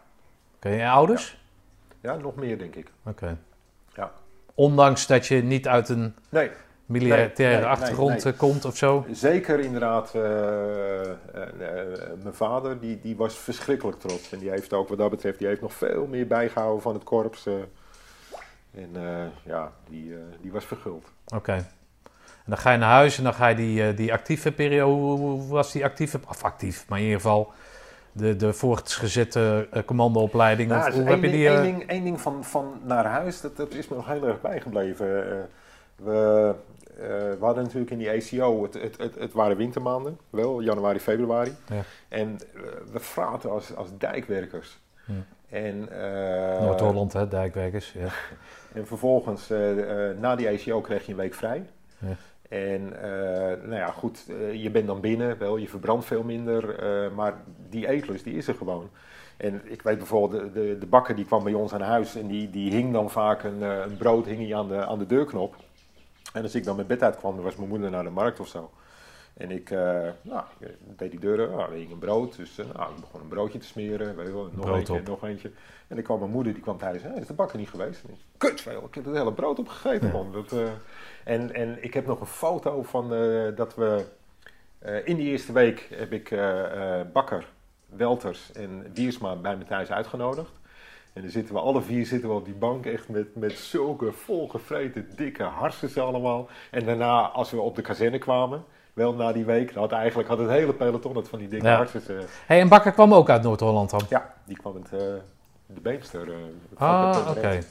Oké, 0.55 0.69
en 0.69 0.75
je 0.77 0.89
ouders? 0.89 1.39
Ja, 2.01 2.15
nog 2.15 2.35
meer 2.35 2.57
denk 2.57 2.75
ik. 2.75 2.91
Oké. 3.03 3.37
Ja. 3.95 4.11
Ondanks 4.53 5.07
dat 5.07 5.27
je 5.27 5.35
niet 5.43 5.67
uit 5.67 5.89
een 5.89 6.15
Nee, 6.29 6.51
militaire 6.91 7.31
Nee, 7.37 7.47
nee, 7.47 7.57
nee, 7.57 7.65
achtergrond 7.65 8.23
nee. 8.23 8.33
eh, 8.33 8.39
komt 8.39 8.65
of 8.65 8.77
zo? 8.77 9.05
zeker 9.11 9.59
inderdaad. 9.59 10.15
eh, 10.15 11.01
eh, 11.01 11.09
mijn 12.23 12.33
vader, 12.33 12.79
die, 12.79 12.99
die 13.01 13.15
was 13.15 13.35
verschrikkelijk 13.37 13.99
trots. 13.99 14.31
En 14.31 14.39
die 14.39 14.49
heeft 14.49 14.73
ook, 14.73 14.89
wat 14.89 14.97
dat 14.97 15.09
betreft, 15.09 15.37
die 15.37 15.47
heeft 15.47 15.61
nog 15.61 15.73
veel 15.73 16.07
meer 16.07 16.27
bijgehouden 16.27 16.81
van 16.81 16.93
het 16.93 17.03
korps. 17.03 17.45
en 18.75 18.89
ja, 19.43 19.71
die, 19.89 20.15
die 20.41 20.51
was 20.51 20.65
verguld. 20.65 21.05
Oké. 21.35 21.53
En 22.43 22.47
dan 22.47 22.57
ga 22.57 22.71
je 22.71 22.77
naar 22.77 22.91
huis 22.91 23.17
en 23.17 23.23
dan 23.23 23.33
ga 23.33 23.47
je 23.47 23.55
die, 23.55 23.93
die 23.93 24.13
actieve 24.13 24.51
periode, 24.51 25.21
hoe, 25.21 25.47
was 25.47 25.71
die 25.71 25.83
actieve, 25.85 26.19
of 26.27 26.43
actief, 26.43 26.85
maar 26.89 26.97
in 26.97 27.05
ieder 27.05 27.19
geval 27.21 27.51
de, 28.11 28.35
de 28.35 28.53
voortgezette 28.53 29.67
commandoopleiding. 29.85 30.69
Nou, 30.69 30.87
of, 30.89 30.93
hoe 30.93 31.03
heb 31.03 31.15
je 31.15 31.21
ding, 31.21 31.33
die... 31.33 31.47
één 31.49 31.61
ding, 31.61 31.89
één 31.89 32.03
ding 32.03 32.21
van, 32.21 32.43
van 32.43 32.79
naar 32.83 33.05
huis, 33.05 33.41
dat, 33.41 33.57
dat 33.57 33.73
is 33.73 33.87
me 33.87 33.95
nog 33.95 34.07
heel 34.07 34.27
erg 34.27 34.41
bijgebleven. 34.41 35.07
We, 35.95 36.53
eh, 36.97 37.07
we 37.09 37.37
hadden 37.39 37.63
natuurlijk 37.63 37.91
in 37.91 37.97
die 37.97 38.09
ACO, 38.09 38.63
het, 38.63 38.73
het, 38.73 38.97
het, 38.97 39.15
het 39.15 39.33
waren 39.33 39.57
wintermaanden, 39.57 40.17
wel 40.29 40.61
januari, 40.61 40.99
februari. 40.99 41.55
Ja. 41.67 41.81
En 42.07 42.37
eh, 42.55 42.61
we 42.91 42.99
fraten 42.99 43.51
als, 43.51 43.75
als 43.75 43.89
dijkwerkers. 43.97 44.79
En, 45.49 45.89
eh, 45.91 46.61
Noord-Holland, 46.61 47.13
hè, 47.13 47.27
dijkwerkers. 47.27 47.91
Ja. 47.91 48.07
En 48.73 48.87
vervolgens, 48.87 49.47
na 50.19 50.35
die 50.35 50.49
ACO 50.49 50.81
kreeg 50.81 51.05
je 51.05 51.11
een 51.11 51.17
week 51.17 51.33
vrij. 51.33 51.65
Ja. 51.97 52.15
En 52.49 52.89
nou 53.63 53.75
ja, 53.75 53.87
goed, 53.87 54.25
je 54.53 54.69
bent 54.71 54.87
dan 54.87 55.01
binnen, 55.01 55.37
wel, 55.37 55.57
je 55.57 55.67
verbrandt 55.67 56.05
veel 56.05 56.23
minder, 56.23 56.75
maar 57.15 57.33
die 57.69 57.87
eetlust 57.87 58.23
die 58.23 58.33
is 58.33 58.47
er 58.47 58.53
gewoon. 58.53 58.89
En 59.37 59.61
ik 59.63 59.81
weet 59.81 59.97
bijvoorbeeld, 59.97 60.53
de, 60.53 60.61
de, 60.61 60.77
de 60.77 60.85
bakker 60.85 61.15
die 61.15 61.25
kwam 61.25 61.43
bij 61.43 61.53
ons 61.53 61.73
aan 61.73 61.81
huis 61.81 62.15
en 62.15 62.27
die, 62.27 62.49
die 62.49 62.71
hing 62.71 62.93
dan 62.93 63.09
vaak 63.09 63.43
een, 63.43 63.61
een 63.61 63.97
brood 63.97 64.25
hing 64.25 64.41
hij 64.41 64.55
aan, 64.55 64.67
de, 64.67 64.85
aan 64.85 64.99
de 64.99 65.05
deurknop. 65.05 65.55
En 66.33 66.43
als 66.43 66.55
ik 66.55 66.63
dan 66.63 66.75
met 66.75 66.87
bed 66.87 67.03
uitkwam, 67.03 67.35
dan 67.35 67.43
was 67.43 67.55
mijn 67.55 67.69
moeder 67.69 67.89
naar 67.89 68.03
de 68.03 68.09
markt 68.09 68.39
of 68.39 68.47
zo. 68.47 68.71
En 69.33 69.51
ik, 69.51 69.69
eh, 69.71 70.07
nou, 70.21 70.43
ik 70.59 70.97
deed 70.97 71.11
die 71.11 71.19
deuren, 71.19 71.49
nou, 71.51 71.75
hing 71.75 71.91
een 71.91 71.99
brood, 71.99 72.35
dus 72.35 72.57
eh, 72.57 72.65
nou, 72.75 72.91
ik 72.93 72.99
begon 72.99 73.21
een 73.21 73.27
broodje 73.27 73.59
te 73.59 73.65
smeren, 73.65 74.15
weet 74.15 74.27
je 74.27 74.33
wel, 74.33 74.49
nog 74.53 74.65
Brood 74.65 74.77
eentje, 74.77 74.93
op. 74.93 75.07
nog 75.07 75.23
eentje. 75.23 75.51
En 75.87 75.95
dan 75.95 76.03
kwam 76.03 76.19
mijn 76.19 76.31
moeder, 76.31 76.53
die 76.53 76.61
kwam 76.61 76.77
thuis, 76.77 77.01
"Hé, 77.03 77.13
is 77.19 77.27
de 77.27 77.33
bakker 77.33 77.57
niet 77.57 77.69
geweest? 77.69 78.03
En 78.03 78.09
ik, 78.13 78.19
Kut, 78.37 78.61
veel, 78.61 78.85
ik 78.85 78.95
heb 78.95 79.05
het 79.05 79.15
hele 79.15 79.33
brood 79.33 79.59
opgegeten, 79.59 80.11
man. 80.11 80.31
Dat, 80.31 80.51
eh, 80.51 80.67
en, 81.23 81.53
en 81.53 81.83
ik 81.83 81.93
heb 81.93 82.05
nog 82.05 82.19
een 82.19 82.25
foto 82.25 82.83
van 82.83 83.13
eh, 83.13 83.55
dat 83.55 83.75
we, 83.75 84.05
eh, 84.79 85.07
in 85.07 85.15
die 85.15 85.27
eerste 85.29 85.51
week 85.53 85.87
heb 85.93 86.11
ik 86.13 86.31
eh, 86.31 86.99
eh, 86.99 87.07
Bakker, 87.13 87.47
Welters 87.85 88.51
en 88.51 88.91
Wiersma 88.93 89.35
bij 89.35 89.57
me 89.57 89.63
thuis 89.65 89.91
uitgenodigd. 89.91 90.59
En 91.13 91.21
dan 91.21 91.31
zitten 91.31 91.53
we 91.53 91.59
alle 91.61 91.81
vier 91.81 92.05
zitten 92.05 92.29
we 92.29 92.35
op 92.35 92.45
die 92.45 92.53
bank 92.53 92.85
echt 92.85 93.09
met, 93.09 93.35
met 93.35 93.51
zulke 93.51 94.11
volgevreten 94.11 95.07
dikke 95.15 95.43
harsens 95.43 95.97
allemaal. 95.97 96.47
En 96.71 96.85
daarna, 96.85 97.21
als 97.29 97.51
we 97.51 97.61
op 97.61 97.75
de 97.75 97.81
kazerne 97.81 98.17
kwamen, 98.17 98.63
wel 98.93 99.13
na 99.13 99.31
die 99.31 99.45
week, 99.45 99.73
dan 99.73 99.83
had 99.83 99.91
eigenlijk 99.91 100.29
had 100.29 100.37
het 100.39 100.49
hele 100.49 100.73
peloton 100.73 101.15
het 101.15 101.27
van 101.29 101.39
die 101.39 101.47
dikke 101.47 101.67
Ja. 101.67 101.75
harsens. 101.75 102.07
eh, 102.07 102.15
Hey, 102.45 102.59
en 102.59 102.67
Bakker 102.67 102.91
kwam 102.91 103.13
ook 103.13 103.29
uit 103.29 103.43
Noord-Holland 103.43 103.89
dan? 103.89 104.01
ja, 104.09 104.33
die 104.45 104.57
kwam 104.57 104.75
het, 104.75 104.85
eh, 104.93 104.99
de 105.65 105.81
Beemster. 105.81 106.27
eh, 106.31 106.35
Ah, 106.77 107.27
oké. 107.29 107.39
rent. 107.39 107.67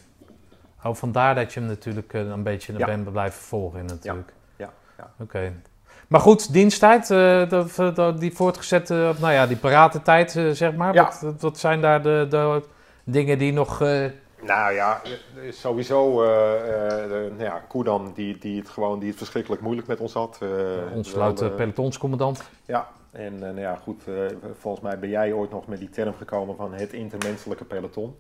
Oh, 0.85 0.95
vandaar 0.95 1.35
dat 1.35 1.53
je 1.53 1.61
hem 1.61 1.69
natuurlijk 1.69 2.13
een 2.13 2.43
beetje 2.43 2.79
Ja. 2.79 2.87
bent 2.87 3.13
blijven 3.13 3.41
volgen 3.43 3.85
natuurlijk. 3.85 4.33
Ja, 4.57 4.71
ja. 4.99 5.11
Oké. 5.21 5.53
Maar 6.09 6.21
goed, 6.21 6.53
diensttijd, 6.53 7.09
die 8.21 8.35
voortgezette, 8.35 9.15
nou 9.21 9.33
ja, 9.33 9.47
die 9.47 9.57
paratentijd, 9.57 10.37
eh, 10.37 10.51
zeg 10.51 10.75
maar. 10.75 10.95
Ja. 10.95 11.13
Wat, 11.21 11.41
wat 11.41 11.59
zijn 11.59 11.81
daar 11.81 12.03
de, 12.03 12.27
de 12.29 12.63
dingen 13.11 13.39
die 13.39 13.53
nog... 13.53 13.81
eh, 13.81 14.05
Nou 14.43 14.73
ja, 14.73 15.01
sowieso 15.51 16.23
de- 16.23 17.29
nou 17.31 17.43
ja, 17.43 17.63
Koedan 17.69 18.13
die, 18.15 18.39
die, 18.39 18.59
het 18.59 18.69
gewoon, 18.69 18.99
die 18.99 19.09
het 19.09 19.19
verschrikkelijk 19.19 19.63
moeilijk 19.63 19.87
met 19.89 20.01
ons 20.01 20.13
had. 20.13 20.39
ons 20.95 21.13
pelotonscommandant. 21.57 22.43
Ja, 22.65 22.89
en 23.11 23.39
nou 23.39 23.59
ja, 23.61 23.77
goed, 23.77 24.03
volgens 24.61 24.83
mij 24.85 24.99
ben 24.99 25.09
jij 25.09 25.33
ooit 25.33 25.51
nog 25.51 25.67
met 25.67 25.79
die 25.79 25.91
term 25.91 26.15
gekomen 26.15 26.57
van 26.57 26.73
het 26.75 26.93
intermenselijke 26.93 27.65
peloton. 27.65 28.17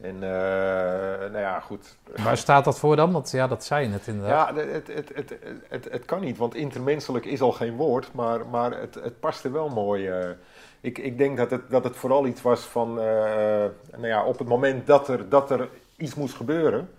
En 0.00 0.18
nou 0.18 1.38
ja, 1.38 1.60
goed. 1.60 1.96
Waar 2.22 2.36
staat 2.36 2.64
dat 2.64 2.78
voor 2.78 2.96
dan? 2.96 3.12
Want 3.12 3.30
ja, 3.30 3.46
dat 3.46 3.64
zei 3.64 3.82
je 3.82 3.88
net 3.88 4.06
inderdaad. 4.06 4.56
Ja, 4.56 4.62
het, 4.62 4.86
het, 4.86 4.88
het, 5.14 5.28
het, 5.30 5.34
het, 5.68 5.88
het 5.90 6.04
kan 6.04 6.20
niet, 6.20 6.36
want 6.38 6.54
intermenselijk 6.54 7.24
is 7.24 7.40
al 7.40 7.52
geen 7.52 7.76
woord, 7.76 8.12
maar, 8.12 8.46
maar 8.46 8.80
het, 8.80 8.94
het 8.94 9.20
past 9.20 9.44
er 9.44 9.52
wel 9.52 9.68
mooi. 9.68 10.10
Ik, 10.82 10.98
ik 10.98 11.18
denk 11.18 11.36
dat 11.36 11.50
het, 11.50 11.70
dat 11.70 11.84
het 11.84 11.96
vooral 11.96 12.26
iets 12.26 12.42
was 12.42 12.60
van, 12.60 12.98
eh, 13.00 13.04
nou 13.90 14.06
ja, 14.06 14.24
op 14.24 14.38
het 14.38 14.48
moment 14.48 14.86
dat 14.86 15.08
er, 15.08 15.28
dat 15.28 15.50
er 15.50 15.68
iets 15.96 16.14
moest 16.14 16.34
gebeuren. 16.34 16.90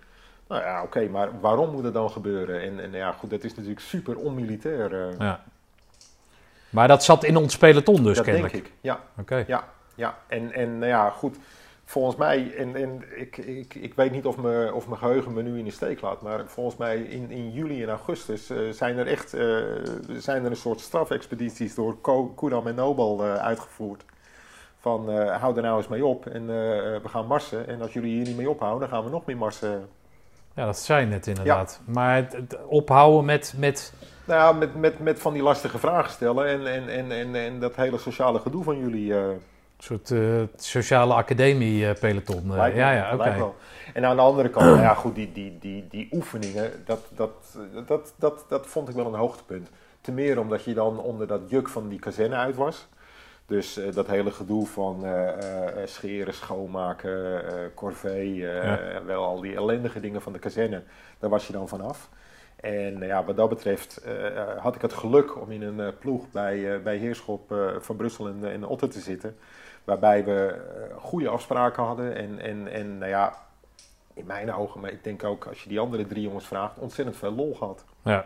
Nou 0.48 0.62
ja, 0.62 0.82
oké, 0.82 1.08
maar 1.08 1.40
waarom 1.40 1.70
moet 1.70 1.84
het 1.84 1.94
dan 1.94 2.10
gebeuren? 2.10 2.62
En, 2.62 2.80
en 2.80 2.92
ja, 2.92 3.12
goed, 3.12 3.30
dat 3.30 3.44
is 3.44 3.54
natuurlijk 3.54 3.80
super 3.80 4.16
onmilitair. 4.16 5.08
eh. 5.08 5.18
Ja. 5.18 5.44
Maar 6.70 6.88
dat 6.88 7.04
zat 7.04 7.24
in 7.24 7.36
ons 7.36 7.58
peloton 7.58 8.02
dus 8.02 8.16
dat 8.16 8.24
kennelijk. 8.24 8.52
denk 8.52 8.66
ik, 8.66 8.72
ja. 8.80 9.00
Oké. 9.20 9.44
Ja, 9.46 9.68
ja. 9.94 10.18
En, 10.26 10.52
en 10.52 10.78
nou 10.78 10.90
ja, 10.90 11.10
goed. 11.10 11.36
Volgens 11.84 12.16
mij, 12.16 12.54
en, 12.56 12.76
en 12.76 13.02
ik, 13.16 13.36
ik, 13.36 13.74
ik 13.74 13.94
weet 13.94 14.10
niet 14.10 14.26
of, 14.26 14.36
me, 14.36 14.70
of 14.74 14.86
mijn 14.86 14.98
geheugen 14.98 15.32
me 15.32 15.42
nu 15.42 15.58
in 15.58 15.64
de 15.64 15.70
steek 15.70 16.00
laat, 16.00 16.22
maar 16.22 16.44
volgens 16.46 16.76
mij 16.76 16.96
in, 16.96 17.30
in 17.30 17.50
juli 17.50 17.82
en 17.82 17.88
augustus 17.88 18.50
eh, 18.50 18.58
zijn 18.70 18.98
er 18.98 19.06
echt 19.06 19.34
eh, 19.34 19.58
zijn 20.08 20.44
er 20.44 20.50
een 20.50 20.56
soort 20.56 20.80
strafexpedities 20.80 21.74
door 21.74 21.96
Ko- 22.00 22.32
Koedam 22.34 22.66
en 22.66 22.74
Nobel 22.74 23.24
eh, 23.24 23.34
uitgevoerd. 23.34 24.04
Van 24.80 25.18
hou 25.18 25.56
er 25.56 25.62
nou 25.62 25.76
eens 25.76 25.88
mee 25.88 26.04
op 26.06 26.26
en 26.26 26.46
we 26.46 27.08
gaan 27.08 27.26
marsen. 27.26 27.68
En 27.68 27.80
als 27.80 27.92
jullie 27.92 28.14
hier 28.14 28.26
niet 28.26 28.36
mee 28.36 28.50
ophouden, 28.50 28.80
dan 28.80 28.88
gaan 28.88 29.04
we 29.04 29.10
nog 29.10 29.24
meer 29.24 29.36
marsen. 29.36 29.88
Ja, 30.54 30.64
dat 30.64 30.78
zei 30.78 31.00
je 31.00 31.06
net 31.06 31.26
inderdaad. 31.26 31.80
Maar 31.84 32.16
het, 32.16 32.32
het, 32.32 32.58
ophouden 32.66 33.24
met... 33.24 33.54
met... 33.56 33.92
Nou 34.24 34.40
ja, 34.40 34.52
met, 34.52 34.74
met, 34.74 34.98
met 34.98 35.20
van 35.20 35.32
die 35.32 35.42
lastige 35.42 35.78
vragen 35.78 36.10
stellen 36.10 36.46
en, 36.46 36.66
en, 36.66 36.88
en, 36.88 37.12
en, 37.12 37.34
en 37.34 37.60
dat 37.60 37.76
hele 37.76 37.98
sociale 37.98 38.38
gedoe 38.38 38.64
van 38.64 38.78
jullie. 38.78 39.06
Uh, 39.06 39.26
een 39.90 40.00
soort 40.06 40.14
sociale 40.56 41.14
academie-peloton. 41.14 42.52
ja, 42.54 42.66
ja, 42.66 43.14
oké. 43.14 43.14
Okay. 43.14 43.52
En 43.94 44.04
aan 44.04 44.16
de 44.16 44.22
andere 44.22 44.50
kant, 44.50 44.66
nou 44.66 44.80
ja, 44.80 44.94
goed, 44.94 45.14
die, 45.14 45.32
die, 45.32 45.58
die, 45.58 45.86
die 45.90 46.08
oefeningen, 46.12 46.70
dat, 46.84 47.00
dat, 47.14 47.58
dat, 47.86 48.14
dat, 48.18 48.44
dat 48.48 48.66
vond 48.66 48.88
ik 48.88 48.94
wel 48.94 49.06
een 49.06 49.14
hoogtepunt. 49.14 49.70
Ten 50.00 50.14
meer 50.14 50.38
omdat 50.40 50.64
je 50.64 50.74
dan 50.74 50.98
onder 50.98 51.26
dat 51.26 51.40
juk 51.46 51.68
van 51.68 51.88
die 51.88 51.98
kazerne 51.98 52.34
uit 52.34 52.56
was. 52.56 52.88
Dus 53.46 53.78
uh, 53.78 53.94
dat 53.94 54.06
hele 54.06 54.30
gedoe 54.30 54.66
van 54.66 55.00
uh, 55.04 55.10
uh, 55.12 55.68
scheren, 55.84 56.34
schoonmaken, 56.34 57.42
corvée, 57.74 58.34
ja. 58.34 59.02
wel 59.06 59.24
al 59.24 59.40
die 59.40 59.54
ellendige 59.54 60.00
dingen 60.00 60.22
van 60.22 60.32
de 60.32 60.38
kazerne, 60.38 60.82
daar 61.18 61.30
was 61.30 61.46
je 61.46 61.52
dan 61.52 61.68
vanaf. 61.68 62.08
En 62.56 62.98
ja, 62.98 63.24
wat 63.24 63.36
dat 63.36 63.48
betreft 63.48 64.06
had 64.58 64.74
ik 64.74 64.82
het 64.82 64.92
geluk 64.92 65.40
om 65.40 65.50
in 65.50 65.62
een 65.62 65.98
ploeg 65.98 66.30
bij, 66.30 66.82
bij 66.82 66.96
Heerschop 66.96 67.54
van 67.78 67.96
Brussel 67.96 68.28
en, 68.28 68.50
en 68.52 68.66
Otter 68.66 68.88
te 68.88 69.00
zitten. 69.00 69.36
Waarbij 69.84 70.24
we 70.24 70.60
goede 70.98 71.28
afspraken 71.28 71.82
hadden 71.82 72.16
en, 72.16 72.40
en, 72.40 72.72
en 72.72 72.98
nou 72.98 73.10
ja, 73.10 73.34
in 74.14 74.26
mijn 74.26 74.52
ogen, 74.52 74.80
maar 74.80 74.90
ik 74.90 75.04
denk 75.04 75.24
ook 75.24 75.46
als 75.46 75.62
je 75.62 75.68
die 75.68 75.80
andere 75.80 76.06
drie 76.06 76.22
jongens 76.22 76.46
vraagt, 76.46 76.78
ontzettend 76.78 77.16
veel 77.16 77.32
lol 77.32 77.54
gehad. 77.54 77.84
Ja. 78.02 78.24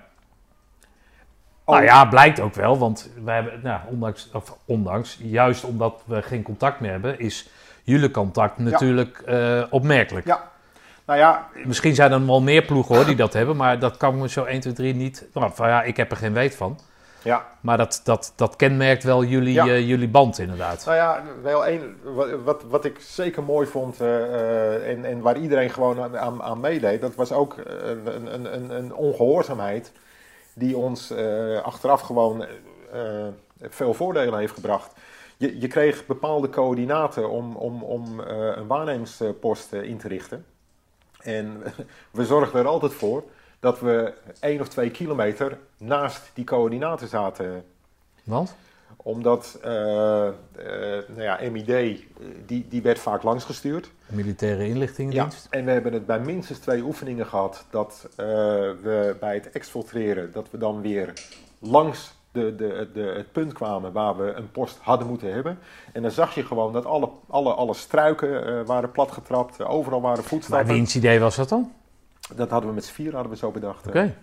Nou 1.67 1.83
ja, 1.83 2.05
blijkt 2.05 2.41
ook 2.41 2.55
wel, 2.55 2.79
want 2.79 3.11
wij 3.25 3.35
hebben, 3.35 3.61
nou, 3.63 3.81
ondanks, 3.87 4.31
of 4.33 4.59
ondanks, 4.65 5.19
juist 5.23 5.65
omdat 5.65 6.03
we 6.07 6.23
geen 6.23 6.43
contact 6.43 6.81
meer 6.81 6.91
hebben, 6.91 7.19
is 7.19 7.49
jullie 7.83 8.11
contact 8.11 8.59
natuurlijk 8.59 9.23
ja. 9.27 9.59
uh, 9.59 9.67
opmerkelijk. 9.71 10.27
Ja. 10.27 10.51
Nou 11.05 11.19
ja, 11.19 11.49
Misschien 11.65 11.95
zijn 11.95 12.13
er 12.13 12.27
wel 12.27 12.41
meer 12.41 12.63
ploegen 12.63 12.95
hoor 12.95 13.05
die 13.05 13.17
dat 13.17 13.33
hebben, 13.33 13.57
maar 13.57 13.79
dat 13.79 13.97
kan 13.97 14.19
me 14.19 14.29
zo 14.29 14.45
1, 14.45 14.61
2, 14.61 14.73
3 14.73 14.95
niet. 14.95 15.27
Nou, 15.35 15.51
van, 15.55 15.69
ja, 15.69 15.83
ik 15.83 15.97
heb 15.97 16.11
er 16.11 16.17
geen 16.17 16.33
weet 16.33 16.57
van. 16.57 16.79
Ja. 17.23 17.47
Maar 17.61 17.77
dat, 17.77 18.01
dat, 18.05 18.33
dat 18.37 18.57
kenmerkt 18.57 19.05
wel 19.05 19.25
jullie, 19.25 19.53
ja. 19.53 19.67
uh, 19.67 19.89
jullie 19.89 20.09
band 20.09 20.39
inderdaad. 20.39 20.85
Nou 20.85 20.97
ja, 20.97 21.23
wel 21.43 21.67
één, 21.67 21.97
wat, 22.03 22.31
wat, 22.45 22.63
wat 22.63 22.85
ik 22.85 23.01
zeker 23.01 23.43
mooi 23.43 23.67
vond 23.67 24.01
uh, 24.01 24.91
en, 24.91 25.05
en 25.05 25.21
waar 25.21 25.39
iedereen 25.39 25.71
gewoon 25.71 26.17
aan, 26.17 26.43
aan 26.43 26.61
meedeed, 26.61 27.01
dat 27.01 27.15
was 27.15 27.33
ook 27.33 27.57
een, 27.57 28.35
een, 28.35 28.55
een, 28.55 28.71
een 28.71 28.95
ongehoorzaamheid 28.95 29.93
die 30.55 30.77
ons 30.77 31.11
uh, 31.11 31.61
achteraf 31.63 32.01
gewoon 32.01 32.47
veel 33.61 33.95
voordelen 33.95 34.39
heeft 34.39 34.55
gebracht. 34.55 34.93
Je, 35.37 35.61
je 35.61 35.67
kreeg 35.67 36.07
bepaalde 36.07 36.51
coördinaten 36.51 37.31
om, 37.31 37.57
om, 37.57 37.83
om 37.83 38.21
een 38.21 38.67
waarnemingspost 38.67 39.73
in 39.73 39.99
te 39.99 40.09
richten. 40.09 40.45
En 41.21 41.63
we 42.11 42.25
zorgden 42.25 42.61
er 42.61 42.67
altijd 42.67 42.95
voor 42.95 43.25
dat 43.61 43.81
we 43.81 44.15
één 44.41 44.61
of 44.61 44.69
twee 44.69 44.91
kilometer 44.91 45.59
naast 45.79 46.31
die 46.35 46.45
coördinaten 46.45 47.09
zaten. 47.09 47.65
Want? 48.25 48.55
Omdat 48.97 49.59
uh, 49.65 49.71
uh, 49.71 50.33
nou 51.09 51.23
ja, 51.23 51.39
MID, 51.51 52.03
die, 52.47 52.67
die 52.69 52.83
werd 52.83 52.99
vaak 52.99 53.23
langsgestuurd. 53.23 53.91
Militaire 54.07 54.67
inlichtingendienst. 54.67 55.49
Ja, 55.51 55.59
en 55.59 55.65
we 55.65 55.71
hebben 55.71 55.93
het 55.93 56.07
bij 56.07 56.21
minstens 56.21 56.59
twee 56.59 56.83
oefeningen 56.83 57.27
gehad 57.27 57.65
dat 57.71 58.09
uh, 58.11 58.17
we 58.17 59.17
bij 59.21 59.35
het 59.35 59.51
exfiltreren, 59.51 60.33
dat 60.33 60.51
we 60.51 60.59
dan 60.59 60.81
weer 60.81 61.13
langs 61.59 62.17
de, 62.33 62.55
de, 62.55 62.89
de, 62.95 63.01
het 63.01 63.33
punt 63.33 63.53
kwamen 63.53 63.93
waar 63.93 64.17
we 64.17 64.33
een 64.33 64.51
post 64.51 64.79
hadden 64.81 65.07
moeten 65.09 65.33
hebben. 65.33 65.59
En 65.93 66.03
dan 66.03 66.11
zag 66.11 66.35
je 66.35 66.45
gewoon 66.45 66.73
dat 66.73 66.85
alle, 66.85 67.09
alle, 67.29 67.53
alle 67.53 67.75
struiken 67.75 68.65
waren 68.67 68.91
platgetrapt, 68.91 69.63
overal 69.63 70.01
waren 70.01 70.25
voetstappen. 70.25 70.67
Maar 70.67 70.77
wiens 70.77 70.97
idee 70.97 71.21
was 71.21 71.37
dat 71.37 71.49
dan? 71.49 71.73
Dat 72.35 72.51
hadden 72.51 72.69
we 72.69 72.75
met 72.75 72.85
z'n 72.85 72.93
vier 72.93 73.13
hadden 73.13 73.33
we 73.33 73.39
zo 73.39 73.51
bedacht. 73.51 73.87
Oké. 73.87 73.99
Okay. 73.99 74.15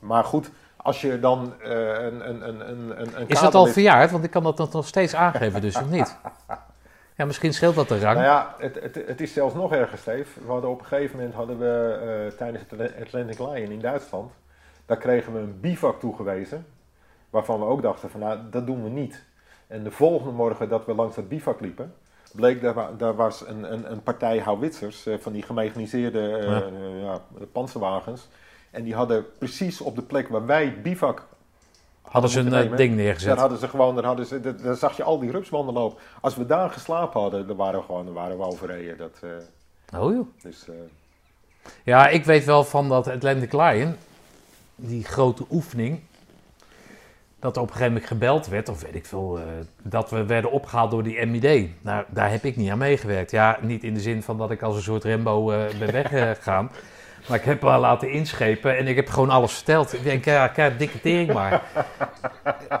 Maar 0.00 0.24
goed, 0.24 0.50
als 0.76 1.00
je 1.00 1.20
dan 1.20 1.52
uh, 1.62 1.68
een, 1.68 2.28
een, 2.28 2.48
een, 2.48 2.70
een, 2.70 3.20
een 3.20 3.28
Is 3.28 3.40
dat 3.40 3.54
al 3.54 3.66
verjaard? 3.66 4.10
Want 4.10 4.24
ik 4.24 4.30
kan 4.30 4.42
dat 4.42 4.72
nog 4.72 4.86
steeds 4.86 5.14
aangeven, 5.14 5.60
dus 5.60 5.76
of 5.76 5.90
niet? 5.90 6.16
Ja, 7.16 7.24
misschien 7.24 7.54
scheelt 7.54 7.74
dat 7.74 7.88
de 7.88 7.98
rang. 7.98 8.14
Nou 8.14 8.26
ja, 8.26 8.54
het, 8.58 8.80
het, 8.80 8.94
het 8.94 9.20
is 9.20 9.32
zelfs 9.32 9.54
nog 9.54 9.72
erger, 9.72 9.98
Steve. 9.98 10.40
We 10.40 10.50
hadden 10.50 10.70
op 10.70 10.80
een 10.80 10.86
gegeven 10.86 11.16
moment 11.16 11.34
hadden 11.34 11.58
we 11.58 12.00
uh, 12.30 12.36
tijdens 12.36 12.64
het 12.68 13.00
Atlantic 13.00 13.38
Lion 13.38 13.70
in 13.70 13.80
Duitsland, 13.80 14.32
daar 14.86 14.96
kregen 14.96 15.32
we 15.32 15.38
een 15.38 15.60
bivak 15.60 16.00
toegewezen, 16.00 16.66
waarvan 17.30 17.60
we 17.60 17.66
ook 17.66 17.82
dachten 17.82 18.10
van 18.10 18.20
nou, 18.20 18.38
dat 18.50 18.66
doen 18.66 18.82
we 18.82 18.88
niet. 18.88 19.24
En 19.66 19.84
de 19.84 19.90
volgende 19.90 20.32
morgen 20.32 20.68
dat 20.68 20.86
we 20.86 20.94
langs 20.94 21.16
dat 21.16 21.28
bivak 21.28 21.60
liepen, 21.60 21.94
bleek 22.32 22.60
daar, 22.60 22.96
daar 22.96 23.14
was 23.14 23.46
een, 23.46 23.72
een, 23.72 23.92
een 23.92 24.02
partij 24.02 24.38
houwitsers, 24.38 25.06
uh, 25.06 25.14
van 25.18 25.32
die 25.32 25.42
gemechaniseerde 25.42 26.38
uh, 26.40 27.02
ja. 27.02 27.20
panzerwagens. 27.52 28.28
En 28.70 28.82
die 28.82 28.94
hadden 28.94 29.26
precies 29.38 29.80
op 29.80 29.96
de 29.96 30.02
plek 30.02 30.28
waar 30.28 30.46
wij 30.46 30.80
bivak 30.82 31.26
hadden 32.10 32.30
ze 32.30 32.40
een 32.40 32.48
nemen, 32.48 32.76
ding 32.76 32.96
neergezet. 32.96 33.28
Daar 33.28 33.38
hadden 33.38 33.58
ze 33.58 33.68
gewoon, 33.68 33.94
daar, 33.94 34.04
hadden 34.04 34.26
ze, 34.26 34.40
daar, 34.40 34.62
daar 34.62 34.76
zag 34.76 34.96
je 34.96 35.02
al 35.02 35.18
die 35.18 35.30
rupsbanden 35.30 35.74
lopen. 35.74 35.98
Als 36.20 36.36
we 36.36 36.46
daar 36.46 36.70
geslapen 36.70 37.20
hadden, 37.20 37.46
dan 37.46 37.56
waren 37.56 37.80
we 37.80 37.86
gewoon, 37.86 38.04
dan 38.04 38.14
waren 38.14 38.38
we 38.38 38.44
overreden. 38.44 38.96
Dat, 38.98 39.20
uh, 39.24 40.00
oh 40.02 40.12
joh. 40.12 40.26
Dus, 40.42 40.66
uh, 40.68 40.74
ja, 41.84 42.08
ik 42.08 42.24
weet 42.24 42.44
wel 42.44 42.64
van 42.64 42.88
dat 42.88 43.08
Atlantic 43.08 43.52
Lion, 43.52 43.96
die 44.74 45.04
grote 45.04 45.44
oefening, 45.50 46.00
dat 47.38 47.56
er 47.56 47.62
op 47.62 47.68
een 47.68 47.74
gegeven 47.74 47.92
moment 47.92 48.10
gebeld 48.10 48.46
werd, 48.46 48.68
of 48.68 48.82
weet 48.82 48.94
ik 48.94 49.06
veel, 49.06 49.38
uh, 49.38 49.44
dat 49.82 50.10
we 50.10 50.24
werden 50.24 50.50
opgehaald 50.50 50.90
door 50.90 51.02
die 51.02 51.26
MID. 51.26 51.70
Nou, 51.80 52.04
daar 52.08 52.30
heb 52.30 52.44
ik 52.44 52.56
niet 52.56 52.70
aan 52.70 52.78
meegewerkt. 52.78 53.30
Ja, 53.30 53.58
niet 53.60 53.84
in 53.84 53.94
de 53.94 54.00
zin 54.00 54.22
van 54.22 54.38
dat 54.38 54.50
ik 54.50 54.62
als 54.62 54.76
een 54.76 54.82
soort 54.82 55.04
Rembo 55.04 55.46
ben 55.78 55.92
weggegaan. 56.02 56.70
Maar 57.28 57.38
ik 57.38 57.44
heb 57.44 57.62
haar 57.62 57.78
laten 57.78 58.10
inschepen 58.10 58.76
en 58.76 58.86
ik 58.86 58.96
heb 58.96 59.08
gewoon 59.08 59.30
alles 59.30 59.52
verteld. 59.52 59.92
Ik 59.92 60.02
denk, 60.02 60.24
ja, 60.24 60.48
kijk, 60.48 60.78
dikke 60.78 61.00
tering 61.00 61.32
maar. 61.32 61.62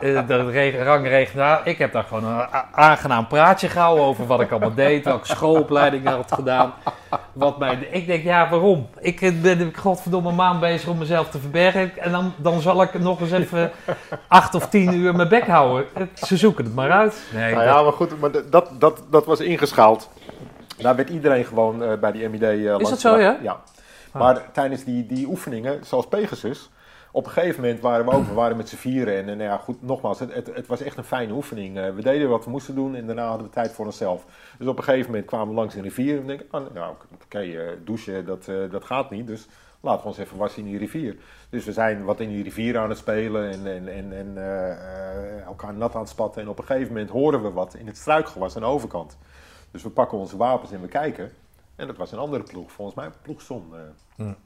de 0.00 0.82
rangregenaar, 0.84 1.66
ik 1.66 1.78
heb 1.78 1.92
daar 1.92 2.04
gewoon 2.04 2.24
een 2.24 2.46
aangenaam 2.72 3.26
praatje 3.26 3.68
gehouden 3.68 4.04
over 4.04 4.26
wat 4.26 4.40
ik 4.40 4.50
allemaal 4.50 4.74
deed, 4.74 5.04
welke 5.04 5.26
schoolopleiding 5.26 6.02
ik 6.02 6.08
had 6.08 6.32
gedaan. 6.32 6.72
Wat 7.32 7.58
mij, 7.58 7.88
ik 7.90 8.06
denk, 8.06 8.24
ja, 8.24 8.48
waarom? 8.48 8.88
Ik 9.00 9.42
ben 9.42 9.72
godverdomme 9.76 10.32
maand 10.32 10.60
bezig 10.60 10.88
om 10.88 10.98
mezelf 10.98 11.28
te 11.28 11.38
verbergen 11.38 11.98
en 11.98 12.12
dan, 12.12 12.32
dan 12.36 12.60
zal 12.60 12.82
ik 12.82 12.98
nog 12.98 13.20
eens 13.20 13.32
even 13.32 13.70
acht 14.28 14.54
of 14.54 14.68
tien 14.68 14.94
uur 14.94 15.14
mijn 15.14 15.28
bek 15.28 15.46
houden. 15.46 15.86
Ze 16.14 16.36
zoeken 16.36 16.64
het 16.64 16.74
maar 16.74 16.90
uit. 16.90 17.22
Nee, 17.34 17.54
nou 17.54 17.64
ja, 17.64 17.74
dat... 17.74 17.82
maar 17.82 17.92
goed, 17.92 18.20
maar 18.20 18.30
dat, 18.50 18.80
dat, 18.80 19.02
dat 19.10 19.26
was 19.26 19.40
ingeschaald. 19.40 20.08
Daar 20.76 20.96
werd 20.96 21.10
iedereen 21.10 21.44
gewoon 21.44 21.82
uh, 21.82 21.92
bij 22.00 22.12
die 22.12 22.28
MID 22.28 22.42
uh, 22.42 22.78
Is 22.78 22.88
dat 22.88 23.00
zo, 23.00 23.18
ja? 23.18 23.38
Ja. 23.42 23.60
Maar 24.12 24.52
tijdens 24.52 24.84
die, 24.84 25.06
die 25.06 25.26
oefeningen, 25.26 25.84
zoals 25.84 26.06
Pegasus, 26.06 26.70
op 27.10 27.26
een 27.26 27.32
gegeven 27.32 27.60
moment 27.60 27.80
waren 27.80 28.06
we 28.06 28.24
we 28.24 28.34
waren 28.34 28.56
met 28.56 28.68
z'n 28.68 28.76
vieren. 28.76 29.14
En, 29.14 29.24
nou 29.24 29.42
ja, 29.42 29.56
goed, 29.56 29.82
nogmaals, 29.82 30.18
het, 30.18 30.34
het, 30.34 30.66
was 30.66 30.80
echt 30.80 30.96
een 30.96 31.04
fijne 31.04 31.32
oefening. 31.32 31.78
Uh, 31.78 31.94
we 31.94 32.02
deden 32.02 32.28
wat 32.28 32.44
we 32.44 32.50
moesten 32.50 32.74
doen 32.74 32.94
en 32.94 33.06
daarna 33.06 33.28
hadden 33.28 33.46
we 33.46 33.52
tijd 33.52 33.72
voor 33.72 33.86
onszelf. 33.86 34.24
Dus 34.58 34.66
op 34.66 34.78
een 34.78 34.84
gegeven 34.84 35.10
moment 35.10 35.26
kwamen 35.26 35.48
we 35.48 35.54
langs 35.54 35.74
een 35.74 35.82
rivier 35.82 36.18
en 36.18 36.26
denken, 36.26 36.46
oh, 36.50 36.74
nou 36.74 36.94
oké, 37.24 37.44
uh, 37.44 37.62
douchen, 37.84 38.26
dat, 38.26 38.46
uh, 38.48 38.70
dat 38.70 38.84
gaat 38.84 39.10
niet. 39.10 39.26
Dus 39.26 39.46
laten 39.80 40.02
we 40.02 40.08
ons 40.08 40.18
even 40.18 40.36
wassen 40.36 40.62
in 40.62 40.68
die 40.68 40.78
rivier. 40.78 41.16
Dus 41.50 41.64
we 41.64 41.72
zijn 41.72 42.04
wat 42.04 42.20
in 42.20 42.28
die 42.28 42.42
rivier 42.42 42.78
aan 42.78 42.88
het 42.88 42.98
spelen 42.98 43.50
en, 43.50 43.66
en, 43.66 43.88
en, 43.88 44.12
en 44.12 44.36
elkaar 45.46 45.74
nat 45.74 45.94
aan 45.94 46.00
het 46.00 46.10
spatten. 46.10 46.42
En 46.42 46.48
op 46.48 46.58
een 46.58 46.64
gegeven 46.64 46.92
moment 46.92 47.10
horen 47.10 47.42
we 47.42 47.50
wat 47.50 47.74
in 47.74 47.86
het 47.86 47.96
struikgewas 47.96 48.56
aan 48.56 48.62
de 48.62 48.68
overkant. 48.68 49.16
Dus 49.70 49.82
we 49.82 49.90
pakken 49.90 50.18
onze 50.18 50.36
wapens 50.36 50.72
en 50.72 50.80
we 50.80 50.88
kijken. 50.88 51.30
En 51.78 51.86
dat 51.86 51.96
was 51.96 52.12
een 52.12 52.18
andere 52.18 52.42
ploeg, 52.42 52.72
volgens 52.72 52.96
mij 52.96 53.08
ploegzon. 53.22 53.72
Uh. 53.72 53.78
Hmm. 54.16 54.36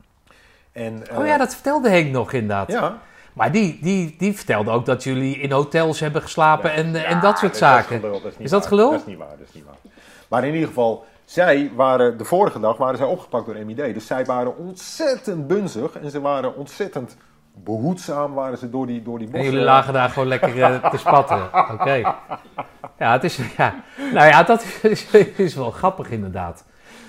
En, 0.73 1.03
oh 1.17 1.27
ja, 1.27 1.37
dat 1.37 1.55
vertelde 1.55 1.89
Henk 1.89 2.13
nog 2.13 2.33
inderdaad. 2.33 2.73
Ja. 2.73 2.99
Maar 3.33 3.53
die, 3.53 3.79
die, 3.81 4.15
die 4.19 4.33
vertelde 4.37 4.71
ook 4.71 4.87
dat 4.87 5.03
jullie 5.03 5.39
in 5.39 5.53
hotels 5.53 6.01
hebben 6.01 6.23
geslapen 6.23 6.71
ja. 6.71 6.77
en, 6.77 6.93
ja, 6.93 7.05
en 7.05 7.21
dat 7.21 7.39
soort 7.39 7.57
zaken. 7.57 8.01
Dat 8.01 8.11
is, 8.11 8.17
gelul, 8.17 8.23
dat 8.23 8.33
is, 8.33 8.45
is 8.45 8.51
dat 8.51 8.67
gelul? 8.67 8.91
Dat 8.91 9.01
is 9.01 9.07
niet 9.07 9.19
waar, 9.19 9.37
dat 9.39 9.49
is 9.49 9.55
niet 9.55 9.65
waar. 9.65 9.93
Maar 10.29 10.45
in 10.45 10.53
ieder 10.53 10.69
geval, 10.69 11.05
zij 11.25 11.71
waren 11.75 12.19
de 12.19 12.25
vorige 12.25 12.61
dag 12.61 12.77
waren 12.77 12.97
zij 12.97 13.07
opgepakt 13.07 13.47
door 13.47 13.65
MID. 13.65 13.95
Dus 13.95 14.07
zij 14.07 14.25
waren 14.25 14.57
ontzettend 14.57 15.47
bunzig 15.47 15.93
en 15.93 16.11
ze 16.11 16.21
waren 16.21 16.57
ontzettend 16.57 17.17
behoedzaam 17.55 18.35
waren 18.35 18.59
ze 18.59 18.71
door 18.71 18.87
die, 18.87 19.03
door 19.03 19.19
die 19.19 19.27
bossen. 19.27 19.47
En 19.47 19.53
jullie 19.53 19.67
lagen 19.67 19.93
daar 19.93 20.09
gewoon 20.09 20.29
lekker 20.29 20.57
uh, 20.57 20.91
te 20.91 20.97
spatten. 21.07 21.45
Oké. 21.45 21.73
Okay. 21.73 22.01
Ja, 22.99 23.13
het 23.13 23.25
is, 23.25 23.39
ja. 23.57 23.75
Nou 24.13 24.29
ja, 24.29 24.43
dat 24.43 24.65
is, 24.83 25.11
is 25.37 25.55
wel 25.55 25.71
grappig 25.71 26.11
inderdaad. 26.11 26.65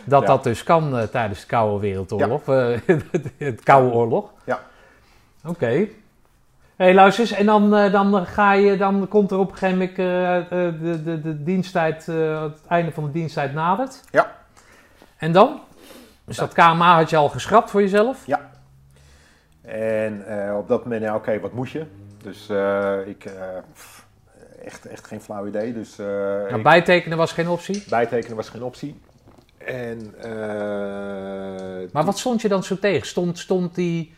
Dat 0.06 0.22
ja. 0.22 0.28
dat 0.28 0.44
dus 0.44 0.64
kan 0.64 0.98
uh, 0.98 1.04
tijdens 1.04 1.42
de 1.42 1.48
Koude 1.48 1.80
Wereldoorlog, 1.80 2.46
ja. 2.46 2.70
uh, 2.88 3.00
het 3.38 3.64
Koude 3.64 3.96
Oorlog. 3.96 4.32
Ja. 4.44 4.60
Oké. 5.46 5.50
Okay. 5.50 5.92
hey, 6.76 6.94
luister 6.94 7.24
eens, 7.24 7.34
en 7.34 7.46
dan, 7.46 7.78
uh, 7.78 7.92
dan, 7.92 8.26
ga 8.26 8.54
je, 8.54 8.78
dan 8.78 9.08
komt 9.08 9.32
er 9.32 9.38
op 9.38 9.52
een 9.52 9.58
gegeven 9.58 9.78
moment 9.78 9.96
de, 10.80 11.02
de, 11.04 11.22
de 11.22 11.44
diensttijd, 11.44 12.06
het 12.06 12.60
einde 12.68 12.92
van 12.92 13.06
de 13.06 13.12
diensttijd 13.12 13.54
nadert. 13.54 14.04
Ja. 14.12 14.36
En 15.18 15.32
dan? 15.32 15.60
Dus 16.26 16.38
dat 16.38 16.54
KMA 16.54 16.96
had 16.96 17.10
je 17.10 17.16
al 17.16 17.30
geschrapt 17.30 17.70
voor 17.70 17.82
jezelf? 17.82 18.26
Ja. 18.26 18.50
En 19.62 20.26
op 20.58 20.68
dat 20.68 20.84
moment, 20.84 21.02
ja, 21.02 21.16
oké, 21.16 21.18
okay, 21.18 21.40
wat 21.40 21.54
moet 21.54 21.70
je? 21.70 21.86
Dus 22.22 22.50
ik, 23.06 23.26
echt, 24.64 24.86
echt 24.86 25.08
geen 25.08 25.22
flauw 25.22 25.48
idee. 25.48 25.74
Dus, 25.74 25.96
nou, 25.98 26.62
bijtekenen 26.62 27.18
was 27.18 27.32
geen 27.32 27.48
optie? 27.48 27.84
Bijtekenen 27.90 28.36
was 28.36 28.50
geen 28.50 28.64
optie. 28.64 29.02
En, 29.66 30.14
maar 31.92 32.06
wat 32.06 32.20
stond 32.20 32.42
je 32.42 32.48
dan 32.48 32.64
zo 32.64 32.78
tegen? 32.80 33.08
Stond, 33.08 33.40
stond 33.40 33.76
die 33.76 34.14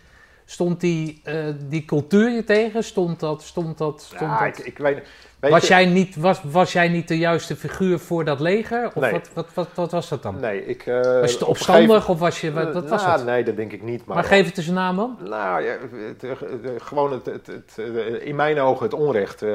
Stond 0.48 0.80
die, 0.80 1.22
uh, 1.26 1.46
die 1.70 1.86
cultuur 1.86 2.30
je 2.30 2.43
tegen? 2.43 2.84
Stond 2.84 3.20
dat? 3.20 3.43
Stond 3.43 3.78
dat, 3.78 4.02
stond 4.02 4.22
ja, 4.22 4.46
dat... 4.46 4.58
Ik, 4.58 4.66
ik 4.66 4.78
weet, 4.78 5.02
weet 5.39 5.52
was, 5.52 5.68
jij 5.68 5.86
niet, 5.86 6.16
was, 6.16 6.41
was 6.43 6.74
jij 6.74 6.88
niet 6.88 7.08
de 7.08 7.18
juiste 7.18 7.56
figuur 7.56 8.00
voor 8.00 8.26
dat 8.26 8.39
leger? 8.39 8.91
Of 8.93 8.96
nee. 8.96 9.12
wat, 9.12 9.30
wat, 9.34 9.48
wat, 9.54 9.68
wat, 9.74 9.91
was 9.91 10.10
dat 10.10 10.24
dan? 10.24 10.39
Nee, 10.39 10.66
ik... 10.66 10.86
Uh, 10.86 11.02
was 11.02 11.32
je 11.32 11.38
te 11.38 11.46
opstandig 11.46 11.86
gegeven... 11.86 12.14
of 12.14 12.20
was 12.20 12.41
je... 12.41 12.52
Wat, 12.52 12.74
wat 12.74 12.89
was 12.89 13.04
nou, 13.04 13.18
het? 13.18 13.26
Nee, 13.26 13.43
dat 13.43 13.56
denk 13.56 13.72
ik 13.72 13.84
niet. 13.84 14.06
Maar, 14.06 14.16
maar 14.16 14.26
geef 14.26 14.46
het 14.46 14.58
eens 14.58 14.68
een 14.68 14.74
naam 14.74 14.96
dan. 14.96 15.18
Nou 15.24 15.64
ja, 15.64 15.78
het, 16.18 16.38
gewoon 16.78 17.12
het, 17.12 17.26
het, 17.26 17.48
het, 17.48 17.78
in 18.22 18.36
mijn 18.36 18.60
ogen 18.60 18.84
het 18.84 18.93
onrecht. 18.93 19.41
Uh, 19.41 19.50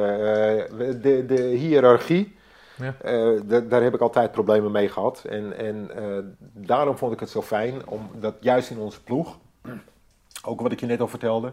de, 1.00 1.24
de 1.26 1.42
hiërarchie. 1.42 2.38
Ja. 2.80 2.94
Uh, 3.04 3.40
daar 3.68 3.82
heb 3.82 3.94
ik 3.94 4.00
altijd 4.00 4.32
problemen 4.32 4.70
mee 4.70 4.88
gehad. 4.88 5.24
En, 5.28 5.56
en 5.56 5.90
uh, 5.98 6.18
daarom 6.66 6.96
vond 6.96 7.12
ik 7.12 7.20
het 7.20 7.30
zo 7.30 7.42
fijn, 7.42 7.88
omdat 7.88 8.34
juist 8.40 8.70
in 8.70 8.78
onze 8.78 9.02
ploeg, 9.02 9.38
ook 10.44 10.60
wat 10.60 10.72
ik 10.72 10.80
je 10.80 10.86
net 10.86 11.00
al 11.00 11.08
vertelde, 11.08 11.52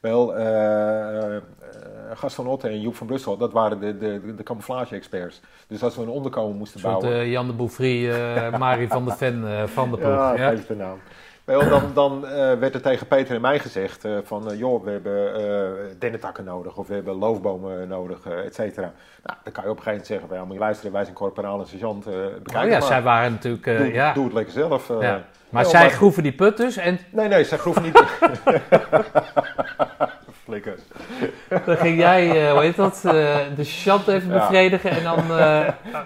wel 0.00 0.38
uh, 0.38 1.36
Gast 2.14 2.34
van 2.34 2.46
Otte 2.46 2.68
en 2.68 2.80
Joep 2.80 2.94
van 2.94 3.06
Brussel, 3.06 3.36
dat 3.36 3.52
waren 3.52 3.80
de, 3.80 3.98
de, 3.98 4.34
de 4.34 4.42
camouflage-experts. 4.42 5.40
Dus 5.66 5.82
als 5.82 5.96
we 5.96 6.02
een 6.02 6.08
onderkomen 6.08 6.56
moesten 6.56 6.80
bouwen... 6.80 7.08
Soort, 7.08 7.26
Jan 7.26 7.46
de 7.46 7.52
Bouffry, 7.52 8.08
Marie 8.58 8.88
van 8.88 9.04
de 9.04 9.12
Ven 9.12 9.68
van 9.68 9.90
de 9.90 9.96
ploeg. 9.96 10.10
Ja, 10.10 10.34
ja. 10.34 10.54
de 10.68 10.74
naam. 10.76 10.98
Wel, 11.44 11.68
dan, 11.68 11.82
dan 11.94 12.24
uh, 12.24 12.30
werd 12.32 12.74
er 12.74 12.80
tegen 12.80 13.06
Peter 13.06 13.34
en 13.34 13.40
mij 13.40 13.58
gezegd 13.58 14.04
uh, 14.04 14.18
van, 14.24 14.50
uh, 14.50 14.58
joh, 14.58 14.84
we 14.84 14.90
hebben 14.90 15.98
dennetakken 15.98 16.44
nodig 16.44 16.76
of 16.76 16.86
we 16.86 16.94
hebben 16.94 17.14
loofbomen 17.14 17.88
nodig, 17.88 18.26
et 18.26 18.54
cetera. 18.54 18.92
Nou, 19.22 19.38
dan 19.42 19.52
kan 19.52 19.64
je 19.64 19.70
op 19.70 19.76
een 19.76 19.82
gegeven 19.82 20.06
moment 20.06 20.06
zeggen, 20.06 20.46
moet 20.46 20.52
je 20.52 20.62
luisteren, 20.62 20.92
wij 20.92 21.04
zijn 21.04 21.14
corporaal 21.14 21.60
en 21.60 21.66
sergeant, 21.66 22.04
bekijk 22.42 22.64
oh, 22.64 22.70
ja, 22.70 22.78
maar. 22.78 22.82
zij 22.82 23.02
waren 23.02 23.32
natuurlijk, 23.32 23.64
doe, 23.64 23.92
ja. 23.92 24.12
doe 24.12 24.24
het 24.24 24.32
lekker 24.32 24.52
zelf. 24.52 24.88
Ja. 25.00 25.22
Maar 25.48 25.64
zij 25.64 25.90
groeven 25.90 26.22
die 26.22 26.32
put 26.32 26.56
dus 26.56 26.76
en... 26.76 26.98
Nee, 27.10 27.28
nee, 27.28 27.44
zij 27.44 27.58
groeven 27.58 27.82
niet... 27.82 28.02
Flikker. 30.44 30.78
Dan 31.64 31.76
ging 31.76 31.98
jij, 31.98 32.50
hoe 32.50 32.60
heet 32.60 32.76
dat, 32.76 33.00
de 33.02 33.64
sergeant 33.64 34.08
even 34.08 34.32
Ja. 34.32 34.38
bevredigen 34.38 34.90
en 34.90 35.02
dan... 35.02 35.24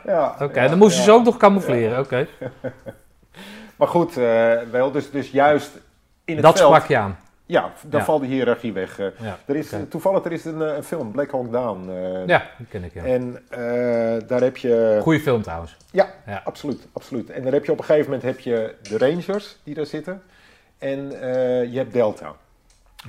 ja, 0.05 0.35
Oké, 0.41 0.63
ja, 0.63 0.69
dan 0.69 0.79
moesten 0.79 1.05
ze 1.05 1.13
ook 1.13 1.25
nog 1.25 1.37
camoufleren, 1.37 1.99
oké. 1.99 2.27
Maar 3.79 3.89
goed, 3.89 4.17
eh, 4.17 4.53
wel, 4.71 4.91
dus, 4.91 5.11
dus 5.11 5.31
juist 5.31 5.71
in 6.25 6.35
het 6.35 6.45
Dat 6.45 6.59
veld... 6.59 6.75
sprak 6.75 6.89
je 6.89 6.97
aan. 6.97 7.19
Ja, 7.47 7.73
dan 7.87 8.01
Ja. 8.01 8.07
valt 8.07 8.21
de 8.21 8.27
hiërarchie 8.27 8.73
weg. 8.73 8.99
Eh, 8.99 9.07
Ja, 9.21 9.39
er 9.47 9.57
is. 9.57 9.73
Toevallig, 9.89 10.25
er 10.25 10.33
is 10.33 10.45
een, 10.45 10.63
eh, 10.63 10.77
een 10.77 10.83
film, 10.85 11.11
Black 11.13 11.31
Hawk 11.31 11.53
Down. 11.53 11.91
Ja, 12.27 12.47
die 12.59 12.67
ken 12.67 12.85
ik, 12.85 12.95
ja. 12.95 13.05
En 13.05 13.45
daar 14.27 14.41
heb 14.41 14.57
je... 14.57 14.99
Goeie 15.03 15.21
film 15.21 15.43
trouwens. 15.43 15.77
Ja, 15.91 16.09
Ja. 16.27 16.41
absoluut, 16.45 16.87
absoluut. 16.93 17.31
En 17.31 17.43
dan 17.43 17.53
heb 17.53 17.65
je 17.65 17.73
op 17.73 17.79
een 17.79 17.85
gegeven 17.85 18.11
moment 18.11 18.23
heb 18.29 18.39
je 18.41 18.75
de 18.83 18.99
Rangers 18.99 19.57
die 19.65 19.75
daar 19.75 19.87
zitten. 19.87 20.23
En 20.79 21.11
je 21.71 21.73
hebt 21.75 21.93
Delta. 21.93 22.33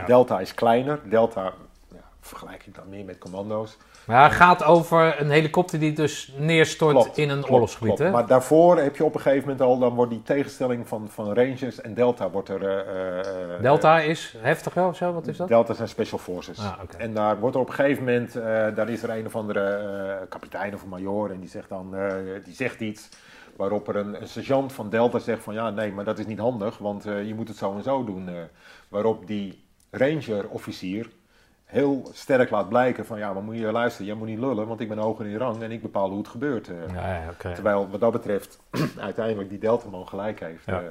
Delta 0.05 0.39
is 0.39 0.53
kleiner. 0.53 0.99
Delta 1.03 1.43
ja, 1.91 2.01
vergelijk 2.21 2.65
ik 2.65 2.75
dan 2.75 2.89
meer 2.89 3.05
met 3.05 3.17
commando's. 3.17 3.77
Maar 4.09 4.23
het 4.23 4.33
gaat 4.33 4.63
over 4.63 5.21
een 5.21 5.29
helikopter 5.29 5.79
die 5.79 5.93
dus 5.93 6.33
neerstort 6.37 6.93
Klopt, 6.95 7.17
in 7.17 7.29
een 7.29 7.35
klopt, 7.37 7.51
oorlogsgebied, 7.51 7.87
klopt. 7.95 7.99
hè? 7.99 8.11
Maar 8.11 8.27
daarvoor 8.27 8.77
heb 8.77 8.95
je 8.95 9.03
op 9.03 9.15
een 9.15 9.21
gegeven 9.21 9.41
moment 9.49 9.61
al, 9.67 9.77
dan 9.79 9.93
wordt 9.95 10.11
die 10.11 10.21
tegenstelling 10.23 10.87
van, 10.87 11.07
van 11.09 11.33
Rangers 11.33 11.81
en 11.81 11.93
Delta 11.93 12.29
wordt 12.29 12.49
er... 12.49 12.63
eh, 12.65 13.19
eh, 13.55 13.61
Delta 13.61 13.99
is 13.99 14.35
heftiger 14.41 14.87
of 14.87 14.95
zo, 14.95 15.13
wat 15.13 15.27
is 15.27 15.37
dat? 15.37 15.47
Delta 15.47 15.73
zijn 15.73 15.87
special 15.87 16.19
forces. 16.19 16.59
Ah. 16.59 16.73
En 16.97 17.13
daar 17.13 17.39
wordt 17.39 17.55
er 17.55 17.61
op 17.61 17.67
een 17.69 17.73
gegeven 17.73 18.03
moment, 18.03 18.35
eh, 18.35 18.43
daar 18.75 18.89
is 18.89 19.03
er 19.03 19.09
een 19.09 19.25
of 19.25 19.35
andere 19.35 19.59
eh, 19.69 20.27
kapitein 20.29 20.73
of 20.73 20.81
een 20.83 20.89
major 20.89 21.31
en 21.31 21.39
die 21.39 21.49
zegt 21.49 21.69
dan, 21.69 21.95
eh, 21.95 22.13
die 22.43 22.53
zegt 22.53 22.79
iets 22.79 23.09
waarop 23.55 23.87
er 23.87 23.95
een, 23.95 24.21
een 24.21 24.27
sergeant 24.27 24.73
van 24.73 24.89
Delta 24.89 25.19
zegt 25.19 25.43
van 25.43 25.53
ja 25.53 25.69
nee, 25.69 25.91
maar 25.91 26.05
dat 26.05 26.19
is 26.19 26.25
niet 26.25 26.39
handig, 26.39 26.77
want 26.77 27.05
eh, 27.05 27.27
je 27.27 27.35
moet 27.35 27.47
het 27.47 27.57
zo 27.57 27.75
en 27.75 27.83
zo 27.83 28.03
doen. 28.03 28.27
eh. 28.29 28.33
waarop 28.89 29.27
die 29.27 29.63
ranger 29.91 30.49
officier 30.49 31.09
heel 31.69 32.09
sterk 32.13 32.49
laat 32.49 32.69
blijken 32.69 33.05
van 33.05 33.17
ja, 33.17 33.33
maar 33.33 33.43
moet 33.43 33.57
je 33.57 33.71
luisteren, 33.71 34.07
jij 34.07 34.15
moet 34.15 34.27
niet 34.27 34.39
lullen, 34.39 34.67
want 34.67 34.79
ik 34.79 34.87
ben 34.87 34.97
hoger 34.97 35.25
in 35.25 35.37
rang 35.37 35.61
en 35.61 35.71
ik 35.71 35.81
bepaal 35.81 36.09
hoe 36.09 36.17
het 36.17 36.27
gebeurt. 36.27 36.67
eh. 36.67 36.93
Ja. 36.93 37.33
Terwijl 37.53 37.89
wat 37.89 37.99
dat 37.99 38.11
betreft 38.11 38.59
uiteindelijk 38.99 39.49
die 39.49 39.59
Deltaman 39.59 40.07
gelijk 40.07 40.39
heeft. 40.39 40.65
Ja. 40.65 40.73
Eh, 40.79 40.87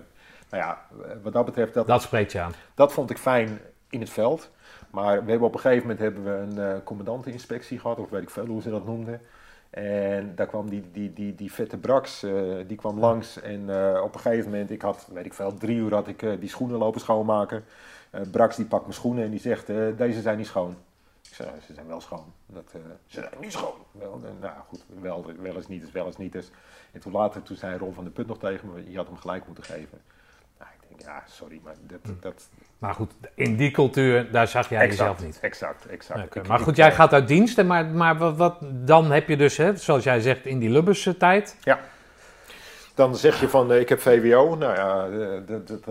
nou 0.50 0.62
ja, 0.64 0.78
wat 1.22 1.32
dat 1.32 1.44
betreft, 1.44 1.74
dat, 1.74 1.86
Dat 1.86 2.02
spreekt 2.02 2.32
je 2.32 2.40
aan. 2.40 2.52
dat 2.74 2.92
vond 2.92 3.10
ik 3.10 3.18
fijn 3.18 3.58
in 3.90 4.00
het 4.00 4.10
veld. 4.10 4.50
Maar 4.90 5.24
we 5.24 5.30
hebben 5.30 5.48
op 5.48 5.54
een 5.54 5.60
gegeven 5.60 5.82
moment 5.82 5.98
hebben 5.98 6.24
we 6.24 6.30
een 6.60 6.72
eh 6.72 6.78
commandanteninspectie 6.84 7.78
gehad, 7.78 7.98
of 7.98 8.10
weet 8.10 8.22
ik 8.22 8.30
veel 8.30 8.46
hoe 8.46 8.62
ze 8.62 8.70
dat 8.70 8.86
noemden. 8.86 9.20
En 9.70 10.32
daar 10.34 10.46
kwam 10.46 10.68
die, 10.70 10.84
die, 10.92 11.12
die, 11.12 11.34
die 11.34 11.52
vette 11.52 11.76
Brax, 11.76 12.20
die 12.66 12.76
kwam 12.76 12.98
langs. 12.98 13.40
En 13.40 13.60
op 14.02 14.14
een 14.14 14.20
gegeven 14.20 14.50
moment, 14.50 14.70
ik 14.70 14.82
had, 14.82 15.08
weet 15.12 15.26
ik 15.26 15.34
veel, 15.34 15.54
drie 15.54 15.76
uur 15.76 15.94
had 15.94 16.08
ik 16.08 16.40
die 16.40 16.48
schoenen 16.48 16.78
lopen 16.78 17.00
schoonmaken. 17.00 17.64
Eh 18.10 18.20
Brax 18.30 18.56
die 18.56 18.64
pakt 18.66 18.82
mijn 18.82 18.94
schoenen 18.94 19.24
en 19.24 19.30
die 19.30 19.40
zegt, 19.40 19.68
eh, 19.68 19.76
deze 19.96 20.20
zijn 20.20 20.36
niet 20.36 20.46
schoon. 20.46 20.76
Ik 21.28 21.34
zei, 21.34 21.48
ze 21.66 21.74
zijn 21.74 21.86
wel 21.86 22.00
schoon. 22.00 22.32
Dat, 22.46 22.64
eh, 22.72 22.80
ze 23.06 23.20
zijn 23.20 23.32
niet 23.40 23.52
schoon. 23.52 23.74
Wel, 23.92 24.20
nou 24.40 24.52
goed, 24.68 24.84
wel, 25.00 25.26
wel 25.42 25.54
eens 25.56 25.68
niet 25.68 25.82
is, 25.82 25.90
wel 25.92 26.06
eens 26.06 26.16
niet 26.16 26.34
is. 26.34 26.50
En 26.92 27.00
toen 27.00 27.12
later, 27.12 27.42
toen 27.42 27.56
zei 27.56 27.78
Ron 27.78 27.94
van 27.94 28.04
de 28.04 28.10
Put 28.10 28.26
nog 28.26 28.38
tegen 28.38 28.72
me, 28.72 28.90
je 28.90 28.96
had 28.96 29.06
hem 29.06 29.16
gelijk 29.16 29.46
moeten 29.46 29.64
geven. 29.64 30.00
Nou, 30.58 30.70
ik 30.80 30.88
denk, 30.88 31.00
ja, 31.00 31.22
sorry, 31.26 31.60
maar 31.64 31.74
dat, 31.86 31.98
dat, 32.20 32.48
Maar 32.78 32.94
goed, 32.94 33.12
in 33.34 33.56
die 33.56 33.70
cultuur, 33.70 34.30
daar 34.32 34.48
zag 34.48 34.68
jij 34.68 34.78
jezelf 34.88 35.24
niet. 35.24 35.40
Exact, 35.40 35.86
exact. 35.86 36.36
Ik- 36.36 36.46
Maar 36.48 36.58
ik, 36.58 36.64
goed, 36.64 36.76
jij 36.76 36.92
gaat 36.92 37.12
uit 37.12 37.28
dienst, 37.28 37.58
en 37.58 37.66
maar, 37.66 37.86
maar 37.86 38.16
wat, 38.18 38.36
wat, 38.36 38.58
dan 38.62 39.10
heb 39.10 39.28
je 39.28 39.36
dus, 39.36 39.56
hè, 39.56 39.76
zoals 39.76 40.04
jij 40.04 40.20
zegt, 40.20 40.46
in 40.46 40.58
die 40.58 40.70
Lubbers-tijd. 40.70 41.56
Dan 42.98 43.16
zeg 43.16 43.40
je 43.40 43.48
van, 43.48 43.72
eh, 43.72 43.80
ik 43.80 43.88
heb 43.88 44.00
VWO. 44.00 44.54
Nou 44.54 44.74
ja, 44.74 45.04
eh, 45.04 45.10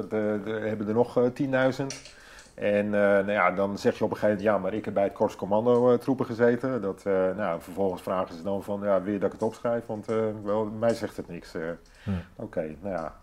de- 0.10 0.60
hebben 0.64 0.88
er 0.88 0.94
nog 0.94 1.18
eh, 1.18 1.24
10.000. 1.34 2.16
En 2.54 2.86
eh, 2.86 2.92
nou 3.02 3.32
ja, 3.32 3.52
dan 3.52 3.78
zeg 3.78 3.98
je 3.98 4.04
op 4.04 4.10
een 4.12 4.18
gegeven 4.18 4.36
moment, 4.44 4.56
ja, 4.56 4.58
maar 4.64 4.74
ik 4.74 4.86
heb 4.86 4.94
bij 4.94 5.04
het 5.04 5.14
Korps 5.14 5.36
Commando 5.36 5.92
eh, 5.92 5.98
troepen 5.98 6.26
gezeten. 6.26 6.82
Dat, 6.82 7.02
eh, 7.06 7.14
nou, 7.36 7.62
vervolgens 7.62 8.02
vragen 8.02 8.36
ze 8.36 8.44
dan 8.44 8.64
van, 8.64 8.80
ja, 8.84 9.02
wil 9.02 9.14
je 9.14 9.20
dat 9.20 9.28
ik 9.34 9.40
het 9.40 9.48
opschrijf? 9.48 9.86
Want 9.86 10.08
eh, 10.10 10.16
wel, 10.44 10.66
mij 10.66 10.94
zegt 10.94 11.18
het 11.18 11.28
niks. 11.28 11.54
eh. 11.54 11.62
Hm. 12.04 12.10
Oké, 12.36 12.76
nou 12.82 12.96
ja. 12.96 13.16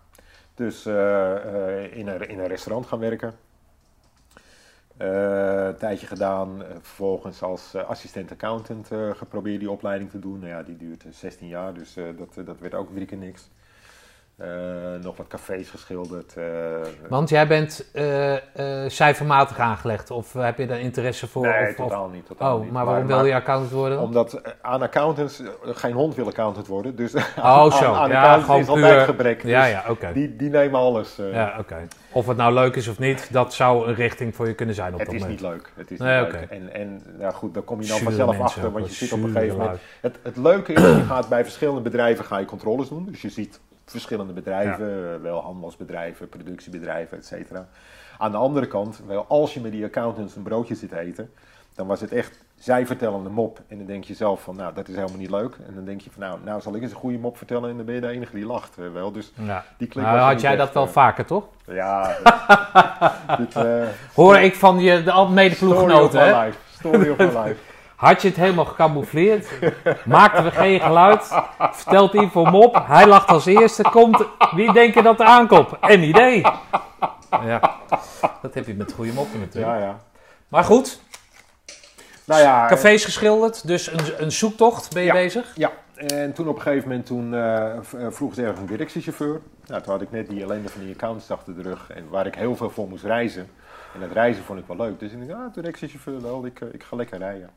Dus 0.55 0.85
eh, 0.85 1.35
eh, 1.83 1.97
in, 1.97 2.07
een, 2.07 2.29
in 2.29 2.39
een 2.39 2.47
restaurant 2.47 2.85
gaan 2.87 2.99
werken. 2.99 3.33
Eh, 4.97 5.65
een 5.65 5.75
tijdje 5.77 6.07
gedaan, 6.07 6.63
eh, 6.63 6.69
vervolgens 6.81 7.41
als 7.41 7.73
eh, 7.73 7.83
assistent 7.89 8.31
accountant 8.31 8.91
eh, 8.91 9.09
geprobeerd 9.13 9.59
die 9.59 9.71
opleiding 9.71 10.09
te 10.09 10.19
doen. 10.19 10.39
Nou 10.39 10.51
ja, 10.51 10.63
die 10.63 10.77
duurt 10.77 11.05
eh, 11.05 11.11
16 11.11 11.47
jaar, 11.47 11.73
dus 11.73 11.95
eh, 11.97 12.03
dat, 12.17 12.37
eh, 12.37 12.45
dat 12.45 12.59
werd 12.59 12.73
ook 12.73 12.93
drie 12.93 13.05
keer 13.05 13.17
niks. 13.17 13.49
Eh, 14.37 14.47
nog 15.01 15.17
wat 15.17 15.27
cafés 15.27 15.69
geschilderd. 15.69 16.33
eh, 16.37 16.43
Want 17.09 17.29
jij 17.29 17.47
bent 17.47 17.85
eh, 17.93 18.33
cijfermatig 18.87 19.59
aangelegd, 19.59 20.11
of 20.11 20.33
heb 20.33 20.57
je 20.57 20.67
daar 20.67 20.79
interesse 20.79 21.27
voor? 21.27 21.47
nee, 21.47 21.61
of, 21.63 21.69
of- 21.69 21.75
totaal 21.75 22.07
niet. 22.09 22.25
Totaal 22.25 22.55
Oh, 22.57 22.63
niet. 22.63 22.71
maar 22.71 22.85
waarom 22.85 23.07
wil 23.07 23.25
je 23.25 23.33
accountant 23.35 23.71
worden? 23.71 23.99
Omdat 23.99 24.41
aan 24.61 24.81
accountants, 24.81 25.41
geen 25.65 25.93
hond 25.93 26.15
wil 26.15 26.27
accountant 26.27 26.67
worden. 26.67 26.95
Dus 26.95 27.13
Oh, 27.15 27.21
aan, 27.37 27.71
zo. 27.71 27.93
aan 27.93 28.09
Ja, 28.09 28.21
accountants 28.23 28.61
is 28.61 28.67
altijd 28.67 28.95
puur- 28.95 29.05
gebrek. 29.05 29.43
Ja, 29.43 29.61
dus 29.61 29.71
ja, 29.71 29.83
oké. 29.89 30.13
Die, 30.13 30.35
die 30.35 30.49
nemen 30.49 30.79
alles. 30.79 31.15
Ja, 31.31 31.55
oké. 31.59 31.87
Of 32.11 32.27
het 32.27 32.37
nou 32.37 32.53
leuk 32.53 32.75
is 32.75 32.87
of 32.87 32.99
niet, 32.99 33.33
dat 33.33 33.53
zou 33.53 33.87
een 33.87 33.95
richting 33.95 34.35
voor 34.35 34.47
je 34.47 34.53
kunnen 34.53 34.75
zijn 34.75 34.93
op 34.93 34.99
Het 34.99 35.07
dat 35.07 35.15
is 35.15 35.21
moment. 35.21 35.41
niet 35.41 35.49
leuk. 35.51 35.71
Het 35.75 35.91
is 35.91 35.99
Nee, 35.99 36.23
niet 36.23 36.31
leuk. 36.31 36.41
En, 36.49 36.73
en 36.73 37.01
nou 37.19 37.33
goed, 37.33 37.53
daar 37.53 37.63
kom 37.63 37.81
je 37.81 37.87
dan 37.87 37.99
vanzelf 37.99 38.27
mensen 38.37 38.45
achter. 38.45 38.71
Want 38.71 38.87
je 38.87 38.93
ziet 38.93 39.11
op 39.13 39.23
een 39.23 39.29
gegeven 39.31 39.57
moment. 39.57 39.79
Het, 40.01 40.19
het 40.23 40.37
leuke 40.37 40.73
is, 40.73 40.81
je 40.81 41.03
gaat 41.07 41.29
bij 41.29 41.43
verschillende 41.43 41.81
bedrijven 41.81 42.25
ga 42.25 42.37
je 42.37 42.45
controles 42.45 42.89
doen. 42.89 43.05
Dus 43.11 43.21
je 43.21 43.29
ziet 43.29 43.59
verschillende 43.91 44.33
bedrijven, 44.33 45.13
eh, 45.13 45.21
wel 45.21 45.41
handelsbedrijven, 45.41 46.29
productiebedrijven, 46.29 47.17
et 47.17 47.25
cetera. 47.25 47.67
Aan 48.17 48.31
de 48.31 48.37
andere 48.37 48.67
kant, 48.67 49.01
wel 49.07 49.25
als 49.27 49.53
je 49.53 49.59
met 49.61 49.71
die 49.71 49.85
accountants 49.85 50.35
een 50.35 50.43
broodje 50.43 50.75
zit 50.75 50.91
eten, 50.91 51.31
dan 51.75 51.87
was 51.87 52.01
het 52.01 52.11
echt, 52.11 52.43
zij 52.55 52.85
vertellen 52.85 53.25
een 53.25 53.31
mop. 53.31 53.59
En 53.67 53.77
dan 53.77 53.87
denk 53.87 54.03
je 54.03 54.13
zelf 54.13 54.41
van, 54.41 54.55
nou, 54.55 54.73
dat 54.73 54.87
is 54.87 54.95
helemaal 54.95 55.17
niet 55.17 55.29
leuk. 55.29 55.55
En 55.67 55.75
dan 55.75 55.85
denk 55.85 56.01
je 56.01 56.09
van, 56.11 56.21
nou, 56.21 56.39
nou 56.43 56.61
zal 56.61 56.75
ik 56.75 56.81
eens 56.81 56.91
een 56.91 56.97
goede 56.97 57.17
mop 57.17 57.37
vertellen 57.37 57.69
en 57.69 57.75
dan 57.77 57.85
ben 57.85 57.95
je 57.95 58.01
de 58.01 58.07
enige 58.07 58.35
die 58.35 58.45
lacht. 58.45 58.77
eh, 58.77 58.91
wel. 58.93 59.11
Dus 59.11 59.31
Ja. 59.35 59.63
die 59.77 59.87
klik 59.87 60.03
Nou, 60.05 60.17
had 60.17 60.41
jij 60.41 60.49
echt, 60.49 60.59
dat 60.59 60.73
wel 60.73 60.85
eh, 60.85 60.89
vaker, 60.89 61.25
toch? 61.25 61.43
Ja. 61.65 62.15
dit, 63.39 63.53
Hoor 64.13 64.37
ik 64.37 64.55
van 64.55 64.79
je 64.79 64.91
de 65.03 65.09
story 65.09 65.17
of 65.25 65.29
medeploeggenoten, 65.29 66.19
my 66.19 66.25
hè? 66.27 66.45
life. 66.45 66.57
Story 66.77 67.09
of 67.09 67.17
my 67.17 67.25
life. 67.25 67.55
Had 67.95 68.21
je 68.21 68.27
het 68.27 68.37
helemaal 68.37 68.65
gecamoufleerd? 68.65 69.47
Maakten 70.05 70.43
we 70.43 70.51
geen 70.51 70.79
geluid? 70.81 71.41
Vertelt 71.71 72.13
hij 72.13 72.27
voor 72.31 72.49
mop? 72.49 72.83
Hij 72.87 73.07
lacht 73.07 73.27
als 73.27 73.45
eerste. 73.45 73.83
Komt, 73.83 74.25
wie 74.55 74.73
denk 74.73 74.93
je 74.93 75.01
dat 75.01 75.19
er 75.19 75.25
aankomt? 75.25 75.69
Een 75.81 76.03
idee. 76.03 76.41
Ja, 77.29 77.75
dat 78.41 78.53
heb 78.53 78.65
je 78.67 78.73
met 78.73 78.93
goede 78.93 79.11
moppen 79.13 79.39
natuurlijk. 79.39 79.73
Ja, 79.73 79.79
ja. 79.79 79.97
Maar 80.47 80.63
goed, 80.63 80.99
Nou 82.25 82.41
ja, 82.41 82.67
cafés 82.67 83.05
geschilderd, 83.05 83.67
dus 83.67 83.91
een, 83.91 83.99
een 84.23 84.31
zoektocht 84.31 84.93
ben 84.93 85.01
je 85.01 85.07
Ja. 85.07 85.13
bezig? 85.13 85.51
Ja, 85.55 85.71
en 85.95 86.33
toen 86.33 86.47
op 86.47 86.55
een 86.55 86.61
gegeven 86.61 86.87
moment 86.87 87.05
toen, 87.05 87.33
eh, 87.33 87.75
eh, 87.75 87.81
vroeg 88.09 88.33
ze 88.33 88.41
ergens 88.41 88.59
een 88.59 88.65
directiechauffeur. 88.65 89.41
Nou, 89.67 89.81
toen 89.81 89.91
had 89.91 90.01
ik 90.01 90.11
net 90.11 90.29
die 90.29 90.41
ellende 90.43 90.69
van 90.69 90.81
die 90.81 90.93
accounts 90.93 91.31
achter 91.31 91.55
de 91.55 91.61
rug. 91.61 91.89
En 91.89 92.09
waar 92.09 92.25
ik 92.25 92.35
heel 92.35 92.55
veel 92.55 92.69
voor 92.69 92.87
moest 92.87 93.03
reizen. 93.03 93.49
En 93.93 93.99
dat 93.99 94.11
reizen 94.11 94.43
vond 94.43 94.59
ik 94.59 94.65
wel 94.67 94.77
leuk. 94.77 94.99
Dus 94.99 95.11
ik 95.11 95.27
dacht, 95.27 95.39
ah, 95.39 95.53
directiechauffeur 95.53 96.21
wel, 96.21 96.45
ik, 96.45 96.61
eh, 96.61 96.67
ik 96.71 96.83
ga 96.83 96.95
lekker 96.95 97.17
rijden. 97.17 97.49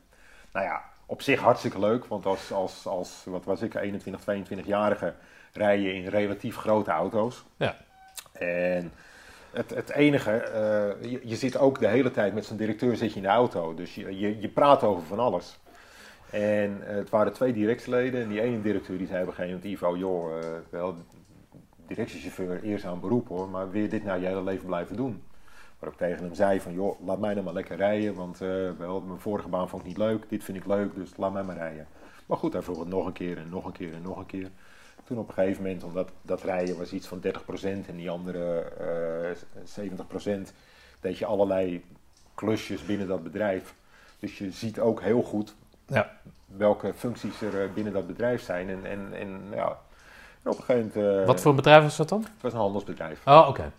Nou 0.53 0.65
ja, 0.65 0.83
op 1.05 1.21
zich 1.21 1.39
hartstikke 1.39 1.79
leuk, 1.79 2.05
want 2.05 2.25
als, 2.25 2.51
als, 2.51 2.85
als 2.85 3.23
wat 3.25 3.45
was 3.45 3.61
ik, 3.61 3.73
21, 3.73 4.21
22-jarige 4.21 5.13
rij 5.53 5.79
je 5.79 5.93
in 5.93 6.07
relatief 6.07 6.55
grote 6.55 6.91
auto's. 6.91 7.45
Ja. 7.57 7.77
En 8.31 8.91
het, 9.51 9.69
het 9.69 9.89
enige, 9.89 10.31
eh, 10.31 11.11
je, 11.11 11.21
je 11.23 11.35
zit 11.35 11.57
ook 11.57 11.79
de 11.79 11.87
hele 11.87 12.11
tijd 12.11 12.33
met 12.33 12.45
zo'n 12.45 12.57
directeur 12.57 12.95
zit 12.95 13.09
je 13.09 13.15
in 13.15 13.21
de 13.21 13.27
auto, 13.27 13.73
dus 13.73 13.95
je, 13.95 14.19
je, 14.19 14.39
je 14.39 14.49
praat 14.49 14.83
over 14.83 15.03
van 15.03 15.19
alles. 15.19 15.59
En 16.29 16.87
eh, 16.87 16.95
het 16.95 17.09
waren 17.09 17.33
twee 17.33 17.53
directieleden 17.53 18.21
en 18.21 18.29
die 18.29 18.41
ene 18.41 18.61
directeur 18.61 18.97
die 18.97 19.07
zei 19.07 19.21
op 19.21 19.27
een 19.27 19.33
gegeven 19.33 19.55
moment, 19.55 19.73
Ivo, 19.73 19.97
joh, 19.97 20.37
eh, 20.37 20.45
wel 20.69 20.95
directiechauffeur 21.87 22.63
eerst 22.63 22.85
aan 22.85 22.99
beroep 22.99 23.27
hoor, 23.27 23.49
maar 23.49 23.71
wil 23.71 23.81
je 23.81 23.87
dit 23.87 24.03
nou 24.03 24.21
je 24.21 24.27
hele 24.27 24.43
leven 24.43 24.65
blijven 24.65 24.95
doen? 24.95 25.23
Waar 25.79 25.89
ik 25.91 25.97
tegen 25.97 26.23
hem 26.23 26.33
zei 26.33 26.61
van, 26.61 26.73
joh, 26.73 27.05
laat 27.05 27.19
mij 27.19 27.33
nou 27.33 27.45
maar 27.45 27.53
lekker 27.53 27.77
rijden, 27.77 28.13
want 28.13 28.41
eh, 28.41 28.49
wel, 28.77 29.01
mijn 29.01 29.19
vorige 29.19 29.47
baan 29.47 29.69
vond 29.69 29.81
ik 29.81 29.87
niet 29.87 29.97
leuk, 29.97 30.29
dit 30.29 30.43
vind 30.43 30.57
ik 30.57 30.65
leuk, 30.65 30.95
dus 30.95 31.11
laat 31.17 31.33
mij 31.33 31.43
maar 31.43 31.55
rijden. 31.57 31.87
Maar 32.25 32.37
goed, 32.37 32.53
hij 32.53 32.61
vroeg 32.61 32.79
het 32.79 32.87
nog 32.87 33.05
een 33.05 33.13
keer 33.13 33.37
en 33.37 33.49
nog 33.49 33.65
een 33.65 33.71
keer 33.71 33.93
en 33.93 34.01
nog 34.01 34.17
een 34.17 34.25
keer. 34.25 34.49
Toen 35.03 35.17
op 35.17 35.27
een 35.27 35.33
gegeven 35.33 35.63
moment, 35.63 35.83
omdat 35.83 36.09
dat 36.21 36.41
rijden 36.43 36.77
was 36.77 36.91
iets 36.91 37.07
van 37.07 37.21
30% 37.27 37.29
en 37.61 37.95
die 37.95 38.09
andere 38.09 38.59
eh 39.59 39.89
70% 40.49 40.53
deed 40.99 41.17
je 41.17 41.25
allerlei 41.25 41.85
klusjes 42.35 42.85
binnen 42.85 43.07
dat 43.07 43.23
bedrijf. 43.23 43.73
Dus 44.19 44.37
je 44.37 44.51
ziet 44.51 44.79
ook 44.79 45.01
heel 45.01 45.21
goed 45.21 45.55
Ja. 45.85 46.11
welke 46.45 46.93
functies 46.93 47.41
er 47.41 47.63
eh, 47.63 47.73
binnen 47.73 47.93
dat 47.93 48.07
bedrijf 48.07 48.41
zijn. 48.41 48.69
En, 48.69 48.85
en, 48.85 49.13
en 49.13 49.41
ja, 49.55 49.77
op 50.43 50.57
een 50.57 50.63
gegeven 50.63 51.01
moment... 51.03 51.27
Wat 51.27 51.41
voor 51.41 51.49
een 51.49 51.55
bedrijf 51.57 51.83
was 51.83 51.97
dat 51.97 52.09
dan? 52.09 52.21
Het 52.21 52.41
was 52.41 52.53
een 52.53 52.59
handelsbedrijf. 52.59 53.21
Oh, 53.27 53.45
oké. 53.49 53.71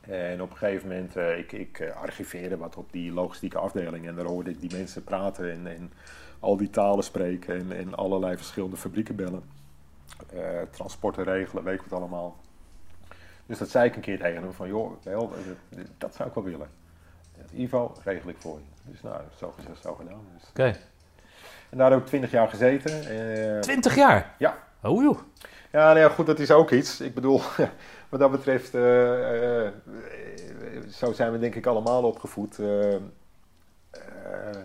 En 0.00 0.42
op 0.42 0.50
een 0.50 0.56
gegeven 0.56 0.88
moment, 0.88 1.16
eh, 1.16 1.38
ik, 1.38 1.52
ik 1.52 1.78
eh, 1.78 1.96
archiveerde 1.96 2.56
wat 2.56 2.76
op 2.76 2.92
die 2.92 3.12
logistieke 3.12 3.58
afdeling. 3.58 4.06
En 4.06 4.14
daar 4.14 4.24
hoorde 4.24 4.50
ik 4.50 4.60
die 4.60 4.72
mensen 4.72 5.04
praten 5.04 5.50
en, 5.52 5.66
en 5.66 5.92
al 6.40 6.56
die 6.56 6.70
talen 6.70 7.04
spreken. 7.04 7.54
En, 7.58 7.76
en 7.76 7.94
allerlei 7.94 8.36
verschillende 8.36 8.76
fabrieken 8.76 9.16
bellen. 9.16 9.42
Eh, 10.34 10.62
transporten 10.70 11.24
regelen, 11.24 11.64
weet 11.64 11.80
ik 11.80 11.86
wat 11.88 11.98
allemaal. 11.98 12.36
Dus 13.46 13.58
dat 13.58 13.70
zei 13.70 13.88
ik 13.88 13.94
een 13.96 14.00
keer 14.00 14.18
tegen 14.18 14.42
hem 14.42 14.52
van, 14.52 14.68
joh, 14.68 14.92
wel, 15.02 15.32
dat 15.98 16.14
zou 16.14 16.28
ik 16.28 16.34
wel 16.34 16.44
willen. 16.44 16.68
Ivo, 17.52 17.96
regel 18.04 18.30
ik 18.30 18.36
voor 18.38 18.58
je. 18.58 18.90
Dus 18.90 19.02
nou, 19.02 19.22
zo 19.36 19.50
gezegd, 19.56 19.82
zo 19.82 19.94
gedaan. 19.94 20.20
Dus. 20.38 20.48
Oké. 20.48 20.76
En 21.70 21.78
daar 21.78 21.90
heb 21.90 22.00
ik 22.00 22.06
twintig 22.06 22.30
jaar 22.30 22.48
gezeten. 22.48 23.60
20 23.60 23.94
jaar? 23.94 24.34
ja, 24.38 24.58
Oh 24.82 25.02
joh. 25.02 25.18
ja, 25.72 25.86
nou 25.86 25.98
ja, 25.98 26.08
goed, 26.08 26.26
dat 26.26 26.38
is 26.38 26.50
ook 26.50 26.70
iets. 26.70 27.00
Ik 27.00 27.14
bedoel, 27.14 27.40
wat 28.10 28.20
dat 28.20 28.30
betreft, 28.30 28.74
eh, 28.74 29.66
eh, 29.66 29.72
zo 30.92 31.12
zijn 31.12 31.32
we 31.32 31.38
denk 31.38 31.54
ik 31.54 31.66
allemaal 31.66 32.02
opgevoed. 32.02 32.58
eh, 32.58 32.94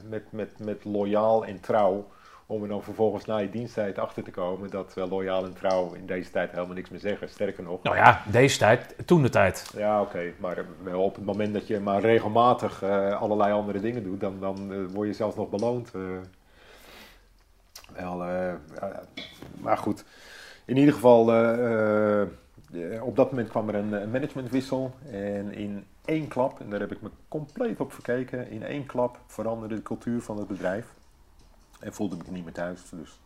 met, 0.09 0.23
met, 0.31 0.59
met 0.59 0.83
loyaal 0.85 1.45
en 1.45 1.59
trouw. 1.59 2.07
Om 2.47 2.61
er 2.63 2.67
dan 2.67 2.83
vervolgens 2.83 3.25
na 3.25 3.37
je 3.37 3.49
diensttijd 3.49 3.97
achter 3.99 4.23
te 4.23 4.31
komen 4.31 4.69
dat 4.69 4.93
eh, 4.97 5.09
loyaal 5.09 5.45
en 5.45 5.53
trouw 5.53 5.93
in 5.93 6.05
deze 6.05 6.31
tijd 6.31 6.51
helemaal 6.51 6.75
niks 6.75 6.89
meer 6.89 6.99
zeggen. 6.99 7.29
Sterker 7.29 7.63
nog. 7.63 7.83
Nou 7.83 7.95
ja, 7.95 8.21
deze 8.31 8.57
tijd, 8.57 8.95
toen 9.05 9.21
de 9.21 9.29
tijd. 9.29 9.71
Ja, 9.77 10.01
oké. 10.01 10.31
Maar 10.39 10.65
wel 10.83 11.01
op 11.03 11.15
het 11.15 11.25
moment 11.25 11.53
dat 11.53 11.67
je 11.67 11.79
maar 11.79 12.01
regelmatig 12.01 12.83
allerlei 13.19 13.53
andere 13.53 13.79
dingen 13.79 14.03
doet, 14.03 14.19
dan, 14.19 14.39
dan 14.39 14.87
word 14.87 15.07
je 15.07 15.13
zelfs 15.13 15.35
nog 15.35 15.49
beloond. 15.49 15.91
eh. 15.93 16.01
wel, 17.93 18.17
maar 19.61 19.77
goed. 19.77 20.03
In 20.65 20.77
ieder 20.77 20.93
geval, 20.93 21.25
op 23.01 23.15
dat 23.15 23.29
moment 23.29 23.49
kwam 23.49 23.69
er 23.69 23.75
een, 23.75 23.93
een 23.93 24.11
managementwissel. 24.11 24.95
En 25.11 25.53
in 25.53 25.85
één 26.05 26.27
klap, 26.27 26.59
en 26.59 26.69
daar 26.69 26.79
heb 26.79 26.91
ik 26.91 27.01
me 27.01 27.09
compleet 27.27 27.79
op 27.79 27.93
verkeken, 27.93 28.49
in 28.49 28.63
één 28.63 28.85
klap 28.85 29.19
veranderde 29.27 29.75
de 29.75 29.81
cultuur 29.81 30.21
van 30.21 30.37
het 30.37 30.47
bedrijf. 30.47 30.85
En 31.79 31.93
voelde 31.93 32.15
ik 32.15 32.25
me 32.27 32.31
niet 32.31 32.43
meer 32.43 32.53
thuis. 32.53 32.81
Dus 32.89 33.19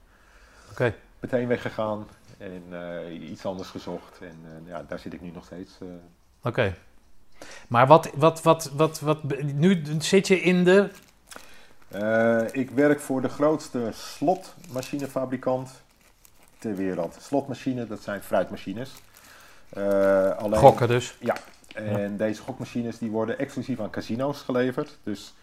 meteen 1.19 1.47
weggegaan 1.47 2.07
en 2.37 2.63
eh, 2.71 3.29
iets 3.29 3.45
anders 3.45 3.69
gezocht. 3.69 4.19
En 4.21 4.37
eh, 4.45 4.67
ja, 4.69 4.83
daar 4.87 4.99
zit 4.99 5.13
ik 5.13 5.21
nu 5.21 5.31
nog 5.31 5.45
steeds. 5.45 5.77
eh. 5.81 5.87
Oké. 6.43 6.75
Maar 7.67 7.87
wat, 7.87 8.09
wat, 8.15 8.41
wat, 8.41 8.71
wat, 8.75 8.99
wat, 8.99 9.23
nu 9.41 9.81
zit 9.99 10.27
je 10.27 10.41
in 10.41 10.63
de... 10.63 10.89
Eh, 11.87 12.43
ik 12.51 12.69
werk 12.69 12.99
voor 12.99 13.21
de 13.21 13.29
grootste 13.29 13.89
slotmachinefabrikant 13.93 15.81
ter 16.57 16.75
wereld. 16.75 17.17
Slotmachine, 17.21 17.87
dat 17.87 18.01
zijn 18.01 18.21
fruitmachines. 18.21 18.91
Eh, 19.69 20.37
alleen, 20.37 20.59
Gokken 20.59 20.87
dus. 20.87 21.17
Ja, 21.19 21.35
en 21.73 22.17
deze 22.17 22.41
gokmachines 22.41 22.97
die 22.97 23.09
worden 23.11 23.39
exclusief 23.39 23.79
aan 23.79 23.89
casino's 23.89 24.41
geleverd. 24.41 24.97
Dus 25.03 25.33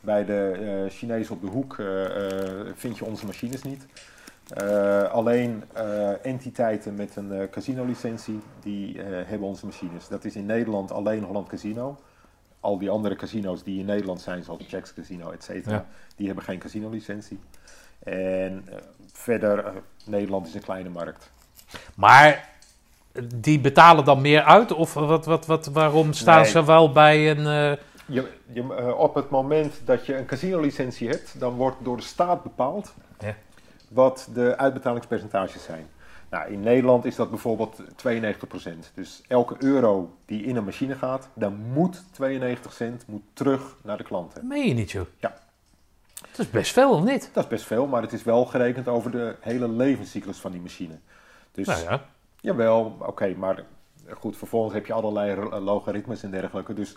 bij 0.00 0.24
de 0.24 0.50
eh 0.86 0.92
Chinezen 0.92 1.34
op 1.34 1.40
de 1.40 1.46
hoek 1.46 1.78
eh, 1.78 2.72
vind 2.74 2.98
je 2.98 3.04
onze 3.04 3.26
machines 3.26 3.62
niet. 3.62 3.86
Alleen 5.10 5.64
entiteiten 6.22 6.94
met 6.94 7.16
een 7.16 7.48
casinolicentie 7.50 8.40
die 8.60 8.98
hebben 9.00 9.48
onze 9.48 9.66
machines. 9.66 10.08
Dat 10.08 10.24
is 10.24 10.36
in 10.36 10.46
Nederland 10.46 10.90
alleen 10.92 11.22
Holland 11.24 11.48
Casino. 11.48 11.98
Al 12.60 12.78
die 12.78 12.90
andere 12.90 13.16
casino's 13.16 13.62
die 13.62 13.78
in 13.80 13.86
Nederland 13.86 14.20
zijn, 14.20 14.44
zoals 14.44 14.60
Checks 14.68 14.94
Casino, 14.94 15.30
et 15.30 15.44
cetera, 15.44 15.74
Ja. 15.74 15.86
die 16.16 16.26
hebben 16.26 16.44
geen 16.44 16.58
casinolicentie. 16.58 17.38
En 18.02 18.68
verder, 19.12 19.72
Nederland 20.04 20.46
is 20.46 20.54
een 20.54 20.62
kleine 20.62 20.88
markt. 20.88 21.30
Maar 21.94 22.48
die 23.34 23.60
betalen 23.60 24.04
dan 24.04 24.20
meer 24.20 24.42
uit? 24.42 24.72
Of 24.72 24.94
wat, 24.94 25.24
wat, 25.26 25.46
wat, 25.46 25.66
waarom 25.66 26.12
staan 26.12 26.40
Nee. 26.40 26.50
ze 26.50 26.64
wel 26.64 26.92
bij 26.92 27.30
een... 27.30 27.38
eh, 27.46 27.84
Je, 28.06 28.28
je, 28.52 28.74
eh, 28.74 28.98
op 28.98 29.14
het 29.14 29.30
moment 29.30 29.80
dat 29.84 30.06
je 30.06 30.16
een 30.16 30.26
casinolicentie 30.26 31.08
hebt, 31.08 31.40
dan 31.40 31.54
wordt 31.54 31.76
door 31.84 31.96
de 31.96 32.02
staat 32.02 32.42
bepaald 32.42 32.92
Ja. 33.18 33.34
wat 33.88 34.28
de 34.34 34.56
uitbetalingspercentages 34.56 35.62
zijn. 35.64 35.86
Nou, 36.30 36.52
in 36.52 36.60
Nederland 36.60 37.04
is 37.04 37.16
dat 37.16 37.30
bijvoorbeeld 37.30 37.80
92%. 37.96 38.92
Dus 38.94 39.22
elke 39.28 39.54
euro 39.58 40.14
die 40.24 40.42
in 40.44 40.56
een 40.56 40.64
machine 40.64 40.94
gaat, 40.94 41.28
dan 41.34 41.54
moet 41.72 42.02
92 42.12 42.72
cent 42.72 43.04
moet 43.06 43.22
terug 43.32 43.76
naar 43.82 43.96
de 43.96 44.04
klanten. 44.04 44.46
meen 44.46 44.68
je 44.68 44.74
niet, 44.74 44.90
joh? 44.90 45.06
Ja. 45.18 45.34
Dat 46.30 46.38
is 46.46 46.50
best 46.50 46.72
veel, 46.72 46.90
of 46.90 47.04
niet? 47.04 47.30
Dat 47.32 47.44
is 47.44 47.50
best 47.50 47.64
veel, 47.64 47.86
maar 47.86 48.02
het 48.02 48.12
is 48.12 48.22
wel 48.22 48.44
gerekend 48.44 48.88
over 48.88 49.10
de 49.10 49.36
hele 49.40 49.68
levenscyclus 49.68 50.38
van 50.38 50.52
die 50.52 50.60
machine. 50.60 50.98
Dus 51.52 51.66
Nou 51.66 51.80
ja. 51.82 52.04
Jawel, 52.40 52.96
oké, 52.98 53.34
maar 53.36 53.64
goed, 54.14 54.36
vervolgens 54.36 54.74
heb 54.74 54.86
je 54.86 54.92
allerlei 54.92 55.60
logaritmes 55.60 56.22
en 56.22 56.30
dergelijke. 56.30 56.74
Dus 56.74 56.96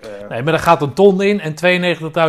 eh, 0.00 0.28
Nee, 0.28 0.42
maar 0.42 0.52
er 0.52 0.58
gaat 0.58 0.82
een 0.82 0.92
ton 0.92 1.22
in 1.22 1.40
en 1.40 1.54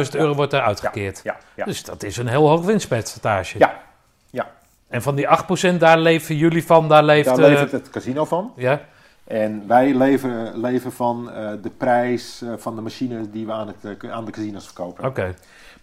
92.000 0.06 0.12
euro 0.12 0.34
wordt 0.34 0.54
er 0.54 0.60
ja, 0.60 0.66
uitgekeerd. 0.66 1.22
ja, 1.24 1.38
ja, 1.56 1.66
Dus 1.66 1.84
dat 1.84 2.04
is 2.04 2.18
een 2.18 2.28
heel 2.28 2.48
hoog 2.48 2.66
winstpercentage. 2.66 3.60
ja, 3.60 3.82
ja. 4.30 4.56
En 4.88 5.02
van 5.02 5.16
die 5.16 5.28
8% 5.74 5.78
daar 5.78 6.00
leven 6.00 6.36
jullie 6.36 6.66
van, 6.66 6.88
daar 6.88 7.04
leeft... 7.04 7.26
Daar 7.26 7.38
levert 7.38 7.72
het 7.72 7.90
casino 7.90 8.26
van. 8.26 8.54
Ja, 8.56 8.82
En 9.24 9.68
wij 9.68 9.94
leven, 9.96 10.60
leven 10.60 10.92
van 10.92 11.32
eh, 11.32 11.52
de 11.62 11.70
prijs 11.70 12.44
van 12.58 12.76
de 12.76 12.82
machine 12.82 13.30
die 13.30 13.46
we 13.46 13.52
aan, 13.52 13.68
het, 13.68 14.10
aan 14.12 14.26
de 14.26 14.32
casinos 14.32 14.66
verkopen. 14.66 15.06
oké. 15.06 15.34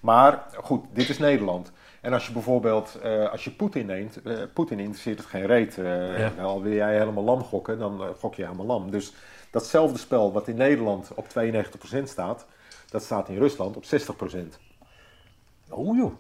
Maar 0.00 0.42
goed, 0.56 0.84
dit 0.92 1.08
is 1.08 1.18
Nederland. 1.18 1.72
En 2.04 2.12
als 2.12 2.26
je 2.26 2.32
bijvoorbeeld, 2.32 2.98
eh, 3.02 3.30
als 3.30 3.44
je 3.44 3.50
Poetin 3.50 3.86
neemt, 3.86 4.22
eh, 4.22 4.38
Poetin 4.54 4.78
interesseert 4.78 5.18
het 5.18 5.26
geen 5.26 5.46
reet. 5.46 5.78
Eh, 5.78 6.18
Ja. 6.18 6.32
Wel 6.36 6.62
wil 6.62 6.72
jij 6.72 6.98
helemaal 6.98 7.24
lam 7.24 7.40
gokken, 7.42 7.78
dan 7.78 8.00
gok 8.18 8.34
je 8.34 8.42
helemaal 8.44 8.66
lam. 8.66 8.90
Dus 8.90 9.12
datzelfde 9.50 9.98
spel 9.98 10.32
wat 10.32 10.48
in 10.48 10.56
Nederland 10.56 11.10
op 11.14 11.28
92% 11.28 12.08
staat, 12.08 12.46
dat 12.90 13.02
staat 13.02 13.28
in 13.28 13.38
Rusland 13.38 13.76
op 13.76 13.84
60%. 13.84 14.58
Oh 15.70 15.96
joh. 15.96 16.12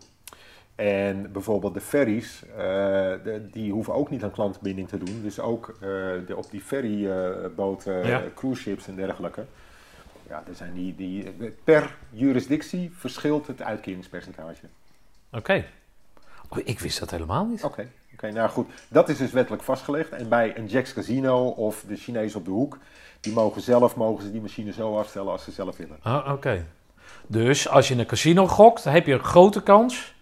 En 0.74 1.32
bijvoorbeeld 1.32 1.74
de 1.74 1.80
ferries, 1.80 2.42
de- 2.56 3.48
die 3.52 3.72
hoeven 3.72 3.94
ook 3.94 4.10
niet 4.10 4.22
aan 4.24 4.30
klantbinding 4.30 4.88
te 4.88 4.98
doen. 4.98 5.22
Dus 5.22 5.40
ook 5.40 5.76
de, 6.26 6.34
op 6.36 6.50
die 6.50 6.60
ferryboten, 6.60 8.06
Ja. 8.06 8.22
cruise 8.34 8.60
ships 8.62 8.86
en 8.88 8.96
dergelijke. 8.96 9.44
Ja, 10.28 10.42
er 10.48 10.54
zijn 10.54 10.72
die, 10.74 10.94
die, 10.96 11.32
per 11.64 11.96
jurisdictie 12.10 12.90
verschilt 12.94 13.46
het 13.46 13.62
uitkeringspercentage. 13.62 14.66
Oké. 15.34 15.64
Oh, 16.48 16.58
ik 16.64 16.80
wist 16.80 16.98
dat 17.00 17.10
helemaal 17.10 17.44
niet. 17.44 17.64
Oké, 17.64 17.88
oké, 18.12 18.30
nou 18.32 18.48
goed. 18.50 18.68
Dat 18.88 19.08
is 19.08 19.16
dus 19.18 19.30
wettelijk 19.30 19.62
vastgelegd. 19.62 20.10
En 20.10 20.28
bij 20.28 20.56
een 20.58 20.66
Jack's 20.66 20.92
Casino 20.92 21.46
of 21.48 21.84
de 21.88 21.96
Chinees 21.96 22.34
op 22.34 22.44
de 22.44 22.50
hoek, 22.50 22.78
die 23.20 23.32
mogen 23.32 23.62
zelf 23.62 23.96
mogen 23.96 24.24
ze 24.24 24.30
die 24.32 24.40
machine 24.40 24.72
zo 24.72 24.98
afstellen 24.98 25.32
als 25.32 25.44
ze 25.44 25.50
zelf 25.50 25.76
willen. 25.76 25.96
Ah, 26.02 26.32
Oké. 26.32 26.66
Dus 27.26 27.68
als 27.68 27.88
je 27.88 27.94
in 27.94 28.00
een 28.00 28.06
casino 28.06 28.46
gokt, 28.46 28.84
heb 28.84 29.06
je 29.06 29.12
een 29.12 29.24
grote 29.24 29.62
kans 29.62 30.14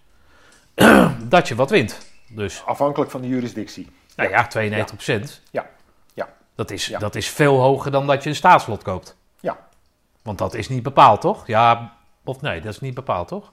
dat 1.29 1.49
je 1.49 1.55
wat 1.55 1.71
wint. 1.71 2.11
Dus, 2.29 2.63
Afhankelijk 2.67 3.11
van 3.11 3.21
de 3.21 3.29
jurisdictie. 3.29 3.91
nou 4.17 4.31
ja, 4.31 4.49
92%. 4.49 5.41
Ja, 5.51 5.67
ja, 6.15 6.29
Dat 6.55 6.71
is, 6.71 6.87
Ja. 6.87 6.99
dat 6.99 7.15
is 7.15 7.29
veel 7.29 7.59
hoger 7.61 7.91
dan 7.91 8.07
dat 8.07 8.23
je 8.23 8.29
een 8.29 8.35
staatslot 8.37 8.83
koopt. 8.83 9.17
ja. 9.41 9.69
Want 10.23 10.39
dat 10.39 10.55
is 10.55 10.69
niet 10.69 10.83
bepaald, 10.83 11.21
toch? 11.21 11.47
Ja, 11.47 11.97
of 12.25 12.41
nee, 12.41 12.61
dat 12.61 12.73
is 12.73 12.81
niet 12.81 12.95
bepaald, 12.95 13.29
toch? 13.29 13.53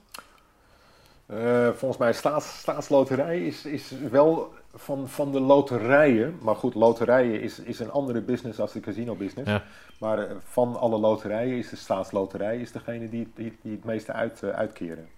Eh, 1.30 1.68
volgens 1.68 1.96
mij 1.96 2.12
staats, 2.12 2.58
staatsloterij 2.58 3.40
is, 3.40 3.64
is 3.64 3.92
wel 4.10 4.54
van, 4.74 5.08
van 5.08 5.32
de 5.32 5.40
loterijen. 5.40 6.38
Maar 6.42 6.54
goed, 6.54 6.74
loterijen 6.74 7.40
is, 7.40 7.58
is 7.58 7.78
een 7.78 7.90
andere 7.90 8.20
business 8.20 8.60
als 8.60 8.72
de 8.72 8.80
casino 8.80 9.14
business. 9.14 9.50
Ja. 9.50 9.62
Maar 9.98 10.18
eh, 10.18 10.36
van 10.44 10.78
alle 10.78 10.98
loterijen 10.98 11.58
is 11.58 11.68
de 11.68 11.76
staatsloterij 11.76 12.58
is 12.58 12.72
degene 12.72 13.08
die, 13.08 13.32
die, 13.34 13.58
die 13.62 13.72
het 13.72 13.84
meeste 13.84 14.12
uit, 14.12 14.42
eh, 14.42 14.50
uitkeren. 14.50 15.08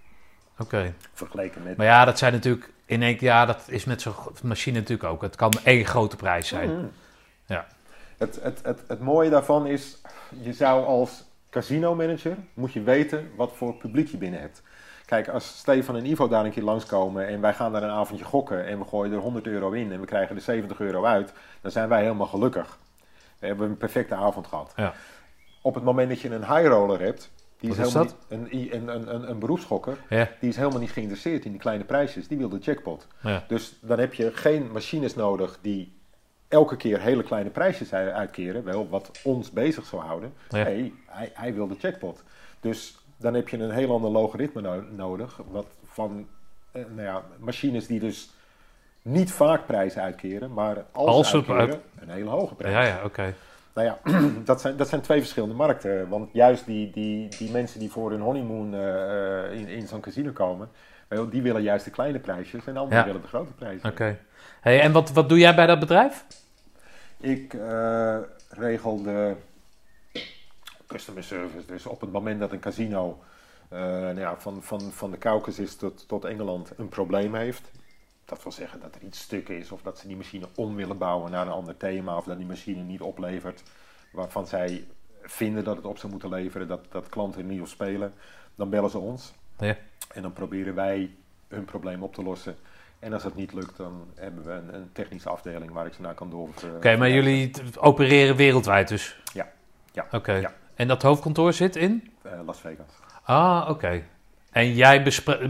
Oké. 0.58 0.94
Vergeleken 1.12 1.62
met... 1.62 1.76
Maar 1.76 1.86
ja, 1.86 2.04
dat 2.04 2.18
zijn 2.18 2.32
natuurlijk 2.32 2.72
in 2.86 3.02
één 3.02 3.16
keer, 3.16 3.28
ja, 3.28 3.46
dat 3.46 3.62
is 3.66 3.84
met 3.84 4.00
zo'n 4.00 4.14
machine 4.42 4.78
natuurlijk 4.78 5.08
ook. 5.08 5.22
Het 5.22 5.36
kan 5.36 5.52
één 5.64 5.84
grote 5.84 6.16
prijs 6.16 6.48
zijn. 6.48 6.76
Mhm. 6.76 6.86
Ja. 7.46 7.66
Het, 8.18 8.38
het, 8.42 8.60
het, 8.62 8.84
het 8.86 9.00
mooie 9.00 9.30
daarvan 9.30 9.66
is, 9.66 10.00
je 10.42 10.52
zou 10.52 10.84
als 10.84 11.24
casino 11.50 11.94
manager, 11.94 12.36
moet 12.54 12.72
je 12.72 12.82
weten 12.82 13.30
wat 13.36 13.52
voor 13.54 13.74
publiek 13.74 14.08
je 14.08 14.16
binnen 14.16 14.40
hebt. 14.40 14.62
Kijk, 15.06 15.28
als 15.28 15.58
Stefan 15.58 15.96
en 15.96 16.06
Ivo 16.06 16.28
daar 16.28 16.44
een 16.44 16.50
keer 16.50 16.62
langskomen 16.62 17.26
en 17.26 17.40
wij 17.40 17.54
gaan 17.54 17.72
daar 17.72 17.82
een 17.82 17.90
avondje 17.90 18.24
gokken 18.24 18.66
en 18.66 18.78
we 18.78 18.84
gooien 18.84 19.12
er 19.12 19.18
100 19.18 19.46
euro 19.46 19.70
in 19.70 19.92
en 19.92 20.00
we 20.00 20.06
krijgen 20.06 20.36
er 20.36 20.42
70 20.42 20.80
euro 20.80 21.04
uit, 21.04 21.32
dan 21.60 21.70
zijn 21.70 21.88
wij 21.88 22.02
helemaal 22.02 22.26
gelukkig. 22.26 22.78
We 23.38 23.46
hebben 23.46 23.68
een 23.68 23.76
perfecte 23.76 24.14
avond 24.14 24.46
gehad. 24.46 24.72
Ja. 24.76 24.94
Op 25.62 25.74
het 25.74 25.84
moment 25.84 26.08
dat 26.08 26.20
je 26.20 26.30
een 26.34 26.46
high 26.46 26.66
roller 26.66 27.00
hebt, 27.00 27.30
die 27.60 27.70
is 27.70 27.94
niet, 27.94 28.14
een, 28.28 28.48
een, 28.50 28.88
een, 29.14 29.30
een, 29.30 29.38
beroepsgokker, 29.38 29.96
Ja. 30.08 30.28
die 30.40 30.48
is 30.48 30.56
helemaal 30.56 30.80
niet 30.80 30.90
geïnteresseerd 30.90 31.44
in 31.44 31.50
die 31.50 31.60
kleine 31.60 31.84
prijsjes, 31.84 32.28
die 32.28 32.38
wil 32.38 32.48
de 32.48 32.58
jackpot. 32.58 33.06
Ja. 33.22 33.44
Dus 33.48 33.78
dan 33.80 33.98
heb 33.98 34.14
je 34.14 34.32
geen 34.32 34.70
machines 34.72 35.14
nodig 35.14 35.58
die 35.60 35.92
elke 36.48 36.76
keer 36.76 37.00
hele 37.00 37.22
kleine 37.22 37.50
prijsjes 37.50 37.92
uitkeren, 37.92 38.64
wel 38.64 38.88
wat 38.88 39.10
ons 39.22 39.50
bezig 39.50 39.86
zou 39.86 40.02
houden. 40.02 40.32
Nee, 40.50 40.94
hij, 41.06 41.30
hij 41.34 41.54
wil 41.54 41.66
de 41.68 41.76
jackpot. 41.78 42.22
Dus 42.60 42.98
dan 43.22 43.34
heb 43.34 43.48
je 43.48 43.58
een 43.58 43.70
heel 43.70 43.92
ander 43.92 44.10
logaritme 44.10 44.60
no- 44.60 44.84
nodig, 44.90 45.40
wat 45.50 45.66
van 45.84 46.26
eh, 46.72 46.82
nou 46.94 47.02
ja, 47.06 47.22
machines 47.38 47.86
die 47.86 48.00
dus 48.00 48.30
niet 49.02 49.32
vaak 49.32 49.66
prijzen 49.66 50.02
uitkeren, 50.02 50.52
maar 50.52 50.84
als, 50.92 51.08
Als 51.08 51.30
ze 51.30 51.36
uitkeren, 51.36 51.80
een 52.00 52.08
hele 52.08 52.28
hoge 52.30 52.54
prijs. 52.54 52.74
Ja, 52.74 52.82
ja, 52.82 53.04
oké. 53.04 53.34
Nou 53.74 53.86
ja, 53.86 53.98
dat 54.44 54.60
zijn, 54.60 54.76
dat 54.76 54.88
zijn 54.88 55.00
twee 55.00 55.20
verschillende 55.20 55.54
markten. 55.54 56.08
Want 56.08 56.28
juist 56.32 56.66
die, 56.66 56.90
die, 56.90 57.28
die 57.38 57.50
mensen 57.50 57.80
die 57.80 57.90
voor 57.90 58.10
hun 58.10 58.20
honeymoon 58.20 58.74
eh, 58.74 59.44
eh, 59.44 59.52
in, 59.52 59.68
in 59.68 59.86
zo'n 59.86 60.00
casino 60.00 60.32
komen, 60.32 60.68
die 61.30 61.42
willen 61.42 61.62
juist 61.62 61.84
de 61.84 61.90
kleine 61.90 62.18
prijsjes 62.18 62.66
en 62.66 62.76
anderen 62.76 62.98
Ja. 62.98 63.04
willen 63.04 63.20
de 63.22 63.28
grote 63.28 63.52
prijzen. 63.52 63.90
Oké. 63.90 64.18
Hey, 64.60 64.80
en 64.80 64.92
wat, 64.92 65.12
wat 65.12 65.28
doe 65.28 65.38
jij 65.38 65.54
bij 65.54 65.66
dat 65.66 65.78
bedrijf? 65.78 66.24
Ik 67.20 67.56
regel 68.48 69.02
de 69.02 69.34
customer 70.92 71.24
service. 71.24 71.66
Dus 71.66 71.86
op 71.86 72.00
het 72.00 72.12
moment 72.12 72.40
dat 72.40 72.52
een 72.52 72.60
casino 72.60 73.22
eh, 73.68 73.78
nou 73.80 74.18
ja, 74.18 74.36
van, 74.38 74.62
van, 74.62 74.80
van 74.80 75.10
de 75.10 75.18
Caucasus 75.18 75.76
tot, 75.76 76.08
tot 76.08 76.24
Engeland 76.24 76.72
een 76.76 76.88
probleem 76.88 77.34
heeft. 77.34 77.70
Dat 78.24 78.42
wil 78.42 78.52
zeggen 78.52 78.80
dat 78.80 78.94
er 78.94 79.02
iets 79.02 79.20
stuk 79.20 79.48
is 79.48 79.70
of 79.72 79.82
dat 79.82 79.98
ze 79.98 80.06
die 80.06 80.16
machine 80.16 80.46
om 80.54 80.76
willen 80.76 80.98
bouwen 80.98 81.30
naar 81.30 81.46
een 81.46 81.52
ander 81.52 81.76
thema 81.76 82.16
of 82.16 82.24
dat 82.24 82.36
die 82.36 82.46
machine 82.46 82.82
niet 82.82 83.00
oplevert 83.00 83.62
waarvan 84.12 84.46
zij 84.46 84.86
vinden 85.22 85.64
dat 85.64 85.76
het 85.76 85.84
op 85.84 85.98
zou 85.98 86.12
moeten 86.12 86.28
leveren, 86.28 86.68
dat, 86.68 86.80
dat 86.90 87.08
klanten 87.08 87.46
niet 87.46 87.60
op 87.60 87.66
spelen. 87.66 88.12
Dan 88.54 88.70
bellen 88.70 88.90
ze 88.90 88.98
ons 88.98 89.32
Ja. 89.58 89.76
en 90.14 90.22
dan 90.22 90.32
proberen 90.32 90.74
wij 90.74 91.10
hun 91.48 91.64
probleem 91.64 92.02
op 92.02 92.14
te 92.14 92.22
lossen. 92.22 92.56
En 92.98 93.12
als 93.12 93.22
dat 93.22 93.34
niet 93.34 93.52
lukt, 93.52 93.76
dan 93.76 94.06
hebben 94.14 94.44
we 94.44 94.50
een, 94.52 94.74
een 94.74 94.92
technische 94.92 95.28
afdeling 95.28 95.72
waar 95.72 95.86
ik 95.86 95.92
ze 95.94 96.00
naar 96.00 96.14
kan 96.14 96.30
door. 96.30 96.48
Oké, 96.76 96.96
maar 96.96 97.10
jullie 97.10 97.50
opereren 97.78 98.36
wereldwijd 98.36 98.88
dus? 98.88 99.20
Ja. 99.32 99.52
Ja. 99.92 100.06
Oké. 100.10 100.32
Ja. 100.32 100.52
En 100.74 100.88
dat 100.88 101.02
hoofdkantoor 101.02 101.52
zit 101.52 101.76
in? 101.76 102.10
Eh, 102.22 102.32
Las 102.46 102.60
Vegas. 102.60 102.86
Ah, 103.24 103.66
oké. 103.68 104.02
En 104.50 104.74
jij 104.74 105.02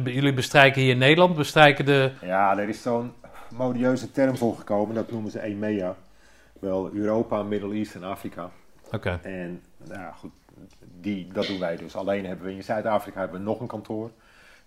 jullie 0.05 0.33
bestrijken 0.33 0.83
hier 0.83 0.91
in 0.91 0.99
Nederland, 0.99 1.37
bestrijken 1.37 1.85
de... 1.85 2.13
Ja, 2.21 2.59
er 2.59 2.69
is 2.69 2.83
zo'n 2.83 3.13
modieuze 3.51 4.11
term 4.11 4.37
voor 4.37 4.57
gekomen, 4.57 4.95
dat 4.95 5.11
noemen 5.11 5.31
ze 5.31 5.41
EMEA. 5.41 5.95
Wel 6.61 6.91
Europa, 6.93 7.43
Middle 7.43 7.75
East 7.75 7.95
en 7.95 8.05
Afrika. 8.05 8.51
Oké. 8.93 9.19
En 9.23 9.63
nou 9.77 10.01
ja, 10.01 10.13
goed, 10.13 10.31
die, 11.01 11.29
dat 11.33 11.47
doen 11.47 11.59
wij 11.59 11.77
dus. 11.77 11.97
Alleen 11.97 12.27
hebben 12.27 12.47
we 12.47 12.53
in 12.53 12.63
Zuid-Afrika 12.63 13.21
hebben 13.21 13.39
we 13.39 13.45
nog 13.45 13.61
een 13.61 13.67
kantoor. 13.67 14.11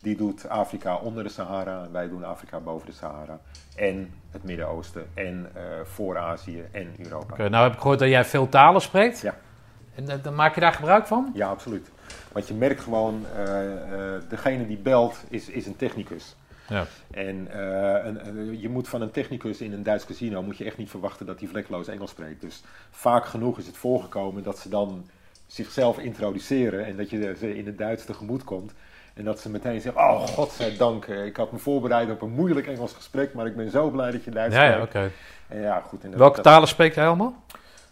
Die 0.01 0.16
doet 0.16 0.49
Afrika 0.49 0.95
onder 0.95 1.24
de 1.24 1.30
Sahara 1.30 1.84
en 1.84 1.91
wij 1.91 2.08
doen 2.08 2.24
Afrika 2.24 2.60
boven 2.60 2.88
de 2.88 2.93
Sahara. 2.93 3.39
En 3.76 4.14
het 4.32 4.43
Midden-Oosten 4.43 5.08
en 5.14 5.49
eh, 5.53 5.62
voor 5.84 6.18
Azië 6.18 6.64
en 6.72 6.95
Europa. 6.97 7.34
Oké, 7.34 7.49
nou 7.49 7.64
heb 7.64 7.74
ik 7.74 7.80
gehoord 7.80 7.99
dat 7.99 8.10
jij 8.10 8.26
veel 8.26 8.49
talen 8.49 8.82
spreekt. 8.82 9.22
Ja. 9.22 9.36
En 9.96 10.10
eh, 10.10 10.16
dan 10.24 10.36
maak 10.36 10.56
je 10.56 10.62
daar 10.62 10.74
gebruik 10.74 11.08
van? 11.08 11.32
Ja, 11.34 11.48
absoluut. 11.50 11.89
Want 12.32 12.48
je 12.48 12.54
merkt 12.54 12.82
gewoon, 12.82 13.26
eh, 13.36 13.72
eh, 14.16 14.22
degene 14.30 14.68
die 14.68 14.78
belt 14.78 15.18
is, 15.30 15.50
is 15.50 15.66
een 15.66 15.76
technicus. 15.76 16.36
Ja. 16.70 16.86
En 17.12 17.48
eh, 17.52 18.06
een, 18.06 18.60
je 18.60 18.70
moet 18.70 18.88
van 18.88 19.02
een 19.02 19.12
technicus 19.12 19.62
in 19.62 19.74
een 19.74 19.84
Duits 19.84 20.06
casino 20.06 20.43
moet 20.43 20.58
je 20.58 20.64
echt 20.66 20.78
niet 20.78 20.89
verwachten 20.89 21.26
dat 21.26 21.39
hij 21.39 21.48
vlekkeloos 21.50 21.88
Engels 21.88 22.10
spreekt. 22.12 22.41
Dus 22.41 22.64
vaak 22.91 23.26
genoeg 23.26 23.58
is 23.58 23.68
het 23.68 23.78
voorgekomen 23.78 24.43
dat 24.43 24.58
ze 24.60 24.70
dan 24.70 25.10
zichzelf 25.48 25.98
introduceren 26.00 26.86
en 26.86 26.98
dat 26.98 27.10
je 27.10 27.36
ze 27.39 27.58
in 27.58 27.66
het 27.66 27.78
Duits 27.78 28.06
tegemoet 28.06 28.43
komt. 28.43 28.74
En 29.14 29.24
dat 29.24 29.39
ze 29.39 29.50
meteen 29.50 29.82
zeggen, 29.82 30.02
oh 30.02 30.22
godzijdank, 30.28 31.06
eh, 31.06 31.26
ik 31.26 31.38
had 31.38 31.52
me 31.52 31.58
voorbereid 31.58 32.10
op 32.12 32.22
een 32.22 32.30
moeilijk 32.32 32.68
Engels 32.68 32.93
gesprek, 32.93 33.34
maar 33.34 33.46
ik 33.46 33.56
ben 33.56 33.70
zo 33.70 33.89
blij 33.89 34.12
dat 34.12 34.24
je 34.24 34.32
Duits 34.32 34.56
Ja, 34.56 34.64
ja, 34.64 34.76
oké. 34.82 34.88
spreekt. 34.88 35.14
En 35.48 35.62
ja, 35.62 35.80
goed. 35.80 36.04
En 36.04 36.10
dat- 36.10 36.20
Welke 36.20 36.36
dat- 36.36 36.43
talen 36.43 36.68
spreek 36.68 36.96
jij 36.96 37.08
allemaal? 37.08 37.43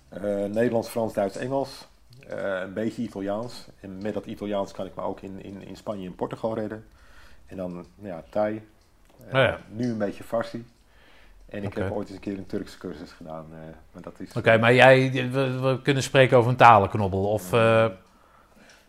eh, 0.10 0.22
Nederlands, 0.46 0.90
Frans, 0.90 1.14
Duits, 1.14 1.38
Engels. 1.38 1.88
Eh, 2.28 2.62
een 2.62 2.74
beetje 2.74 3.02
Italiaans. 3.02 3.68
En 3.80 4.02
met 4.02 4.14
dat 4.14 4.26
Italiaans 4.26 4.72
kan 4.72 4.86
ik 4.86 4.96
me 4.96 5.02
ook 5.02 5.22
in, 5.22 5.44
in, 5.44 5.68
in 5.68 5.76
Spanje 5.76 6.08
en 6.08 6.16
Portugal 6.16 6.56
redden. 6.56 6.86
En 7.46 7.58
dan, 7.58 7.74
nou 7.74 7.86
ja, 8.16 8.24
Thai. 8.30 8.68
Eh, 9.18 9.26
Oh 9.26 9.42
ja. 9.42 9.60
Nu 9.70 9.90
een 9.92 9.98
beetje 9.98 10.24
Farsi. 10.24 10.66
En 11.50 11.64
ik 11.64 11.74
heb 11.74 11.92
ooit 11.92 12.08
eens 12.08 12.16
een 12.16 12.22
keer 12.24 12.38
een 12.38 12.46
Turkse 12.46 12.78
cursus 12.78 13.12
gedaan. 13.12 13.46
eh, 13.52 13.60
maar 13.92 14.02
dat 14.02 14.20
is... 14.20 14.34
Oké, 14.34 14.58
maar 14.58 14.74
jij, 14.74 15.12
we, 15.32 15.60
we 15.60 15.82
kunnen 15.82 16.04
spreken 16.04 16.38
over 16.38 16.50
een 16.52 16.58
talenknobbel. 16.58 17.30
Of, 17.30 17.54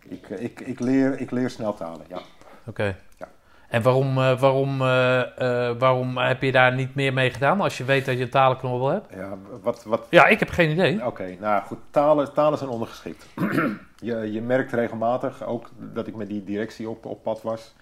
Ik, 0.09 0.29
ik, 0.29 0.61
ik, 0.61 0.81
leer, 0.81 1.21
ik 1.21 1.31
leer 1.31 1.51
snel 1.51 1.75
talen, 1.75 2.07
ja. 2.09 2.21
oké. 2.67 2.97
Ja. 3.19 3.29
En 3.69 3.83
waarom, 3.83 4.19
eh, 4.19 4.41
waarom, 4.41 4.83
eh, 4.83 5.21
eh, 5.21 5.79
waarom 5.79 6.19
heb 6.19 6.43
je 6.43 6.53
daar 6.53 6.75
niet 6.75 6.95
meer 6.95 7.13
mee 7.13 7.31
gedaan 7.31 7.61
als 7.61 7.79
je 7.79 7.85
weet 7.85 8.05
dat 8.05 8.17
je 8.17 8.23
een 8.23 8.31
talenknobbel 8.31 8.89
hebt? 8.89 9.15
ja 9.15 9.37
wat, 9.63 9.85
wat, 9.85 10.07
Ja, 10.11 10.27
ik 10.27 10.39
heb 10.39 10.49
geen 10.49 10.71
idee. 10.71 11.07
Oké, 11.07 11.37
nou 11.41 11.63
goed, 11.63 11.79
talen, 11.91 12.33
talen 12.33 12.59
zijn 12.59 12.71
ondergeschikt. 12.71 13.27
je, 14.09 14.33
je 14.33 14.43
merkt 14.43 14.73
regelmatig, 14.73 15.47
ook 15.47 15.71
dat 15.79 16.07
ik 16.07 16.17
met 16.17 16.29
die 16.29 16.45
directie 16.45 16.89
op, 16.89 17.07
op 17.07 17.23
pad 17.23 17.43
was, 17.43 17.75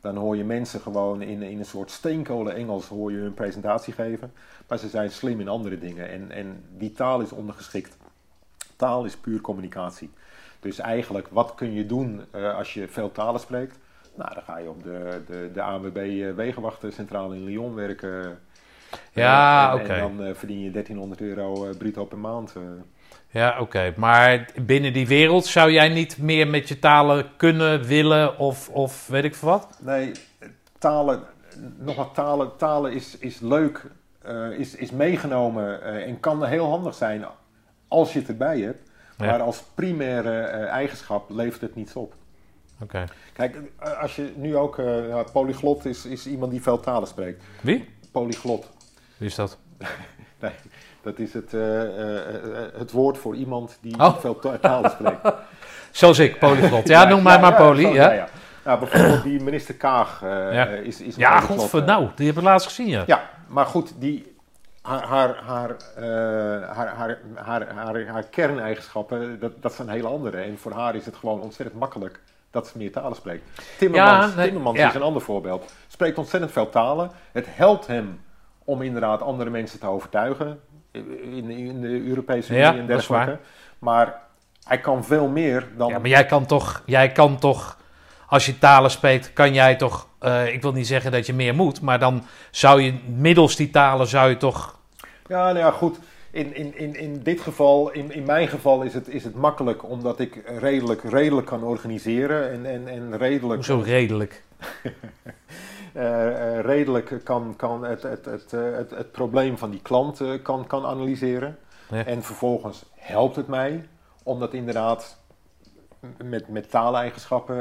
dan 0.00 0.16
hoor 0.16 0.36
je 0.36 0.44
mensen 0.44 0.80
gewoon 0.80 1.22
in, 1.22 1.42
in 1.42 1.58
een 1.58 1.64
soort 1.64 1.90
steenkolen 1.90 2.54
Engels 2.54 2.88
hoor 2.88 3.12
je 3.12 3.18
hun 3.18 3.34
presentatie 3.34 3.92
geven. 3.92 4.32
Maar 4.68 4.78
ze 4.78 4.88
zijn 4.88 5.10
slim 5.10 5.40
in 5.40 5.48
andere 5.48 5.78
dingen 5.78 6.10
en, 6.10 6.30
en 6.30 6.64
die 6.76 6.92
taal 6.92 7.20
is 7.20 7.32
ondergeschikt. 7.32 7.96
Taal 8.76 9.04
is 9.04 9.16
puur 9.16 9.40
communicatie. 9.40 10.10
Dus 10.60 10.78
eigenlijk, 10.78 11.28
wat 11.28 11.54
kun 11.54 11.72
je 11.72 11.86
doen 11.86 12.32
als 12.32 12.74
je 12.74 12.88
veel 12.88 13.12
talen 13.12 13.40
spreekt? 13.40 13.78
Nou, 14.14 14.34
dan 14.34 14.42
ga 14.42 14.58
je 14.58 14.68
op 14.68 14.82
de, 14.82 15.22
de, 15.26 15.50
de 15.52 15.62
ANWB 15.62 15.96
eh, 15.96 16.34
Wegenwachtencentrale 16.34 17.34
in 17.34 17.44
Lyon 17.44 17.74
werken. 17.74 18.38
Ja, 19.12 19.68
Eh, 19.68 19.80
oké. 19.80 19.92
En 19.92 20.00
dan 20.00 20.26
eh, 20.26 20.34
verdien 20.34 20.60
je 20.60 20.70
1300 20.70 21.20
euro 21.20 21.68
bruto 21.78 22.04
per 22.04 22.18
maand. 22.18 22.54
Ja, 23.30 23.60
oké. 23.60 23.94
Maar 23.96 24.50
binnen 24.62 24.92
die 24.92 25.06
wereld 25.06 25.46
zou 25.46 25.70
jij 25.70 25.88
niet 25.88 26.18
meer 26.18 26.48
met 26.48 26.68
je 26.68 26.78
talen 26.78 27.26
kunnen, 27.36 27.84
willen 27.84 28.38
of, 28.38 28.68
of 28.68 29.06
weet 29.06 29.24
ik 29.24 29.34
veel 29.34 29.48
wat? 29.48 29.78
Nee, 29.80 30.12
talen, 30.78 31.22
nogmaals, 31.78 32.14
talen, 32.14 32.56
talen 32.56 32.92
is, 32.92 33.18
is 33.18 33.40
leuk, 33.40 33.86
is, 34.56 34.74
is 34.74 34.90
meegenomen 34.90 35.82
en 36.04 36.20
kan 36.20 36.44
heel 36.44 36.68
handig 36.68 36.94
zijn 36.94 37.24
als 37.88 38.12
je 38.12 38.18
het 38.18 38.28
erbij 38.28 38.60
hebt. 38.60 38.90
Ja. 39.16 39.26
Maar 39.26 39.40
als 39.40 39.62
primaire 39.74 40.40
eigenschap 40.66 41.30
levert 41.30 41.60
het 41.60 41.74
niets 41.74 41.96
op. 41.96 42.14
Kijk, 43.32 43.56
als 44.00 44.16
je 44.16 44.32
nu 44.36 44.56
ook, 44.56 44.76
ja, 45.08 45.22
polyglot 45.32 45.84
is, 45.84 46.04
is 46.06 46.26
iemand 46.26 46.50
die 46.50 46.62
veel 46.62 46.80
talen 46.80 47.08
spreekt. 47.08 47.42
Wie? 47.60 47.88
Polyglot, 48.12 48.70
Wie 49.16 49.28
is 49.28 49.34
dat? 49.34 49.58
nee, 50.40 50.50
dat 51.02 51.18
is 51.18 51.32
het, 51.32 51.54
eh, 51.54 51.82
eh, 52.18 52.24
het 52.76 52.90
woord 52.92 53.18
voor 53.18 53.34
iemand 53.34 53.78
die 53.80 53.98
Oh. 54.00 54.18
veel 54.18 54.38
ta- 54.38 54.58
talen 54.58 54.90
spreekt. 54.90 55.32
Zoals 55.90 56.18
ik, 56.18 56.38
polyglot. 56.38 56.88
Ja, 56.88 57.04
noem 57.08 57.22
mij 57.22 57.38
maar 57.40 57.54
poly. 57.54 57.82
zo, 57.82 57.92
Ja, 57.94 58.12
ja. 58.12 58.28
Nou, 58.64 58.78
bijvoorbeeld 58.78 59.22
die 59.22 59.42
minister 59.42 59.74
Kaag 59.74 60.22
is, 60.82 61.00
is 61.00 61.14
een 61.14 61.20
ja 61.20 61.40
godver, 61.40 61.82
nou, 61.84 62.08
die 62.14 62.26
heb 62.26 62.36
ik 62.36 62.42
laatst 62.42 62.66
gezien, 62.66 62.88
ja. 62.88 63.02
Ja, 63.06 63.30
maar 63.48 63.66
goed, 63.66 63.92
die, 63.98 64.36
haar, 64.82 65.02
haar, 65.06 65.36
haar, 65.44 65.76
haar, 66.74 66.94
haar, 67.34 67.66
haar, 67.74 68.06
haar, 68.06 68.22
kerneigenschappen, 68.22 69.40
dat, 69.40 69.62
dat 69.62 69.72
zijn 69.74 69.88
hele 69.88 70.08
andere. 70.08 70.36
En 70.36 70.58
voor 70.58 70.72
haar 70.72 70.94
is 70.94 71.06
het 71.06 71.16
gewoon 71.16 71.40
ontzettend 71.40 71.78
makkelijk 71.80 72.20
dat 72.54 72.66
ze 72.66 72.78
meer 72.78 72.92
talen 72.92 73.16
spreekt. 73.16 73.60
Timmermans, 73.78 74.30
Ja, 74.30 74.36
nee, 74.36 74.44
Timmermans 74.44 74.78
ja. 74.78 74.88
is 74.88 74.94
een 74.94 75.02
ander 75.02 75.22
voorbeeld. 75.22 75.72
Spreekt 75.88 76.18
ontzettend 76.18 76.52
veel 76.52 76.68
talen. 76.68 77.10
Het 77.32 77.46
helpt 77.50 77.86
hem 77.86 78.20
om 78.64 78.82
inderdaad 78.82 79.22
andere 79.22 79.50
mensen 79.50 79.80
te 79.80 79.86
overtuigen 79.86 80.60
in, 81.22 81.50
in 81.50 81.80
de 81.80 82.06
Europese 82.06 82.50
Unie 82.50 82.62
Ja, 82.62 82.76
en 82.76 82.86
dergelijke. 82.86 83.38
Maar 83.78 84.20
hij 84.64 84.78
kan 84.80 85.04
veel 85.04 85.28
meer 85.28 85.68
dan... 85.76 85.88
Ja, 85.88 85.98
maar 85.98 86.08
jij 86.08 86.26
kan 86.26 86.46
toch, 86.46 86.82
jij 86.86 87.12
kan 87.12 87.38
toch, 87.38 87.78
als 88.28 88.46
je 88.46 88.58
talen 88.58 88.90
spreekt, 88.90 89.32
kan 89.32 89.54
jij 89.54 89.76
toch, 89.76 90.08
eh, 90.18 90.52
ik 90.52 90.62
wil 90.62 90.72
niet 90.72 90.86
zeggen 90.86 91.12
dat 91.12 91.26
je 91.26 91.34
meer 91.34 91.54
moet, 91.54 91.80
maar 91.80 91.98
dan 91.98 92.24
zou 92.50 92.82
je 92.82 92.94
middels 93.06 93.56
die 93.56 93.70
talen, 93.70 94.06
zou 94.06 94.28
je 94.28 94.36
toch, 94.36 94.78
Ja, 95.26 95.44
nou 95.44 95.58
ja, 95.58 95.70
goed. 95.70 95.98
In, 96.34 96.54
in, 96.54 96.78
in, 96.78 96.94
in 96.94 97.22
dit 97.22 97.40
geval, 97.40 97.90
in, 97.90 98.10
in 98.12 98.24
mijn 98.24 98.48
geval 98.48 98.82
is 98.82 98.94
het, 98.94 99.08
is 99.08 99.24
het 99.24 99.34
makkelijk 99.34 99.88
omdat 99.88 100.20
ik 100.20 100.42
redelijk, 100.58 101.02
redelijk 101.02 101.46
kan 101.46 101.62
organiseren 101.62 102.50
en, 102.50 102.66
en, 102.66 102.88
en 102.88 103.16
redelijk... 103.16 103.66
hoezo 103.66 103.82
redelijk? 103.84 104.42
eh, 105.92 106.60
redelijk 106.60 107.20
kan, 107.24 107.54
kan 107.56 107.84
het, 107.84 108.02
het, 108.02 108.24
het, 108.24 108.50
het, 108.50 108.90
het, 108.90 109.12
probleem 109.12 109.58
van 109.58 109.70
die 109.70 109.82
klant 109.82 110.22
kan, 110.42 110.66
kan 110.66 110.84
analyseren. 110.86 111.58
Ja. 111.90 112.04
En 112.04 112.22
vervolgens 112.22 112.84
helpt 112.94 113.36
het 113.36 113.46
mij 113.46 113.88
om 114.22 114.38
dat 114.38 114.52
inderdaad 114.52 115.18
met, 116.24 116.48
met 116.48 116.70
taaleigenschappen 116.70 117.56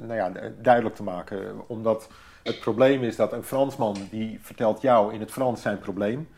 nou 0.00 0.14
ja, 0.14 0.32
duidelijk 0.60 0.94
te 0.94 1.02
maken. 1.02 1.54
Omdat 1.66 2.08
het 2.42 2.60
probleem 2.60 3.02
is 3.02 3.16
dat 3.16 3.32
een 3.32 3.44
Fransman 3.44 3.96
die 4.10 4.38
vertelt 4.42 4.80
jou 4.80 5.14
in 5.14 5.20
het 5.20 5.30
Frans 5.30 5.62
zijn 5.62 5.78
probleem. 5.78 6.28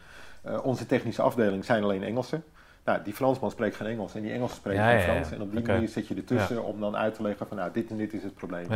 Onze 0.62 0.86
technische 0.86 1.22
afdeling 1.22 1.64
zijn 1.64 1.82
alleen 1.82 2.02
Engelsen. 2.02 2.44
Nou, 2.84 2.98
die 3.04 3.12
Fransman 3.12 3.50
spreekt 3.50 3.76
geen 3.76 3.86
Engels 3.86 4.14
en 4.14 4.22
die 4.22 4.32
Engels 4.32 4.54
spreekt 4.54 4.80
geen 4.80 5.00
Frans. 5.00 5.30
En 5.30 5.42
op 5.42 5.52
die 5.52 5.66
manier 5.66 5.88
zit 5.88 6.08
je 6.08 6.14
ertussen 6.14 6.64
om 6.64 6.80
dan 6.80 6.96
uit 6.96 7.14
te 7.14 7.22
leggen 7.22 7.46
van 7.46 7.56
nou, 7.56 7.70
dit 7.72 7.90
en 7.90 7.96
dit 7.96 8.12
is 8.12 8.22
het 8.22 8.34
probleem. 8.34 8.66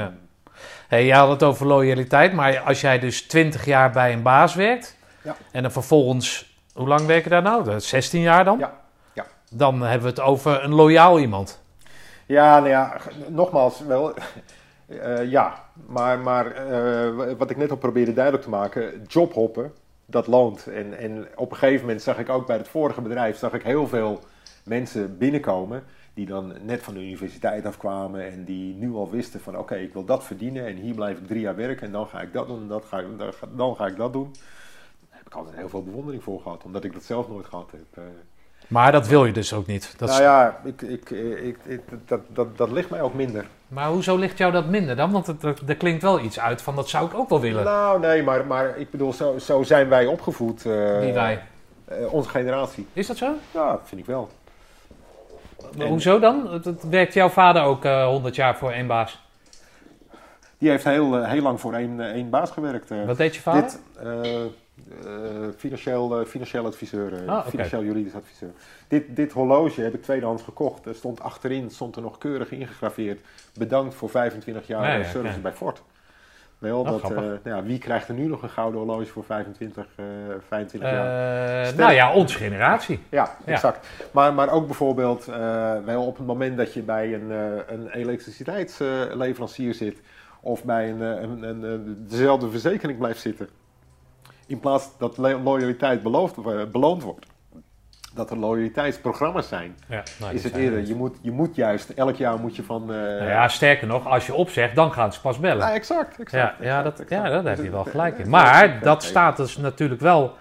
Hey, 0.88 1.04
je 1.04 1.14
had 1.14 1.28
het 1.28 1.42
over 1.42 1.66
loyaliteit, 1.66 2.32
maar 2.32 2.58
als 2.58 2.80
jij 2.80 2.98
dus 2.98 3.22
20 3.22 3.64
jaar 3.64 3.90
bij 3.90 4.12
een 4.12 4.22
baas 4.22 4.54
werkt 4.54 4.96
en 5.52 5.62
dan 5.62 5.72
vervolgens, 5.72 6.56
hoe 6.72 6.88
lang 6.88 7.06
werk 7.06 7.24
je 7.24 7.30
daar 7.30 7.42
nou? 7.42 7.80
16 7.80 8.20
jaar 8.20 8.44
dan? 8.44 8.58
Ja. 8.58 8.80
ja. 9.12 9.26
Dan 9.50 9.80
hebben 9.82 10.02
we 10.02 10.08
het 10.08 10.20
over 10.20 10.64
een 10.64 10.74
loyaal 10.74 11.18
iemand. 11.18 11.60
Ja, 12.26 12.58
nou 12.58 12.68
ja, 12.68 12.96
nogmaals, 13.28 13.80
wel, 13.80 14.14
uh, 14.86 15.30
ja. 15.36 15.64
Maar, 15.86 16.18
maar 16.18 16.70
uh, 16.70 17.32
wat 17.38 17.50
ik 17.50 17.56
net 17.56 17.70
al 17.70 17.76
probeerde 17.76 18.12
duidelijk 18.12 18.44
te 18.44 18.50
maken, 18.50 19.04
jobhoppen 19.08 19.72
dat 20.06 20.26
loont. 20.26 20.66
En, 20.66 20.98
en 20.98 21.28
op 21.36 21.50
een 21.50 21.56
gegeven 21.56 21.80
moment 21.80 22.02
zag 22.02 22.18
ik 22.18 22.28
ook 22.28 22.46
bij 22.46 22.56
het 22.56 22.68
vorige 22.68 23.00
bedrijf 23.00 23.36
zag 23.36 23.52
ik 23.52 23.62
heel 23.62 23.86
veel 23.86 24.20
mensen 24.64 25.18
binnenkomen 25.18 25.84
die 26.14 26.26
dan 26.26 26.54
net 26.62 26.82
van 26.82 26.94
de 26.94 27.00
universiteit 27.00 27.66
afkwamen 27.66 28.30
en 28.30 28.44
die 28.44 28.74
nu 28.74 28.92
al 28.92 29.10
wisten 29.10 29.40
van 29.40 29.58
oké, 29.58 29.74
ik 29.74 29.92
wil 29.92 30.04
dat 30.04 30.24
verdienen 30.24 30.66
en 30.66 30.76
hier 30.76 30.94
blijf 30.94 31.18
ik 31.18 31.26
drie 31.26 31.40
jaar 31.40 31.56
werken 31.56 31.86
en 31.86 31.92
dan 31.92 32.06
ga 32.06 32.20
ik 32.20 32.32
dat 32.32 32.46
doen 32.46 32.60
en 32.60 32.68
dat 32.68 32.84
ga 32.84 32.98
ik, 32.98 33.06
dan 33.56 33.76
ga 33.76 33.86
ik 33.86 33.96
dat 33.96 34.12
doen. 34.12 34.30
Daar 35.08 35.18
heb 35.18 35.26
ik 35.26 35.34
altijd 35.34 35.56
heel 35.56 35.68
veel 35.68 35.82
bewondering 35.84 36.22
voor 36.22 36.40
gehad, 36.40 36.64
omdat 36.64 36.84
ik 36.84 36.92
dat 36.92 37.02
zelf 37.02 37.28
nooit 37.28 37.46
gehad 37.46 37.70
heb. 37.70 38.04
Eh. 38.66 38.72
Maar 38.72 38.92
dat 38.92 39.06
wil 39.06 39.24
je 39.24 39.32
dus 39.32 39.52
ook 39.52 39.66
niet? 39.66 39.94
Dat 39.96 40.08
nou 40.08 40.22
ja, 40.22 40.60
ik, 40.64 40.82
ik, 40.82 41.10
ik, 41.64 41.80
dat, 42.06 42.20
dat, 42.28 42.56
dat 42.56 42.70
ligt 42.70 42.90
mij 42.90 43.00
ook 43.00 43.14
minder. 43.14 43.46
Maar 43.68 43.88
hoezo 43.88 44.16
ligt 44.16 44.38
jou 44.38 44.52
dat 44.52 44.66
minder 44.66 44.96
dan? 44.96 45.10
Want 45.10 45.26
het, 45.26 45.42
er 45.66 45.76
klinkt 45.76 46.02
wel 46.02 46.20
iets 46.20 46.40
uit 46.40 46.62
van 46.62 46.76
dat 46.76 46.88
zou 46.88 47.06
ik 47.06 47.14
ook 47.14 47.28
wel 47.28 47.40
willen. 47.40 47.64
Nou 47.64 48.00
nee, 48.00 48.22
maar, 48.22 48.46
maar 48.46 48.78
ik 48.78 48.90
bedoel, 48.90 49.12
zo, 49.12 49.38
zo 49.38 49.62
zijn 49.62 49.88
wij 49.88 50.06
opgevoed. 50.06 50.64
Uh, 50.64 50.98
Wie 50.98 51.12
wij? 51.12 51.42
Uh, 51.92 52.12
onze 52.12 52.28
generatie. 52.28 52.86
Is 52.92 53.06
dat 53.06 53.16
zo? 53.16 53.32
Ja, 53.50 53.70
dat 53.70 53.82
vind 53.84 54.00
ik 54.00 54.06
wel. 54.06 54.28
Maar 55.76 55.86
hoezo 55.86 56.18
dan? 56.18 56.52
Het, 56.52 56.88
werkt 56.88 57.14
jouw 57.14 57.28
vader 57.28 57.62
ook 57.62 57.84
uh, 57.84 58.02
eh, 58.02 58.06
100 58.06 58.34
jaar 58.34 58.56
voor 58.56 58.70
één 58.70 58.86
baas? 58.86 59.24
Die 60.58 60.70
heeft 60.70 60.84
heel, 60.84 61.24
heel 61.24 61.42
lang 61.42 61.60
voor 61.60 61.74
één, 61.74 62.00
één 62.00 62.30
baas 62.30 62.50
gewerkt. 62.50 62.90
Wat 63.06 63.16
deed 63.16 63.34
je 63.34 63.40
vader? 63.40 63.62
Dit, 63.62 63.80
uh, 65.04 65.48
financieel, 65.56 66.20
uh, 66.20 66.26
financieel 66.26 66.66
adviseur, 66.66 67.22
uh, 67.22 67.28
ah, 67.28 67.46
financieel 67.46 67.84
juridisch 67.84 68.14
adviseur. 68.14 68.50
Dit, 68.88 69.16
dit 69.16 69.32
horloge 69.32 69.80
heb 69.80 69.94
ik 69.94 70.02
tweedehands 70.02 70.42
gekocht. 70.42 70.86
Er 70.86 70.94
stond 70.94 71.20
achterin, 71.20 71.70
stond 71.70 71.96
er 71.96 72.02
nog 72.02 72.18
keurig 72.18 72.50
ingegraveerd. 72.50 73.20
Bedankt 73.58 73.94
voor 73.94 74.10
25 74.10 74.66
jaar 74.66 75.04
service 75.04 75.40
bij 75.40 75.52
Ford. 75.52 75.82
Wel, 76.58 76.84
dat, 76.84 77.08
nou 77.08 77.38
ja, 77.44 77.62
wie 77.62 77.78
krijgt 77.78 78.08
er 78.08 78.14
nu 78.14 78.26
nog 78.26 78.42
een 78.42 78.48
gouden 78.48 78.80
horloge 78.80 79.06
voor 79.06 79.24
25, 79.24 79.86
25 80.48 80.90
jaar? 80.90 81.74
nou 81.74 81.92
ja, 81.92 82.12
onze 82.12 82.36
generatie. 82.36 83.00
Ja, 83.08 83.36
exact. 83.44 83.86
Maar, 84.10 84.34
maar 84.34 84.50
ook 84.50 84.66
bijvoorbeeld 84.66 85.24
wel 85.84 86.06
op 86.06 86.16
het 86.16 86.26
moment 86.26 86.56
dat 86.56 86.72
je 86.74 86.82
bij 86.82 87.14
een, 87.14 87.30
een 87.68 87.88
elektriciteitsleverancier 87.88 89.74
zit... 89.74 90.00
of 90.40 90.64
bij 90.64 90.90
een, 90.90 91.00
een, 91.00 91.62
een, 91.62 92.04
dezelfde 92.08 92.50
verzekering 92.50 92.98
blijft 92.98 93.20
zitten 93.20 93.48
in 94.46 94.60
plaats 94.60 94.88
dat 94.98 95.16
loyaliteit 95.18 96.02
beloofd, 96.02 96.34
beloond 96.70 97.02
wordt, 97.02 97.26
dat 98.14 98.30
er 98.30 98.38
loyaliteitsprogramma's 98.38 99.48
zijn, 99.48 99.76
ja, 99.88 100.02
nou, 100.18 100.34
is 100.34 100.44
het 100.44 100.56
eerder. 100.56 100.86
Je 100.86 100.94
moet, 100.94 101.16
je 101.20 101.30
moet 101.30 101.56
juist, 101.56 101.90
elk 101.90 102.16
jaar 102.16 102.38
moet 102.38 102.56
je 102.56 102.62
van... 102.62 102.82
Uh, 102.82 102.88
nou 102.88 103.28
ja, 103.28 103.48
sterker 103.48 103.86
nog, 103.86 104.06
als 104.06 104.26
je 104.26 104.34
opzegt, 104.34 104.74
dan 104.74 104.92
gaan 104.92 105.12
ze 105.12 105.20
pas 105.20 105.38
bellen. 105.38 105.66
Ja, 105.66 105.74
exact. 105.74 106.20
exact, 106.20 106.58
ja, 106.58 106.64
ja, 106.66 106.82
dat, 106.82 107.02
ja, 107.08 107.22
daar 107.28 107.56
heb 107.56 107.64
je 107.64 107.70
wel 107.70 107.84
gelijk 107.84 108.18
in. 108.18 108.28
Maar 108.28 108.80
dat 108.80 109.02
staat 109.02 109.36
dus 109.36 109.56
natuurlijk 109.56 110.00
wel 110.00 110.36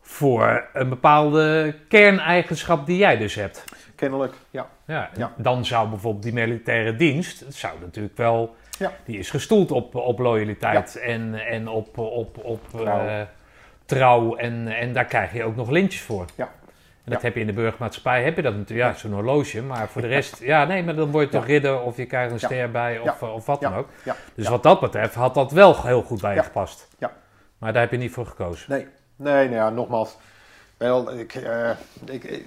voor 0.00 0.68
een 0.72 0.88
bepaalde 0.88 1.74
kerneigenschap 1.88 2.86
die 2.86 2.96
jij 2.96 3.16
dus 3.16 3.34
hebt. 3.34 3.64
Kennelijk, 3.94 4.34
ja. 4.50 4.68
Ja, 4.86 5.10
Dan 5.36 5.64
zou 5.64 5.88
bijvoorbeeld 5.88 6.22
die 6.22 6.32
militaire 6.32 6.96
dienst, 6.96 7.44
zou 7.48 7.72
natuurlijk 7.80 8.16
wel 8.16 8.56
ja. 8.78 8.92
Die 9.04 9.18
is 9.18 9.30
gestoeld 9.30 9.70
op, 9.70 9.94
op 9.94 10.18
loyaliteit 10.18 10.96
en, 10.96 11.34
en 11.34 11.68
op, 11.68 11.98
op, 11.98 12.44
op 12.44 12.68
trouw. 12.68 13.06
Uh, 13.06 13.20
trouw. 13.84 14.36
En, 14.36 14.68
en 14.68 14.92
daar 14.92 15.04
krijg 15.04 15.32
je 15.32 15.44
ook 15.44 15.56
nog 15.56 15.70
lintjes 15.70 16.02
voor. 16.02 16.24
Ja. 16.34 16.52
En 17.04 17.12
dat 17.12 17.22
heb 17.22 17.34
je 17.34 17.40
in 17.40 17.46
de 17.46 17.52
burgermaatschappij, 17.52 18.24
heb 18.24 18.36
je 18.36 18.42
dat 18.42 18.56
natuurlijk, 18.56 18.88
ja, 18.88 18.98
zo'n 18.98 19.12
horloge. 19.12 19.62
Maar 19.62 19.88
voor 19.88 20.02
de 20.02 20.08
rest, 20.08 20.38
ja, 20.38 20.64
nee, 20.64 20.82
maar 20.82 20.94
dan 20.94 21.10
word 21.10 21.24
je 21.24 21.30
toch 21.30 21.46
ridder 21.46 21.80
of 21.80 21.96
je 21.96 22.06
krijgt 22.06 22.32
een 22.32 22.38
ster 22.38 22.70
bij 22.70 22.98
of, 22.98 23.22
of 23.22 23.46
wat 23.46 23.60
dan 23.60 23.74
ook. 23.74 23.88
Dus 24.34 24.48
wat 24.48 24.62
dat 24.62 24.80
betreft 24.80 25.14
had 25.14 25.34
dat 25.34 25.52
wel 25.52 25.82
heel 25.82 26.02
goed 26.02 26.20
bij 26.20 26.34
je 26.34 26.42
gepast. 26.42 26.88
Ja. 26.98 27.12
Maar 27.58 27.72
daar 27.72 27.82
heb 27.82 27.90
je 27.90 27.96
niet 27.96 28.12
voor 28.12 28.26
gekozen. 28.26 28.70
Nee, 28.70 28.86
nee, 29.16 29.48
nou 29.48 29.54
ja, 29.54 29.70
nogmaals. 29.70 30.16
Wel, 30.76 31.18
ik, 31.18 31.34
uh, 31.34 31.70
ik, 32.04 32.44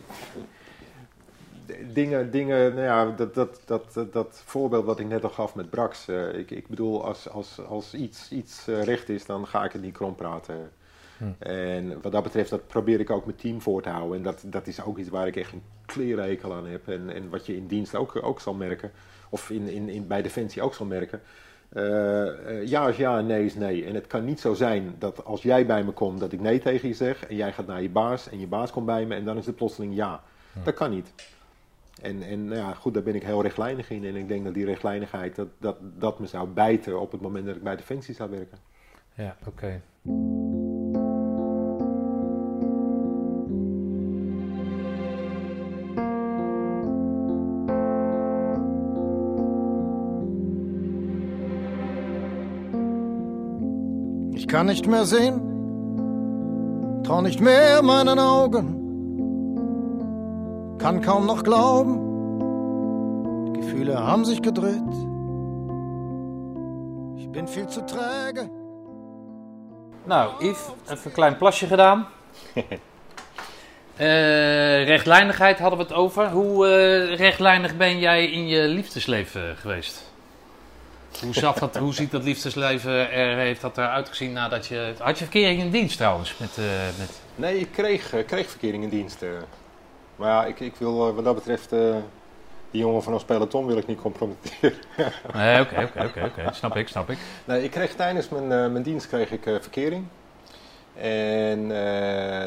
dingen, 1.94 2.32
dingen 2.32 2.74
nou 2.74 2.86
ja, 2.86 3.06
dat, 3.06 3.34
dat, 3.34 3.62
dat, 3.66 4.06
dat, 4.12 4.42
voorbeeld 4.46 4.86
wat 4.86 5.00
ik 5.00 5.08
net 5.08 5.24
al 5.24 5.30
gaf 5.30 5.56
met 5.56 5.70
Brax. 5.70 6.08
Uh, 6.10 6.34
ik, 6.34 6.52
ik 6.52 6.68
bedoel, 6.68 7.06
als, 7.06 7.30
als, 7.30 7.60
als 7.68 7.94
iets, 7.94 8.32
iets 8.32 8.68
uh, 8.68 8.84
recht 8.84 9.10
is, 9.10 9.26
dan 9.26 9.48
ga 9.48 9.64
ik 9.64 9.72
het 9.72 9.82
niet 9.82 9.94
krom 9.94 10.16
praten. 10.16 10.72
Hm. 11.18 11.24
En 11.40 12.02
wat 12.02 12.12
dat 12.12 12.24
betreft, 12.24 12.50
dat 12.50 12.68
probeer 12.68 13.00
ik 13.00 13.10
ook 13.10 13.26
mijn 13.26 13.38
team 13.38 13.62
voor 13.62 13.82
te 13.82 13.90
houden. 13.90 14.18
En 14.18 14.24
dat, 14.24 14.44
dat 14.46 14.68
is 14.68 14.84
ook 14.84 14.98
iets 14.98 15.10
waar 15.10 15.28
ik 15.28 15.36
echt 15.36 15.54
een 15.54 15.64
klerenhekel 15.86 16.54
aan 16.54 16.68
heb. 16.68 16.88
En, 16.88 17.10
en 17.10 17.30
wat 17.30 17.46
je 17.46 17.56
in 17.56 17.68
dienst 17.68 17.96
ook, 17.96 18.24
ook 18.24 18.40
zal 18.40 18.54
merken, 18.54 18.92
of 19.30 19.50
in, 19.50 19.68
in, 19.68 19.90
in, 19.90 20.08
bij 20.08 20.22
Defensie 20.22 20.62
ook 20.62 20.74
zal 20.74 20.86
merken. 20.86 21.22
Uh, 21.74 22.68
ja 22.68 22.88
is 22.88 22.98
ja 22.98 23.18
en 23.18 23.26
nee 23.26 23.46
is 23.46 23.56
nee. 23.56 23.86
En 23.86 23.94
het 23.94 24.08
kan 24.08 24.26
niet 24.26 24.40
zo 24.40 24.54
zijn 24.54 24.96
dat 25.00 25.26
als 25.26 25.42
jij 25.42 25.66
bij 25.66 25.84
me 25.84 25.92
komt, 25.92 26.20
dat 26.20 26.32
ik 26.32 26.42
nee 26.42 26.60
tegen 26.60 26.88
je 26.88 26.94
zeg. 26.94 27.26
En 27.26 27.36
jij 27.36 27.54
gaat 27.54 27.68
naar 27.68 27.82
je 27.82 27.90
baas 27.90 28.30
en 28.30 28.40
je 28.40 28.48
baas 28.48 28.72
komt 28.72 28.86
bij 28.86 29.06
me 29.06 29.16
en 29.16 29.26
dan 29.26 29.38
is 29.38 29.46
het 29.46 29.56
plotseling 29.56 29.96
ja. 29.96 30.24
Hm. 30.54 30.64
Dat 30.64 30.74
kan 30.74 30.90
niet. 30.90 31.14
En, 32.02 32.22
en 32.22 32.46
nou 32.46 32.60
ja, 32.60 32.74
goed, 32.74 32.94
daar 32.94 33.04
ben 33.04 33.16
ik 33.16 33.24
heel 33.24 33.42
rechtlijnig 33.42 33.90
in. 33.90 34.06
En 34.06 34.16
ik 34.16 34.28
denk 34.28 34.44
dat 34.44 34.54
die 34.54 34.66
rechtlijnigheid, 34.66 35.36
dat, 35.36 35.48
dat, 35.60 35.78
dat 36.00 36.20
me 36.20 36.28
zou 36.28 36.48
bijten 36.48 37.00
op 37.00 37.12
het 37.12 37.22
moment 37.22 37.46
dat 37.46 37.56
ik 37.56 37.64
bij 37.64 37.76
Defensie 37.76 38.16
zou 38.16 38.30
werken. 38.30 38.58
Ja, 39.14 39.36
oké. 39.48 39.82
Ich 54.34 54.48
kann 54.48 54.68
nicht 54.68 54.88
mehr 54.88 55.06
sehen, 55.06 55.42
trau 57.04 57.22
nicht 57.22 57.42
mehr 57.42 57.82
meinen 57.82 58.20
Augen. 58.20 58.77
Kann 60.88 61.02
kaum 61.02 61.26
noch 61.26 61.44
glauben. 61.44 61.94
Die 63.46 63.60
Gefühle 63.60 63.98
haben 64.00 64.24
sich 64.24 64.42
gedreht. 64.42 64.94
Ich 67.18 67.30
bin 67.30 67.46
viel 67.48 67.68
zu 67.68 67.86
träge. 67.86 68.50
Nou, 70.06 70.30
Yves, 70.40 70.72
even 70.86 71.06
een 71.06 71.12
klein 71.12 71.38
plasje 71.38 71.68
gedaan. 71.68 72.08
uh, 72.56 72.64
rechtlijnigheid 74.94 75.60
hadden 75.60 75.80
we 75.80 75.86
het 75.86 75.94
over. 75.94 76.30
Hoe 76.30 76.68
uh, 76.68 77.16
rechtlijnig 77.16 77.78
ben 77.78 78.00
jij 78.00 78.32
in 78.32 78.48
je 78.48 78.68
liefdesleven 78.68 79.58
geweest? 79.58 80.12
Hoe, 81.22 81.34
zat 81.34 81.58
dat, 81.58 81.78
hoe 81.78 81.94
ziet 81.94 82.12
dat 82.12 82.24
liefdesleven 82.24 83.12
er, 83.12 83.38
heeft 83.38 83.62
dat 83.62 83.78
eruit 83.78 84.10
gezien 84.10 84.34
nadat 84.34 84.68
je... 84.68 84.94
Had 84.98 85.18
je 85.18 85.24
verkering 85.24 85.60
in 85.60 85.72
dienst 85.72 85.98
trouwens? 85.98 86.38
Met, 86.38 86.58
uh, 86.60 86.66
met... 86.98 87.22
Nee, 87.36 87.60
ik 87.60 87.72
kreeg, 87.72 88.14
kreeg 88.26 88.50
verkering 88.50 88.84
in 88.84 88.90
dienst. 88.90 89.24
Maar 90.18 90.30
ja, 90.30 90.46
ik, 90.46 90.60
ik 90.60 90.76
wil 90.76 91.08
eh, 91.08 91.16
wat 91.16 91.24
dat 91.24 91.36
betreft 91.36 91.74
uh, 91.74 91.96
die 92.72 92.82
jongen 92.82 93.04
van 93.04 93.14
ons 93.14 93.24
peloton 93.24 93.66
wil 93.66 93.78
ik 93.78 93.88
niet 93.88 94.02
compromitteren. 94.02 94.74
nee, 95.34 95.62
oké, 95.62 95.84
oké, 95.84 96.06
oké, 96.06 96.26
oké. 96.26 96.54
Snap 96.54 96.76
ik, 96.76 96.88
snap 96.88 97.10
ik. 97.10 97.18
Nee, 97.46 97.64
ik 97.64 97.72
kreeg 97.72 97.96
tijdens 97.96 98.30
mijn, 98.30 98.44
uh, 98.44 98.72
mijn 98.72 98.84
dienst 98.84 99.08
kreeg 99.08 99.32
ik 99.32 99.44
verkering. 99.44 100.06
En 101.02 101.68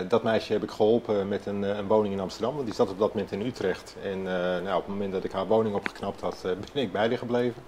dat 0.09 0.23
meisje 0.23 0.53
heb 0.53 0.63
ik 0.63 0.71
geholpen 0.71 1.29
met 1.29 1.47
een, 1.47 1.63
een, 1.63 1.87
woning 1.87 2.15
in 2.15 2.21
Amsterdam, 2.21 2.55
want 2.55 2.67
die 2.67 2.75
zat 2.75 2.91
op 2.91 2.99
dat 2.99 3.15
moment 3.15 3.33
in 3.33 3.47
Utrecht. 3.47 3.97
En 4.03 4.23
nou, 4.23 4.77
op 4.77 4.83
het 4.83 4.87
moment 4.87 5.13
dat 5.13 5.25
ik 5.25 5.33
haar 5.33 5.47
woning 5.47 5.75
opgeknapt 5.75 6.21
had, 6.21 6.43
ben 6.73 6.83
ik 6.83 6.93
bij 6.93 7.09
haar 7.09 7.19
gebleven. 7.19 7.63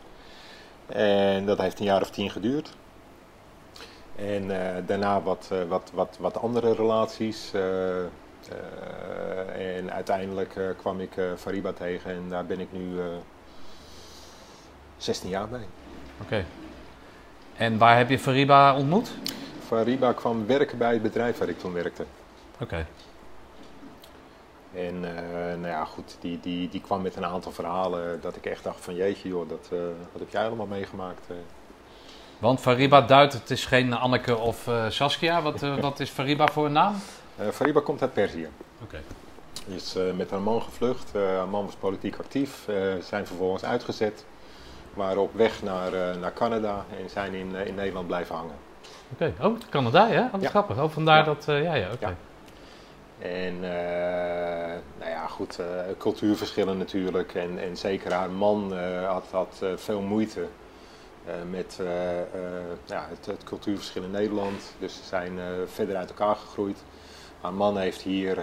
En 0.86 1.46
dat 1.46 1.58
heeft 1.58 1.78
een 1.78 1.84
jaar 1.84 2.00
of 2.00 2.10
tien 2.10 2.30
geduurd. 2.30 2.70
En 4.16 4.48
daarna 4.86 5.22
wat, 5.22 5.50
wat, 5.68 5.90
wat, 5.94 6.16
wat 6.20 6.38
andere 6.38 6.74
relaties. 6.74 7.52
Eh, 8.48 9.76
en 9.76 9.92
uiteindelijk 9.92 10.56
eh, 10.56 10.64
kwam 10.76 11.00
ik 11.00 11.16
eh, 11.16 11.24
Fariba 11.36 11.72
tegen 11.72 12.10
en 12.10 12.28
daar 12.28 12.46
ben 12.46 12.60
ik 12.60 12.68
nu 12.72 13.00
16 14.96 15.28
jaar 15.28 15.48
bij. 15.48 15.66
Oké. 16.22 16.44
En 17.56 17.78
waar 17.78 17.96
heb 17.96 18.08
je 18.08 18.18
Fariba 18.18 18.76
ontmoet? 18.76 19.10
Fariba 19.66 20.12
kwam 20.12 20.46
werken 20.46 20.78
bij 20.78 20.92
het 20.92 21.02
bedrijf 21.02 21.38
waar 21.38 21.48
ik 21.48 21.58
toen 21.58 21.72
werkte. 21.72 22.04
Oké. 22.60 22.86
En 24.74 24.94
uh, 24.94 25.10
nou 25.34 25.66
ja, 25.66 25.84
goed, 25.84 26.16
die, 26.20 26.40
die, 26.40 26.68
die 26.68 26.80
kwam 26.80 27.02
met 27.02 27.16
een 27.16 27.24
aantal 27.24 27.52
verhalen 27.52 28.20
dat 28.20 28.36
ik 28.36 28.46
echt 28.46 28.64
dacht 28.64 28.80
van 28.80 28.94
jeetje 28.94 29.28
joh, 29.28 29.48
dat, 29.48 29.68
uh, 29.72 29.78
wat 30.12 30.20
heb 30.20 30.30
jij 30.30 30.46
allemaal 30.46 30.66
meegemaakt. 30.66 31.26
Uh. 31.30 31.36
Want 32.38 32.60
Fariba 32.60 33.00
duidt, 33.00 33.32
het 33.32 33.50
is 33.50 33.66
geen 33.66 33.92
Anneke 33.92 34.36
of 34.36 34.70
Saskia. 34.88 35.42
Wat, 35.42 35.60
wat 35.80 36.00
is 36.00 36.10
Fariba 36.10 36.46
voor 36.46 36.66
een 36.66 36.72
naam? 36.72 36.94
Fariba 37.52 37.80
komt 37.80 38.02
uit 38.02 38.12
Perzië. 38.12 38.48
Oké. 38.82 38.84
Okay. 38.84 39.76
Is 39.76 39.96
met 40.16 40.30
haar 40.30 40.40
man 40.40 40.62
gevlucht. 40.62 41.12
haar 41.12 41.48
man 41.48 41.64
was 41.64 41.74
politiek 41.74 42.16
actief. 42.16 42.68
zijn 43.00 43.26
vervolgens 43.26 43.64
uitgezet. 43.64 44.24
Waren 44.94 45.22
op 45.22 45.34
weg 45.34 45.62
naar, 45.62 46.18
naar 46.18 46.32
Canada 46.32 46.84
en 47.02 47.10
zijn 47.10 47.34
in, 47.34 47.54
in 47.54 47.74
Nederland 47.74 48.06
blijven 48.06 48.34
hangen. 48.34 48.56
Oké, 49.12 49.32
okay. 49.34 49.50
oh, 49.50 49.58
Canada, 49.70 50.08
hè? 50.08 50.24
Oh, 50.32 50.40
ja. 50.40 50.48
grappig. 50.48 50.78
Oh, 50.78 50.90
vandaar 50.90 51.18
ja. 51.18 51.24
dat, 51.24 51.44
ja, 51.44 51.74
ja, 51.74 51.92
oké. 51.92 52.06
Ja. 52.06 52.16
En 53.22 53.54
uh, 53.54 53.60
nou 54.98 55.10
ja, 55.10 55.26
goed, 55.26 55.58
uh, 55.60 55.66
cultuurverschillen 55.98 56.78
natuurlijk. 56.78 57.34
En, 57.34 57.58
en 57.58 57.76
zeker 57.76 58.12
haar 58.12 58.30
man 58.30 58.72
had, 59.04 59.24
had 59.30 59.64
veel 59.76 60.00
moeite 60.00 60.46
met 61.50 61.80
ja, 62.84 63.06
het, 63.08 63.26
het, 63.26 63.44
cultuurverschil 63.44 64.02
in 64.02 64.10
Nederland. 64.10 64.74
Dus 64.78 64.96
ze 64.96 65.04
zijn 65.04 65.38
verder 65.66 65.96
uit 65.96 66.08
elkaar 66.08 66.36
gegroeid. 66.36 66.82
Haar 67.42 67.52
man 67.52 67.78
heeft 67.78 68.00
hier 68.00 68.38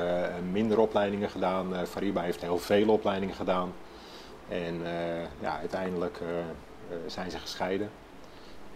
minder 0.52 0.80
opleidingen 0.80 1.30
gedaan. 1.30 1.74
Fariba 1.88 2.22
heeft 2.22 2.41
heel 2.41 2.58
veel 2.58 2.89
opleidingen 2.89 3.36
gedaan. 3.36 3.74
En 4.47 4.82
ja, 5.39 5.58
uiteindelijk 5.60 6.20
zijn 7.08 7.32
ze 7.32 7.39
gescheiden. 7.39 7.89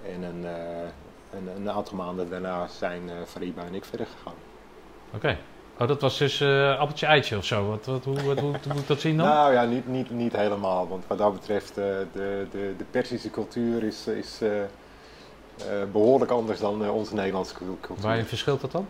En 0.06 0.24
een, 0.24 0.46
een, 1.34 1.56
een, 1.56 1.70
aantal 1.70 1.98
maanden 1.98 2.30
daarna 2.30 2.68
zijn 2.68 3.02
Fariba 3.28 3.64
en 3.64 3.76
ik 3.76 3.86
verder 3.86 4.08
gegaan. 4.08 4.38
Oké. 5.08 5.16
Okay. 5.16 5.38
Oh, 5.80 5.88
dat 5.88 6.02
was 6.02 6.18
dus 6.18 6.40
uh, 6.40 6.80
appeltje 6.80 7.06
eitje 7.06 7.38
of 7.38 7.46
zo. 7.46 7.68
Wat, 7.68 7.86
wat, 7.86 8.04
hoe, 8.04 8.24
wat, 8.24 8.40
hoe, 8.40 8.52
moet 8.52 8.80
ik 8.80 8.88
dat 8.88 9.00
zien 9.00 9.18
dan? 9.18 9.28
Nou 9.28 9.54
ja, 9.54 9.64
niet, 9.64 9.88
niet, 9.88 10.10
niet 10.10 10.36
helemaal. 10.36 10.88
Want 10.88 11.04
wat 11.08 11.18
dat 11.18 11.34
betreft, 11.34 11.70
uh, 11.70 11.86
de, 12.14 12.48
de, 12.52 12.74
de 12.78 12.84
Persische 12.92 13.30
cultuur 13.30 13.84
is, 13.84 14.08
is 14.08 14.40
uh, 14.42 14.52
behoorlijk 15.92 16.32
anders 16.32 16.60
dan 16.60 16.90
onze 16.90 17.14
Nederlandse 17.14 17.54
cultuur. 17.54 18.04
Waarin 18.06 18.26
verschilt 18.26 18.62
dat 18.62 18.72
dan? 18.72 18.88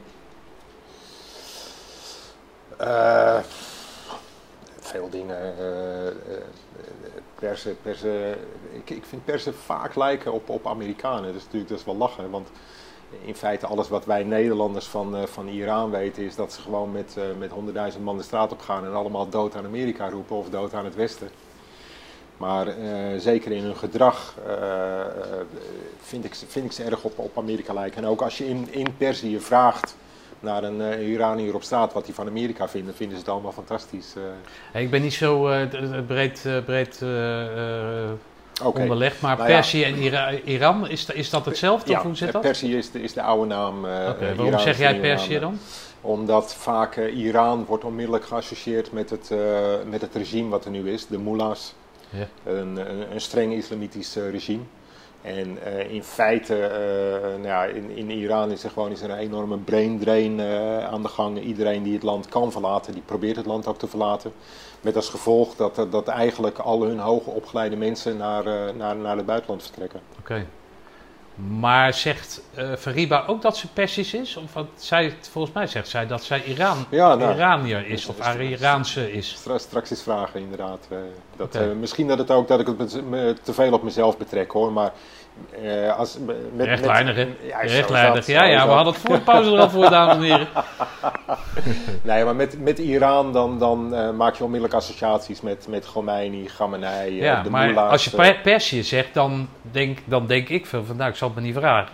Veel 4.80 5.10
dingen. 5.10 5.54
persen, 7.40 7.78
persen, 7.82 8.38
ik, 8.72 8.90
ik 8.90 9.06
vind 9.06 9.26
persen 9.26 9.54
vaak 9.54 9.96
lijken 9.96 10.34
op, 10.34 10.50
op 10.50 10.68
Amerikanen. 10.68 11.34
Dus 11.34 11.44
natuurlijk 11.44 11.70
dat 11.70 11.80
is 11.80 11.86
wel 11.86 11.96
lachen. 11.96 12.30
Want 12.30 12.50
in 13.22 13.36
feite 13.36 13.66
alles 13.66 13.90
wat 13.90 14.06
wij 14.06 14.24
Nederlanders 14.24 14.86
van, 14.86 15.28
van 15.28 15.48
Iran 15.48 15.92
weten 15.92 16.24
is 16.24 16.36
dat 16.36 16.54
ze 16.54 16.62
gewoon 16.62 16.92
met, 16.92 17.18
met 17.38 17.52
honderdduizend 17.52 18.04
man 18.04 18.18
de 18.18 18.24
straat 18.24 18.52
op 18.52 18.62
gaan 18.62 18.86
en 18.86 18.94
allemaal 18.94 19.30
dood 19.30 19.56
aan 19.56 19.66
Amerika 19.66 20.10
roepen 20.10 20.36
of 20.36 20.50
dood 20.50 20.74
aan 20.74 20.86
het 20.86 20.96
Westen. 20.96 21.30
Maar 22.38 22.68
zeker 23.18 23.52
in 23.52 23.64
hun 23.64 23.76
gedrag 23.76 24.36
vind, 26.02 26.26
ik, 26.26 26.36
vind 26.48 26.66
ik 26.66 26.72
ze 26.72 26.84
erg 26.84 27.04
op, 27.04 27.20
op 27.20 27.38
Amerika 27.38 27.74
lijken. 27.74 28.04
En 28.04 28.10
ook 28.10 28.22
als 28.22 28.38
je 28.38 28.48
in, 28.48 28.68
in 28.72 28.98
Perzië 28.98 29.40
vraagt 29.40 29.96
naar 30.44 30.64
een 30.64 31.02
Iranier 31.02 31.56
op 31.56 31.64
straat 31.64 31.94
wat 31.94 32.06
hij 32.06 32.14
van 32.14 32.28
Amerika 32.28 32.68
vindt, 32.68 32.96
vinden 32.96 33.18
ze 33.18 33.24
het 33.24 33.32
allemaal 33.32 33.52
fantastisch. 33.52 34.14
Hey, 34.72 34.84
ik 34.84 34.90
ben 34.90 35.02
niet 35.02 35.14
zo 35.14 35.50
breed, 36.08 36.48
breed 36.66 37.02
okay. 38.62 38.82
onderlegd. 38.82 39.22
Maar 39.22 39.38
nou 39.38 39.50
Perzië 39.50 39.84
en 39.84 39.98
Iran, 40.46 40.90
is, 40.90 41.06
is 41.10 41.30
dat 41.30 41.46
hetzelfde? 41.46 41.92
Ja, 41.92 41.98
of 41.98 42.04
hoe 42.04 42.16
zit 42.16 42.32
dat? 42.32 42.42
Perzië 42.42 42.78
is 42.78 42.92
de, 42.92 43.02
is 43.02 43.14
de 43.14 43.22
oude 43.22 43.48
naam. 43.48 43.86
Uh, 43.86 43.92
okay, 44.10 44.36
waarom 44.36 44.60
zeg 44.60 44.78
jij 44.78 45.00
Perzië 45.00 45.40
dan? 45.40 45.60
Omdat 46.02 46.56
vaak 46.56 46.96
uh, 46.96 47.18
Iran 47.18 47.66
wordt 47.66 47.84
onmiddellijk 47.84 48.26
geassocieerd 48.26 48.92
met 48.92 49.10
het, 49.10 49.30
uh, 49.32 49.40
met 49.90 50.02
het 50.02 50.16
regime 50.16 50.50
wat 50.50 50.66
er 50.66 50.72
nu 50.72 50.92
is, 50.92 51.08
de 51.08 51.20
mullahs. 51.20 51.74
Ja. 52.10 52.52
Een, 52.52 52.78
een, 52.78 53.12
een, 53.12 53.22
streng 53.22 53.54
islamitisch 53.54 54.16
regime. 54.16 54.64
En 55.24 55.58
uh, 55.68 55.92
in 55.92 56.04
feite, 56.04 56.54
uh, 56.56 57.28
nou 57.28 57.48
ja, 57.48 57.64
in, 57.64 57.90
in 57.90 58.10
Iran 58.10 58.52
is 58.52 58.64
er 58.64 58.70
gewoon 58.70 58.92
is 58.92 59.02
er 59.02 59.10
een 59.10 59.18
enorme 59.18 59.58
brain 59.58 60.00
drain 60.00 60.40
uh, 60.40 60.86
aan 60.86 61.02
de 61.02 61.08
gang. 61.08 61.42
Iedereen 61.42 61.84
die 61.84 61.94
het 61.94 62.04
land 62.04 62.30
kan 62.30 62.52
verlaten, 62.52 62.94
die 62.94 63.02
probeert 63.06 63.36
het 63.36 63.46
land 63.46 63.68
ook 63.68 63.78
te 63.78 63.88
verlaten. 63.88 64.34
Met 64.82 64.96
als 64.96 65.10
gevolg 65.10 65.56
dat, 65.56 65.88
dat 65.90 66.08
eigenlijk 66.08 66.58
al 66.58 66.84
hun 66.84 67.00
hoogopgeleide 67.00 67.76
mensen 67.76 68.18
naar, 68.18 68.76
naar, 68.76 68.96
naar 68.96 69.18
het 69.18 69.26
buitenland 69.26 69.64
vertrekken. 69.64 70.00
Oké. 70.20 70.46
Maar 71.36 71.94
zegt 71.94 72.42
Fariba 72.78 73.24
ook 73.28 73.42
dat 73.42 73.58
ze 73.58 73.68
Persisch 73.68 74.14
is? 74.14 74.38
Of 74.38 74.54
wat 74.54 74.68
zij, 74.76 75.16
volgens 75.32 75.54
mij 75.54 75.68
zegt 75.68 75.88
zij 75.88 76.08
dat 76.08 76.24
zij 76.24 76.44
Iran, 76.44 76.86
ja, 76.90 77.16
nou, 77.16 77.34
Iranier 77.34 77.88
is 77.88 78.06
of 78.06 78.38
Iraanse 78.40 79.12
is. 79.12 79.30
Straks, 79.30 79.64
straks 79.64 79.92
is 79.92 80.02
vragen 80.02 80.40
inderdaad. 80.40 80.88
dat, 81.36 81.56
okay. 81.56 81.74
misschien 81.74 82.08
dat 82.08 82.18
het 82.18 82.32
ook 82.32 82.48
dat 82.48 82.60
ik 82.60 82.68
het 82.68 83.46
te 83.46 83.54
veel 83.54 83.74
op 83.74 83.84
mezelf 83.84 84.18
betrek 84.18 84.52
hoor, 84.52 84.72
maar 84.72 84.92
uh, 85.62 85.98
als, 85.98 86.18
met, 86.54 86.68
Rechtlijnig? 86.68 87.28
Ja, 87.42 87.60
Rechtlijnig. 87.60 88.26
ja, 88.26 88.44
ja, 88.44 88.66
we 88.66 88.72
hadden 88.72 88.94
het 88.94 89.02
voor 89.02 89.16
de 89.16 89.22
pauze 89.22 89.52
er 89.52 89.60
al 89.60 89.70
voor, 89.70 89.90
dames 89.90 90.16
en 90.16 90.22
heren. 90.22 90.48
nee, 92.02 92.24
maar 92.24 92.36
met, 92.36 92.60
met 92.60 92.80
Iran 92.80 93.34
dan, 93.34 93.60
dan 93.60 93.94
uh, 93.94 94.10
maak 94.12 94.36
je 94.36 94.44
onmiddellijk 94.44 94.80
associaties 94.80 95.42
met, 95.42 95.68
met 95.68 95.86
Khomeini, 95.86 96.46
Khamenei, 96.46 97.16
ja, 97.16 97.42
de 97.42 97.50
maar 97.50 97.66
Moela's, 97.66 97.92
als 97.92 98.06
je 98.06 98.40
Persië 98.44 98.84
zegt, 98.84 99.14
dan 99.14 99.50
denk, 99.62 100.00
dan 100.06 100.28
denk 100.28 100.50
ik 100.50 100.66
veel 100.66 100.86
van, 100.86 100.96
nou, 100.96 101.10
ik 101.10 101.16
zal 101.16 101.28
het 101.28 101.38
me 101.38 101.44
niet 101.44 101.56
vragen. 101.56 101.94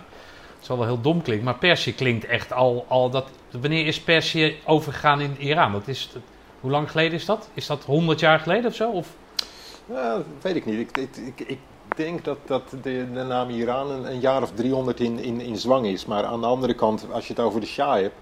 Het 0.56 0.68
zal 0.68 0.78
wel 0.78 0.86
heel 0.86 1.00
dom 1.00 1.22
klinken, 1.22 1.44
maar 1.44 1.58
Persië 1.58 1.94
klinkt 1.94 2.24
echt 2.24 2.52
al, 2.52 2.84
al 2.88 3.10
dat... 3.10 3.30
Wanneer 3.50 3.86
is 3.86 4.00
Persië 4.00 4.56
overgegaan 4.64 5.20
in 5.20 5.36
Iran? 5.38 5.72
Dat 5.72 5.88
is, 5.88 6.10
hoe 6.60 6.70
lang 6.70 6.90
geleden 6.90 7.12
is 7.12 7.24
dat? 7.24 7.48
Is 7.54 7.66
dat 7.66 7.84
100 7.84 8.20
jaar 8.20 8.38
geleden 8.38 8.66
of 8.66 8.74
zo? 8.74 8.90
Of? 8.90 9.08
Ja, 9.86 10.14
dat 10.14 10.24
weet 10.42 10.56
ik 10.56 10.66
niet. 10.66 10.78
Ik, 10.78 10.96
ik, 10.96 11.40
ik, 11.46 11.58
denk 11.96 12.24
dat, 12.24 12.38
dat 12.44 12.70
de, 12.70 13.12
de 13.12 13.22
naam 13.22 13.50
Iran 13.50 13.90
een, 13.90 14.10
een, 14.10 14.20
jaar 14.20 14.42
of 14.42 14.52
300 14.52 15.00
in, 15.00 15.18
in, 15.18 15.40
in 15.40 15.56
zwang 15.56 15.86
is. 15.86 16.06
Maar 16.06 16.24
aan 16.24 16.40
de 16.40 16.46
andere 16.46 16.74
kant, 16.74 17.06
als 17.12 17.26
je 17.26 17.32
het 17.32 17.42
over 17.42 17.60
de 17.60 17.66
Shah 17.66 18.00
hebt. 18.00 18.14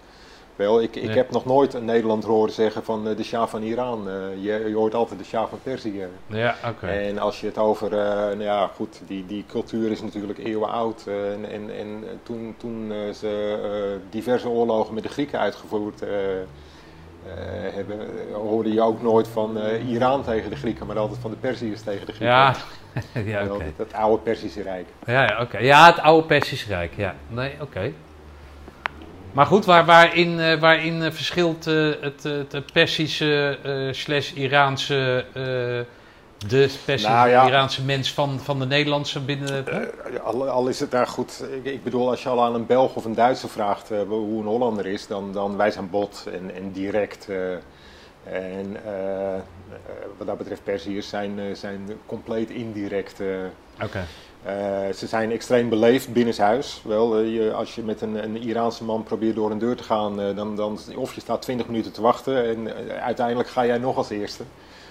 Wel, 0.58 0.82
ik, 0.82 0.96
ik 0.96 1.14
heb 1.14 1.30
nog 1.30 1.44
nooit 1.44 1.74
een 1.74 1.84
Nederland 1.84 2.24
horen 2.24 2.52
zeggen 2.52 2.84
van 2.84 3.08
uh, 3.08 3.16
de 3.16 3.22
Shah 3.22 3.48
van 3.48 3.62
Iran. 3.62 4.08
Uh, 4.08 4.14
je, 4.44 4.68
je, 4.68 4.74
hoort 4.74 4.94
altijd 4.94 5.18
de 5.18 5.24
Shah 5.24 5.48
van 5.48 5.58
Perzië. 5.62 6.06
Ja, 6.26 6.54
oké. 6.66 6.86
En 6.86 7.18
als 7.18 7.40
je 7.40 7.46
het 7.46 7.58
over, 7.58 7.92
uh, 7.92 7.98
nou 7.98 8.42
ja, 8.42 8.70
goed, 8.74 9.00
die, 9.06 9.26
die 9.26 9.44
cultuur 9.48 9.90
is 9.90 10.02
natuurlijk 10.02 10.38
eeuwen 10.38 10.68
oud. 10.68 11.06
en, 11.06 11.50
en, 11.50 11.76
en 11.78 12.04
toen, 12.22 12.54
toen 12.56 12.92
ze 13.14 13.98
diverse 14.10 14.48
oorlogen 14.48 14.94
met 14.94 15.02
de 15.02 15.08
Grieken 15.08 15.38
uitgevoerd 15.38 16.02
hebben, 17.74 17.98
hoorde 18.32 18.72
je 18.72 18.82
ook 18.82 19.02
nooit 19.02 19.28
van 19.28 19.58
Iran 19.88 20.22
tegen 20.22 20.50
de 20.50 20.56
Grieken, 20.56 20.86
maar 20.86 20.98
altijd 20.98 21.20
van 21.20 21.30
de 21.30 21.36
Perziërs 21.36 21.82
tegen 21.82 22.06
de 22.06 22.12
Grieken. 22.12 22.36
Ja, 22.36 22.54
ja, 23.24 23.42
oké. 23.42 23.52
Okay. 23.52 23.72
Het, 23.76 23.92
oude 23.92 24.22
Persische 24.22 24.62
Rijk. 24.62 24.86
Ja, 25.06 25.22
ja 25.22 25.40
oké. 25.40 25.58
Ja, 25.58 25.86
het 25.86 25.98
oude 25.98 26.26
Persische 26.26 26.68
Rijk, 26.68 26.92
ja. 26.96 27.14
Nee, 27.28 27.52
oké. 27.60 27.92
Maar 29.32 29.46
goed, 29.46 29.64
waar, 29.64 29.84
waarin, 29.84 30.38
uh, 30.38 30.60
waarin 30.60 31.02
uh, 31.02 31.10
verschilt 31.10 31.66
uh, 31.66 31.94
het, 32.00 32.22
het 32.22 32.72
Persische 32.72 33.58
slash 33.92 34.32
Iraanse, 34.32 35.24
de 36.38 36.70
Persische 36.84 37.08
nou, 37.08 37.28
ja. 37.28 37.46
Iraanse 37.46 37.84
mens 37.84 38.12
van, 38.12 38.40
van 38.40 38.58
de 38.58 38.66
Nederlandse 38.66 39.20
binnen... 39.20 39.64
Al, 40.22 40.48
al, 40.48 40.68
is 40.68 40.80
het 40.80 40.90
daar 40.90 41.06
goed, 41.06 41.44
ik, 41.52 41.64
ik, 41.64 41.84
bedoel 41.84 42.10
als 42.10 42.22
je 42.22 42.28
al 42.28 42.44
aan 42.44 42.54
een 42.54 42.66
Belg 42.66 42.94
of 42.94 43.04
een 43.04 43.14
Duitser 43.14 43.48
vraagt 43.48 43.88
hoe 44.08 44.40
een 44.40 44.46
Hollander 44.46 44.86
is, 44.86 45.06
dan, 45.06 45.32
dan 45.32 45.56
wij 45.56 45.70
zijn 45.70 45.90
bot 45.90 46.26
en, 46.32 46.54
en 46.54 46.72
direct... 46.72 47.28
En 48.30 48.76
uh, 48.86 49.40
wat 50.16 50.26
dat 50.26 50.38
betreft 50.38 50.64
Perziërs 50.64 51.08
zijn, 51.08 51.38
uh, 51.38 51.54
zijn 51.54 51.88
compleet 52.06 52.50
indirect. 52.50 53.20
Okay. 53.82 54.04
ze 54.92 55.06
zijn 55.06 55.30
extreem 55.30 55.68
beleefd 55.68 56.12
binnenshuis. 56.12 56.82
Wel, 56.84 57.18
je, 57.18 57.52
als 57.52 57.74
je 57.74 57.82
met 57.82 58.00
een, 58.00 58.24
een, 58.24 58.36
Iraanse 58.36 58.84
man 58.84 59.02
probeert 59.02 59.34
door 59.34 59.50
een 59.50 59.58
deur 59.58 59.76
te 59.76 59.82
gaan, 59.82 60.16
dan, 60.16 60.56
dan, 60.56 60.78
of 60.96 61.14
je 61.14 61.20
staat 61.20 61.42
20 61.42 61.66
minuten 61.66 61.92
te 61.92 62.00
wachten 62.00 62.44
en 62.44 62.72
uiteindelijk 63.00 63.48
ga 63.48 63.66
jij 63.66 63.78
nog 63.78 63.96
als 63.96 64.10
eerste. 64.10 64.44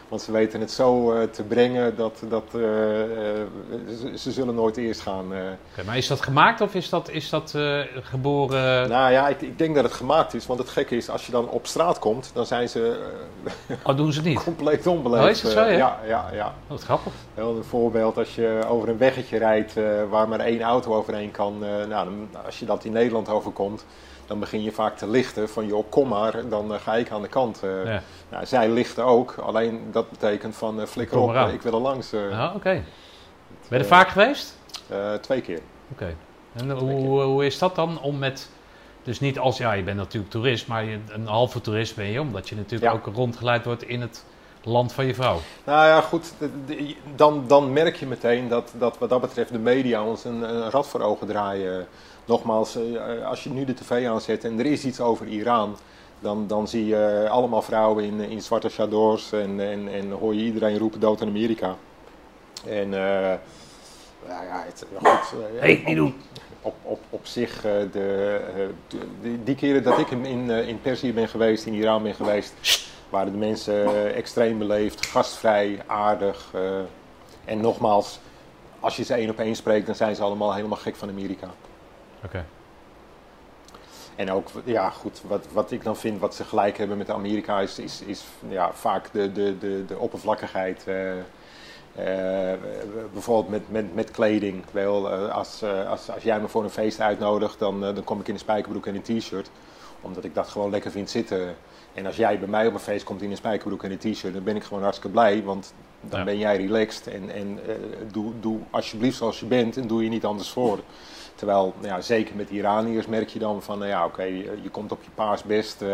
Want 0.07 0.21
ze 0.21 0.31
weten 0.31 0.59
het 0.59 0.71
zo 0.71 1.13
uh, 1.13 1.23
te 1.23 1.43
brengen 1.43 1.95
dat, 1.95 2.23
dat 2.29 2.43
uh, 2.45 2.61
ze, 2.61 4.11
ze, 4.17 4.31
zullen 4.31 4.55
nooit 4.55 4.77
eerst 4.77 5.01
gaan. 5.01 5.25
Okay, 5.25 5.85
maar 5.85 5.97
is 5.97 6.07
dat 6.07 6.21
gemaakt 6.21 6.61
of 6.61 6.75
is 6.75 6.89
dat, 6.89 7.09
is 7.09 7.29
dat 7.29 7.55
geboren? 8.01 8.89
Nou 8.89 9.11
ja, 9.11 9.27
ik, 9.27 9.41
ik, 9.41 9.57
denk 9.57 9.75
dat 9.75 9.83
het 9.83 9.93
gemaakt 9.93 10.33
is. 10.33 10.45
Want 10.45 10.59
het 10.59 10.69
gekke 10.69 10.95
is, 10.95 11.09
als 11.09 11.25
je 11.25 11.31
dan 11.31 11.49
op 11.49 11.67
straat 11.67 11.99
komt, 11.99 12.31
dan 12.33 12.45
zijn 12.45 12.69
ze 12.69 13.09
oh, 13.83 13.97
doen 13.97 14.11
ze 14.11 14.19
het 14.19 14.27
niet? 14.27 14.43
compleet 14.43 14.87
onbeleefd. 14.87 15.23
Oh, 15.23 15.29
is 15.29 15.41
dat 15.41 15.51
zo, 15.51 15.59
ja? 15.59 15.69
ja, 15.69 15.99
ja, 16.07 16.25
ja. 16.33 16.45
Oh, 16.45 16.53
wat 16.67 16.83
grappig. 16.83 17.13
Heel 17.33 17.55
een 17.55 17.63
voorbeeld, 17.63 18.17
als 18.17 18.35
je 18.35 18.63
over 18.67 18.89
een 18.89 18.97
weggetje 18.97 19.37
rijdt 19.37 19.73
waar 20.09 20.27
maar 20.27 20.39
één 20.39 20.61
auto 20.61 20.95
overheen 20.95 21.31
kan. 21.31 21.59
nou, 21.59 21.89
dan, 21.89 22.29
als 22.45 22.59
je 22.59 22.65
dat 22.65 22.85
in 22.85 22.91
Nederland 22.91 23.29
overkomt 23.29 23.85
dan 24.27 24.39
begin 24.39 24.63
je 24.63 24.71
vaak 24.71 24.97
te 24.97 25.09
lichten 25.09 25.49
van 25.49 25.67
joh, 25.67 25.83
kom 25.89 26.07
maar, 26.07 26.49
dan 26.49 26.79
ga 26.79 26.95
ik 26.95 27.11
aan 27.11 27.21
de 27.21 27.27
kant. 27.27 27.59
Ja. 27.85 28.01
Nou, 28.29 28.45
zij 28.45 28.69
lichten 28.69 29.03
ook, 29.03 29.35
alleen 29.37 29.87
dat 29.91 30.09
betekent 30.09 30.55
van 30.55 30.79
uh, 30.79 30.85
flikker 30.85 31.17
op, 31.17 31.35
ik 31.53 31.61
wil 31.61 31.73
er 31.73 31.79
langs. 31.79 32.13
Ah, 32.13 32.45
oké. 32.45 32.55
Okay. 32.55 32.83
Ben 33.69 33.77
je 33.77 33.83
er 33.83 33.85
vaak 33.85 34.09
geweest? 34.09 34.57
twee 35.21 35.41
keer. 35.41 35.59
Oké. 35.91 36.15
En 36.53 36.71
hoe, 36.71 37.21
hoe 37.21 37.45
is 37.45 37.59
dat 37.59 37.75
dan 37.75 38.01
om 38.01 38.17
met... 38.17 38.49
Dus 39.03 39.19
niet 39.19 39.39
als, 39.39 39.57
ja, 39.57 39.73
je 39.73 39.83
bent 39.83 39.97
natuurlijk 39.97 40.31
toerist, 40.31 40.67
maar 40.67 40.83
je, 40.83 40.99
een 41.07 41.27
halve 41.27 41.61
toerist 41.61 41.95
ben 41.95 42.05
je, 42.05 42.21
omdat 42.21 42.49
je 42.49 42.55
natuurlijk 42.55 42.91
Ja. 42.91 42.97
ook 42.97 43.15
rondgeleid 43.15 43.65
wordt 43.65 43.83
in 43.83 44.01
het 44.01 44.25
land 44.63 44.93
van 44.93 45.05
je 45.05 45.15
vrouw. 45.15 45.39
Nou 45.63 45.87
ja, 45.87 46.01
goed, 46.01 46.33
dan, 47.15 47.43
dan 47.47 47.73
merk 47.73 47.95
je 47.95 48.05
meteen 48.05 48.47
dat, 48.47 48.73
dat 48.77 48.97
wat 48.97 49.09
dat 49.09 49.21
betreft 49.21 49.51
de 49.51 49.59
media 49.59 50.03
ons 50.03 50.23
een, 50.23 50.41
een 50.41 50.69
rad 50.69 50.87
voor 50.87 51.01
ogen 51.01 51.27
draaien. 51.27 51.87
Nogmaals, 52.25 52.75
eh, 52.75 53.25
als 53.27 53.43
je 53.43 53.49
nu 53.49 53.65
de 53.65 53.73
tv 53.73 54.07
aanzet 54.07 54.43
en 54.43 54.59
er 54.59 54.65
is 54.65 54.85
iets 54.85 54.99
over 54.99 55.25
Iran, 55.27 55.77
dan, 56.19 56.47
dan 56.47 56.67
zie 56.67 56.85
je 56.85 57.27
allemaal 57.29 57.61
vrouwen 57.61 58.03
in, 58.03 58.19
in 58.19 58.41
zwarte 58.41 58.69
chadors 58.69 59.31
en, 59.31 59.59
en, 59.59 59.87
en 59.93 60.11
hoor 60.11 60.33
je 60.35 60.43
iedereen 60.43 60.77
roepen 60.77 60.99
dood 60.99 61.21
aan 61.21 61.27
Amerika. 61.27 61.75
En 62.65 62.93
eh 62.93 63.33
nou 64.27 64.45
ja, 64.45 64.63
het, 64.65 64.85
goed, 64.95 65.07
eh, 65.53 65.59
Hey, 65.59 65.83
niet 65.85 65.95
doen. 65.95 66.15
op, 66.61 66.75
op, 66.81 66.99
op 67.09 67.25
zich, 67.25 67.55
eh, 67.65 67.71
de, 67.91 68.41
de- 68.87 69.43
die, 69.43 69.55
keren 69.55 69.83
dat 69.83 69.97
ik 69.99 70.09
in, 70.11 70.25
in, 70.25 70.49
in 70.49 70.81
Perzië 70.81 71.13
ben 71.13 71.27
geweest, 71.27 71.65
in 71.65 71.73
Iran 71.73 72.03
ben 72.03 72.13
geweest, 72.15 72.53
waren 73.09 73.31
de 73.31 73.37
mensen 73.37 74.13
extreem 74.15 74.57
beleefd, 74.57 75.05
gastvrij, 75.05 75.79
aardig. 75.85 76.51
en 77.45 77.61
nogmaals, 77.61 78.19
als 78.79 78.95
je 78.95 79.03
ze 79.03 79.13
één 79.13 79.29
op 79.29 79.39
één 79.39 79.55
spreekt, 79.55 79.85
dan 79.85 79.95
zijn 79.95 80.15
ze 80.15 80.21
allemaal 80.23 80.53
helemaal 80.53 80.77
gek 80.77 80.95
van 80.95 81.09
Amerika. 81.09 81.47
Oké. 82.25 82.45
En 84.17 84.31
ook, 84.31 84.47
ja 84.63 84.89
goed, 84.89 85.21
wat, 85.27 85.45
wat 85.51 85.71
ik 85.71 85.83
dan 85.83 85.95
vind, 85.97 86.19
wat 86.19 86.35
ze 86.35 86.43
gelijk 86.43 86.77
hebben 86.77 86.97
met 86.97 87.09
Amerika, 87.09 87.59
is, 87.59 87.79
is, 87.79 88.01
is 88.05 88.23
ja, 88.49 88.71
vaak 88.73 89.11
de, 89.11 89.31
de, 89.31 89.57
de, 89.57 89.83
de 89.87 89.97
oppervlakkigheid. 89.97 90.83
eh, 90.87 91.19
eh, 92.53 92.59
bijvoorbeeld 93.13 93.49
met, 93.49 93.71
met, 93.71 93.95
met 93.95 94.11
kleding. 94.11 94.63
Wel, 94.71 95.11
eh, 95.11 95.29
als, 95.35 95.63
als, 95.87 96.11
als 96.11 96.23
jij 96.23 96.39
me 96.39 96.47
voor 96.47 96.63
een 96.63 96.69
feest 96.69 96.99
uitnodigt, 96.99 97.59
dan, 97.59 97.79
dan 97.81 98.03
kom 98.03 98.19
ik 98.19 98.27
in 98.27 98.33
een 98.33 98.39
spijkerbroek 98.39 98.85
en 98.85 98.95
een 98.95 99.19
t-shirt. 99.19 99.49
Omdat 100.01 100.23
ik 100.23 100.35
dat 100.35 100.47
gewoon 100.47 100.69
lekker 100.69 100.91
vind 100.91 101.09
zitten. 101.09 101.55
En 101.93 102.05
als 102.05 102.15
jij 102.15 102.39
bij 102.39 102.47
mij 102.47 102.67
op 102.67 102.73
een 102.73 102.79
feest 102.79 103.03
komt 103.03 103.21
in 103.21 103.31
een 103.31 103.37
spijkerbroek 103.37 103.83
en 103.83 103.91
een 103.91 103.97
t-shirt, 104.13 104.33
dan 104.33 104.43
ben 104.43 104.55
ik 104.55 104.63
gewoon 104.63 104.83
hartstikke 104.83 105.11
blij. 105.11 105.43
Want 105.43 105.73
dan 106.01 106.19
Ja. 106.19 106.25
ben 106.25 106.37
jij 106.37 106.57
relaxed. 106.57 107.07
En, 107.07 107.29
en 107.33 107.59
doe, 108.11 108.33
doe 108.39 108.59
alsjeblieft 108.69 109.17
zoals 109.17 109.39
je 109.39 109.45
bent 109.45 109.77
en 109.77 109.87
doe 109.87 110.03
je 110.03 110.09
niet 110.09 110.25
anders 110.25 110.49
voor. 110.49 110.79
Terwijl, 111.37 111.73
ja, 111.81 112.01
zeker 112.01 112.35
met 112.35 112.49
Iraniërs 112.49 113.05
merk 113.07 113.29
je 113.29 113.39
dan 113.39 113.61
van, 113.63 113.77
nou 113.77 113.89
ja, 113.89 114.05
oké, 114.05 114.23
je, 114.23 114.59
je 114.63 114.69
komt 114.71 114.91
op 114.91 115.03
je 115.03 115.09
paas 115.15 115.43
best. 115.43 115.81
eh, 115.81 115.89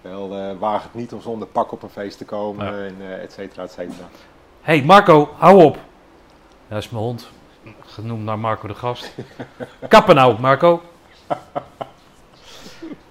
wel, 0.00 0.36
eh, 0.36 0.50
waag 0.58 0.82
het 0.82 0.94
niet 0.94 1.12
om 1.12 1.20
zonder 1.20 1.48
pak 1.48 1.72
op 1.72 1.82
een 1.82 1.88
feest 1.90 2.18
te 2.18 2.24
komen, 2.24 2.66
Ja. 2.66 2.84
en 2.86 2.94
eh, 3.00 3.22
et 3.22 3.32
cetera, 3.32 3.62
et 3.62 3.70
cetera. 3.72 4.08
hey, 4.60 4.82
Marco, 4.82 5.34
hou 5.38 5.62
op. 5.64 5.78
Dat 6.68 6.78
is 6.78 6.90
mijn 6.90 7.04
hond. 7.04 7.28
Genoemd 7.86 8.24
naar 8.24 8.38
Marco 8.38 8.66
de 8.68 8.74
Gast. 8.74 9.14
Kappen 9.88 10.14
nou, 10.14 10.40
Marco. 10.40 10.82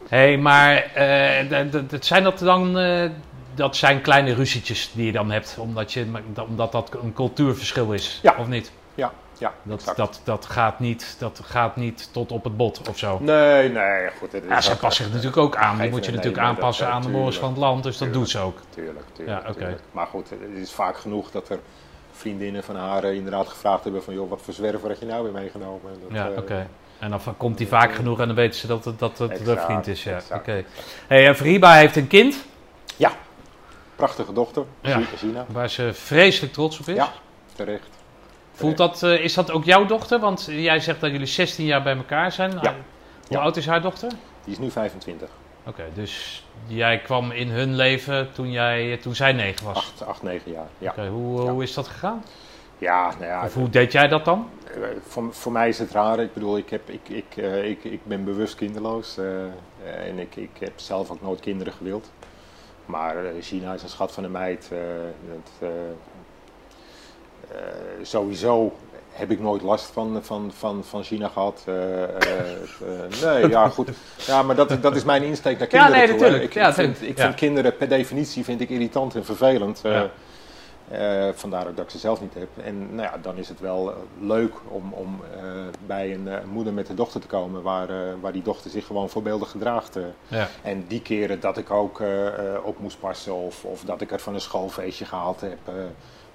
hey, 0.10 0.38
maar 0.38 0.92
d- 1.90 2.06
zijn 2.06 2.24
dat 2.24 2.40
dan... 2.40 2.74
dat 3.56 3.76
zijn 3.76 4.02
kleine 4.02 4.34
ruzietjes 4.34 4.92
die 4.94 5.06
je 5.06 5.12
dan 5.12 5.32
hebt, 5.32 5.58
omdat, 5.60 5.94
je, 5.94 6.06
omdat 6.48 6.72
dat 6.72 6.98
een 7.04 7.14
cultuurverschil 7.14 7.92
is, 7.94 8.20
Ja. 8.22 8.36
of 8.40 8.48
niet? 8.48 8.72
Ja, 9.40 9.48
ja, 9.48 9.54
Dat, 9.64 9.80
exact. 9.80 9.98
dat, 9.98 10.22
dat, 10.24 10.46
gaat 10.46 10.80
niet, 10.80 11.16
dat 11.20 11.42
gaat 11.44 11.76
niet 11.76 12.10
tot 12.14 12.32
op 12.32 12.44
het 12.44 12.58
bot 12.58 12.90
of 12.90 12.98
zo. 12.98 13.18
Nee, 13.22 13.70
nee, 13.70 14.10
goed. 14.20 14.32
Het 14.32 14.44
is 14.44 14.50
Ja, 14.50 14.62
ze 14.62 14.78
past 14.78 14.98
zich 14.98 15.08
natuurlijk 15.10 15.38
ook 15.38 15.56
aan. 15.56 15.78
Die 15.78 15.90
moet 15.90 16.06
je 16.06 16.12
natuurlijk 16.12 16.44
aanpassen 16.44 16.86
dat- 16.86 16.94
aan 16.94 17.02
de 17.02 17.10
mores 17.10 17.38
van 17.38 17.50
het 17.50 17.58
land, 17.58 17.84
dus 17.84 17.98
dat 17.98 18.14
doet 18.14 18.30
ze 18.30 18.40
ook. 18.40 18.58
Tuurlijk, 18.70 19.06
tuurlijk. 19.14 19.42
Ja, 19.44 19.50
oké. 19.50 19.58
tuurlijk. 19.60 19.82
Maar 19.92 20.08
goed, 20.08 20.30
het 20.30 20.40
is 20.62 20.72
vaak 20.72 20.98
genoeg 20.98 21.32
dat 21.32 21.50
er 21.50 21.60
vriendinnen 22.12 22.64
van 22.64 22.76
haar 22.76 23.04
eh, 23.04 23.14
inderdaad 23.14 23.48
gevraagd 23.48 23.84
hebben 23.84 24.04
van... 24.04 24.14
joh, 24.14 24.30
wat 24.30 24.42
voor 24.42 24.54
zwerver 24.54 24.90
had 24.90 25.00
je 25.00 25.06
nou 25.06 25.24
weer 25.24 25.34
meegenomen? 25.34 25.92
Dat, 26.02 26.12
Ja, 26.18 26.30
eh, 26.32 26.38
oké. 26.38 26.68
En 27.00 27.10
dan 27.10 27.20
komt 27.38 27.60
hij 27.60 27.68
vaak 27.68 27.94
genoeg 27.94 28.20
en 28.20 28.28
dan 28.28 28.36
weten 28.36 28.60
ze 28.60 28.68
dat 28.68 28.86
het, 28.86 29.00
dat 29.00 29.18
het 29.18 29.46
de 29.46 29.58
vriend 29.58 29.88
is. 29.88 30.04
Ja, 30.04 30.20
oké. 30.34 30.64
Hey, 31.08 31.28
en 31.28 31.36
Fariba 31.36 31.74
heeft 31.74 31.96
een 31.96 32.08
kind 32.08 32.36
Prachtige 33.96 34.34
dochter, 34.34 34.64
Ja. 34.82 35.00
Gina. 35.18 35.46
waar 35.52 35.70
ze 35.70 35.94
vreselijk 35.94 36.54
trots 36.54 36.80
op 36.80 36.88
is. 36.88 36.96
Ja. 36.96 37.12
Terecht. 37.56 37.88
Voelt 38.60 38.78
dat, 38.78 39.04
eh, 39.04 39.24
is 39.24 39.34
dat 39.34 39.52
ook 39.52 39.64
jouw 39.64 39.86
dochter? 39.86 40.20
Want 40.20 40.48
jij 40.52 40.80
zegt 40.80 41.00
dat 41.02 41.12
jullie 41.12 41.26
16 41.28 41.66
jaar 41.66 41.84
bij 41.84 41.96
elkaar 41.96 42.32
zijn. 42.32 42.52
Ja. 42.52 42.76
Hoe 43.28 43.38
Ja. 43.38 43.40
oud 43.40 43.58
is 43.58 43.66
haar 43.68 43.82
dochter? 43.82 44.10
Die 44.44 44.54
is 44.54 44.60
nu 44.60 44.72
25. 44.72 45.30
Oké, 45.66 45.84
dus 45.94 46.46
jij 46.68 47.00
kwam 47.00 47.32
in 47.32 47.50
hun 47.50 47.76
leven 47.76 48.32
toen, 48.32 48.52
jij, 48.52 48.98
toen 48.98 49.16
zij 49.16 49.32
9 49.34 49.66
was. 49.66 49.78
8, 49.78 50.06
8 50.06 50.24
9 50.24 50.52
jaar. 50.52 50.68
Ja, 50.78 50.90
Oké, 50.92 51.08
hoe, 51.08 51.44
Ja. 51.44 51.52
hoe 51.52 51.64
is 51.64 51.74
dat 51.74 51.88
gegaan? 51.88 52.24
ja 52.78 53.12
nou 53.20 53.26
ja. 53.32 53.44
Of 53.46 53.54
hoe 53.54 53.70
deed 53.70 53.92
jij 53.92 54.08
dat 54.08 54.26
dan? 54.26 54.50
eh, 54.74 54.82
Voor, 55.08 55.34
voor 55.34 55.52
mij 55.52 55.68
is 55.70 55.80
het 55.80 55.92
raar. 55.92 56.20
Ik 56.20 56.34
bedoel, 56.34 56.58
ik, 56.58 56.70
heb, 56.70 56.90
ik, 56.90 57.10
ik, 57.10 57.38
eh, 57.38 57.70
ik, 57.70 57.84
ik 57.84 58.00
ben 58.06 58.24
bewust 58.24 58.56
kinderloos. 58.56 59.18
eh, 59.18 59.44
eh, 59.46 60.08
en 60.08 60.20
ik, 60.20 60.36
ik 60.36 60.50
heb 60.60 60.72
zelf 60.76 61.12
ook 61.12 61.22
nooit 61.22 61.40
kinderen 61.40 61.74
gewild. 61.74 62.12
Maar 62.86 63.26
eh, 63.26 63.32
Gina 63.42 63.74
is 63.74 63.84
een 63.84 63.90
schat 63.90 64.12
van 64.12 64.24
een 64.24 64.32
meid. 64.32 64.70
eh, 64.72 64.78
dat, 65.30 65.52
eh, 65.60 65.68
eh, 65.68 65.74
sowieso 68.02 68.72
heb 69.12 69.32
ik 69.32 69.40
nooit 69.40 69.62
last 69.62 69.86
van, 69.86 70.20
van, 70.24 70.52
van, 70.58 70.84
van 70.84 71.04
Gina 71.04 71.28
gehad. 71.28 71.64
Eh, 71.66 72.04
eh, 72.04 72.10
eh, 72.52 73.22
nee, 73.24 73.50
ja 73.50 73.70
goed. 73.70 73.90
Ja, 74.28 74.44
maar 74.44 74.56
dat, 74.56 74.82
dat 74.82 74.96
is 74.96 75.04
mijn 75.04 75.24
insteek 75.24 75.60
naar 75.60 75.68
Ja, 75.72 75.78
kinderen 75.86 75.98
nee, 75.98 76.08
toe, 76.08 76.18
hè. 76.18 76.22
natuurlijk. 76.32 76.50
Ik, 76.50 76.62
Ja, 76.62 76.68
ik, 76.68 76.74
vind, 76.74 77.02
ik 77.02 77.18
Ja. 77.18 77.24
vind 77.24 77.36
kinderen 77.36 77.76
per 77.78 77.88
definitie 77.90 78.44
vind 78.44 78.62
ik 78.62 78.70
irritant 78.70 79.16
en 79.16 79.26
vervelend. 79.26 79.80
eh, 79.84 79.92
Ja. 79.92 80.10
eh, 81.28 81.34
vandaar 81.34 81.68
ook 81.68 81.76
dat 81.76 81.86
ik 81.86 81.92
ze 81.92 81.98
zelf 81.98 82.22
niet 82.22 82.34
heb. 82.34 82.48
En 82.64 82.96
nou 82.96 83.02
ja, 83.12 83.18
dan 83.22 83.38
is 83.38 83.50
het 83.50 83.60
wel 83.60 83.90
eh, 83.90 83.96
leuk 84.20 84.54
om, 84.68 84.94
om 84.94 85.20
eh, 85.38 85.42
bij 85.86 86.14
een 86.14 86.28
eh, 86.28 86.38
moeder 86.52 86.74
met 86.74 86.90
een 86.90 86.96
dochter 86.96 87.22
te 87.22 87.28
komen 87.28 87.62
waar, 87.62 87.90
eh, 87.90 87.96
waar 88.22 88.32
die 88.32 88.42
dochter 88.42 88.72
zich 88.72 88.86
gewoon 88.86 89.10
voorbeeldig 89.10 89.50
gedraagt. 89.52 89.96
eh. 89.96 90.04
Ja. 90.28 90.48
En 90.64 90.86
die 90.88 91.02
keren 91.02 91.40
dat 91.40 91.58
ik 91.58 91.72
ook 91.72 92.00
eh, 92.02 92.28
eh, 92.28 92.66
op 92.66 92.80
moest 92.80 93.00
passen 93.00 93.36
of, 93.36 93.64
of 93.66 93.82
dat 93.84 94.02
ik 94.02 94.10
het 94.10 94.22
van 94.22 94.34
een 94.34 94.42
schoolfeestje 94.42 95.06
gehaald 95.06 95.42
heb. 95.42 95.58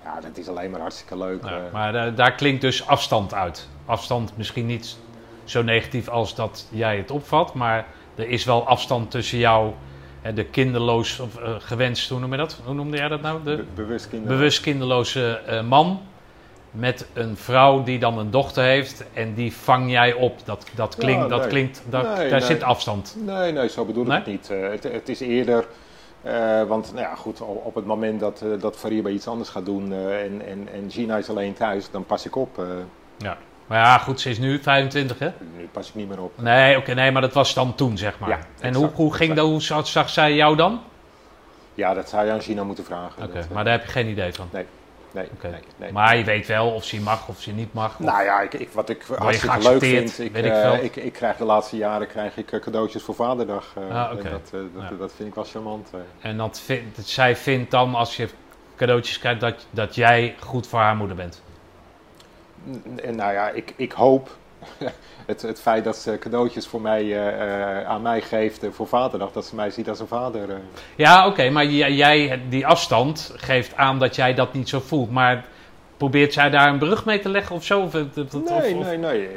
Eh, 0.05 0.11
ja, 0.15 0.21
dat 0.21 0.37
is 0.39 0.49
alleen 0.49 0.71
maar 0.71 0.81
hartstikke 0.81 1.19
leuk. 1.19 1.45
Ja, 1.45 1.51
eh. 1.51 1.73
maar 1.73 1.93
daar, 1.93 2.15
daar 2.15 2.35
klinkt 2.35 2.61
dus 2.61 2.87
afstand 2.87 3.35
uit. 3.35 3.69
Afstand 3.87 4.37
misschien 4.37 4.67
niet 4.67 4.97
zo 5.45 5.63
negatief 5.63 6.09
als 6.09 6.35
dat 6.35 6.67
jij 6.71 6.97
het 6.97 7.11
opvat, 7.11 7.55
maar 7.55 7.87
er 8.15 8.29
is 8.29 8.45
wel 8.45 8.67
afstand 8.67 9.11
tussen 9.11 9.39
jou 9.39 9.73
en 10.23 10.35
de 10.35 10.45
kinderloos, 10.45 11.19
of 11.21 11.37
eh, 11.37 11.55
gewenst, 11.59 12.09
hoe 12.11 12.21
noem 12.21 12.31
je 12.31 12.37
dat? 12.37 12.61
Hoe 12.65 12.75
noemde 12.75 12.97
jij 12.97 13.09
dat 13.09 13.21
nou? 13.23 13.43
De 13.45 13.57
Be- 13.57 13.65
bewust 13.75 14.25
bewust 14.25 14.61
kinderloze 14.61 15.41
eh, 15.47 15.63
man 15.63 16.01
met 16.71 17.07
een 17.13 17.37
vrouw 17.37 17.83
die 17.83 17.99
dan 17.99 18.19
een 18.19 18.31
dochter 18.31 18.65
heeft 18.65 19.05
en 19.13 19.35
die 19.35 19.53
vang 19.57 19.91
jij 19.91 20.13
op. 20.13 20.39
Dat, 20.45 20.67
dat 20.75 20.97
klinkt, 20.97 21.23
Ja, 21.23 21.29
dat 21.29 21.47
klinkt 21.47 21.83
dat, 21.91 22.03
Nee, 22.03 22.29
daar 22.31 22.39
nee. 22.39 22.49
zit 22.49 22.63
afstand. 22.63 23.17
Nee, 23.25 23.53
nee, 23.53 23.69
zo 23.69 23.85
bedoel 23.85 24.05
ik 24.07 24.13
het 24.13 24.27
niet. 24.27 24.51
Eh, 24.51 24.69
het, 24.71 24.83
het 24.83 25.09
is 25.09 25.21
eerder, 25.21 25.67
eh, 26.25 26.63
want 26.63 26.93
nou 26.93 27.05
ja, 27.05 27.15
goed, 27.15 27.41
op 27.41 27.75
het 27.75 27.85
moment 27.87 28.21
dat, 28.21 28.43
eh 28.43 28.61
dat 28.61 28.77
Fariba 28.77 29.09
iets 29.09 29.27
anders 29.29 29.49
gaat 29.49 29.65
doen 29.65 29.93
eh, 29.93 30.23
en, 30.25 30.43
en, 30.47 30.69
en 30.73 30.91
Gina 30.91 31.17
is 31.17 31.29
alleen 31.29 31.53
thuis, 31.55 31.91
dan 31.91 32.05
pas 32.05 32.27
ik 32.27 32.37
op. 32.37 32.59
eh, 32.59 32.65
Maar 33.67 33.79
ja, 33.79 33.99
goed, 33.99 34.21
ze 34.21 34.31
is 34.31 34.39
nu 34.39 34.63
25, 34.63 35.19
hè? 35.19 35.31
nu 35.57 35.69
pas 35.73 35.89
ik 35.89 35.95
niet 35.95 36.09
meer 36.09 36.21
op. 36.23 36.33
Nee, 36.41 36.77
oké, 36.77 36.95
nee, 36.95 37.11
maar 37.11 37.23
dat 37.23 37.33
was 37.33 37.55
dan 37.55 37.75
toen, 37.75 37.99
zeg 37.99 38.19
maar. 38.19 38.29
Ja, 38.29 38.39
en 38.61 38.75
hoe, 38.75 38.91
hoe 38.95 39.15
ging 39.15 39.35
dat, 39.35 39.47
hoe 39.47 39.63
zag, 39.63 39.87
zag 39.87 40.09
zij 40.09 40.35
jou 40.35 40.57
dan? 40.57 40.81
Ja, 41.75 41.95
dat 41.95 42.09
zou 42.09 42.27
je 42.27 42.33
aan 42.33 42.43
Gina 42.43 42.65
moeten 42.65 42.85
vragen. 42.85 43.23
Oké, 43.25 43.47
maar 43.53 43.65
daar 43.65 43.73
heb 43.73 43.85
je 43.85 43.91
geen 43.91 44.07
idee 44.09 44.33
van. 44.35 44.49
Nee, 44.53 44.65
Nee, 45.15 45.29
nee. 45.77 45.93
Maar 45.93 46.17
je 46.17 46.25
weet 46.25 46.47
wel 46.47 46.71
of 46.71 46.85
ze 46.85 47.01
mag 47.01 47.29
of 47.29 47.41
ze 47.41 47.53
niet 47.53 47.73
mag. 47.73 47.93
of- 47.93 47.99
Nou 47.99 48.23
ja, 48.25 48.41
ik, 48.41 48.55
ik, 48.55 48.69
wat 48.73 48.89
ik 48.89 49.03
hartstikke 49.03 49.59
leuk 49.63 49.79
vind, 49.81 50.19
ik, 50.19 50.33
weet 50.33 50.45
ik 50.45 50.53
veel. 50.55 50.75
ik, 50.75 50.97
ik 50.97 51.13
krijg 51.13 51.37
de 51.37 51.45
laatste 51.45 51.77
jaren 51.77 52.07
krijg 52.07 52.37
ik, 52.37 52.53
eh, 52.53 52.61
cadeautjes 52.61 53.03
voor 53.03 53.15
Vaderdag. 53.15 53.73
eh, 53.77 53.83
Ah, 54.05 54.11
en 54.11 54.17
dat, 54.17 54.51
dat, 54.51 54.63
Ja. 54.91 54.91
dat 54.99 55.13
vind 55.17 55.29
ik 55.29 55.35
wel 55.35 55.45
charmant. 55.45 55.91
En 56.21 56.37
dat 56.37 56.61
vindt, 56.61 56.97
dat 56.97 57.07
zij 57.07 57.37
vindt 57.37 57.71
dan, 57.71 57.95
als 57.95 58.17
je 58.17 58.29
cadeautjes 58.77 59.19
krijgt, 59.19 59.41
dat, 59.41 59.67
dat 59.71 59.95
jij 59.95 60.35
goed 60.41 60.67
voor 60.67 60.79
haar 60.81 60.97
moeder 60.97 61.17
bent. 61.17 61.43
N- 62.69 63.15
nou 63.15 63.33
ja, 63.33 63.49
ik, 63.51 63.73
ik 63.77 63.93
hoop 63.93 64.31
het, 65.27 65.43
het 65.43 65.61
feit 65.61 65.85
dat 65.85 65.97
ze 65.97 66.19
cadeautjes 66.19 66.67
voor 66.67 66.81
mij, 66.81 67.03
eh, 67.03 67.79
eh, 67.81 67.87
aan 67.87 68.03
mij 68.03 68.21
geeft 68.21 68.63
eh, 68.63 68.71
voor 68.71 68.87
vaderdag, 68.87 69.33
dat 69.33 69.45
ze 69.47 69.55
mij 69.55 69.71
ziet 69.71 69.89
als 69.89 70.01
een 70.01 70.07
vader. 70.07 70.49
Ja, 70.97 71.27
oké, 71.27 71.51
maar 71.51 71.65
jij, 71.67 71.93
jij, 71.93 72.41
die 72.49 72.67
afstand 72.67 73.33
geeft 73.37 73.77
aan 73.77 73.99
dat 73.99 74.15
jij 74.17 74.35
dat 74.35 74.53
niet 74.53 74.69
zo 74.69 74.81
voelt. 74.81 75.11
Maar 75.11 75.45
probeert 75.97 76.33
zij 76.33 76.51
daar 76.51 76.69
een 76.69 76.79
brug 76.79 77.05
mee 77.05 77.21
te 77.21 77.29
leggen 77.29 77.57
of 77.57 77.65
zo? 77.65 77.81
Of, 77.81 77.95
of- 77.95 78.33
Nee, 78.33 78.75
of- 78.75 78.85
nee, 78.87 78.99
nee, 78.99 79.29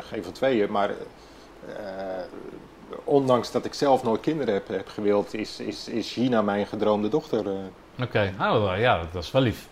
geen 0.00 0.24
van 0.24 0.32
tweeën. 0.32 0.70
Maar 0.70 0.90
ondanks 3.04 3.52
dat 3.52 3.64
ik 3.64 3.74
zelf 3.74 4.02
nooit 4.02 4.20
kinderen 4.20 4.54
heb, 4.54 4.68
heb 4.68 4.88
gewild, 4.88 5.34
is, 5.34 5.60
is, 5.60 5.88
is 5.88 6.12
Gina 6.12 6.42
mijn 6.42 6.66
gedroomde 6.66 7.08
dochter. 7.08 7.44
Oké, 8.02 8.34
nou 8.38 8.78
ja, 8.78 9.02
dat 9.12 9.22
is 9.24 9.30
wel 9.30 9.42
lief. 9.42 9.66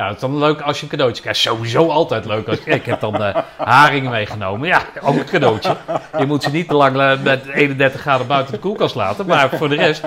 Ja, 0.00 0.06
het 0.06 0.14
is 0.14 0.20
dan 0.20 0.38
leuk 0.38 0.60
als 0.60 0.76
je 0.78 0.82
een 0.82 0.90
cadeautje 0.90 1.22
krijgt. 1.22 1.40
Sowieso 1.40 1.88
altijd 1.88 2.24
leuk. 2.24 2.48
Als, 2.48 2.58
ik 2.64 2.84
heb 2.86 3.00
dan 3.00 3.22
eh, 3.22 3.36
haringen 3.56 4.10
meegenomen. 4.10 4.68
Ja, 4.68 4.82
ook 5.02 5.14
een 5.16 5.24
cadeautje. 5.24 5.76
Je 6.18 6.26
moet 6.26 6.42
ze 6.42 6.50
niet 6.50 6.68
te 6.68 6.74
lang 6.74 7.00
eh, 7.00 7.20
met 7.22 7.46
31 7.46 8.00
graden 8.00 8.26
buiten 8.26 8.52
de 8.52 8.58
koelkast 8.58 8.94
laten. 8.94 9.26
Maar 9.26 9.48
voor 9.50 9.68
de 9.68 9.74
rest 9.74 10.02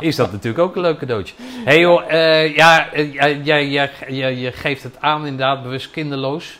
is 0.00 0.16
dat 0.16 0.32
natuurlijk 0.32 0.62
ook 0.62 0.76
een 0.76 0.82
leuk 0.82 0.98
cadeautje. 0.98 1.34
Hé 1.38 1.62
hey 1.64 1.80
joh, 1.80 2.02
eh, 2.12 2.56
ja, 2.56 2.86
jij, 2.94 3.40
jij, 3.42 3.68
jij, 3.68 3.90
jij- 4.08 4.34
je 4.36 4.52
geeft 4.52 4.82
het 4.82 4.94
aan 5.00 5.26
inderdaad, 5.26 5.62
bewust 5.62 5.90
kinderloos. 5.90 6.58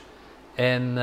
En 0.55 0.95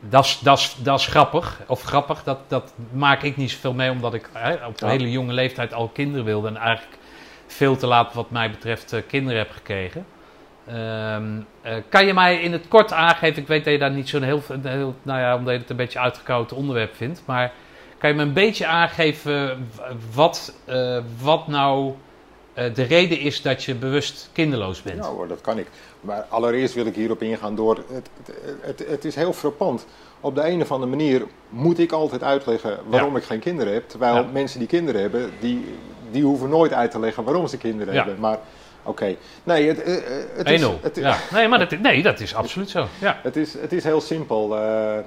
dat 0.00 0.24
is- 0.24 0.38
dat 0.42 0.58
is- 0.58 0.76
dat 0.78 0.98
is 0.98 1.06
grappig. 1.06 1.60
Of 1.66 1.82
grappig, 1.82 2.22
dat, 2.22 2.38
dat 2.48 2.72
maak 2.92 3.22
ik 3.22 3.36
niet 3.36 3.50
zoveel 3.50 3.72
mee, 3.74 3.90
omdat 3.90 4.14
ik 4.14 4.28
hè, 4.32 4.52
op 4.66 4.82
een 4.82 4.88
hele 4.88 5.10
jonge 5.10 5.32
leeftijd 5.32 5.74
al 5.74 5.88
kinderen 5.88 6.24
wilde. 6.24 6.48
En 6.48 6.56
eigenlijk 6.56 6.98
veel 7.52 7.76
te 7.76 7.86
laat, 7.86 8.14
wat 8.14 8.30
mij 8.30 8.50
betreft, 8.50 8.92
eh, 8.92 9.00
kinderen 9.06 9.38
heb 9.38 9.50
gekregen. 9.50 10.06
Ehm, 10.66 11.24
eh, 11.62 11.74
kan 11.88 12.06
je 12.06 12.14
mij 12.14 12.40
in 12.40 12.52
het 12.52 12.68
kort 12.68 12.92
aangeven, 12.92 13.42
ik 13.42 13.48
weet 13.48 13.64
dat 13.64 13.72
je 13.72 13.78
daar 13.78 13.90
niet 13.90 14.08
zo'n 14.08 14.22
heel, 14.22 14.42
heel, 14.62 14.94
nou 15.02 15.20
ja, 15.20 15.36
omdat 15.36 15.52
je 15.54 15.60
het 15.60 15.70
een 15.70 15.76
beetje 15.76 15.98
uitgekoud 15.98 16.52
onderwerp 16.52 16.94
vindt, 16.94 17.22
maar 17.24 17.52
kan 17.98 18.10
je 18.10 18.16
me 18.16 18.22
een 18.22 18.32
beetje 18.32 18.66
aangeven 18.66 19.68
wat, 20.14 20.54
eh, 20.64 20.98
wat 21.22 21.46
nou 21.46 21.92
de 22.74 22.82
reden 22.82 23.18
is 23.20 23.42
dat 23.42 23.64
je 23.64 23.74
bewust 23.74 24.30
kinderloos 24.32 24.82
bent? 24.82 25.04
Ja 25.04 25.10
hoor, 25.10 25.28
dat 25.28 25.40
kan 25.40 25.58
ik. 25.58 25.66
Maar 26.00 26.24
allereerst 26.28 26.74
wil 26.74 26.86
ik 26.86 26.94
hierop 26.94 27.22
ingaan 27.22 27.54
door, 27.54 27.76
het, 27.92 28.10
het, 28.24 28.58
het, 28.60 28.88
het 28.88 29.04
is 29.04 29.14
heel 29.14 29.32
frappant. 29.32 29.86
Op 30.20 30.34
de 30.34 30.48
een 30.48 30.60
of 30.62 30.72
andere 30.72 30.90
manier 30.90 31.22
moet 31.48 31.78
ik 31.78 31.92
altijd 31.92 32.22
uitleggen 32.22 32.78
waarom 32.86 33.16
ik 33.16 33.22
geen 33.22 33.38
kinderen 33.38 33.72
heb. 33.72 33.88
Terwijl 33.88 34.14
Ja. 34.14 34.26
mensen 34.32 34.58
die 34.58 34.68
kinderen 34.68 35.00
hebben, 35.00 35.30
die, 35.40 35.74
die 36.10 36.22
hoeven 36.22 36.48
nooit 36.48 36.72
uit 36.72 36.90
te 36.90 36.98
leggen 37.00 37.24
waarom 37.24 37.46
ze 37.46 37.56
kinderen 37.56 37.94
Ja. 37.94 38.00
hebben. 38.04 38.20
Maar 38.20 38.38
oké, 38.82 39.16
nee, 39.44 39.68
het, 39.68 39.82
eh, 39.82 39.94
het 40.34 40.48
is... 40.50 40.60
1-0. 40.62 40.80
Het, 40.80 40.96
Ja. 40.96 41.16
Nee, 41.32 41.48
maar 41.48 41.58
dat, 41.58 41.78
nee, 41.78 42.02
dat 42.02 42.20
is 42.20 42.34
absoluut 42.34 42.70
zo. 42.70 42.86
Ja. 43.00 43.20
Het 43.22 43.36
is, 43.36 43.54
het 43.54 43.72
is 43.72 43.84
heel 43.84 44.00
simpel. 44.00 44.56
Eh, 44.56 44.98
eh, 44.98 45.02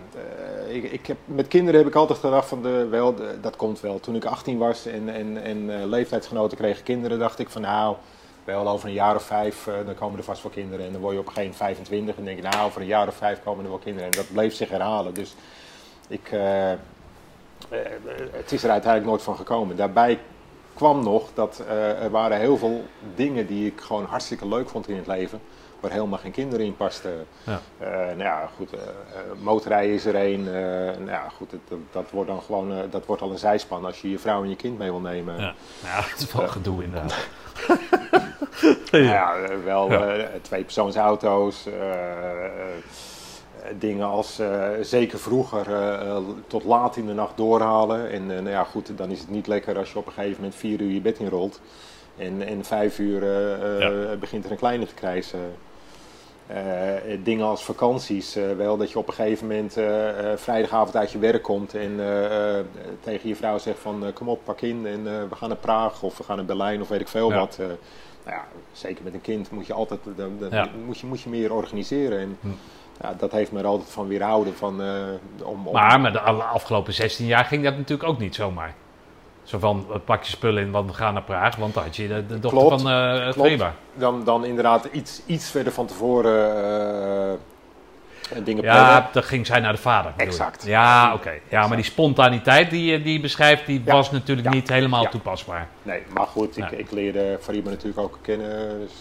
ik, 0.67 0.83
ik 0.91 1.07
heb, 1.07 1.17
met 1.25 1.47
kinderen 1.47 1.79
heb 1.79 1.89
ik 1.89 1.95
altijd 1.95 2.19
gedacht 2.19 2.47
van, 2.47 2.61
de, 2.61 2.87
wel, 2.89 3.15
de- 3.15 3.35
dat 3.41 3.55
komt 3.55 3.79
wel. 3.81 3.99
Toen 3.99 4.15
ik 4.15 4.25
18 4.25 4.57
was 4.57 4.85
en, 4.85 5.09
en, 5.13 5.43
en 5.43 5.89
leeftijdsgenoten 5.89 6.57
kregen 6.57 6.83
kinderen, 6.83 7.19
dacht 7.19 7.39
ik 7.39 7.49
van 7.49 7.61
nou, 7.61 7.95
wel 8.43 8.67
over 8.69 8.87
een 8.87 8.93
jaar 8.93 9.15
of 9.15 9.23
vijf, 9.23 9.67
dan 9.85 9.95
komen 9.95 10.17
er 10.17 10.23
vast 10.23 10.43
wel 10.43 10.51
kinderen. 10.51 10.85
En 10.85 10.91
dan 10.91 11.01
word 11.01 11.13
je 11.13 11.19
op 11.19 11.27
een 11.27 11.33
gegeven 11.33 11.55
moment 11.59 11.77
25 11.79 12.15
en 12.17 12.23
denk 12.25 12.37
je 12.37 12.43
nou, 12.43 12.65
over 12.65 12.81
een 12.81 12.87
jaar 12.87 13.07
of 13.07 13.15
vijf 13.15 13.39
komen 13.43 13.63
er 13.63 13.69
wel 13.69 13.79
kinderen. 13.79 14.05
En 14.11 14.17
dat 14.17 14.31
bleef 14.33 14.53
zich 14.53 14.69
herhalen. 14.69 15.13
Dus 15.13 15.35
ik, 16.07 16.29
het 18.31 18.51
is 18.51 18.63
er 18.63 18.69
uiteindelijk 18.69 19.05
nooit 19.11 19.21
van 19.23 19.35
gekomen. 19.35 19.75
Daarbij 19.75 20.19
kwam 20.73 21.03
nog 21.03 21.29
dat 21.33 21.63
eh, 21.67 22.03
er 22.03 22.09
waren 22.09 22.39
heel 22.39 22.57
veel 22.57 22.85
dingen 23.15 23.47
die 23.47 23.65
ik 23.67 23.81
gewoon 23.81 24.05
hartstikke 24.05 24.47
leuk 24.47 24.69
vond 24.69 24.87
in 24.87 24.95
het 24.95 25.07
leven. 25.07 25.41
Waar 25.79 25.91
helemaal 25.91 26.19
geen 26.19 26.31
kinderen 26.31 26.65
in 26.65 26.75
pasten. 26.75 27.25
Ja. 27.43 27.59
Eh, 27.77 27.87
nou 27.89 28.17
ja, 28.19 28.49
goed, 28.55 28.73
eh, 28.73 28.79
motorrijden 29.41 29.93
is 29.95 30.05
er 30.05 30.15
een. 30.15 30.43
nou 30.97 31.09
ja, 31.09 31.29
goed, 31.37 31.51
dat, 31.67 31.77
dat 31.91 32.05
wordt 32.11 32.29
dan 32.29 32.41
gewoon, 32.41 32.73
dat 32.89 33.05
wordt 33.05 33.21
al 33.21 33.31
een 33.31 33.37
zijspan 33.37 33.85
als 33.85 34.01
je 34.01 34.09
je 34.09 34.19
vrouw 34.19 34.43
en 34.43 34.49
je 34.49 34.55
kind 34.55 34.77
mee 34.77 34.89
wil 34.91 34.99
nemen. 34.99 35.37
Ja. 35.39 35.53
Ja, 35.83 35.95
dat 35.95 36.19
is 36.19 36.33
wel 36.33 36.47
gedoe 36.47 36.83
inderdaad. 36.83 37.15
Ja, 38.91 39.35
eh, 39.35 39.55
wel 39.63 39.91
Ja. 39.91 40.07
eh, 40.07 40.23
dingen 43.79 44.07
als 44.07 44.39
eh, 44.39 44.69
zeker 44.81 45.19
vroeger 45.19 45.73
eh, 45.73 46.07
eh, 46.09 46.17
tot 46.47 46.63
laat 46.63 46.95
in 46.97 47.05
de 47.05 47.13
nacht 47.13 47.37
doorhalen. 47.37 48.09
En 48.11 48.25
nou 48.27 48.49
ja, 48.49 48.63
goed, 48.63 48.97
dan 48.97 49.09
is 49.09 49.19
het 49.19 49.29
niet 49.29 49.47
lekker 49.47 49.77
als 49.77 49.91
je 49.91 49.97
op 49.97 50.05
een 50.05 50.11
gegeven 50.11 50.35
moment 50.35 50.55
vier 50.55 50.81
uur 50.81 50.91
je 50.91 51.01
bed 51.01 51.19
inrolt. 51.19 51.61
En, 52.17 52.41
en 52.47 52.65
vijf 52.65 52.99
uur 52.99 53.19
begint 54.19 54.45
er 54.45 54.51
een 54.51 54.57
kleine 54.57 54.85
te 54.85 54.93
krijgen. 54.93 55.39
Dingen 57.23 57.45
als 57.45 57.63
vakanties, 57.63 58.37
wel 58.57 58.77
dat 58.77 58.91
je 58.91 58.97
op 58.99 59.07
een 59.07 59.13
gegeven 59.13 59.47
moment 59.47 59.73
vrijdagavond 60.41 60.95
uit 60.95 61.11
je 61.11 61.19
werk 61.19 61.43
komt 61.43 61.73
en 61.73 61.99
tegen 63.01 63.29
je 63.29 63.35
vrouw 63.35 63.57
zegt 63.57 63.79
van 63.79 64.03
kom 64.13 64.29
op, 64.29 64.39
pak 64.43 64.61
in 64.61 64.85
en 64.87 65.03
we 65.03 65.35
gaan 65.35 65.49
naar 65.49 65.57
Praag 65.57 66.03
of 66.03 66.17
we 66.17 66.23
gaan 66.23 66.35
naar 66.35 66.45
Berlijn 66.45 66.81
of 66.81 66.87
weet 66.87 67.01
ik 67.01 67.07
veel 67.07 67.29
Ja. 67.31 67.39
wat. 67.39 67.57
Nou 67.57 68.35
ja, 68.37 68.45
zeker 68.71 69.03
met 69.03 69.13
een 69.13 69.21
kind 69.21 69.51
moet 69.51 69.67
je 69.67 69.73
altijd 69.73 69.99
dan, 70.15 70.31
dan 70.39 70.49
Ja. 70.51 70.69
moet, 70.85 70.99
je, 70.99 71.07
moet 71.07 71.21
je 71.21 71.29
meer 71.29 71.53
organiseren. 71.53 72.19
En 72.19 72.37
Hm. 72.41 72.47
Ja, 73.01 73.13
dat 73.17 73.31
heeft 73.31 73.51
me 73.51 73.59
er 73.59 73.65
altijd 73.65 73.89
van 73.89 74.07
weerhouden 74.07 74.55
van, 74.55 74.81
eh, 74.81 74.87
om, 75.43 75.67
om, 75.67 75.73
Maar 75.73 76.01
met 76.01 76.13
de 76.13 76.19
afgelopen 76.19 76.93
16 76.93 77.25
jaar 77.25 77.45
ging 77.45 77.63
dat 77.63 77.77
natuurlijk 77.77 78.09
ook 78.09 78.19
niet 78.19 78.35
zomaar. 78.35 78.73
Zo 79.43 79.59
van, 79.59 79.85
eh, 79.93 79.95
pak 80.05 80.23
je 80.23 80.29
spullen 80.31 80.63
in, 80.63 80.71
want 80.71 80.89
we 80.89 80.95
gaan 80.95 81.13
naar 81.13 81.23
Praag. 81.23 81.55
Want 81.55 81.73
dan 81.73 81.83
had 81.83 81.95
je 81.95 82.07
de, 82.07 82.25
de 82.25 82.39
dochter 82.39 82.59
Klopt, 82.67 82.81
van 82.81 82.91
klopt. 83.21 83.33
Vreba. 83.47 83.73
dan, 83.93 84.23
dan 84.23 84.45
inderdaad 84.45 84.85
iets, 84.91 85.21
iets 85.25 85.49
verder 85.51 85.73
van 85.73 85.85
tevoren 85.85 86.55
eh, 87.33 87.39
dingen 88.43 88.63
Ja, 88.63 88.73
plannen. 88.83 89.09
dan 89.13 89.23
ging 89.23 89.45
zij 89.45 89.59
naar 89.59 89.71
de 89.73 89.77
vader. 89.81 90.13
Exact. 90.17 90.65
Ja, 90.65 91.13
oké. 91.13 91.31
Ja, 91.49 91.67
maar 91.67 91.75
die 91.77 91.85
spontaniteit 91.85 92.69
die 92.69 92.91
je 92.91 93.01
die 93.01 93.19
beschrijft, 93.19 93.65
die 93.65 93.81
Ja. 93.85 93.93
was 93.93 94.11
natuurlijk 94.11 94.47
Ja. 94.47 94.53
niet 94.53 94.69
helemaal 94.69 95.03
Ja. 95.03 95.09
toepasbaar. 95.09 95.67
Nee, 95.83 96.03
maar 96.13 96.27
goed, 96.27 96.57
ik, 96.57 96.71
Nee. 96.71 96.79
ik 96.79 96.91
leerde 96.91 97.37
Fariba 97.41 97.69
natuurlijk 97.69 97.99
ook 97.99 98.17
kennen. 98.21 98.79
Dus 98.79 98.91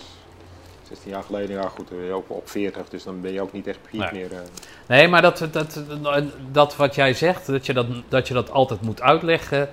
16 0.93 1.11
jaar 1.11 1.23
geleden, 1.23 1.57
ja 1.57 1.69
goed, 1.69 1.89
je 2.07 2.13
ook 2.13 2.25
op 2.31 2.49
40, 2.51 2.89
dus 2.89 3.05
dan 3.05 3.21
ben 3.21 3.33
je 3.33 3.41
ook 3.43 3.53
niet 3.53 3.67
echt 3.67 3.79
Nee. 3.91 4.09
meer. 4.13 4.33
eh. 4.33 4.39
Nee, 4.87 5.09
maar 5.09 5.23
dat, 5.23 5.49
dat, 5.53 5.83
dat 6.51 6.77
wat 6.77 6.95
jij 6.95 7.15
zegt, 7.15 7.47
dat 7.47 7.67
je 7.67 7.73
dat, 7.73 7.87
dat 8.09 8.29
je 8.29 8.35
dat 8.35 8.51
altijd 8.51 8.81
moet 8.81 9.01
uitleggen, 9.03 9.69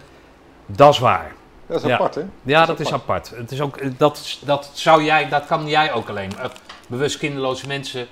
dat 0.65 0.93
is 0.93 0.99
waar. 0.99 1.31
Dat 1.67 1.81
is 1.83 1.87
Ja. 1.87 1.93
apart, 1.93 2.15
hè? 2.15 2.21
Ja, 2.43 2.65
dat 2.65 2.79
is 2.79 2.91
apart. 2.93 3.29
Het 3.35 3.51
is 3.51 3.61
ook, 3.61 3.97
dat, 3.99 4.37
dat, 4.45 4.69
zou 4.73 5.03
jij, 5.03 5.29
dat 5.29 5.45
kan 5.45 5.67
jij 5.67 5.93
ook 5.93 6.09
alleen. 6.09 6.31
Eh, 6.37 6.45
Bewust 6.87 7.17
kinderloze 7.17 7.67
mensen, 7.67 8.07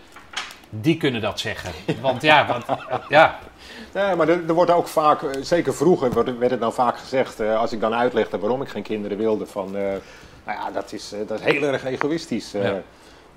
die 0.70 0.98
kunnen 0.98 1.22
dat 1.22 1.40
zeggen. 1.40 1.72
Want 2.02 2.22
ja, 2.22 2.46
want, 2.48 2.66
eh, 2.90 2.98
ja, 3.10 3.40
Ja, 3.94 4.16
maar 4.16 4.28
er, 4.30 4.42
er 4.48 4.54
wordt 4.54 4.72
ook 4.72 4.88
vaak, 4.88 5.22
eh, 5.24 5.42
zeker 5.42 5.74
vroeger 5.74 6.14
werd 6.40 6.52
het 6.52 6.60
dan 6.60 6.74
vaak 6.74 6.98
gezegd, 6.98 7.40
eh, 7.40 7.60
als 7.60 7.72
ik 7.72 7.80
dan 7.80 7.94
uitlegde 7.94 8.40
waarom 8.40 8.62
ik 8.62 8.70
geen 8.70 8.84
kinderen 8.84 9.18
wilde, 9.18 9.46
van, 9.46 9.66
eh, 9.76 9.82
nou 10.46 10.60
ja, 10.60 10.72
dat 10.74 10.94
is, 10.94 11.12
eh, 11.14 11.20
dat 11.28 11.40
is 11.40 11.46
heel 11.46 11.64
erg 11.64 11.84
egoïstisch. 11.86 12.54
eh. 12.54 12.64
Ja. 12.64 12.82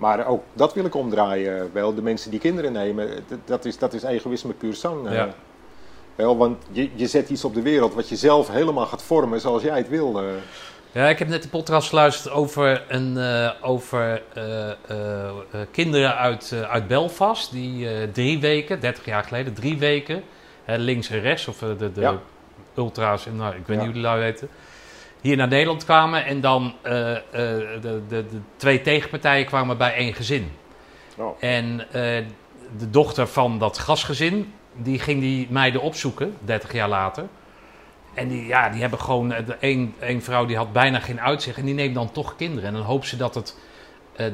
Maar 0.00 0.26
ook 0.26 0.42
dat 0.52 0.74
wil 0.74 0.84
ik 0.84 0.94
omdraaien. 0.94 1.70
Wel, 1.72 1.94
de 1.94 2.02
mensen 2.02 2.30
die 2.30 2.40
kinderen 2.40 2.72
nemen, 2.72 3.08
dat 3.44 3.64
is, 3.64 3.78
dat 3.78 3.92
is 3.92 4.02
egoïsme 4.02 4.52
puur 4.52 4.74
zang. 4.74 5.06
eh. 5.06 5.12
Ja. 5.14 5.28
Wel, 6.14 6.36
want 6.36 6.56
je, 6.70 6.90
je 6.94 7.06
zet 7.06 7.28
iets 7.30 7.44
op 7.44 7.54
de 7.54 7.62
wereld 7.62 7.94
wat 7.94 8.08
je 8.08 8.16
zelf 8.16 8.48
helemaal 8.48 8.86
gaat 8.86 9.02
vormen 9.02 9.40
zoals 9.40 9.62
jij 9.62 9.76
het 9.76 9.88
wil. 9.88 10.18
eh. 10.18 10.24
Ja, 10.92 11.08
ik 11.08 11.18
heb 11.18 11.28
net 11.28 11.42
de 11.42 11.48
podcast 11.48 11.88
geluisterd 11.88 12.34
over, 12.34 12.84
een, 12.88 13.16
eh, 13.18 13.50
over 13.62 14.22
kinderen 15.70 16.16
uit, 16.16 16.54
uit 16.70 16.86
Belfast. 16.86 17.52
Die 17.52 18.10
drie 18.10 18.40
weken, 18.40 18.80
30 18.80 19.04
jaar 19.04 19.24
geleden, 19.24 19.54
drie 19.54 19.78
weken, 19.78 20.22
hè, 20.64 20.76
links 20.76 21.10
en 21.10 21.20
rechts, 21.20 21.48
of 21.48 21.58
de, 21.58 21.76
de 21.92 22.00
Ja. 22.00 22.18
ultra's, 22.76 23.26
en, 23.26 23.36
nou, 23.36 23.54
ik 23.54 23.66
weet 23.66 23.66
Ja. 23.66 23.74
niet 23.74 23.84
hoe 23.84 23.92
die 23.92 24.02
lui 24.02 24.20
weten. 24.20 24.48
Hier 25.20 25.36
naar 25.36 25.48
Nederland 25.48 25.84
kwamen 25.84 26.24
en 26.24 26.40
dan 26.40 26.74
eh, 26.82 27.10
eh, 27.16 27.20
de, 27.32 28.02
de, 28.08 28.26
de 28.26 28.40
twee 28.56 28.80
tegenpartijen 28.80 29.46
kwamen 29.46 29.78
bij 29.78 29.94
één 29.94 30.14
gezin. 30.14 30.52
Oh. 31.16 31.36
En 31.40 31.80
eh, 31.80 32.24
de 32.78 32.90
dochter 32.90 33.26
van 33.26 33.58
dat 33.58 33.78
gastgezin, 33.78 34.52
die 34.76 34.98
ging 34.98 35.20
die 35.20 35.46
meiden 35.50 35.80
opzoeken, 35.80 36.36
30 36.44 36.72
jaar 36.72 36.88
later. 36.88 37.26
En 38.14 38.28
die, 38.28 38.46
ja, 38.46 38.68
die 38.68 38.80
hebben 38.80 39.00
gewoon, 39.00 39.28
de 39.28 39.56
een, 39.60 39.94
een 39.98 40.22
vrouw 40.22 40.46
die 40.46 40.56
had 40.56 40.72
bijna 40.72 41.00
geen 41.00 41.20
uitzicht 41.20 41.58
en 41.58 41.64
die 41.64 41.74
neemt 41.74 41.94
dan 41.94 42.12
toch 42.12 42.36
kinderen. 42.36 42.68
En 42.68 42.74
dan 42.74 42.82
hoopt 42.82 43.06
ze 43.06 43.16
dat, 43.16 43.34
het, 43.34 43.56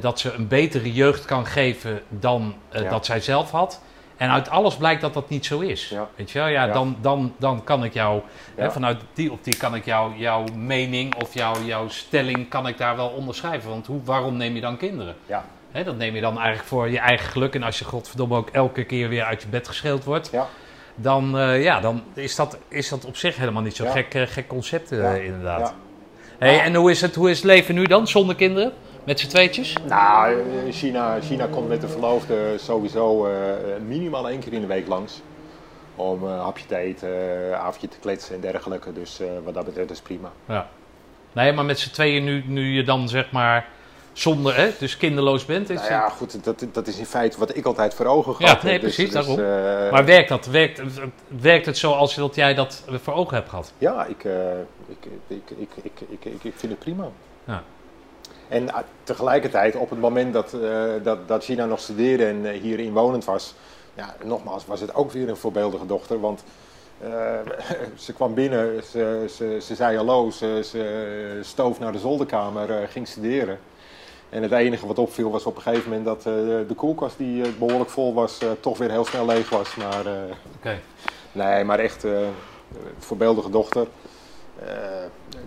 dat 0.00 0.20
ze 0.20 0.32
een 0.32 0.48
betere 0.48 0.92
jeugd 0.92 1.24
kan 1.24 1.46
geven 1.46 2.02
dan 2.08 2.54
Ja. 2.70 2.88
dat 2.88 3.06
zij 3.06 3.20
zelf 3.20 3.50
had. 3.50 3.80
En 4.16 4.30
uit 4.30 4.48
alles 4.50 4.76
blijkt 4.76 5.00
dat 5.00 5.14
dat 5.14 5.28
niet 5.28 5.46
zo 5.46 5.60
is. 5.60 5.88
Ja. 5.88 6.08
Weet 6.16 6.30
je 6.30 6.38
wel? 6.38 6.48
Ja, 6.48 6.64
Ja. 6.64 6.72
Dan, 6.72 6.96
dan, 7.00 7.34
dan 7.38 7.64
kan 7.64 7.84
ik 7.84 7.92
jou, 7.92 8.20
hè, 8.54 8.64
Ja. 8.64 8.70
vanuit 8.70 9.00
die 9.14 9.32
optiek 9.32 9.58
kan 9.58 9.74
ik 9.74 9.84
jou, 9.84 10.16
jouw 10.18 10.44
mening 10.54 11.14
of 11.22 11.34
jouw, 11.34 11.54
jouw 11.64 11.88
stelling 11.88 12.48
kan 12.48 12.66
ik 12.66 12.78
daar 12.78 12.96
wel 12.96 13.08
onderschrijven. 13.08 13.70
Want 13.70 13.86
hoe, 13.86 14.00
waarom 14.04 14.36
neem 14.36 14.54
je 14.54 14.60
dan 14.60 14.76
kinderen? 14.76 15.16
Ja. 15.26 15.44
Hè, 15.70 15.84
dat 15.84 15.96
neem 15.96 16.14
je 16.14 16.20
dan 16.20 16.36
eigenlijk 16.38 16.68
voor 16.68 16.88
je 16.90 16.98
eigen 16.98 17.28
geluk. 17.30 17.54
En 17.54 17.62
als 17.62 17.78
je 17.78 17.84
godverdomme 17.84 18.36
ook 18.36 18.48
elke 18.50 18.84
keer 18.84 19.08
weer 19.08 19.24
uit 19.24 19.42
je 19.42 19.48
bed 19.48 19.68
geschreeuwd 19.68 20.04
wordt, 20.04 20.28
Ja. 20.32 20.46
dan, 20.94 21.38
eh, 21.38 21.62
ja, 21.62 21.80
dan 21.80 22.02
is, 22.14 22.36
dat, 22.36 22.58
is 22.68 22.88
dat 22.88 23.04
op 23.04 23.16
zich 23.16 23.36
helemaal 23.36 23.62
niet 23.62 23.76
zo'n 23.76 23.90
gek, 23.90 24.14
eh, 24.14 24.22
gek 24.26 24.46
concept 24.48 24.92
eh, 24.92 25.24
inderdaad. 25.24 25.60
Ja. 25.60 25.74
Hey, 26.38 26.60
en 26.60 26.74
hoe 26.74 26.90
is, 26.90 27.00
het, 27.00 27.14
hoe 27.14 27.30
is 27.30 27.36
het 27.36 27.44
leven 27.46 27.74
nu 27.74 27.84
dan, 27.84 28.06
zonder 28.08 28.34
kinderen? 28.36 28.72
Met 29.06 29.20
z'n 29.20 29.28
tweetjes? 29.28 29.76
Nou, 29.88 30.32
eh, 30.40 30.72
China, 30.72 31.20
China 31.20 31.46
komt 31.46 31.68
met 31.68 31.80
de 31.80 31.88
verloofde 31.88 32.54
sowieso 32.58 33.26
eh, 33.26 33.32
minimaal 33.86 34.28
één 34.28 34.40
keer 34.40 34.52
in 34.52 34.60
de 34.60 34.66
week 34.66 34.86
langs. 34.88 35.20
Om 35.96 36.24
eh, 36.26 36.30
een 36.32 36.38
hapje 36.38 36.66
te 36.66 36.76
eten, 36.76 37.08
uh, 37.08 37.52
avondje 37.52 37.88
te 37.88 37.96
kletsen 38.00 38.34
en 38.34 38.40
dergelijke. 38.40 38.92
Dus 38.92 39.20
eh, 39.20 39.26
wat 39.44 39.54
dat 39.54 39.64
betreft 39.64 39.90
is 39.90 40.00
prima. 40.00 40.30
Ja. 40.48 40.68
Nee, 41.32 41.52
maar 41.52 41.64
met 41.64 41.78
z'n 41.78 41.90
tweeën 41.90 42.24
nu, 42.24 42.44
nu 42.46 42.74
je 42.74 42.82
dan 42.82 43.08
zeg 43.08 43.30
maar 43.30 43.66
zonder, 44.12 44.56
hè, 44.56 44.70
dus 44.78 44.96
kinderloos 44.96 45.44
bent. 45.44 45.70
Is 45.70 45.78
Nou 45.80 45.90
ja, 45.92 46.08
goed, 46.08 46.44
dat, 46.44 46.64
dat 46.72 46.86
is 46.86 46.98
in 46.98 47.06
feite 47.06 47.38
wat 47.38 47.56
ik 47.56 47.64
altijd 47.64 47.94
voor 47.94 48.06
ogen 48.06 48.34
Ja, 48.38 48.46
gehad 48.46 48.62
nee, 48.62 48.72
heb. 48.72 48.82
Dus- 48.82 48.94
precies, 48.94 49.12
dus, 49.12 49.26
daarom. 49.26 49.44
eh, 49.84 49.92
Maar 49.92 50.04
werkt 50.04 50.28
dat? 50.28 50.46
Werkt, 50.46 50.82
werkt 51.40 51.66
het 51.66 51.78
zoals 51.78 52.14
dat 52.14 52.34
jij 52.34 52.54
dat 52.54 52.84
voor 53.02 53.14
ogen 53.14 53.36
hebt 53.36 53.48
gehad? 53.48 53.72
Ja, 53.78 54.04
ik, 54.04 54.24
eh, 54.24 54.32
ik, 54.88 55.06
ik, 55.26 55.50
ik, 55.58 55.70
ik, 55.82 56.00
ik, 56.10 56.24
ik, 56.24 56.44
ik 56.44 56.54
vind 56.56 56.72
het 56.72 56.78
prima. 56.78 57.08
Ja. 57.44 57.62
En 58.48 58.72
ah, 58.72 58.82
tegelijkertijd, 59.02 59.76
op 59.76 59.90
het 59.90 60.00
moment 60.00 60.32
dat, 60.32 60.52
eh, 60.52 60.92
dat, 61.02 61.28
dat 61.28 61.44
China 61.44 61.64
nog 61.64 61.80
studeerde 61.80 62.26
en 62.26 62.46
eh, 62.46 62.60
hier 62.60 62.78
inwonend 62.78 63.24
was, 63.24 63.54
ja, 63.94 64.14
nogmaals, 64.24 64.66
was 64.66 64.80
het 64.80 64.94
ook 64.94 65.10
weer 65.10 65.28
een 65.28 65.36
voorbeeldige 65.36 65.86
dochter. 65.86 66.20
Want 66.20 66.44
eh, 67.00 67.38
ze 68.04 68.12
kwam 68.12 68.34
binnen, 68.34 68.82
ze, 68.84 69.24
ze, 69.36 69.58
ze 69.62 69.74
zei 69.74 69.96
hallo, 69.96 70.30
ze, 70.30 70.60
ze 70.64 71.38
stoof 71.42 71.78
naar 71.78 71.92
de 71.92 71.98
zolderkamer, 71.98 72.70
eh, 72.70 72.88
ging 72.88 73.08
studeren. 73.08 73.58
En 74.28 74.42
het 74.42 74.52
enige 74.52 74.86
wat 74.86 74.98
opviel 74.98 75.30
was 75.30 75.44
op 75.44 75.56
een 75.56 75.62
gegeven 75.62 75.88
moment 75.90 76.06
dat 76.06 76.22
de 76.68 76.74
koelkast 76.76 77.18
die 77.18 77.52
behoorlijk 77.58 77.90
vol 77.90 78.14
was, 78.14 78.38
toch 78.60 78.78
weer 78.78 78.90
heel 78.90 79.04
snel 79.04 79.26
leeg 79.26 79.48
was. 79.48 79.74
Maar, 79.74 80.06
Oké. 80.56 80.78
Nee, 81.32 81.64
maar 81.64 81.78
echt 81.78 82.04
voorbeeldige 82.98 83.50
dochter. 83.50 83.86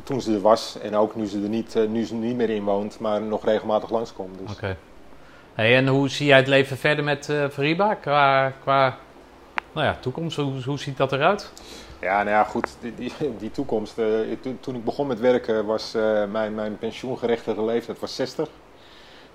Toen 0.03 0.21
ze 0.21 0.33
er 0.33 0.41
was 0.41 0.77
en 0.81 0.95
ook 0.95 1.15
nu 1.15 1.25
ze 1.25 1.41
er 1.41 1.49
niet, 1.49 1.75
nu 1.89 2.05
ze 2.05 2.13
niet 2.13 2.35
meer 2.35 2.49
in 2.49 2.63
woont, 2.63 2.99
maar 2.99 3.21
nog 3.21 3.45
regelmatig 3.45 3.89
langskomt. 3.89 4.39
Dus. 4.39 4.51
Oké. 4.51 4.77
Hey, 5.53 5.75
en 5.75 5.87
hoe 5.87 6.09
zie 6.09 6.25
jij 6.25 6.37
het 6.37 6.47
leven 6.47 6.77
verder 6.77 7.03
met 7.03 7.27
uh, 7.29 7.49
Fariba 7.49 7.93
qua, 7.93 8.53
qua 8.61 8.97
nou 9.71 9.85
ja, 9.85 9.97
toekomst? 9.99 10.37
Hoe, 10.37 10.63
hoe 10.63 10.79
ziet 10.79 10.97
dat 10.97 11.11
eruit? 11.11 11.51
Ja, 12.01 12.23
nou 12.23 12.29
ja, 12.29 12.43
goed. 12.43 12.75
Die, 12.79 12.93
die, 12.95 13.13
die 13.37 13.51
toekomst. 13.51 13.97
Uh, 13.97 14.07
toen, 14.41 14.57
toen, 14.59 14.75
ik 14.75 14.83
begon 14.83 15.07
met 15.07 15.19
werken 15.19 15.65
was 15.65 15.95
uh, 15.95 16.25
mijn, 16.25 16.55
mijn 16.55 16.77
pensioengerechtigde 16.77 17.63
leeftijd 17.63 17.99
was 17.99 18.15
60. 18.15 18.49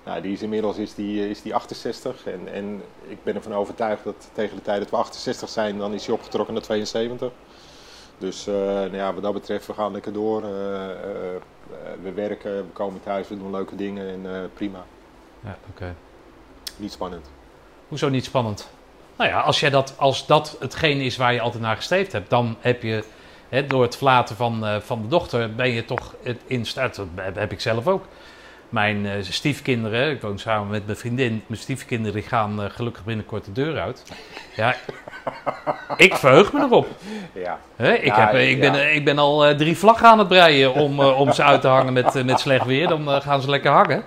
Nou, 0.05 0.21
die 0.21 0.33
is 0.33 0.43
inmiddels 0.43 0.77
is 0.77 0.95
die, 0.95 1.31
is 1.31 1.43
die 1.43 1.55
68. 1.55 2.27
En, 2.27 2.53
en 2.53 2.83
ik 3.07 3.19
ben 3.23 3.35
ervan 3.35 3.55
overtuigd 3.55 4.05
dat 4.05 4.31
tegen 4.33 4.57
de 4.57 4.63
tijd 4.63 4.79
dat 4.79 4.91
we 4.91 4.97
68 4.97 5.49
zijn, 5.49 5.79
dan 5.79 5.95
is 5.95 6.07
hij 6.07 6.15
opgetrokken 6.15 6.55
naar 6.55 6.63
72. 6.63 7.31
Dus 8.25 8.45
nou 8.45 8.97
ja, 8.97 9.15
wat 9.15 9.23
dat 9.23 9.33
betreft, 9.33 9.67
we 9.67 9.73
gaan 9.73 9.93
lekker 9.93 10.13
door. 10.13 10.43
we 12.03 12.13
werken, 12.15 12.57
we 12.57 12.73
komen 12.73 13.03
thuis, 13.03 13.29
we 13.29 13.39
doen 13.39 13.51
leuke 13.51 13.77
dingen 13.77 14.09
en 14.09 14.51
prima. 14.55 14.85
Ja, 15.41 15.59
oké. 15.71 15.95
Niet 16.77 16.93
spannend. 16.93 17.31
Hoezo 17.89 18.09
niet 18.09 18.25
spannend? 18.25 18.69
Nou 19.17 19.31
ja, 19.31 19.41
als, 19.41 19.61
jij 19.61 19.71
dat, 19.71 19.95
als 19.97 20.27
dat 20.27 20.57
hetgeen 20.61 21.01
is 21.01 21.17
waar 21.17 21.33
je 21.33 21.41
altijd 21.41 21.63
naar 21.63 21.77
gesteefd 21.77 22.13
hebt, 22.13 22.31
dan 22.31 22.57
heb 22.61 22.83
je 22.83 23.05
hè, 23.49 23.67
door 23.67 23.83
het 23.83 23.97
verlaten 23.97 24.37
van, 24.37 24.65
uh, 24.65 24.77
van 24.81 25.03
de 25.03 25.09
dochter, 25.09 25.55
ben 25.55 25.71
je 25.71 25.85
toch 25.85 26.15
in 26.47 26.67
staat, 26.67 26.95
dat 26.95 27.35
heb 27.35 27.53
ik 27.53 27.61
zelf 27.61 27.87
ook. 27.87 28.05
Mijn 28.75 29.05
uh, 29.05 29.13
stiefkinderen, 29.21 30.11
ik 30.11 30.21
woon 30.21 30.39
samen 30.39 30.69
met 30.69 30.87
mijn 30.87 30.99
vriendin, 30.99 31.43
mijn 31.47 31.61
stiefkinderen 31.61 32.21
die 32.21 32.29
gaan 32.29 32.61
uh, 32.61 32.65
gelukkig 32.69 33.05
binnenkort 33.05 33.45
de 33.45 33.53
deur 33.53 33.81
uit. 33.81 34.03
Ja, 34.57 34.75
ik 35.97 36.15
verheug 36.15 36.53
me 36.53 36.61
erop. 36.61 36.87
Ja. 37.33 37.59
Hè, 37.77 37.93
ik, 37.93 38.15
heb, 38.15 38.35
ik, 38.35 38.61
ben, 38.61 38.95
ik 38.95 39.05
ben 39.05 39.19
al 39.19 39.57
drie 39.57 39.77
vlaggen 39.77 40.09
aan 40.09 40.19
het 40.19 40.29
breien 40.29 40.73
om, 40.73 41.01
om 41.01 41.33
ze 41.33 41.43
uit 41.43 41.61
te 41.61 41.69
hangen 41.69 41.93
met, 41.93 42.25
met 42.25 42.41
slecht 42.41 42.65
weer. 42.67 42.89
Dan 42.89 43.23
gaan 43.23 43.43
ze 43.43 43.51
lekker 43.51 43.71
hangen. 43.71 44.03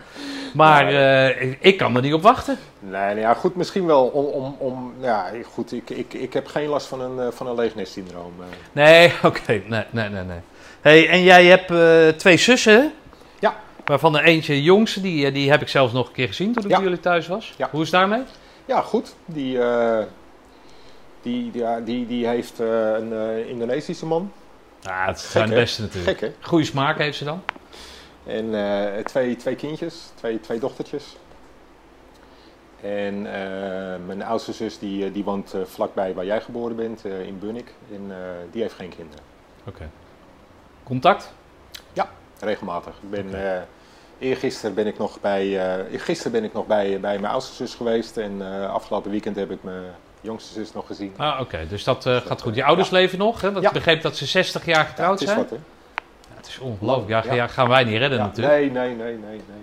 Maar 0.54 0.92
uh, 0.92 1.52
ik 1.60 1.78
kan 1.78 1.96
er 1.96 2.02
niet 2.02 2.14
op 2.14 2.22
wachten. 2.22 2.58
Nee, 2.80 2.92
nou 2.92 3.20
ja, 3.20 3.34
goed, 3.34 3.56
misschien 3.56 3.86
wel 3.86 4.06
om, 4.06 4.26
om, 4.26 4.56
om 4.58 4.94
ja, 5.02 5.26
goed, 5.54 5.74
ik, 5.74 5.90
ik, 5.90 6.14
ik 6.14 6.34
heb 6.34 6.48
geen 6.48 6.68
last 6.68 6.88
van 6.88 7.02
een, 7.02 7.34
van 7.34 7.48
een 7.48 7.56
leegnestsyndroom. 7.56 8.34
Nee, 8.72 9.14
oké, 9.24 9.28
okay. 9.28 9.64
nee, 9.68 9.84
nee, 9.90 10.10
nee, 10.10 10.24
nee. 10.24 10.40
Hey, 10.82 11.10
en 11.10 11.24
jij 11.24 11.46
hebt 11.46 11.74
twee 12.20 12.38
zussen. 12.38 12.94
Waarvan 13.88 14.12
de 14.12 14.22
eentje 14.22 14.64
jongste, 14.64 15.02
die, 15.02 15.32
die 15.32 15.50
heb 15.50 15.62
ik 15.62 15.68
zelfs 15.68 15.94
nog 15.94 16.08
een 16.08 16.14
keer 16.14 16.28
gezien 16.28 16.54
toen 16.54 16.64
ik 16.64 16.70
bij 16.70 16.82
jullie 16.82 17.00
thuis 17.00 17.28
was. 17.28 17.54
Hoe 17.72 17.82
is 17.82 17.92
het 17.92 18.00
daarmee? 18.00 18.24
Ja, 18.66 18.82
goed. 18.82 19.16
Die, 19.26 19.60
die, 21.22 21.52
die, 21.52 21.84
die, 21.84 22.08
die 22.08 22.28
heeft 22.28 22.60
een 22.60 23.48
Indonesische 23.48 24.06
man. 24.06 24.32
Ja, 24.82 25.06
het 25.06 25.20
zijn 25.20 25.50
de 25.50 25.56
beste 25.56 25.82
natuurlijk. 25.82 26.18
Gek? 26.18 26.36
Goede 26.42 26.66
smaak 26.66 26.98
heeft 26.98 27.18
ze 27.18 27.24
dan. 27.24 27.44
En 28.26 28.54
twee, 29.06 29.36
twee 29.36 29.56
kindjes, 29.56 30.12
twee, 30.16 30.40
twee 30.40 30.60
dochtertjes. 30.60 31.18
En 32.82 33.22
mijn 34.06 34.24
oudste 34.24 34.54
zus 34.54 34.80
die, 34.80 35.12
die 35.12 35.24
woont 35.24 35.56
vlakbij 35.66 36.14
waar 36.14 36.26
jij 36.26 36.42
geboren 36.42 36.76
bent, 36.76 37.06
in 37.06 37.40
Bunnik. 37.40 37.74
En 37.94 38.12
die 38.52 38.62
heeft 38.62 38.76
geen 38.76 38.90
kinderen. 38.90 39.24
Oké. 39.60 39.70
Okay. 39.70 39.90
Contact? 40.84 41.34
Ja, 41.94 42.10
regelmatig. 42.40 42.94
Ik 43.02 43.10
ben, 43.10 43.28
okay. 43.28 43.66
Eergisteren 44.20 44.76
ben 44.76 44.88
ik 44.88 44.98
nog 44.98 45.20
bij, 45.22 45.60
gisteren 45.92 46.32
ben 46.32 46.44
ik 46.44 46.54
nog 46.54 46.66
bij, 46.66 47.00
bij 47.00 47.20
mijn 47.20 47.34
oudste 47.34 47.54
zus 47.54 47.76
geweest. 47.76 48.18
En 48.18 48.42
afgelopen 48.70 49.12
weekend 49.12 49.36
heb 49.36 49.52
ik 49.52 49.64
mijn 49.64 49.84
jongste 50.22 50.54
zus 50.54 50.74
nog 50.74 50.88
gezien. 50.88 51.14
Ah, 51.18 51.32
oké. 51.34 51.42
Okay. 51.42 51.68
Dus 51.68 51.84
dat 51.84 52.06
gaat 52.06 52.42
goed. 52.42 52.56
Je 52.56 52.64
ouders 52.64 52.90
ja. 52.90 52.96
leven 52.96 53.18
nog, 53.18 53.42
hè? 53.42 53.52
Want 53.52 53.64
ja. 53.64 53.68
ik 53.68 53.74
begreep 53.74 54.02
dat 54.02 54.16
ze 54.16 54.26
60 54.26 54.66
jaar 54.66 54.86
getrouwd 54.86 55.20
ja, 55.20 55.26
zijn. 55.26 55.38
Wat, 55.38 55.50
hè? 55.50 55.58
Het 56.48 56.56
is 56.56 56.60
ongelooflijk. 56.60 57.26
Ja, 57.26 57.34
ja. 57.34 57.48
gaan 57.48 57.68
wij 57.68 57.84
niet 57.84 57.98
redden 57.98 58.18
ja, 58.18 58.26
natuurlijk. 58.26 58.56
Nee, 58.56 58.72
nee, 58.72 58.96
nee, 58.96 59.18
nee, 59.18 59.42
nee. 59.50 59.62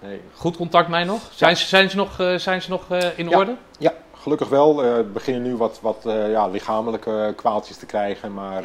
nee. 0.00 0.20
Goed 0.34 0.56
contact 0.56 0.88
mij 0.88 1.04
nog? 1.04 1.20
Zijn, 1.30 1.56
ze, 1.56 1.66
zijn 1.66 1.90
ze 1.90 1.96
nog, 1.96 2.20
uh, 2.20 2.34
zijn 2.34 2.62
ze 2.62 2.70
nog 2.70 2.92
uh, 2.92 3.18
in 3.18 3.36
orde? 3.36 3.54
Ja, 3.78 3.92
gelukkig 4.14 4.48
wel. 4.48 4.84
Uh, 4.84 4.96
we 4.96 5.02
beginnen 5.02 5.42
nu 5.42 5.56
wat, 5.56 5.78
wat 5.82 6.02
ja, 6.06 6.46
lichamelijke 6.46 7.32
kwaaltjes 7.36 7.76
te 7.76 7.86
krijgen. 7.86 8.34
Maar 8.34 8.62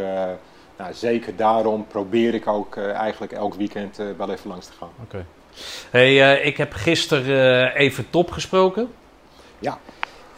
nou, 0.81 0.93
zeker 0.93 1.35
daarom 1.35 1.87
probeer 1.87 2.33
ik 2.33 2.47
ook 2.47 2.77
eigenlijk 2.77 3.31
elk 3.31 3.53
weekend 3.53 3.97
wel 4.17 4.31
even 4.31 4.49
langs 4.49 4.65
te 4.65 4.71
gaan. 4.79 4.89
Oké. 5.03 5.15
Okay. 5.15 5.25
Hey, 5.89 6.41
ik 6.41 6.57
heb 6.57 6.73
gisteren 6.73 7.75
even 7.75 8.09
top 8.09 8.31
gesproken. 8.31 8.91
Ja. 9.59 9.79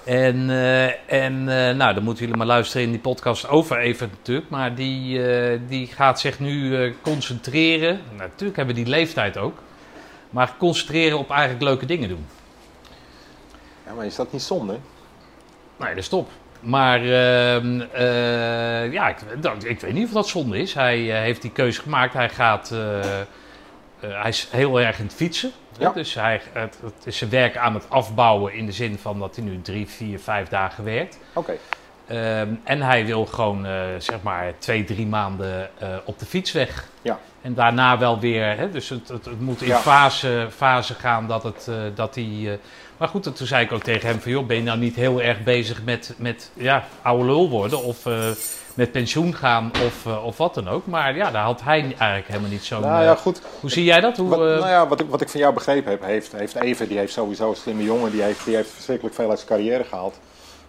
En, 0.03 0.49
uh, 0.49 1.11
en 1.11 1.33
uh, 1.33 1.75
nou, 1.75 1.93
dan 1.93 2.03
moeten 2.03 2.23
jullie 2.23 2.37
maar 2.37 2.47
luisteren 2.47 2.85
in 2.85 2.91
die 2.91 2.99
podcast 2.99 3.47
over 3.47 3.79
even 3.79 4.09
natuurlijk. 4.17 4.49
Maar 4.49 4.75
die, 4.75 5.17
uh, 5.17 5.59
die 5.67 5.87
gaat 5.87 6.19
zich 6.19 6.39
nu 6.39 6.95
concentreren. 7.01 8.01
Natuurlijk 8.17 8.57
hebben 8.57 8.75
we 8.75 8.81
die 8.81 8.91
leeftijd 8.91 9.37
ook. 9.37 9.57
Maar 10.29 10.55
concentreren 10.57 11.17
op 11.17 11.29
eigenlijk 11.29 11.61
leuke 11.63 11.85
dingen 11.85 12.09
doen. 12.09 12.25
Ja, 13.85 13.93
maar 13.93 14.05
is 14.05 14.15
dat 14.15 14.31
niet 14.31 14.41
zonde? 14.41 14.77
Nee, 15.77 15.89
dat 15.89 15.97
is 15.97 16.07
top. 16.07 16.29
Maar 16.63 16.99
ehm, 16.99 17.77
ja, 18.91 19.07
ik, 19.07 19.17
ik, 19.63 19.79
weet 19.79 19.93
niet 19.93 20.05
of 20.05 20.11
dat 20.11 20.27
zonde 20.27 20.57
is. 20.57 20.73
Hij 20.73 20.97
heeft 20.97 21.41
die 21.41 21.51
keuze 21.51 21.81
gemaakt. 21.81 22.13
Hij 22.13 22.29
gaat... 22.29 22.73
hij 23.99 24.29
is 24.29 24.47
heel 24.51 24.79
erg 24.79 24.99
in 24.99 25.05
het 25.05 25.13
fietsen. 25.13 25.51
Ja. 25.77 25.91
Dus 25.91 26.13
hij, 26.13 26.41
het, 26.51 26.79
het, 26.83 27.05
is 27.05 27.17
zijn 27.17 27.29
werk 27.29 27.57
aan 27.57 27.73
het 27.73 27.89
afbouwen 27.89 28.53
in 28.53 28.65
de 28.65 28.71
zin 28.71 28.97
van 28.97 29.19
dat 29.19 29.35
hij 29.35 29.45
nu 29.45 29.61
drie, 29.61 29.87
vier, 29.87 30.19
vijf 30.19 30.47
dagen 30.47 30.83
werkt. 30.83 31.19
Oké. 31.33 31.57
Okay. 32.07 32.39
Um, 32.41 32.61
en 32.63 32.81
hij 32.81 33.05
wil 33.05 33.25
gewoon 33.25 33.67
zeg 33.97 34.21
maar 34.21 34.53
twee, 34.57 34.83
drie 34.83 35.07
maanden 35.07 35.69
op 36.05 36.19
de 36.19 36.25
fiets 36.25 36.51
weg. 36.51 36.87
Ja. 37.01 37.19
En 37.41 37.53
daarna 37.53 37.97
wel 37.97 38.19
weer, 38.19 38.57
hè, 38.57 38.71
dus 38.71 38.89
het, 38.89 39.07
het, 39.07 39.25
het 39.25 39.39
moet 39.39 39.61
in 39.61 39.67
ja. 39.67 39.77
fase, 39.77 40.47
fase 40.55 40.93
gaan 40.93 41.27
dat 41.27 41.43
het, 41.43 41.69
dat 41.95 42.15
hij... 42.15 42.59
maar 42.97 43.07
goed, 43.07 43.23
toen 43.23 43.47
zei 43.47 43.65
ik 43.65 43.71
ook 43.71 43.83
tegen 43.83 44.09
hem 44.09 44.19
van 44.19 44.31
joh, 44.31 44.45
ben 44.45 44.57
je 44.57 44.63
nou 44.63 44.79
niet 44.79 44.95
heel 44.95 45.21
erg 45.21 45.43
bezig 45.43 45.83
met, 45.83 46.13
met 46.17 46.51
ja, 46.53 46.83
oude 47.01 47.25
lul 47.25 47.49
worden 47.49 47.83
of 47.83 48.05
met 48.73 48.91
pensioen 48.91 49.35
gaan 49.35 49.71
of, 49.85 50.05
uh, 50.05 50.25
of 50.25 50.37
wat 50.37 50.53
dan 50.53 50.67
ook. 50.67 50.85
Maar 50.85 51.15
ja, 51.15 51.31
daar 51.31 51.43
had 51.43 51.61
hij 51.61 51.81
eigenlijk 51.81 52.27
helemaal 52.27 52.49
niet 52.49 52.63
zo'n... 52.63 52.81
Nou 52.81 53.03
ja, 53.03 53.15
goed. 53.15 53.41
Hoe 53.59 53.69
zie 53.69 53.83
jij 53.83 53.99
dat? 53.99 54.17
Hoe, 54.17 54.29
wat, 54.29 54.39
nou 54.39 54.67
ja, 54.67 54.87
wat 54.87 54.99
ik, 54.99 55.09
wat 55.09 55.21
ik 55.21 55.29
van 55.29 55.39
jou 55.39 55.53
begrepen 55.53 55.91
heb, 55.91 56.03
heeft, 56.03 56.31
heeft 56.31 56.55
Even, 56.55 56.87
die 56.87 56.97
heeft 56.97 57.13
sowieso 57.13 57.49
een 57.49 57.55
slimme 57.55 57.83
jongen, 57.83 58.11
die 58.11 58.21
heeft, 58.21 58.45
die 58.45 58.55
heeft 58.55 58.69
verschrikkelijk 58.69 59.15
veel 59.15 59.29
uit 59.29 59.39
zijn 59.39 59.49
carrière 59.51 59.83
gehaald. 59.83 60.19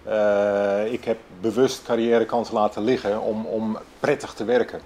Uh, 0.08 0.92
ik 0.92 1.04
heb 1.04 1.18
bewust 1.40 1.82
carrièrekansen 1.82 2.54
laten 2.54 2.84
liggen 2.84 3.20
om, 3.20 3.46
om 3.46 3.78
prettig 4.00 4.32
te 4.32 4.44
werken. 4.44 4.80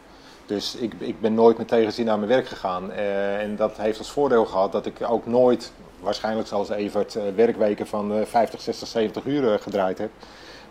Dus 0.46 0.76
ik, 0.76 0.92
ik 0.98 1.20
ben 1.20 1.34
nooit 1.34 1.58
met 1.58 1.68
tegenzin 1.68 2.04
naar 2.04 2.16
mijn 2.16 2.30
werk 2.30 2.48
gegaan. 2.48 2.90
Uh, 2.90 3.40
en 3.40 3.56
dat 3.56 3.76
heeft 3.76 3.98
als 3.98 4.10
voordeel 4.10 4.44
gehad 4.44 4.72
dat 4.72 4.86
ik 4.86 4.96
ook 5.08 5.26
nooit, 5.26 5.72
waarschijnlijk 6.00 6.48
zoals 6.48 6.68
Evert, 6.68 7.14
uh, 7.14 7.22
werkweken 7.36 7.86
van 7.86 8.26
50, 8.26 8.60
60, 8.60 8.88
70 8.88 9.24
uur 9.24 9.58
gedraaid 9.58 9.98
heb. 9.98 10.10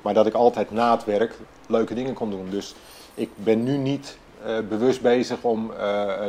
Maar 0.02 0.14
dat 0.14 0.26
ik 0.26 0.34
altijd 0.34 0.72
na 0.72 0.91
het 0.91 1.06
werk 1.06 1.36
leuke 1.68 1.94
dingen 1.94 2.14
kon 2.14 2.30
doen. 2.30 2.49
Dus 2.49 2.76
ik 3.14 3.30
ben 3.36 3.64
nu 3.64 3.78
niet 3.78 4.18
uh, 4.45 4.60
bewust 4.70 5.02
bezig 5.02 5.38
om 5.41 5.72
uh, 5.72 5.78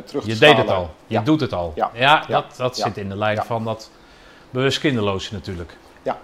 terug 0.05 0.23
te 0.23 0.29
Je 0.29 0.35
schalen. 0.35 0.57
deed 0.57 0.57
het 0.57 0.75
al. 0.75 0.91
Je 1.07 1.15
ja. 1.15 1.23
doet 1.23 1.41
het 1.41 1.53
al. 1.53 1.73
Ja, 1.75 1.91
ja 1.95 2.25
dat, 2.29 2.55
dat 2.57 2.77
zit 2.77 2.97
in 2.97 3.09
de 3.09 3.17
lijn 3.17 3.43
van 3.45 3.65
dat 3.65 3.91
bewust 4.51 4.79
kinderloosje 4.79 5.33
natuurlijk. 5.33 5.77
Ja. 6.03 6.19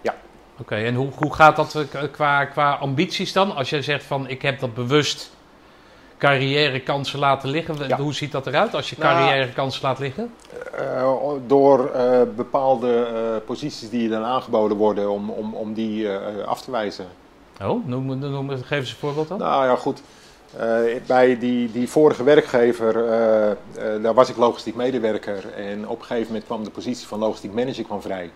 Ja. 0.00 0.14
Oké, 0.52 0.60
okay, 0.60 0.86
en 0.86 0.94
hoe, 0.94 1.10
hoe 1.16 1.34
gaat 1.34 1.56
dat 1.56 1.84
qua, 2.12 2.44
qua 2.44 2.72
ambities 2.72 3.32
dan? 3.32 3.54
Als 3.54 3.70
jij 3.70 3.82
zegt 3.82 4.04
van 4.04 4.28
ik 4.28 4.42
heb 4.42 4.60
dat 4.60 4.74
bewust 4.74 5.36
carrièrekansen 6.18 7.18
laten 7.18 7.48
liggen. 7.48 8.00
Hoe 8.00 8.14
ziet 8.14 8.32
dat 8.32 8.46
eruit 8.46 8.74
als 8.74 8.90
je 8.90 8.96
carrièrekansen 8.96 9.82
laat 9.82 9.98
liggen? 9.98 10.30
Uh, 10.80 11.12
door 11.46 11.90
uh, 11.94 12.20
bepaalde 12.36 13.08
uh, 13.12 13.46
posities 13.46 13.90
die 13.90 14.02
je 14.02 14.08
dan 14.08 14.24
aangeboden 14.24 14.76
worden 14.76 15.10
om, 15.10 15.30
om, 15.30 15.54
om 15.54 15.74
die 15.74 16.10
af 16.46 16.62
te 16.62 16.70
wijzen. 16.70 17.06
Oh, 17.62 17.86
noem, 17.86 18.18
noem, 18.18 18.50
geef 18.50 18.78
eens 18.78 18.90
een 18.90 18.96
voorbeeld 18.96 19.28
dan. 19.28 19.38
Nou 19.38 19.64
ja, 19.64 19.76
goed. 19.76 20.02
bij 21.06 21.38
die, 21.38 21.72
die 21.72 21.88
vorige 21.88 22.22
werkgever, 22.22 22.92
daar 24.02 24.14
was 24.14 24.28
ik 24.28 24.36
logistiek 24.36 24.74
medewerker. 24.74 25.52
En 25.52 25.88
op 25.88 25.98
een 25.98 26.04
gegeven 26.04 26.26
moment 26.26 26.44
kwam 26.44 26.64
de 26.64 26.70
positie 26.70 27.06
van 27.06 27.18
logistiek 27.18 27.52
manager 27.52 27.84
kwam 27.84 28.02
vrij. 28.02 28.30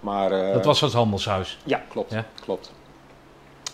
Maar, 0.00 0.52
dat 0.52 0.64
was 0.64 0.80
het 0.80 0.92
handelshuis? 0.92 1.58
Ja, 1.64 1.82
klopt. 1.88 2.12
Ja? 2.12 2.24
klopt. 2.44 2.72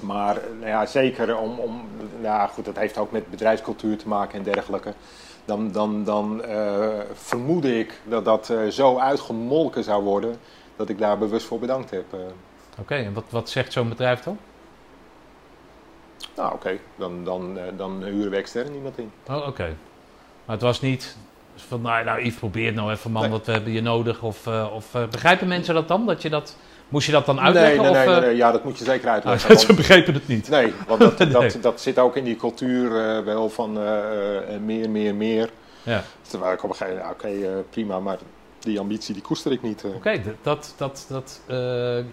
Maar 0.01 0.39
nou 0.59 0.67
ja, 0.67 0.87
zeker 0.87 1.37
om, 1.37 1.59
om 1.59 1.89
nou 2.21 2.49
goed, 2.49 2.65
dat 2.65 2.77
heeft 2.77 2.99
ook 2.99 3.11
met 3.11 3.31
bedrijfscultuur 3.31 3.99
te 3.99 4.09
maken 4.09 4.39
en 4.39 4.45
dergelijke. 4.45 4.93
Dan, 5.45 5.73
dan, 5.73 6.05
dan 6.05 6.43
uh, 6.49 6.89
vermoed 7.13 7.65
ik 7.65 8.01
dat 8.05 8.25
dat 8.25 8.49
uh, 8.49 8.69
zo 8.69 8.99
uitgemolken 8.99 9.85
zou 9.85 10.03
worden 10.03 10.37
dat 10.77 10.89
ik 10.89 10.99
daar 10.99 11.19
bewust 11.19 11.47
voor 11.47 11.59
bedankt 11.59 11.91
heb. 11.91 12.05
Uh. 12.15 12.21
Oké, 12.21 12.31
okay, 12.81 13.05
en 13.05 13.13
wat, 13.13 13.25
wat 13.31 13.51
zegt 13.51 13.73
zo'n 13.73 13.89
bedrijf 13.89 14.23
dan? 14.23 14.39
Nou 16.37 16.49
oké, 16.49 16.57
okay. 16.57 16.81
dan, 16.97 17.25
dan, 17.25 17.59
dan 17.77 18.03
huren 18.03 18.31
we 18.31 18.37
extern 18.37 18.75
iemand 18.75 18.99
in. 18.99 19.13
Oh 19.29 19.37
oké. 19.37 19.47
Okay. 19.49 19.75
Maar 20.45 20.57
het 20.57 20.65
was 20.65 20.81
niet 20.81 21.17
van, 21.57 21.81
nou, 21.81 22.05
nou 22.05 22.21
Yves, 22.21 22.35
probeer 22.35 22.67
het 22.67 22.75
nou 22.75 22.91
even 22.91 23.11
man, 23.11 23.31
want 23.31 23.47
we 23.47 23.53
hebben 23.53 23.73
je 23.73 23.81
nodig. 23.81 24.23
Of, 24.23 24.47
uh, 24.47 24.71
of 24.75 24.91
begrijpen 25.11 25.49
mensen 25.49 25.75
dat 25.75 25.89
dan? 25.89 26.07
Dat 26.07 26.23
je 26.23 26.31
dat, 26.31 26.57
moest 26.95 27.07
je 27.07 27.13
dat 27.13 27.27
dan 27.27 27.41
uitleggen? 27.41 27.83
Nee, 27.83 27.91
nee, 27.91 28.01
of, 28.01 28.07
nee, 28.07 28.21
nee, 28.21 28.37
ja, 28.37 28.53
dat 28.53 28.65
moet 28.65 28.79
je 28.79 28.85
zeker 28.85 29.07
Oh, 29.07 29.13
uitleggen. 29.13 29.59
ze 29.67 29.75
begrepen 29.75 30.15
het 30.15 30.29
niet. 30.29 30.49
Nee, 30.49 30.73
want 30.87 31.01
dat, 31.01 31.19
Nee. 31.19 31.29
dat, 31.29 31.57
dat 31.61 31.81
zit 31.81 31.99
ook 31.99 32.17
in 32.17 32.25
die 32.25 32.37
cultuur 32.37 32.91
uh, 32.91 33.25
wel 33.25 33.51
van 33.51 33.79
uh, 33.79 33.93
meer, 34.61 34.91
meer, 34.91 35.15
meer. 35.15 35.51
Ja. 35.83 36.03
Terwijl 36.23 36.53
ik 36.53 36.63
op 36.63 36.71
een 36.71 36.77
gegeven 36.77 36.99
moment, 36.99 37.17
oké, 37.17 37.27
okay, 37.27 37.41
uh, 37.43 37.59
prima, 37.71 38.01
maar 38.01 38.19
die 38.59 38.81
ambitie 38.81 39.15
die 39.15 39.23
koester 39.23 39.53
ik 39.53 39.63
niet. 39.63 39.85
Oké, 39.85 39.97
okay, 39.97 40.23
dat, 40.43 40.75
dat, 40.77 41.07
dat, 41.09 41.41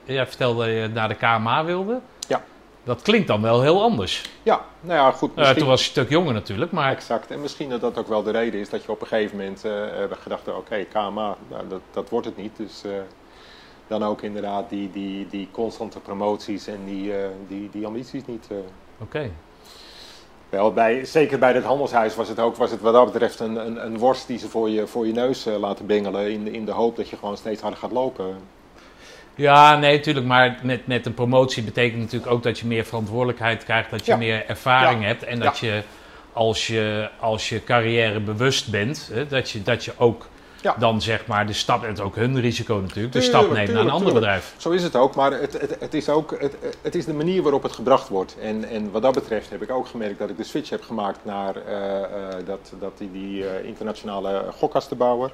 jij 0.03 0.27
vertelde 0.27 0.65
dat 0.65 0.73
je 0.73 0.89
naar 0.93 1.07
de 1.07 1.15
KMA 1.15 1.65
wilde. 1.65 1.99
Ja. 2.27 2.43
Dat 2.83 3.01
klinkt 3.01 3.27
dan 3.27 3.41
wel 3.41 3.61
heel 3.61 3.81
anders. 3.81 4.29
Ja, 4.43 4.61
nou 4.81 4.99
ja, 4.99 5.11
goed. 5.11 5.35
Misschien... 5.35 5.57
toen 5.57 5.67
was 5.67 5.79
je 5.79 5.85
een 5.85 5.91
stuk 5.91 6.09
jonger 6.09 6.33
natuurlijk, 6.33 6.71
maar... 6.71 6.91
Exact, 6.91 7.31
en 7.31 7.41
misschien 7.41 7.69
dat 7.69 7.81
dat 7.81 7.97
ook 7.97 8.07
wel 8.07 8.23
de 8.23 8.31
reden 8.31 8.59
is 8.59 8.69
dat 8.69 8.83
je 8.83 8.91
op 8.91 9.01
een 9.01 9.07
gegeven 9.07 9.37
moment 9.37 9.63
hebt 9.63 10.21
gedacht, 10.21 10.47
oké, 10.47 10.57
okay, 10.57 10.85
KMA, 10.85 11.35
nou, 11.49 11.67
dat, 11.69 11.81
dat 11.91 12.09
wordt 12.09 12.25
het 12.25 12.37
niet, 12.37 12.57
dus 12.57 12.83
dan 13.87 14.03
ook 14.03 14.21
inderdaad 14.21 14.69
die, 14.69 14.91
die, 14.91 15.27
die 15.29 15.47
constante 15.51 15.99
promoties 15.99 16.67
en 16.67 16.79
die, 16.85 17.07
uh, 17.07 17.15
die, 17.47 17.69
die 17.71 17.85
ambities 17.85 18.25
niet. 18.25 18.47
Uh. 18.51 18.57
Oké. 18.57 18.67
Okay. 18.99 19.31
Wel, 20.49 20.73
bij, 20.73 21.05
zeker 21.05 21.39
bij 21.39 21.53
het 21.53 21.63
handelshuis 21.63 22.15
was 22.15 22.27
het 22.27 22.39
ook 22.39 22.55
was 22.55 22.71
het 22.71 22.81
wat 22.81 22.93
dat 22.93 23.11
betreft 23.11 23.39
een, 23.39 23.55
een, 23.55 23.85
een 23.85 23.97
worst 23.97 24.27
die 24.27 24.37
ze 24.37 24.49
voor 24.49 24.69
je, 24.69 24.87
voor 24.87 25.07
je 25.07 25.13
neus 25.13 25.47
uh, 25.47 25.57
laten 25.57 25.85
bingelen 25.85 26.31
in, 26.31 26.53
in 26.53 26.65
de 26.65 26.71
hoop 26.71 26.95
dat 26.95 27.09
je 27.09 27.17
gewoon 27.17 27.37
steeds 27.37 27.61
harder 27.61 27.79
gaat 27.79 27.91
lopen. 27.91 28.35
Ja, 29.35 29.77
nee, 29.77 29.97
natuurlijk. 29.97 30.25
Maar 30.25 30.59
met, 30.63 30.87
met 30.87 31.05
een 31.05 31.13
promotie 31.13 31.63
betekent 31.63 32.01
natuurlijk 32.01 32.31
ook 32.31 32.43
dat 32.43 32.59
je 32.59 32.67
meer 32.67 32.85
verantwoordelijkheid 32.85 33.63
krijgt, 33.63 33.89
dat 33.91 34.05
je 34.05 34.11
Ja. 34.11 34.17
meer 34.17 34.45
ervaring 34.45 35.01
Ja. 35.01 35.07
hebt 35.07 35.23
en 35.23 35.39
dat 35.39 35.57
je 35.59 35.83
als 36.33 36.67
je 36.67 37.09
als 37.19 37.49
je 37.49 37.63
carrière 37.63 38.19
bewust 38.19 38.71
bent, 38.71 39.09
hè, 39.13 39.27
dat, 39.27 39.49
je, 39.49 39.63
dat 39.63 39.85
je 39.85 39.91
ook 39.97 40.27
Ja. 40.61 40.75
dan 40.79 41.01
zeg 41.01 41.27
maar 41.27 41.47
de 41.47 41.53
stap, 41.53 41.83
en 41.83 41.99
ook 41.99 42.15
hun 42.15 42.39
risico 42.39 42.79
natuurlijk, 42.79 43.13
de 43.13 43.21
stap 43.21 43.51
neemt 43.51 43.71
naar 43.71 43.81
een 43.81 43.89
ander 43.89 43.97
tuurlijk. 43.97 44.13
bedrijf. 44.13 44.53
Zo 44.57 44.69
is 44.69 44.83
het 44.83 44.95
ook, 44.95 45.15
maar 45.15 45.31
het, 45.31 45.61
het, 45.61 45.75
het 45.79 45.93
is 45.93 46.09
ook 46.09 46.35
het, 46.39 46.55
het 46.81 46.95
is 46.95 47.05
de 47.05 47.13
manier 47.13 47.41
waarop 47.41 47.63
het 47.63 47.71
gebracht 47.71 48.09
wordt. 48.09 48.35
En, 48.41 48.63
en 48.63 48.91
wat 48.91 49.01
dat 49.01 49.13
betreft 49.13 49.49
heb 49.49 49.61
ik 49.61 49.71
ook 49.71 49.87
gemerkt 49.87 50.19
dat 50.19 50.29
ik 50.29 50.37
de 50.37 50.43
switch 50.43 50.69
heb 50.69 50.83
gemaakt 50.83 51.25
naar 51.25 51.55
eh, 51.55 52.03
eh, 52.03 52.45
dat, 52.45 52.73
dat 52.79 52.97
die, 52.97 53.11
die 53.11 53.47
eh, 53.47 53.65
internationale 53.65 54.45
gokkastenbouwer. 54.51 55.31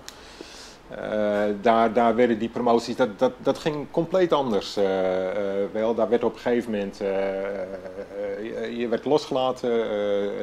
Daar, 1.62 1.94
daar 1.94 2.16
werden 2.16 2.40
die 2.40 2.50
promoties, 2.50 2.96
dat, 2.96 3.20
dat, 3.20 3.32
dat 3.38 3.58
ging 3.58 3.92
compleet 3.92 4.34
anders. 4.34 4.76
wel, 5.72 5.96
daar 5.96 6.10
werd 6.10 6.24
op 6.24 6.34
een 6.34 6.40
gegeven 6.40 6.72
moment, 6.72 6.98
je, 6.98 8.74
je 8.78 8.88
werd 8.88 9.06
losgelaten, 9.06 9.72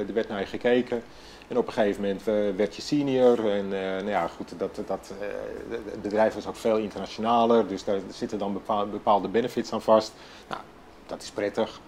er 0.09 0.15
werd 0.15 0.29
naar 0.29 0.41
je 0.41 0.47
gekeken. 0.47 1.03
En 1.49 1.59
op 1.59 1.67
een 1.67 1.73
gegeven 1.73 2.03
moment 2.03 2.29
eh, 2.29 2.35
werd 2.57 2.77
je 2.77 2.83
senior. 2.83 3.51
En 3.51 3.73
eh, 3.73 3.81
nou 3.81 4.09
ja, 4.09 4.29
goed, 4.37 4.59
dat, 4.59 4.81
dat, 4.87 5.13
eh, 5.21 5.27
het 5.91 6.03
bedrijf 6.03 6.35
was 6.35 6.47
ook 6.47 6.57
veel 6.57 6.77
internationaler. 6.77 7.67
Dus 7.67 7.85
daar 7.85 7.99
zitten 8.11 8.39
dan 8.39 8.61
bepaalde, 8.91 9.29
benefits 9.29 9.73
aan 9.73 9.83
vast. 9.83 10.13
Nou, 10.49 10.61
dat 11.07 11.23
is 11.23 11.31
prettig. 11.31 11.81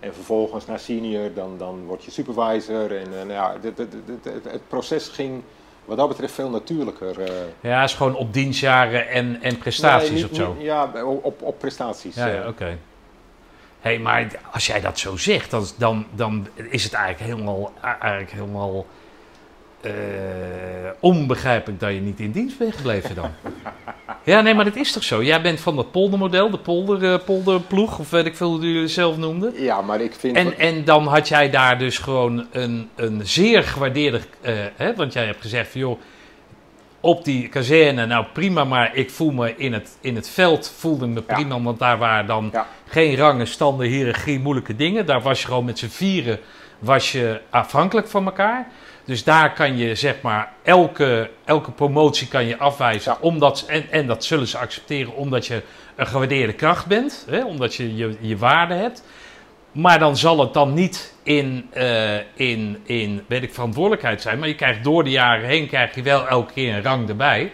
En 0.00 0.14
vervolgens 0.14 0.66
naar 0.66 0.78
senior, 0.78 1.34
dan, 1.34 1.58
dan 1.58 1.84
word 1.84 2.04
je 2.04 2.10
supervisor. 2.10 2.96
En 2.96 3.10
nou 3.10 3.30
ja, 3.32 3.52
het, 3.52 3.78
het, 3.78 3.92
het, 4.06 4.24
het, 4.34 4.52
het 4.52 4.68
proces 4.68 5.08
ging 5.08 5.42
wat 5.84 5.96
dat 5.96 6.08
betreft 6.08 6.32
veel 6.34 6.50
natuurlijker. 6.50 7.16
Ja, 7.60 7.82
is 7.82 7.94
gewoon 7.94 8.16
op 8.16 8.32
dienstjaren 8.32 9.08
en, 9.08 9.42
en 9.42 9.58
prestaties 9.58 10.10
Nee, 10.10 10.22
niet- 10.22 10.30
of 10.30 10.36
zo. 10.36 10.56
ja, 10.58 11.04
op, 11.04 11.42
op 11.42 11.58
prestaties. 11.58 12.14
Ja, 12.14 12.26
ja 12.26 12.48
oké. 12.48 12.78
hey, 13.80 13.98
maar 13.98 14.26
als 14.52 14.66
jij 14.66 14.80
dat 14.80 14.98
zo 14.98 15.16
zegt, 15.16 15.50
dan, 15.50 15.64
dan, 15.76 16.06
dan 16.14 16.46
is 16.54 16.84
het 16.84 16.92
eigenlijk 16.92 17.32
helemaal, 17.32 17.72
eigenlijk 17.80 18.30
helemaal 18.30 18.86
eh, 19.84 19.90
onbegrijpelijk 21.00 21.80
dat 21.80 21.92
je 21.92 22.00
niet 22.00 22.20
in 22.20 22.30
dienst 22.30 22.58
bent 22.58 22.74
gebleven 22.76 23.14
dan. 23.14 23.30
ja, 24.24 24.40
nee, 24.40 24.54
maar 24.54 24.64
dat 24.64 24.76
is 24.76 24.92
toch 24.92 25.02
zo? 25.02 25.22
Jij 25.22 25.42
bent 25.42 25.60
van 25.60 25.76
dat 25.76 25.90
poldermodel, 25.90 26.50
de 26.50 26.58
polder, 26.58 27.12
eh, 27.12 27.18
polderploeg, 27.24 27.98
of 27.98 28.10
weet 28.10 28.26
ik 28.26 28.36
veel 28.36 28.50
hoe 28.50 28.60
jullie 28.60 28.82
het 28.82 28.90
zelf 28.90 29.16
noemden. 29.16 29.52
Ja, 29.62 29.80
maar 29.80 30.00
ik 30.00 30.14
vind... 30.14 30.36
En, 30.36 30.58
en 30.58 30.84
dan 30.84 31.06
had 31.06 31.28
jij 31.28 31.50
daar 31.50 31.78
dus 31.78 31.98
gewoon 31.98 32.46
een, 32.52 32.88
een 32.94 33.20
zeer 33.26 33.62
gewaardeerde, 33.62 34.20
eh, 34.40 34.54
hè, 34.76 34.94
want 34.94 35.12
jij 35.12 35.26
hebt 35.26 35.40
gezegd 35.40 35.70
van 35.70 35.80
joh, 35.80 36.00
op 37.00 37.24
die 37.24 37.48
kazerne, 37.48 38.06
nou 38.06 38.24
prima, 38.32 38.64
maar 38.64 38.96
ik 38.96 39.10
voel 39.10 39.30
me 39.30 39.54
in 39.56 39.72
het, 39.72 39.96
in 40.00 40.14
het 40.14 40.28
veld, 40.28 40.72
voelde 40.76 41.06
me 41.06 41.22
Ja. 41.26 41.34
prima, 41.34 41.60
want 41.60 41.78
daar 41.78 41.98
waren 41.98 42.26
dan 42.26 42.48
Ja. 42.52 42.66
geen 42.86 43.16
rangen, 43.16 43.46
standen, 43.46 43.86
hiërarchie, 43.86 44.38
moeilijke 44.40 44.76
dingen. 44.76 45.06
Daar 45.06 45.20
was 45.22 45.40
je 45.40 45.46
gewoon 45.46 45.64
met 45.64 45.78
z'n 45.78 45.88
vieren, 45.88 46.38
was 46.78 47.12
je 47.12 47.40
afhankelijk 47.50 48.08
van 48.08 48.24
elkaar. 48.24 48.68
Dus 49.04 49.24
daar 49.24 49.52
kan 49.52 49.76
je 49.76 49.94
zeg 49.94 50.14
maar 50.20 50.52
elke, 50.62 51.30
elke 51.44 51.70
promotie 51.70 52.28
kan 52.28 52.46
je 52.46 52.58
afwijzen, 52.58 53.12
Ja. 53.12 53.18
omdat, 53.20 53.64
en, 53.66 53.90
en 53.90 54.06
dat 54.06 54.24
zullen 54.24 54.46
ze 54.46 54.58
accepteren 54.58 55.14
omdat 55.14 55.46
je 55.46 55.62
een 55.96 56.06
gewaardeerde 56.06 56.52
kracht 56.52 56.86
bent, 56.86 57.26
hè, 57.30 57.44
omdat 57.44 57.74
je, 57.74 57.96
je 57.96 58.16
je 58.20 58.36
waarde 58.36 58.74
hebt. 58.74 59.02
Maar 59.72 59.98
dan 59.98 60.16
zal 60.16 60.40
het 60.40 60.54
dan 60.54 60.74
niet 60.74 61.14
in, 61.22 61.68
eh, 61.72 62.16
in, 62.34 62.80
in 62.84 63.24
weet 63.28 63.42
ik, 63.42 63.54
verantwoordelijkheid 63.54 64.22
zijn. 64.22 64.38
Maar 64.38 64.48
je 64.48 64.54
krijgt 64.54 64.84
door 64.84 65.04
de 65.04 65.10
jaren 65.10 65.48
heen 65.48 65.68
krijg 65.68 65.94
je 65.94 66.02
wel 66.02 66.28
elke 66.28 66.52
keer 66.52 66.74
een 66.74 66.82
rang 66.82 67.08
erbij. 67.08 67.52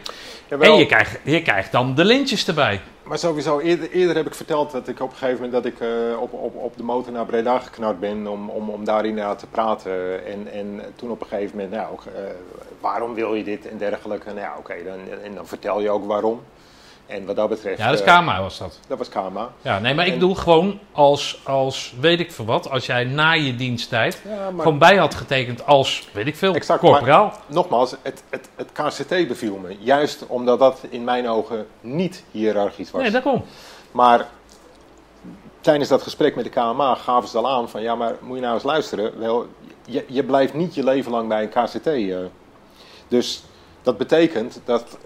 Jawel. 0.50 0.72
En 0.72 0.78
je 0.78 0.86
krijgt, 0.86 1.20
je 1.24 1.42
krijgt 1.42 1.72
dan 1.72 1.94
de 1.94 2.04
lintjes 2.04 2.48
erbij. 2.48 2.80
Maar 3.10 3.18
sowieso, 3.18 3.58
eerder, 3.58 3.90
eerder 3.90 4.16
heb 4.16 4.26
ik 4.26 4.34
verteld 4.34 4.70
dat 4.70 4.88
ik 4.88 5.00
op 5.00 5.10
een 5.10 5.16
gegeven 5.16 5.42
moment 5.42 5.62
dat 5.62 5.72
ik 5.72 5.80
eh, 5.80 6.20
op, 6.20 6.32
op, 6.32 6.56
op 6.56 6.76
de 6.76 6.82
motor 6.82 7.12
naar 7.12 7.26
Breda 7.26 7.58
geknard 7.58 8.00
ben 8.00 8.26
om, 8.26 8.48
om, 8.48 8.70
om 8.70 8.84
daar 8.84 9.36
te 9.36 9.46
praten. 9.46 10.26
En, 10.26 10.52
en 10.52 10.80
toen 10.96 11.10
op 11.10 11.20
een 11.20 11.26
gegeven 11.26 11.56
moment, 11.56 11.74
nou, 11.74 11.92
ook, 11.92 12.04
eh, 12.04 12.22
waarom 12.80 13.14
wil 13.14 13.34
je 13.34 13.44
dit 13.44 13.68
en 13.68 13.78
dergelijke. 13.78 14.26
Nou 14.26 14.40
ja, 14.40 14.54
oké, 14.58 14.74
dan, 14.84 15.22
en 15.22 15.34
dan 15.34 15.46
vertel 15.46 15.80
je 15.80 15.90
ook 15.90 16.04
waarom. 16.04 16.40
En 17.10 17.26
wat 17.26 17.36
dat 17.36 17.48
betreft... 17.48 17.78
Ja, 17.78 17.90
dat 17.90 18.00
is 18.00 18.04
eh, 18.04 18.18
KMA 18.18 18.40
was 18.40 18.58
dat. 18.58 18.78
dat 18.88 18.98
was 18.98 19.08
Kama. 19.08 19.50
Ja, 19.62 19.78
nee, 19.78 19.94
maar 19.94 20.06
ik 20.06 20.12
bedoel 20.12 20.34
gewoon 20.34 20.78
als, 20.92 21.40
als, 21.44 21.94
weet 22.00 22.20
ik 22.20 22.32
veel 22.32 22.44
wat, 22.44 22.70
als 22.70 22.86
jij 22.86 23.04
na 23.04 23.32
je 23.32 23.54
diensttijd 23.56 24.22
Ja, 24.24 24.50
maar 24.50 24.62
gewoon 24.62 24.78
bij 24.78 24.96
had 24.96 25.14
getekend 25.14 25.66
als, 25.66 26.08
weet 26.12 26.26
ik 26.26 26.36
veel, 26.36 26.54
Exact, 26.54 26.80
corporaal. 26.80 27.32
nogmaals, 27.46 27.94
het, 28.02 28.22
het, 28.30 28.48
het 28.56 28.72
KCT 28.72 29.08
beviel 29.08 29.56
me. 29.56 29.76
Juist 29.80 30.26
omdat 30.26 30.58
dat 30.58 30.80
in 30.90 31.04
mijn 31.04 31.28
ogen 31.28 31.66
niet 31.80 32.24
hiërarchisch 32.30 32.90
was. 32.90 33.02
Nee, 33.02 33.10
daarom. 33.10 33.44
Maar 33.92 34.26
tijdens 35.60 35.88
dat 35.88 36.02
gesprek 36.02 36.34
met 36.34 36.44
de 36.44 36.50
KMA 36.50 36.94
gaven 36.94 37.28
ze 37.28 37.38
al 37.38 37.48
aan 37.50 37.68
van 37.68 37.82
ja, 37.82 37.94
maar 37.94 38.14
moet 38.20 38.36
je 38.36 38.42
nou 38.42 38.54
eens 38.54 38.62
luisteren. 38.62 39.18
Wel, 39.18 39.46
je, 39.84 40.04
je 40.08 40.24
blijft 40.24 40.54
niet 40.54 40.74
je 40.74 40.84
leven 40.84 41.10
lang 41.12 41.28
bij 41.28 41.42
een 41.42 41.48
KCT. 41.48 41.86
eh. 41.86 42.16
Dus 43.08 43.42
dat 43.82 43.98
betekent 43.98 44.60
dat 44.64 44.98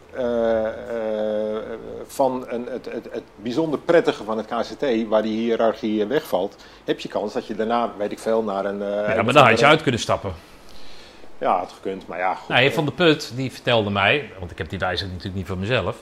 van 2.06 2.44
een, 2.48 2.66
het, 2.70 2.84
het, 2.92 3.06
het 3.10 3.22
bijzonder 3.36 3.78
prettige 3.78 4.24
van 4.24 4.36
het 4.38 4.46
KCT, 4.46 5.08
waar 5.08 5.22
die 5.22 5.36
hiërarchie 5.38 6.02
eh, 6.02 6.08
wegvalt, 6.08 6.56
heb 6.84 7.00
je 7.00 7.08
kans 7.08 7.32
dat 7.32 7.46
je 7.46 7.54
daarna, 7.54 7.90
weet 7.98 8.12
ik 8.12 8.18
veel, 8.18 8.42
naar 8.42 8.64
een. 8.64 8.82
eh, 8.82 9.14
Ja, 9.14 9.22
maar 9.22 9.32
dan 9.34 9.46
had 9.46 9.58
je 9.58 9.66
uit 9.66 9.82
kunnen 9.82 10.00
stappen. 10.00 10.32
Ja, 11.38 11.58
had 11.58 11.72
gekund, 11.72 12.06
maar 12.06 12.18
ja, 12.18 12.34
goed. 12.34 12.48
Nou, 12.48 12.70
Van 12.72 12.84
der 12.84 12.94
Put, 12.94 13.32
die 13.36 13.52
vertelde 13.52 13.90
mij, 13.90 14.30
want 14.38 14.50
ik 14.50 14.58
heb 14.58 14.68
die 14.68 14.78
wijsheid 14.78 15.10
natuurlijk 15.10 15.36
niet 15.36 15.46
van 15.46 15.58
mezelf. 15.58 15.96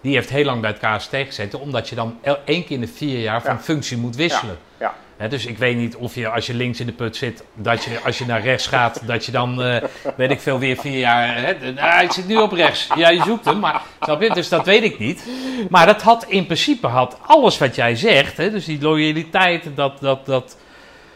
Die 0.00 0.14
heeft 0.14 0.30
heel 0.30 0.44
lang 0.44 0.60
bij 0.60 0.70
het 0.80 0.96
KST 0.96 1.14
gezeten, 1.16 1.60
omdat 1.60 1.88
je 1.88 1.94
dan 1.94 2.18
één 2.44 2.64
keer 2.64 2.70
in 2.70 2.80
de 2.80 2.86
vier 2.88 3.18
jaar 3.20 3.42
van 3.42 3.54
Ja. 3.54 3.60
functie 3.60 3.96
moet 3.96 4.16
wisselen. 4.16 4.58
Ja, 4.78 4.94
Dus 5.28 5.46
ik 5.46 5.58
weet 5.58 5.76
niet 5.76 5.96
of 5.96 6.14
je 6.14 6.28
als 6.28 6.46
je 6.46 6.54
links 6.54 6.80
in 6.80 6.86
de 6.86 6.92
put 6.92 7.16
zit, 7.16 7.44
dat 7.54 7.84
je 7.84 8.00
als 8.04 8.18
je 8.18 8.26
naar 8.26 8.42
rechts 8.42 8.66
gaat, 8.66 9.02
dat 9.06 9.24
je 9.24 9.32
dan, 9.32 9.62
eh, 9.62 9.82
weet 10.16 10.30
ik 10.30 10.40
veel, 10.40 10.58
weer 10.58 10.76
vier 10.76 10.98
jaar. 10.98 11.36
Hè, 11.36 11.72
nou, 11.72 11.90
hij 11.90 12.10
zit 12.10 12.28
nu 12.28 12.36
op 12.36 12.52
rechts. 12.52 12.88
Ja, 12.96 13.08
je 13.08 13.22
zoekt 13.22 13.44
hem, 13.44 13.58
maar 13.58 13.82
snap 14.00 14.22
je? 14.22 14.30
Dus 14.30 14.48
dat 14.48 14.66
weet 14.66 14.82
ik 14.82 14.98
niet. 14.98 15.26
Maar 15.70 15.86
dat 15.86 16.02
had 16.02 16.24
in 16.28 16.44
principe 16.46 16.86
had 16.86 17.18
alles 17.26 17.58
wat 17.58 17.74
jij 17.74 17.96
zegt, 17.96 18.36
hè, 18.36 18.50
dus 18.50 18.64
die 18.64 18.80
loyaliteit, 18.80 19.68
dat, 19.74 20.00
dat, 20.00 20.26
dat, 20.26 20.56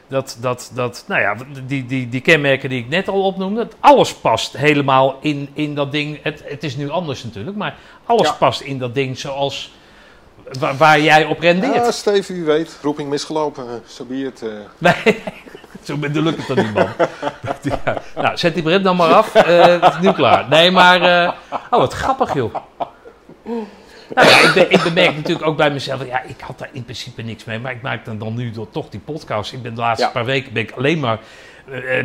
dat, 0.09 0.39
dat, 0.40 0.70
dat, 0.74 1.05
nou 1.09 1.20
ja, 1.20 1.36
die, 1.66 1.86
die, 1.86 2.09
die 2.09 2.20
kenmerken 2.20 2.68
die 2.68 2.78
ik 2.78 2.89
net 2.89 3.09
al 3.09 3.23
opnoemde, 3.23 3.68
alles 3.81 4.14
past 4.14 4.56
helemaal 4.56 5.18
in, 5.20 5.48
in 5.52 5.74
dat 5.74 5.93
ding. 5.93 6.18
Het, 6.23 6.43
het 6.44 6.64
is 6.64 6.77
nu 6.77 6.90
anders 6.90 7.24
natuurlijk, 7.24 7.56
maar 7.56 7.74
alles 8.05 8.28
Ja. 8.28 8.32
past 8.32 8.60
in 8.60 8.78
dat 8.78 8.94
ding 8.94 9.18
zoals 9.18 9.73
waar, 10.59 10.77
waar 10.77 11.01
jij 11.01 11.24
op 11.24 11.40
rendeert. 11.40 11.74
Ja, 11.74 11.90
Steve, 11.90 12.32
u 12.32 12.44
weet, 12.44 12.78
roeping 12.82 13.09
misgelopen, 13.09 13.82
zo 13.86 14.05
be 14.05 14.14
it, 14.24 14.43
eh. 14.43 14.48
Nee, 15.05 15.23
zo 15.82 15.97
bedoel 15.97 16.24
ik 16.24 16.36
het 16.36 16.47
dan 16.47 16.56
niet, 16.64 16.74
man. 16.74 16.89
Ja. 17.62 18.02
Nou, 18.23 18.36
zet 18.36 18.55
die 18.55 18.62
bril 18.62 18.82
dan 18.82 18.97
maar 18.97 19.12
af. 19.14 19.35
eh, 19.35 19.81
het 19.81 19.93
is 19.94 20.01
nu 20.01 20.12
klaar. 20.12 20.48
Nee, 20.48 20.70
maar... 20.70 21.02
eh, 21.02 21.32
oh, 21.70 21.78
wat 21.78 21.93
grappig, 21.93 22.35
joh. 22.35 22.55
Nou 24.14 24.28
ja, 24.28 24.39
ik, 24.40 24.51
ben, 24.55 24.70
ik 24.70 24.82
bemerk 24.82 25.16
natuurlijk 25.16 25.47
ook 25.47 25.56
bij 25.56 25.70
mezelf... 25.70 26.06
Ja, 26.06 26.23
ik 26.23 26.40
had 26.40 26.59
daar 26.59 26.68
in 26.73 26.85
principe 26.85 27.23
niks 27.23 27.44
mee. 27.44 27.59
Maar 27.59 27.73
ik 27.73 27.82
maak 27.82 28.05
dan, 28.05 28.18
dan 28.18 28.35
nu 28.35 28.51
door, 28.51 28.70
toch 28.70 28.89
die 28.89 29.01
podcast. 29.01 29.52
Ik 29.52 29.62
ben 29.62 29.74
de 29.74 29.81
laatste 29.81 30.06
Ja. 30.06 30.12
paar 30.12 30.24
weken 30.24 30.52
ben 30.52 30.62
ik 30.62 30.70
alleen 30.70 31.01
maar 31.01 31.18
eh, 31.18 31.56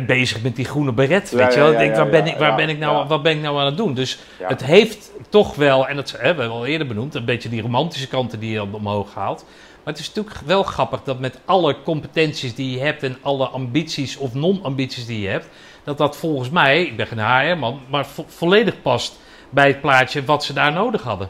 bezig 0.06 0.42
met 0.42 0.56
die 0.56 0.64
groene 0.64 0.92
beret. 0.92 1.30
Ja, 1.30 1.36
weet 1.36 1.54
je 1.54 1.60
wel? 1.60 1.72
ik 1.72 1.78
denk, 1.78 1.96
waar, 1.96 2.08
ben 2.10 2.26
ik, 2.26 2.36
waar, 2.36 2.54
ben 2.56 2.68
ik 2.68 2.78
nou, 2.78 3.08
wat 3.08 3.22
ben 3.22 3.32
ik 3.36 3.42
nou 3.42 3.58
aan 3.58 3.66
het 3.66 3.76
doen? 3.76 3.94
Dus 3.94 4.18
het 4.48 4.64
heeft 4.64 5.10
toch 5.28 5.54
wel, 5.54 5.88
en 5.88 5.96
dat 5.96 6.14
hebben 6.18 6.46
we 6.46 6.52
al 6.52 6.66
eerder 6.66 6.86
benoemd, 6.86 7.14
een 7.14 7.24
beetje 7.24 7.48
die 7.48 7.62
romantische 7.62 8.08
kanten 8.08 8.40
die 8.40 8.50
je 8.50 8.56
dan 8.56 8.74
omhoog 8.74 9.14
haalt. 9.14 9.44
Maar 9.84 9.92
het 9.94 10.02
is 10.02 10.12
natuurlijk 10.12 10.36
wel 10.46 10.62
grappig 10.62 11.02
dat 11.02 11.18
met 11.20 11.38
alle 11.44 11.76
competenties 11.84 12.54
die 12.54 12.70
je 12.70 12.78
hebt 12.84 13.02
en 13.02 13.16
alle 13.22 13.46
ambities 13.46 14.16
of 14.16 14.34
non-ambities 14.34 15.06
die 15.06 15.20
je 15.20 15.28
hebt, 15.28 15.48
dat 15.84 15.98
dat 15.98 16.16
volgens 16.16 16.50
mij, 16.50 16.82
ik 16.82 16.96
ben 16.96 17.06
geen 17.06 17.18
HR-man, 17.50 17.80
maar 17.90 18.06
vo- 18.06 18.24
volledig 18.28 18.82
past 18.82 19.18
bij 19.50 19.66
het 19.66 19.80
plaatje 19.80 20.24
wat 20.24 20.44
ze 20.44 20.52
daar 20.52 20.72
nodig 20.72 21.02
hadden. 21.02 21.28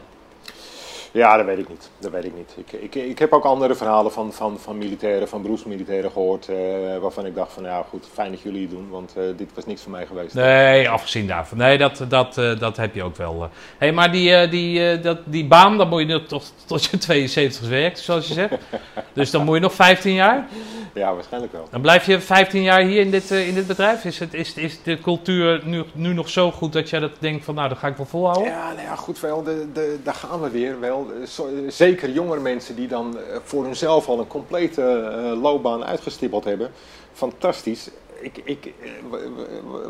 Ja, 1.13 1.37
dat 1.37 1.45
weet 1.45 1.57
ik 1.57 1.69
niet. 1.69 1.89
Dat 1.99 2.11
weet 2.11 2.23
ik 2.25 2.35
niet. 2.35 2.53
Ik, 2.57 2.71
ik, 2.81 2.95
ik 2.95 3.19
heb 3.19 3.33
ook 3.33 3.43
andere 3.43 3.75
verhalen 3.75 4.11
van, 4.11 4.33
van, 4.33 4.59
van 4.59 4.77
militairen, 4.77 5.27
van 5.27 5.41
beroepsmilitairen 5.41 6.11
gehoord. 6.11 6.47
eh, 6.49 6.55
waarvan 7.01 7.25
ik 7.25 7.35
dacht 7.35 7.53
van 7.53 7.63
ja 7.63 7.85
goed, 7.89 8.07
fijn 8.13 8.31
dat 8.31 8.41
jullie 8.41 8.61
het 8.61 8.69
doen, 8.69 8.89
want 8.89 9.13
eh, 9.17 9.23
dit 9.37 9.49
was 9.55 9.65
niks 9.65 9.81
voor 9.81 9.91
mij 9.91 10.05
geweest. 10.05 10.33
Nee, 10.33 10.89
afgezien 10.89 11.27
daarvan. 11.27 11.57
Nee, 11.57 11.77
dat, 11.77 12.05
dat, 12.07 12.37
eh, 12.37 12.59
dat 12.59 12.77
heb 12.77 12.95
je 12.95 13.03
ook 13.03 13.15
wel. 13.15 13.41
Hé, 13.41 13.47
hey, 13.77 13.91
maar 13.91 14.11
die, 14.11 14.35
eh, 14.35 14.51
die, 14.51 14.89
eh, 14.91 15.03
dat, 15.03 15.17
die 15.25 15.45
baan, 15.45 15.77
dan 15.77 15.89
moet 15.89 16.07
je 16.07 16.23
tot, 16.25 16.53
tot 16.65 16.83
je 16.83 16.97
72 16.97 17.67
werkt, 17.69 17.99
zoals 17.99 18.27
je 18.27 18.33
zegt. 18.33 18.53
dus 19.13 19.31
dan 19.31 19.43
moet 19.45 19.55
je 19.55 19.61
nog 19.61 19.73
15 19.73 20.13
jaar. 20.13 20.47
Ja, 20.93 21.13
waarschijnlijk 21.13 21.53
wel. 21.53 21.67
Dan 21.71 21.81
blijf 21.81 22.05
je 22.05 22.19
15 22.21 22.61
jaar 22.61 22.81
hier 22.81 23.01
in 23.01 23.11
dit, 23.11 23.31
eh, 23.31 23.47
in 23.47 23.53
dit 23.53 23.67
bedrijf. 23.67 24.05
Is, 24.05 24.19
het, 24.19 24.33
is, 24.33 24.53
is 24.53 24.83
de 24.83 24.99
cultuur 24.99 25.61
nu, 25.65 25.83
nu 25.93 26.13
nog 26.13 26.29
zo 26.29 26.51
goed 26.51 26.73
dat 26.73 26.89
jij 26.89 26.99
dat 26.99 27.11
denkt 27.19 27.45
van, 27.45 27.55
nou, 27.55 27.69
dat 27.69 27.77
ga 27.77 27.87
ik 27.87 27.97
wel 27.97 28.05
volhouden? 28.05 28.51
Ja, 28.51 28.67
nou 28.73 28.81
ja, 28.87 28.95
goed 28.95 29.19
wel. 29.19 29.43
De, 29.43 29.67
de, 29.73 29.97
daar 30.03 30.13
gaan 30.13 30.41
we 30.41 30.49
weer 30.49 30.79
wel. 30.79 31.02
Zo- 31.27 31.49
zeker 31.67 32.09
jongere 32.09 32.39
mensen 32.39 32.75
die 32.75 32.87
dan 32.87 33.17
eh, 33.17 33.37
voor 33.43 33.63
hunzelf 33.63 34.07
al 34.09 34.19
een 34.19 34.27
complete 34.27 34.81
eh, 34.81 35.41
loopbaan 35.41 35.85
uitgestippeld 35.85 36.43
hebben. 36.43 36.71
Fantastisch. 37.13 37.89
Ik, 38.19 38.41
ik, 38.43 38.65
eh, 38.65 38.89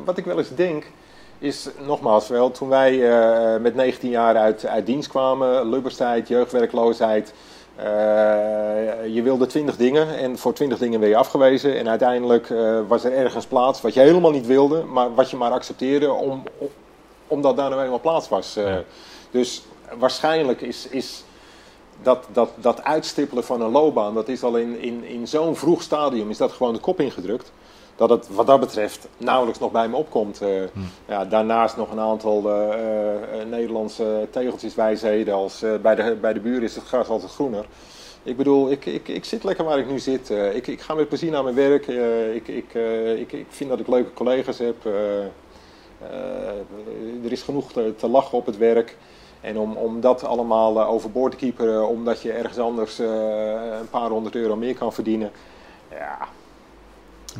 wat 0.05 0.17
ik 0.17 0.25
wel 0.25 0.37
eens 0.37 0.55
denk, 0.55 0.85
is 1.39 1.67
nogmaals 1.85 2.27
wel, 2.27 2.51
toen 2.51 2.69
wij 2.69 3.11
eh, 3.11 3.61
met 3.61 3.75
19 3.75 4.09
jaar 4.09 4.35
uit, 4.37 4.65
uit 4.65 4.85
dienst 4.85 5.09
kwamen, 5.09 5.69
lubberstijd, 5.69 6.27
jeugdwerkloosheid. 6.27 7.33
eh, 7.75 7.85
je 9.13 9.21
wilde 9.23 9.45
20 9.45 9.75
dingen 9.77 10.17
en 10.17 10.37
voor 10.37 10.53
20 10.53 10.77
dingen 10.77 10.99
werd 10.99 11.11
je 11.11 11.17
afgewezen. 11.17 11.77
En 11.77 11.89
uiteindelijk 11.89 12.49
eh, 12.49 12.79
was 12.87 13.03
er 13.03 13.13
ergens 13.13 13.45
plaats 13.45 13.81
wat 13.81 13.93
je 13.93 13.99
helemaal 13.99 14.31
niet 14.31 14.45
wilde, 14.47 14.83
maar 14.83 15.13
wat 15.15 15.29
je 15.29 15.37
maar 15.37 15.51
accepteerde 15.51 16.11
om, 16.11 16.43
om- 16.57 16.67
omdat 17.27 17.57
daar 17.57 17.69
nou 17.69 17.81
eenmaal 17.83 17.99
plaats 17.99 18.29
was. 18.29 18.55
eh. 18.55 18.65
Ja. 18.67 18.83
Dus 19.31 19.63
waarschijnlijk 19.97 20.61
is, 20.61 20.87
is 20.87 21.23
dat, 22.01 22.27
dat, 22.31 22.49
dat 22.55 22.83
uitstippelen 22.83 23.43
van 23.43 23.61
een 23.61 23.71
loopbaan, 23.71 24.13
dat 24.13 24.27
is 24.27 24.43
al 24.43 24.57
in, 24.57 24.79
in, 24.79 25.03
in 25.03 25.27
zo'n 25.27 25.55
vroeg 25.55 25.81
stadium, 25.81 26.29
is 26.29 26.37
dat 26.37 26.51
gewoon 26.51 26.73
de 26.73 26.79
kop 26.79 26.99
ingedrukt. 26.99 27.51
Dat 27.95 28.09
het 28.09 28.27
wat 28.29 28.47
dat 28.47 28.59
betreft 28.59 29.07
nauwelijks 29.17 29.59
nog 29.59 29.71
bij 29.71 29.87
me 29.89 29.95
opkomt. 29.95 30.41
Eh, 30.41 30.49
ja, 31.07 31.25
daarnaast 31.25 31.77
nog 31.77 31.91
een 31.91 31.99
aantal 31.99 32.49
eh, 32.49 33.41
eh, 33.41 33.47
Nederlandse 33.47 34.27
tegeltjes 34.31 34.75
wijsheden 34.75 35.33
als 35.33 35.63
bij, 35.81 35.95
de, 35.95 36.17
bij 36.21 36.33
de 36.33 36.39
buren 36.39 36.63
is 36.63 36.75
het 36.75 36.83
gras 36.83 37.07
altijd 37.07 37.31
groener. 37.31 37.65
Ik 38.23 38.37
bedoel, 38.37 38.71
ik, 38.71 38.85
ik, 38.85 39.07
ik 39.07 39.25
zit 39.25 39.43
lekker 39.43 39.65
waar 39.65 39.79
ik 39.79 39.89
nu 39.89 39.99
zit. 39.99 40.29
Ik, 40.29 40.67
ik 40.67 40.81
ga 40.81 40.93
met 40.93 41.07
plezier 41.07 41.31
naar 41.31 41.43
mijn 41.43 41.55
werk. 41.55 41.87
Ik, 42.33 42.47
ik, 42.47 42.73
ik, 43.17 43.31
ik 43.31 43.45
vind 43.49 43.69
dat 43.69 43.79
ik 43.79 43.87
leuke 43.87 44.13
collega's 44.13 44.57
heb. 44.57 44.85
Er 47.23 47.31
is 47.31 47.41
genoeg 47.41 47.71
te, 47.71 47.93
te 47.97 48.07
lachen 48.07 48.37
op 48.37 48.45
het 48.45 48.57
werk. 48.57 48.97
En 49.43 49.57
om, 49.57 49.75
om 49.75 50.01
dat 50.01 50.23
allemaal 50.23 50.79
eh, 50.79 50.89
overboord 50.89 51.31
te 51.31 51.37
kieperen, 51.37 51.87
omdat 51.87 52.21
je 52.21 52.31
ergens 52.31 52.57
anders 52.57 52.99
eh, 52.99 53.77
een 53.79 53.89
paar 53.89 54.09
honderd 54.09 54.35
euro 54.35 54.55
meer 54.55 54.75
kan 54.75 54.93
verdienen. 54.93 55.31
Ja, 55.91 56.17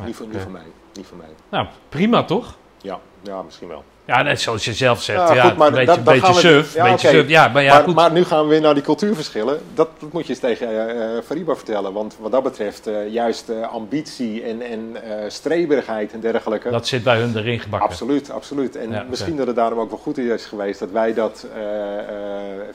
niet, 0.06 0.16
voor, 0.16 0.28
niet 0.28 0.42
voor 0.42 0.52
mij. 0.52 0.66
Niet 0.94 1.06
voor 1.06 1.18
mij. 1.18 1.30
Nou, 1.50 1.68
prima 1.90 2.24
toch? 2.24 2.58
Ja, 2.82 3.00
ja 3.22 3.42
misschien 3.42 3.68
wel. 3.68 3.84
Ja, 4.06 4.22
net 4.22 4.42
zoals 4.42 4.66
je 4.66 4.74
zelf 4.74 5.02
zegt. 5.02 5.28
Ja, 5.30 5.34
Ja, 5.36 5.44
goed, 5.44 5.58
maar 5.58 5.68
een 5.68 5.74
beetje, 5.74 5.86
dat- 5.96 6.04
beetje 6.04 6.34
we- 6.34 6.40
surf. 6.40 6.74
ja, 6.74 6.92
beetje 6.92 7.08
surf. 7.08 7.28
Ja, 7.30 7.48
maar 7.48 7.64
ja, 7.64 7.74
maar, 7.74 7.84
goed. 7.84 7.96
maar 7.96 8.12
nu 8.12 8.24
gaan 8.24 8.44
we 8.44 8.50
weer 8.50 8.62
naar 8.62 8.74
die 8.74 8.84
cultuurverschillen. 8.84 9.60
Dat, 9.74 9.90
dat 10.00 10.12
moet 10.14 10.24
je 10.24 10.30
eens 10.30 10.40
tegen 10.40 10.90
eh 11.16 11.22
Fariba 11.26 11.56
vertellen. 11.56 11.94
Want 11.94 12.16
wat 12.20 12.32
dat 12.32 12.44
betreft, 12.44 12.88
eh, 12.88 13.08
juist 13.10 13.52
ambitie 13.72 14.44
en, 14.44 14.62
en 14.62 14.98
streberigheid 15.32 16.14
en 16.14 16.20
dergelijke. 16.20 16.70
dat 16.70 16.88
zit 16.88 17.04
bij 17.04 17.18
hun 17.18 17.38
erin 17.38 17.60
gebakken. 17.60 17.90
Absoluut, 17.90 18.30
absoluut. 18.32 18.76
En 18.76 18.92
Ja, 18.92 19.06
misschien 19.10 19.36
dat 19.36 19.48
het 19.48 19.56
daarom 19.56 19.80
ook 19.80 19.90
wel 19.90 20.00
goed 20.00 20.18
is 20.18 20.46
geweest 20.46 20.80
dat 20.80 20.92
wij 20.92 21.14
dat 21.14 21.46
eh, 21.56 22.00
eh, 22.00 22.06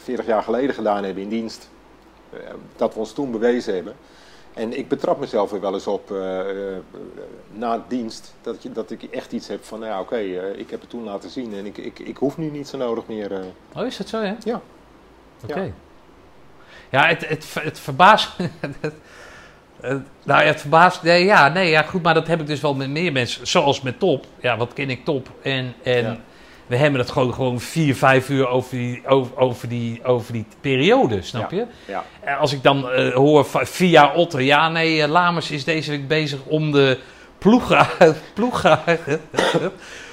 40 0.04 0.26
jaar 0.26 0.42
geleden 0.42 0.74
gedaan 0.74 1.04
hebben 1.04 1.22
in 1.22 1.28
dienst. 1.28 1.68
Dat 2.76 2.92
we 2.94 2.98
ons 3.00 3.12
toen 3.12 3.30
bewezen 3.30 3.74
hebben. 3.74 3.92
En 4.58 4.78
ik 4.78 4.88
betrap 4.88 5.18
mezelf 5.18 5.52
er 5.52 5.60
wel 5.60 5.74
eens 5.74 5.86
op 5.86 6.10
eh, 6.10 6.40
eh, 6.40 6.76
na 7.52 7.84
dienst 7.88 8.34
dat, 8.42 8.62
je, 8.62 8.72
dat 8.72 8.90
ik 8.90 9.02
echt 9.02 9.32
iets 9.32 9.48
heb 9.48 9.64
van, 9.64 9.78
nou 9.78 9.92
ja, 9.92 10.00
oké, 10.00 10.16
eh, 10.16 10.58
ik 10.58 10.70
heb 10.70 10.80
het 10.80 10.90
toen 10.90 11.04
laten 11.04 11.30
zien 11.30 11.54
en 11.54 11.66
ik, 11.66 11.78
ik, 11.78 11.98
ik 11.98 12.16
hoef 12.16 12.36
nu 12.36 12.50
niet 12.50 12.68
zo 12.68 12.76
nodig 12.76 13.06
meer. 13.06 13.32
Oh, 13.74 13.86
is 13.86 13.96
dat 13.96 14.08
zo, 14.08 14.22
hè? 14.22 14.34
Ja. 14.44 14.60
Oké. 15.44 15.60
Ja. 15.60 15.70
Ja, 16.90 17.06
het, 17.06 17.28
het, 17.28 17.54
het 17.60 17.78
verbaast 17.78 18.36
nou 19.80 20.02
ja, 20.24 20.42
het 20.42 20.60
verbaast... 20.60 21.02
Nee, 21.02 21.24
ja, 21.24 21.48
nee, 21.48 21.70
ja, 21.70 21.82
goed, 21.82 22.02
maar 22.02 22.14
dat 22.14 22.26
heb 22.26 22.40
ik 22.40 22.46
dus 22.46 22.60
wel 22.60 22.74
met 22.74 22.88
meer 22.88 23.12
mensen. 23.12 23.46
Zoals 23.46 23.80
met 23.80 23.98
Top. 23.98 24.26
Ja, 24.40 24.56
wat 24.56 24.72
ken 24.72 24.90
ik 24.90 25.04
Top? 25.04 25.30
En, 25.42 25.74
en 25.82 26.04
Ja. 26.04 26.18
We 26.68 26.76
hebben 26.76 27.00
het 27.00 27.10
gewoon, 27.10 27.34
gewoon 27.34 27.60
vier, 27.60 27.96
vijf 27.96 28.28
uur 28.28 28.48
over 28.48 28.76
die, 28.76 29.02
over, 29.06 29.36
over 29.36 29.68
die, 29.68 30.04
over 30.04 30.32
die 30.32 30.44
periode, 30.60 31.22
snap 31.22 31.50
je? 31.50 31.66
Ja. 31.84 32.04
Eh, 32.20 32.40
Als 32.40 32.52
ik 32.52 32.62
dan 32.62 32.90
eh, 32.90 33.14
hoor 33.14 33.46
via 33.52 34.12
Otter... 34.14 34.40
Ja, 34.40 34.68
nee, 34.68 35.02
eh, 35.02 35.08
Lamers 35.08 35.50
is 35.50 35.64
deze 35.64 35.90
week 35.90 36.08
bezig 36.08 36.38
om 36.44 36.72
de 36.72 36.98
ploeg... 37.38 37.86
ploeg 38.34 38.62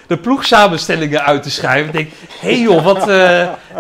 de 0.08 0.18
ploegsamenstellingen 0.18 1.24
uit 1.24 1.44
te 1.44 1.52
schrijven. 1.52 1.88
Ik 1.88 1.94
denk, 1.94 2.10
hé 2.40 2.50
hey 2.50 2.60
joh, 2.60 2.84
wat... 2.84 3.06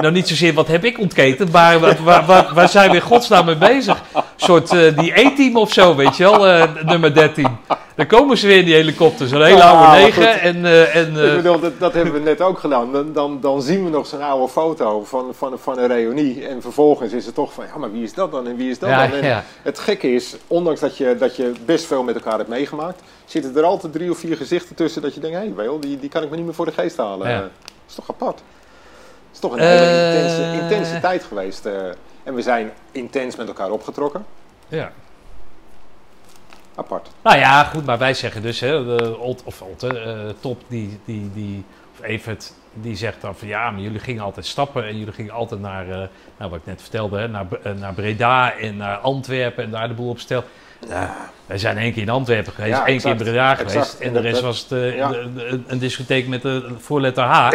nou, 0.01 0.11
niet 0.11 0.27
zozeer 0.27 0.53
wat 0.53 0.67
heb 0.67 0.85
ik 0.85 0.99
ontketend, 0.99 1.51
maar 1.51 1.79
waar, 1.79 2.03
waar, 2.03 2.25
waar, 2.25 2.53
waar 2.53 2.69
zijn 2.69 2.89
we 2.89 2.95
in 2.95 3.01
godsnaam 3.01 3.45
mee 3.45 3.55
bezig? 3.55 4.03
Een 4.35 4.45
soort 4.45 4.71
eh, 4.71 4.97
die 4.97 5.19
E-team 5.19 5.57
of 5.57 5.73
zo, 5.73 5.95
weet 5.95 6.17
je 6.17 6.23
wel, 6.23 6.47
eh, 6.47 6.69
nummer 6.85 7.13
13. 7.13 7.57
Dan 7.95 8.07
komen 8.07 8.37
ze 8.37 8.47
weer 8.47 8.57
in 8.57 8.65
die 8.65 8.73
helikopter, 8.73 9.27
zo'n 9.27 9.43
hele 9.43 9.63
oude 9.63 10.01
negen. 10.01 10.41
En, 10.41 10.65
eh, 10.65 10.95
en, 10.95 11.07
Ik 11.07 11.35
bedoel, 11.35 11.59
dat, 11.59 11.79
dat 11.79 11.93
hebben 11.93 12.13
we 12.13 12.19
net 12.19 12.41
ook 12.41 12.59
gedaan. 12.59 12.91
Dan, 12.91 13.13
dan, 13.13 13.41
dan 13.41 13.61
zien 13.61 13.83
we 13.83 13.89
nog 13.89 14.07
zo'n 14.07 14.21
oude 14.21 14.47
foto 14.51 15.03
van, 15.03 15.33
van, 15.33 15.59
van 15.59 15.77
een 15.77 15.87
reunie. 15.87 16.47
En 16.47 16.61
vervolgens 16.61 17.13
is 17.13 17.25
het 17.25 17.35
toch 17.35 17.53
van, 17.53 17.65
ja, 17.65 17.77
maar 17.77 17.91
wie 17.91 18.03
is 18.03 18.13
dat 18.13 18.31
dan 18.31 18.47
en 18.47 18.55
wie 18.55 18.69
is 18.69 18.79
dat 18.79 18.89
Ja, 18.89 19.07
dan? 19.07 19.17
En 19.17 19.25
ja. 19.25 19.43
Het 19.61 19.79
gekke 19.79 20.13
is, 20.13 20.35
ondanks 20.47 20.79
dat 20.79 20.97
je, 20.97 21.15
dat 21.19 21.35
je 21.35 21.51
best 21.65 21.85
veel 21.85 22.03
met 22.03 22.15
elkaar 22.15 22.37
hebt 22.37 22.49
meegemaakt, 22.49 23.01
zitten 23.25 23.57
er 23.57 23.63
altijd 23.63 23.93
drie 23.93 24.11
of 24.11 24.17
vier 24.17 24.37
gezichten 24.37 24.75
tussen 24.75 25.01
dat 25.01 25.13
je 25.13 25.19
denkt, 25.19 25.37
hé, 25.37 25.43
hey, 25.43 25.55
wel, 25.55 25.79
die, 25.79 25.99
die 25.99 26.09
kan 26.09 26.23
ik 26.23 26.29
me 26.29 26.35
niet 26.35 26.45
meer 26.45 26.53
voor 26.53 26.65
de 26.65 26.71
geest 26.71 26.97
halen. 26.97 27.29
Ja. 27.29 27.39
Dat 27.39 27.49
is 27.87 27.95
toch 27.95 28.09
apart? 28.09 28.35
Het 28.35 29.33
is 29.33 29.39
toch 29.39 29.51
een 29.51 29.59
hele 29.59 30.15
intense, 30.15 30.61
intense 30.61 30.99
tijd 30.99 31.23
geweest. 31.23 31.67
En 32.25 32.33
we 32.33 32.41
zijn 32.41 32.71
intens 32.91 33.35
met 33.35 33.47
elkaar 33.47 33.71
opgetrokken. 33.71 34.25
ja. 34.67 34.91
Apart. 36.75 37.09
Nou 37.23 37.37
ja, 37.37 37.63
goed, 37.63 37.85
maar 37.85 37.97
wij 37.97 38.13
zeggen 38.13 38.41
dus, 38.41 38.59
hè, 38.59 38.97
de 38.97 39.17
Olt, 39.17 39.43
of 39.43 39.61
Olte, 39.61 39.99
eh, 39.99 40.29
Top, 40.39 40.61
die, 40.67 40.99
die, 41.05 41.31
die, 41.33 41.65
of 41.93 42.05
Evert, 42.05 42.53
die 42.73 42.95
zegt 42.95 43.21
dan 43.21 43.35
van 43.35 43.47
ja, 43.47 43.71
maar 43.71 43.81
jullie 43.81 43.99
gingen 43.99 44.23
altijd 44.23 44.45
stappen 44.45 44.85
en 44.85 44.97
jullie 44.97 45.13
gingen 45.13 45.33
altijd 45.33 45.61
naar, 45.61 45.89
eh, 45.89 46.07
nou, 46.37 46.49
wat 46.51 46.59
ik 46.59 46.65
net 46.65 46.81
vertelde, 46.81 47.19
hè, 47.19 47.27
naar, 47.27 47.45
eh, 47.63 47.71
naar 47.73 47.93
Breda 47.93 48.57
en 48.57 48.77
naar 48.77 48.97
Antwerpen 48.97 49.63
en 49.63 49.71
daar 49.71 49.87
de 49.87 49.93
boel 49.93 50.09
op 50.09 50.19
stel. 50.19 50.43
Ja, 50.87 51.29
wij 51.47 51.57
zijn 51.57 51.77
één 51.77 51.93
keer 51.93 52.01
in 52.01 52.09
Antwerpen 52.09 52.53
geweest, 52.53 52.73
Ja, 52.75 52.85
één 52.85 52.99
keer 53.01 53.09
in 53.11 53.17
Breda 53.17 53.51
exact. 53.51 53.71
geweest 53.71 53.99
en 53.99 54.13
de 54.13 54.19
rest 54.19 54.41
was 54.41 54.59
het 54.59 54.71
eh, 54.71 54.95
ja. 54.95 55.07
de- 55.09 55.29
de- 55.35 55.59
een 55.67 55.77
discotheek 55.79 56.27
met 56.27 56.41
de 56.41 56.65
voorletter 56.79 57.23
H. 57.23 57.49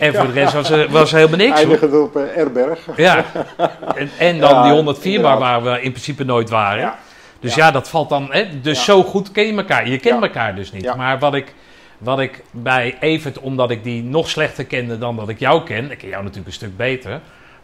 En 0.00 0.14
voor 0.14 0.26
de 0.26 0.32
rest 0.32 0.52
was 0.52 0.70
er, 0.70 0.88
was 0.90 1.10
helemaal 1.10 1.36
niks. 1.36 1.58
Eindigend 1.58 1.92
op 1.94 2.16
eh, 2.16 2.36
Erberg. 2.36 2.78
Ja, 2.96 3.24
en, 3.94 4.10
en 4.18 4.38
dan 4.38 4.62
die 4.62 4.72
104 4.72 5.20
bar 5.20 5.38
waar 5.38 5.62
we 5.62 5.70
in 5.82 5.90
principe 5.90 6.24
nooit 6.24 6.50
waren. 6.50 6.92
Dus 7.40 7.54
Ja. 7.54 7.70
dat 7.70 7.88
valt 7.88 8.08
dan. 8.08 8.28
Hè, 8.30 8.60
dus 8.60 8.84
zo 8.84 9.02
goed 9.02 9.32
ken 9.32 9.46
je 9.46 9.52
elkaar. 9.56 9.88
Je 9.88 9.98
kent 9.98 10.22
elkaar 10.22 10.54
dus 10.54 10.72
niet. 10.72 10.94
Maar 10.96 11.18
wat 11.18 11.34
ik, 11.34 11.54
wat 11.98 12.18
ik 12.20 12.42
bij 12.50 12.96
Evert, 13.00 13.38
omdat 13.38 13.70
ik 13.70 13.84
die 13.84 14.02
nog 14.02 14.28
slechter 14.28 14.64
kende 14.64 14.98
dan 14.98 15.16
dat 15.16 15.28
ik 15.28 15.38
jou 15.38 15.62
ken. 15.64 15.90
Ik 15.90 15.98
ken 15.98 16.08
jou 16.08 16.20
natuurlijk 16.20 16.46
een 16.48 16.52
stuk 16.54 16.76
beter. 16.76 17.20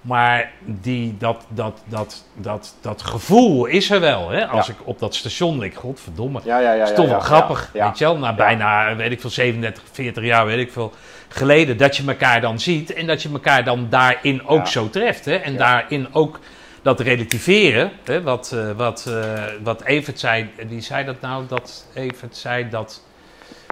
Maar 0.07 0.51
die, 0.65 1.17
dat, 1.19 1.45
dat, 1.49 1.83
dat, 1.85 2.25
dat, 2.35 2.75
dat 2.81 3.03
gevoel 3.03 3.67
is 3.67 3.91
er 3.91 4.01
wel. 4.01 4.31
Hè? 4.31 4.47
Als 4.47 4.67
Ja. 4.67 4.73
ik 4.73 4.79
op 4.85 4.99
dat 4.99 5.15
station 5.15 5.59
lig, 5.59 5.75
godverdomme. 5.77 6.41
Ja, 6.45 6.59
ja, 6.59 6.73
ja. 6.73 6.79
Dat 6.79 6.89
is 6.89 6.95
toch 6.95 7.09
wel 7.09 7.21
grappig, 7.21 7.71
weet 7.73 7.99
je 7.99 8.05
wel? 8.05 8.19
Na 8.19 8.35
bijna, 8.35 8.97
weet 8.97 9.13
ik 9.13 9.21
veel, 9.21 9.31
37, 9.31 9.83
40 9.93 10.25
jaar, 10.25 10.47
weet 10.47 10.59
ik 10.59 10.73
veel, 10.73 10.93
geleden, 11.29 11.77
dat 11.77 11.97
je 11.97 12.03
elkaar 12.07 12.41
dan 12.41 12.61
ziet 12.61 12.93
en 12.93 13.07
dat 13.07 13.23
je 13.23 13.29
elkaar 13.33 13.65
dan 13.65 13.87
daarin 13.91 14.47
ook 14.47 14.67
zo 14.67 14.91
treft. 14.91 15.25
Hè? 15.25 15.35
En 15.35 15.57
daarin 15.57 16.09
ook 16.15 16.41
dat 16.83 17.01
relativeren, 17.01 17.93
hè? 18.05 18.23
Wat, 18.23 18.53
eh, 18.53 18.71
wat, 18.77 19.07
eh, 19.09 19.43
wat 19.63 19.83
Evert 19.85 20.21
zei, 20.21 20.51
wie 20.69 20.81
zei 20.81 21.05
dat 21.05 21.21
nou? 21.21 21.45
Dat 21.49 21.87
Evert 21.95 22.37
zei 22.37 22.69
dat 22.69 23.03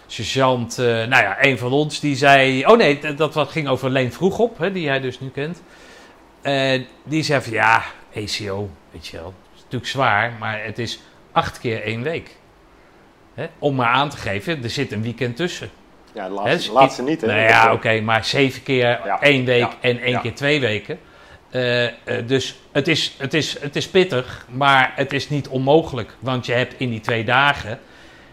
sergeant, 0.07 0.79
eh, 0.79 0.85
nou 0.87 1.23
ja, 1.23 1.37
een 1.45 1.59
van 1.59 1.73
ons, 1.73 2.01
die 2.01 2.17
zei, 2.17 2.67
oh 2.67 2.77
nee, 2.77 3.15
dat 3.17 3.35
wat 3.35 3.51
ging 3.51 3.69
over 3.69 3.91
Leen 3.91 4.13
Vroegop, 4.13 4.59
hè, 4.59 4.73
die 4.73 4.89
hij 4.89 5.01
dus 5.01 5.21
nu 5.21 5.29
kent. 5.29 5.63
Die 7.05 7.23
zei 7.23 7.43
van, 7.43 7.53
ja, 7.53 7.83
ACO, 8.17 8.71
weet 8.91 9.07
je 9.07 9.17
wel, 9.17 9.35
is 9.55 9.61
natuurlijk 9.63 9.91
zwaar, 9.91 10.33
maar 10.39 10.65
het 10.65 10.79
is 10.79 11.01
acht 11.33 11.59
keer 11.61 11.83
één 11.83 12.03
week. 12.03 12.37
Hè? 13.35 13.47
Om 13.59 13.75
maar 13.75 13.89
aan 13.89 14.09
te 14.09 14.17
geven, 14.17 14.63
er 14.63 14.71
zit 14.71 14.93
een 14.93 15.03
weekend 15.03 15.37
tussen. 15.37 15.71
Ja, 16.15 16.29
de 16.29 16.35
laatste, 16.35 16.73
laatste 16.73 17.03
niet. 17.03 17.21
Hè? 17.21 17.27
Nou 17.27 17.39
ja, 17.41 17.73
oké, 17.73 18.01
maar 18.01 18.25
zeven 18.25 18.63
keer 18.63 19.01
Ja. 19.05 19.21
één 19.21 19.45
week 19.45 19.61
Ja. 19.61 19.75
en 19.81 19.99
één 20.01 20.11
Ja. 20.11 20.21
keer 20.21 20.35
twee 20.35 20.61
weken. 20.61 20.99
Eh, 21.51 21.85
eh, 21.85 21.93
dus 22.27 22.61
het 22.73 22.89
is, 22.89 23.15
het, 23.19 23.35
is, 23.35 23.61
het 23.61 23.77
is 23.77 23.89
pittig, 23.89 24.47
maar 24.51 24.93
het 24.97 25.13
is 25.13 25.29
niet 25.29 25.49
onmogelijk. 25.49 26.17
Want 26.19 26.47
je 26.47 26.53
hebt 26.53 26.75
in 26.79 26.91
die 26.91 27.01
twee 27.01 27.25
dagen 27.25 27.79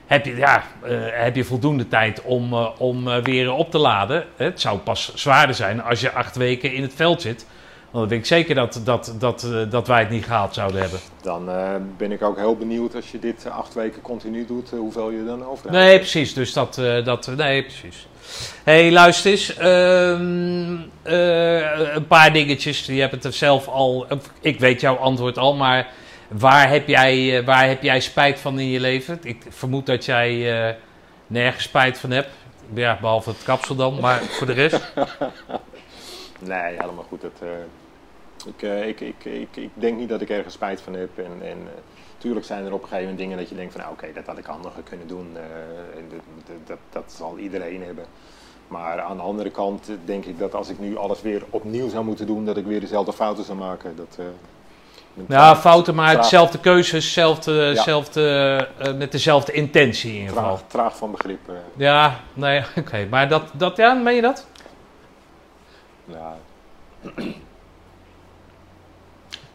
heb 0.07 0.25
je, 0.25 0.35
ja, 0.35 0.63
eh, 0.83 0.91
heb 1.11 1.35
je 1.35 1.43
voldoende 1.43 1.88
tijd 1.88 2.21
om, 2.21 2.53
om 2.77 3.21
weer 3.21 3.51
op 3.53 3.71
te 3.71 3.77
laden. 3.77 4.25
Het 4.35 4.61
zou 4.61 4.77
pas 4.79 5.13
zwaarder 5.15 5.55
zijn 5.55 5.81
als 5.83 6.01
je 6.01 6.11
acht 6.11 6.35
weken 6.35 6.73
in 6.73 6.81
het 6.81 6.93
veld 6.95 7.21
zit. 7.21 7.45
Want 7.91 8.03
dan 8.03 8.07
weet 8.07 8.19
ik 8.19 8.26
zeker 8.26 8.55
dat, 8.55 8.81
dat, 8.84 9.15
dat, 9.19 9.43
eh, 9.43 9.69
dat 9.69 9.88
wij 9.88 9.99
het 9.99 10.09
niet 10.09 10.26
gehaald 10.26 10.53
zouden 10.53 10.81
hebben. 10.81 10.99
Dan 11.22 11.49
eh, 11.49 11.76
ben 11.97 12.11
ik 12.11 12.22
ook 12.22 12.38
heel 12.38 12.55
benieuwd 12.55 12.95
als 12.95 13.11
je 13.11 13.19
dit 13.19 13.45
eh, 13.45 13.57
acht 13.57 13.73
weken 13.73 14.01
continu 14.01 14.45
doet, 14.45 14.69
hoeveel 14.69 15.09
je 15.09 15.26
dan 15.26 15.45
overhoudt. 15.45 15.85
Nee, 15.85 15.97
precies. 15.97 16.34
Dus 16.34 16.53
dat, 16.53 16.76
dat 17.03 17.27
nee, 17.35 17.63
precies. 17.63 18.07
hey, 18.63 18.91
luister 18.91 19.31
eens. 19.31 19.57
ehm, 19.57 20.76
eh, 21.01 21.93
een 21.95 22.07
paar 22.07 22.34
dingetjes. 22.34 22.85
Je 22.85 22.99
hebt 22.99 23.11
het 23.11 23.23
er 23.23 23.34
zelf 23.34 23.68
al. 23.68 24.07
Ik 24.41 24.59
weet 24.59 24.81
jouw 24.81 24.95
antwoord 24.95 25.38
al, 25.38 25.55
maar 25.55 25.88
waar 26.27 26.69
heb 26.69 26.88
jij, 26.88 27.43
waar 27.43 27.68
heb 27.68 27.84
jij 27.84 27.99
spijt 27.99 28.39
van 28.39 28.59
in 28.59 28.69
je 28.69 28.80
leven? 28.80 29.19
Ik 29.23 29.45
vermoed 29.49 29.85
dat 29.85 30.05
jij 30.05 30.76
nergens 31.27 31.63
spijt 31.63 31.99
van 31.99 32.11
hebt. 32.11 32.30
Ja, 32.73 32.97
behalve 33.01 33.30
het 33.30 33.43
kapsel 33.43 33.76
dan, 33.76 33.99
maar 33.99 34.22
voor 34.23 34.47
de 34.47 34.53
rest. 34.53 34.93
Nee, 36.43 36.61
helemaal 36.77 37.05
goed. 37.09 37.22
Dat, 37.22 37.41
ik, 38.45 38.61
eh, 38.61 38.88
ik, 38.88 38.99
ik, 39.01 39.26
ik, 39.26 39.55
ik 39.55 39.69
denk 39.73 39.97
niet 39.97 40.09
dat 40.09 40.22
ik 40.22 40.30
ergens 40.30 40.53
spijt 40.53 40.81
van 40.81 40.93
heb. 40.93 41.18
En, 41.18 41.31
en 41.41 41.57
eh, 41.57 41.81
tuurlijk 42.18 42.45
zijn 42.45 42.65
er 42.65 42.73
op 42.73 42.81
een 42.81 42.88
gegeven 42.88 43.01
moment 43.01 43.18
dingen 43.19 43.38
dat 43.38 43.49
je 43.49 43.55
denkt 43.55 43.72
van 43.72 43.81
nou, 43.81 43.93
oké, 43.93 44.07
dat 44.13 44.26
had 44.26 44.38
ik 44.38 44.45
handiger 44.45 44.81
kunnen 44.84 45.07
doen. 45.07 45.30
eh, 45.35 45.99
en 45.99 46.09
dat, 46.09 46.55
dat, 46.65 46.77
dat, 46.89 47.13
zal 47.18 47.38
iedereen 47.38 47.84
hebben. 47.84 48.05
Maar 48.68 49.01
aan 49.01 49.18
de 49.18 49.23
andere 49.23 49.49
kant 49.49 49.89
denk 50.05 50.26
ik 50.26 50.39
dat 50.39 50.55
als 50.55 50.69
ik 50.69 50.80
nu 50.80 50.97
alles 50.97 51.22
weer 51.22 51.43
opnieuw 51.49 51.89
zou 51.89 52.03
moeten 52.05 52.27
doen, 52.27 52.45
dat 52.45 52.57
ik 52.57 52.65
weer 52.65 52.80
dezelfde 52.80 53.13
fouten 53.13 53.43
zou 53.43 53.57
maken. 53.57 53.95
Dat, 53.95 54.18
Ja, 55.13 55.26
traag- 55.27 55.59
fouten, 55.61 55.95
maar 55.95 56.11
traag- 56.11 56.23
dezelfde 56.23 56.59
keuzes, 56.59 57.15
met 58.95 59.11
dezelfde 59.11 59.51
intentie 59.51 60.09
in 60.13 60.19
ieder 60.19 60.35
geval. 60.35 60.55
Traag, 60.55 60.68
traag 60.68 60.97
van 60.97 61.11
begrip. 61.11 61.39
Ja, 61.76 62.19
nee, 62.34 62.63
oké. 62.80 63.07
Maar 63.09 63.30
dat, 63.30 63.43
dat, 63.53 63.77
ja, 63.77 63.93
meen 63.93 64.15
je 64.15 64.22
dat? 64.22 64.47
Ja. 66.05 66.38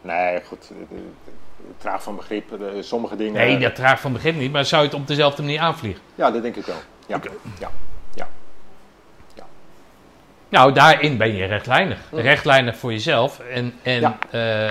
Nee, 0.06 0.40
goed. 0.44 0.70
Traag 1.78 2.02
van 2.02 2.16
begrip. 2.16 2.44
Sommige 2.80 3.16
dingen. 3.16 3.32
Nee, 3.32 3.58
dat 3.58 3.74
traag 3.74 4.00
van 4.00 4.12
begin 4.12 4.38
niet, 4.38 4.52
maar 4.52 4.64
zou 4.64 4.82
je 4.82 4.88
het 4.88 4.96
op 4.98 5.06
dezelfde 5.06 5.42
manier 5.42 5.60
aanvliegen? 5.60 6.02
Ja, 6.14 6.30
dat 6.30 6.42
denk 6.42 6.56
ik 6.56 6.66
wel. 6.66 6.76
Ja. 7.06 7.16
Oké. 7.16 7.30
ja. 7.58 7.70
Nou, 10.48 10.72
daarin 10.72 11.16
ben 11.16 11.34
je 11.36 11.44
rechtlijnig. 11.44 11.98
Hm. 12.10 12.16
Rechtlijnig 12.16 12.76
voor 12.76 12.92
jezelf 12.92 13.40
en, 13.40 13.74
en, 13.82 14.00
Ja. 14.00 14.18
eh, 14.30 14.68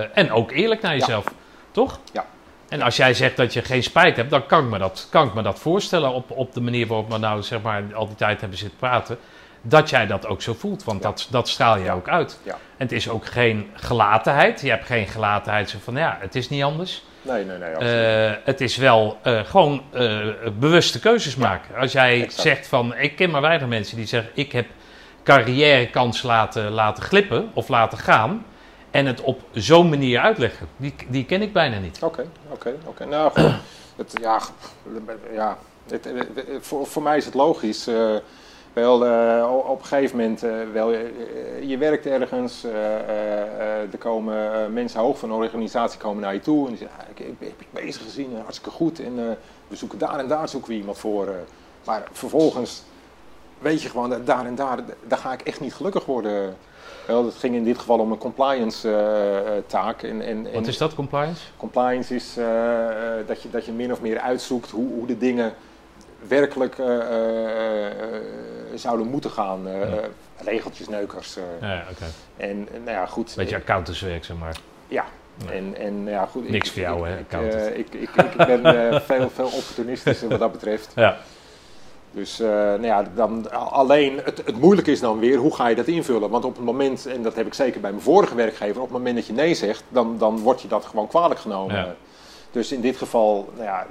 eh, 0.00 0.08
en 0.14 0.32
ook 0.32 0.50
eerlijk 0.50 0.82
naar 0.82 0.96
jezelf. 0.96 1.24
Toch? 1.70 2.00
Ja. 2.12 2.26
En 2.68 2.82
als 2.82 2.96
jij 2.96 3.14
zegt 3.14 3.36
dat 3.36 3.52
je 3.52 3.62
geen 3.62 3.82
spijt 3.82 4.16
hebt, 4.16 4.30
dan 4.30 4.46
kan 4.46 4.64
ik 4.64 4.70
me 4.70 4.78
dat, 4.78 5.06
kan 5.10 5.26
ik 5.26 5.34
me 5.34 5.42
dat 5.42 5.58
voorstellen 5.58 6.12
op, 6.12 6.30
op 6.30 6.54
de 6.54 6.60
manier 6.60 6.86
waarop 6.86 7.10
we 7.10 7.18
nou 7.18 7.42
zeg 7.42 7.62
maar, 7.62 7.82
al 7.94 8.06
die 8.06 8.16
tijd 8.16 8.40
hebben 8.40 8.58
zitten 8.58 8.78
praten. 8.78 9.18
Dat 9.62 9.90
jij 9.90 10.06
dat 10.06 10.26
ook 10.26 10.42
zo 10.42 10.54
voelt, 10.54 10.84
want 10.84 11.02
Ja. 11.02 11.08
dat, 11.08 11.26
dat 11.30 11.48
straal 11.48 11.78
je 11.78 11.90
ook 11.90 12.08
uit. 12.08 12.38
Ja. 12.42 12.52
En 12.52 12.58
het 12.86 12.92
is 12.92 13.08
ook 13.08 13.26
geen 13.26 13.70
gelatenheid. 13.74 14.60
Je 14.60 14.70
hebt 14.70 14.86
geen 14.86 15.06
gelatenheid 15.06 15.70
zo 15.70 15.78
van, 15.82 15.94
ja, 15.96 16.16
het 16.20 16.34
is 16.34 16.48
niet 16.48 16.62
anders. 16.62 17.04
Nee, 17.22 17.44
nee, 17.44 17.58
nee. 17.58 17.70
Eh, 17.70 18.36
het 18.44 18.60
is 18.60 18.76
wel 18.76 19.18
eh, 19.22 19.40
gewoon 19.44 19.82
eh, 19.90 20.26
bewuste 20.58 21.00
keuzes 21.00 21.36
maken. 21.36 21.76
Als 21.76 21.92
jij 21.92 22.12
exact. 22.22 22.34
zegt 22.42 22.66
van, 22.66 22.94
ik 22.96 23.16
ken 23.16 23.30
maar 23.30 23.40
weinig 23.40 23.68
mensen 23.68 23.96
die 23.96 24.06
zeggen, 24.06 24.30
ik 24.34 24.52
heb 24.52 24.66
carrièrekans 25.24 26.22
laten, 26.22 26.70
laten 26.70 27.02
glippen 27.02 27.50
of 27.54 27.68
laten 27.68 27.98
gaan. 27.98 28.44
En 28.90 29.06
het 29.06 29.20
op 29.20 29.40
zo'n 29.52 29.88
manier 29.88 30.20
uitleggen. 30.20 30.68
Die, 30.76 30.94
die 31.08 31.24
ken 31.24 31.42
ik 31.42 31.52
bijna 31.52 31.78
niet. 31.78 31.98
Oké, 32.02 32.26
oké, 32.48 32.74
oké. 32.84 33.04
Nou, 33.04 33.30
goed. 33.30 33.52
Het, 33.96 34.12
ja, 34.20 34.40
ja 35.34 35.58
het, 35.90 36.04
het- 36.04 36.28
het- 36.34 36.46
voor, 36.66 36.86
voor 36.86 37.02
mij 37.02 37.16
is 37.16 37.24
het 37.24 37.34
logisch. 37.34 37.88
Wel, 38.72 39.06
eh, 39.06 39.54
op 39.66 39.78
een 39.78 39.86
gegeven 39.86 40.16
moment, 40.16 40.42
eh, 40.42 40.50
wel, 40.72 40.92
eh, 40.92 41.00
je 41.60 41.78
werkt 41.78 42.06
ergens, 42.06 42.64
er 42.64 43.98
komen 43.98 44.72
mensen 44.72 45.00
hoog 45.00 45.18
van 45.18 45.30
een 45.30 45.36
organisatie 45.36 45.98
komen 45.98 46.22
naar 46.22 46.34
je 46.34 46.40
toe 46.40 46.64
en 46.64 46.68
die 46.68 46.78
zeggen, 46.78 46.98
ah, 47.00 47.08
ik, 47.10 47.18
ik, 47.18 47.34
heb 47.38 47.60
je 47.60 47.66
bezig 47.70 48.02
gezien, 48.02 48.36
hartstikke 48.42 48.70
goed 48.70 49.00
en 49.00 49.14
we 49.68 49.76
zoeken 49.76 49.98
daar 49.98 50.18
en 50.18 50.28
daar 50.28 50.48
zoeken 50.48 50.70
we 50.70 50.76
iemand 50.76 50.98
voor. 50.98 51.34
maar 51.84 52.02
vervolgens 52.12 52.82
weet 53.58 53.82
je 53.82 53.88
gewoon, 53.88 54.10
dat 54.10 54.26
daar 54.26 54.46
en 54.46 54.54
daar, 54.54 54.78
daar 55.06 55.18
ga 55.18 55.32
ik 55.32 55.40
echt 55.40 55.60
niet 55.60 55.74
gelukkig 55.74 56.04
worden. 56.04 56.56
Wel, 57.06 57.24
het 57.24 57.34
ging 57.34 57.54
in 57.54 57.64
dit 57.64 57.78
geval 57.78 57.98
om 57.98 58.12
een 58.12 58.18
compliance 58.18 58.88
taak. 59.66 60.02
En, 60.02 60.20
en, 60.20 60.46
en 60.46 60.52
Wat 60.52 60.66
is 60.66 60.78
dat, 60.78 60.94
compliance? 60.94 61.42
Compliance 61.56 62.14
is 62.14 62.34
dat, 63.26 63.42
je, 63.42 63.50
dat 63.50 63.64
je 63.64 63.72
min 63.72 63.92
of 63.92 64.00
meer 64.00 64.18
uitzoekt 64.18 64.70
hoe, 64.70 64.92
hoe 64.92 65.06
de 65.06 65.18
dingen 65.18 65.54
werkelijk 66.28 66.78
eh, 66.78 66.86
eh, 67.00 67.86
eh, 67.86 67.92
zouden 68.74 69.06
moeten 69.06 69.30
gaan. 69.30 69.60
Ja. 69.64 69.86
regeltjesneukers. 70.44 71.36
eh. 71.36 71.42
Ja, 71.60 71.82
oké. 71.90 72.04
En 72.36 72.68
nou 72.72 72.90
ja, 72.96 73.06
goed. 73.06 73.32
Beetje 73.36 73.56
accountantswerk, 73.56 74.24
zeg 74.24 74.36
maar. 74.36 74.56
ja. 74.88 75.04
En, 75.50 75.74
en 75.78 76.04
ja, 76.06 76.26
goed. 76.26 76.48
Niks 76.50 76.66
ik- 76.68 76.72
voor 76.72 76.82
jou, 76.82 77.08
hè, 77.08 77.18
ik, 77.18 77.32
ik, 77.94 77.94
ik, 77.94 78.10
ik 78.16 78.46
ben 78.46 78.62
veel, 79.10 79.30
veel 79.30 79.46
opportunistischer 79.46 80.28
wat 80.28 80.38
dat 80.38 80.52
betreft. 80.52 80.92
Ja. 80.94 81.16
Dus 82.10 82.38
nou 82.38 82.82
ja, 82.84 83.04
dan, 83.14 83.50
alleen 83.52 84.20
het, 84.24 84.42
het 84.44 84.60
moeilijke 84.60 84.90
is 84.90 85.00
dan 85.00 85.18
weer 85.18 85.36
hoe 85.36 85.54
ga 85.54 85.66
je 85.68 85.74
dat 85.74 85.86
invullen. 85.86 86.30
Want 86.30 86.44
op 86.44 86.56
het 86.56 86.64
moment, 86.64 87.06
en 87.06 87.22
dat 87.22 87.34
heb 87.34 87.46
ik 87.46 87.54
zeker 87.54 87.80
bij 87.80 87.90
mijn 87.90 88.02
vorige 88.02 88.34
werkgever, 88.34 88.76
op 88.82 88.88
het 88.88 88.96
moment 88.96 89.16
dat 89.16 89.26
je 89.26 89.32
nee 89.32 89.54
zegt, 89.54 89.84
dan, 89.88 90.18
dan 90.18 90.38
wordt 90.38 90.62
je 90.62 90.68
dat 90.68 90.84
gewoon 90.84 91.08
kwalijk 91.08 91.40
genomen. 91.40 91.74
Ja. 91.76 91.94
Dus 92.52 92.72
in 92.72 92.80
dit 92.80 92.96
geval 92.96 93.48
nou 93.54 93.64
ja, 93.64 93.86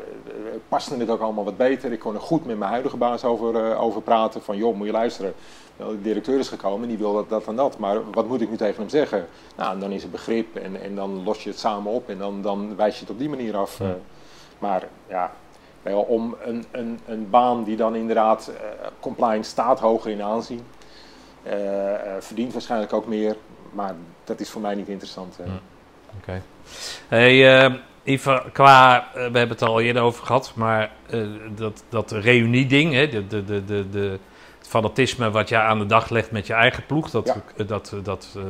paste 0.67 0.97
het 0.97 1.09
ook 1.09 1.21
allemaal 1.21 1.43
wat 1.43 1.57
beter. 1.57 1.91
Ik 1.91 1.99
kon 1.99 2.13
er 2.13 2.21
goed 2.21 2.45
met 2.45 2.57
mijn 2.57 2.71
huidige 2.71 2.97
baas 2.97 3.23
over, 3.23 3.71
eh, 3.71 3.81
over 3.81 4.01
praten. 4.01 4.41
Van 4.41 4.57
joh, 4.57 4.75
moet 4.75 4.85
je 4.85 4.91
luisteren. 4.91 5.33
De 5.77 6.01
directeur 6.01 6.39
is 6.39 6.49
gekomen 6.49 6.81
en 6.81 6.87
die 6.87 6.97
wil 6.97 7.13
dat, 7.13 7.29
dat 7.29 7.47
en 7.47 7.55
dat. 7.55 7.77
Maar 7.77 8.11
wat 8.11 8.27
moet 8.27 8.41
ik 8.41 8.49
nu 8.49 8.57
tegen 8.57 8.79
hem 8.79 8.89
zeggen? 8.89 9.27
Nou, 9.55 9.73
en 9.73 9.79
dan 9.79 9.91
is 9.91 10.01
het 10.01 10.11
begrip 10.11 10.55
en, 10.55 10.81
en 10.81 10.95
dan 10.95 11.23
los 11.23 11.43
je 11.43 11.49
het 11.49 11.59
samen 11.59 11.91
op 11.91 12.09
en 12.09 12.17
dan, 12.17 12.41
dan 12.41 12.75
wijs 12.75 12.95
je 12.95 13.01
het 13.01 13.09
op 13.09 13.19
die 13.19 13.29
manier 13.29 13.57
af. 13.57 13.77
Ja. 13.77 13.85
eh. 13.85 13.91
Maar 14.59 14.87
ja, 15.07 15.31
wel 15.81 16.01
om 16.01 16.35
een, 16.43 16.65
een, 16.71 16.99
een 17.05 17.29
baan 17.29 17.63
die 17.63 17.75
dan 17.75 17.95
inderdaad 17.95 18.47
eh 18.47 18.87
compliance 18.99 19.49
staat 19.49 19.79
hoger 19.79 20.11
in 20.11 20.21
aanzien. 20.21 20.61
verdient 22.19 22.53
waarschijnlijk 22.53 22.93
ook 22.93 23.07
meer. 23.07 23.35
Maar 23.71 23.95
dat 24.23 24.39
is 24.39 24.49
voor 24.49 24.61
mij 24.61 24.75
niet 24.75 24.87
interessant. 24.87 25.37
Oké. 26.17 26.41
Hey, 27.07 27.81
Ivar, 28.03 28.43
qua, 28.53 28.97
eh, 29.07 29.13
we 29.13 29.19
hebben 29.21 29.49
het 29.49 29.61
er 29.61 29.67
al 29.67 29.81
eerder 29.81 30.01
over 30.01 30.25
gehad, 30.25 30.51
maar 30.55 30.91
eh, 31.09 31.19
dat, 31.55 31.83
dat 31.89 32.11
reunieding, 32.11 32.93
hè, 32.93 33.07
de, 33.09 33.27
de, 33.27 33.43
de, 33.45 33.65
de, 33.65 33.89
de, 33.89 34.17
het 34.59 34.67
fanatisme 34.67 35.31
wat 35.31 35.49
jij 35.49 35.59
aan 35.59 35.79
de 35.79 35.85
dag 35.85 36.09
legt 36.09 36.31
met 36.31 36.47
je 36.47 36.53
eigen 36.53 36.85
ploeg, 36.85 37.09
dat, 37.09 37.27
Ja. 37.27 37.35
eh, 37.57 37.67
dat, 37.67 37.93
dat 38.03 38.27
eh, 38.35 38.41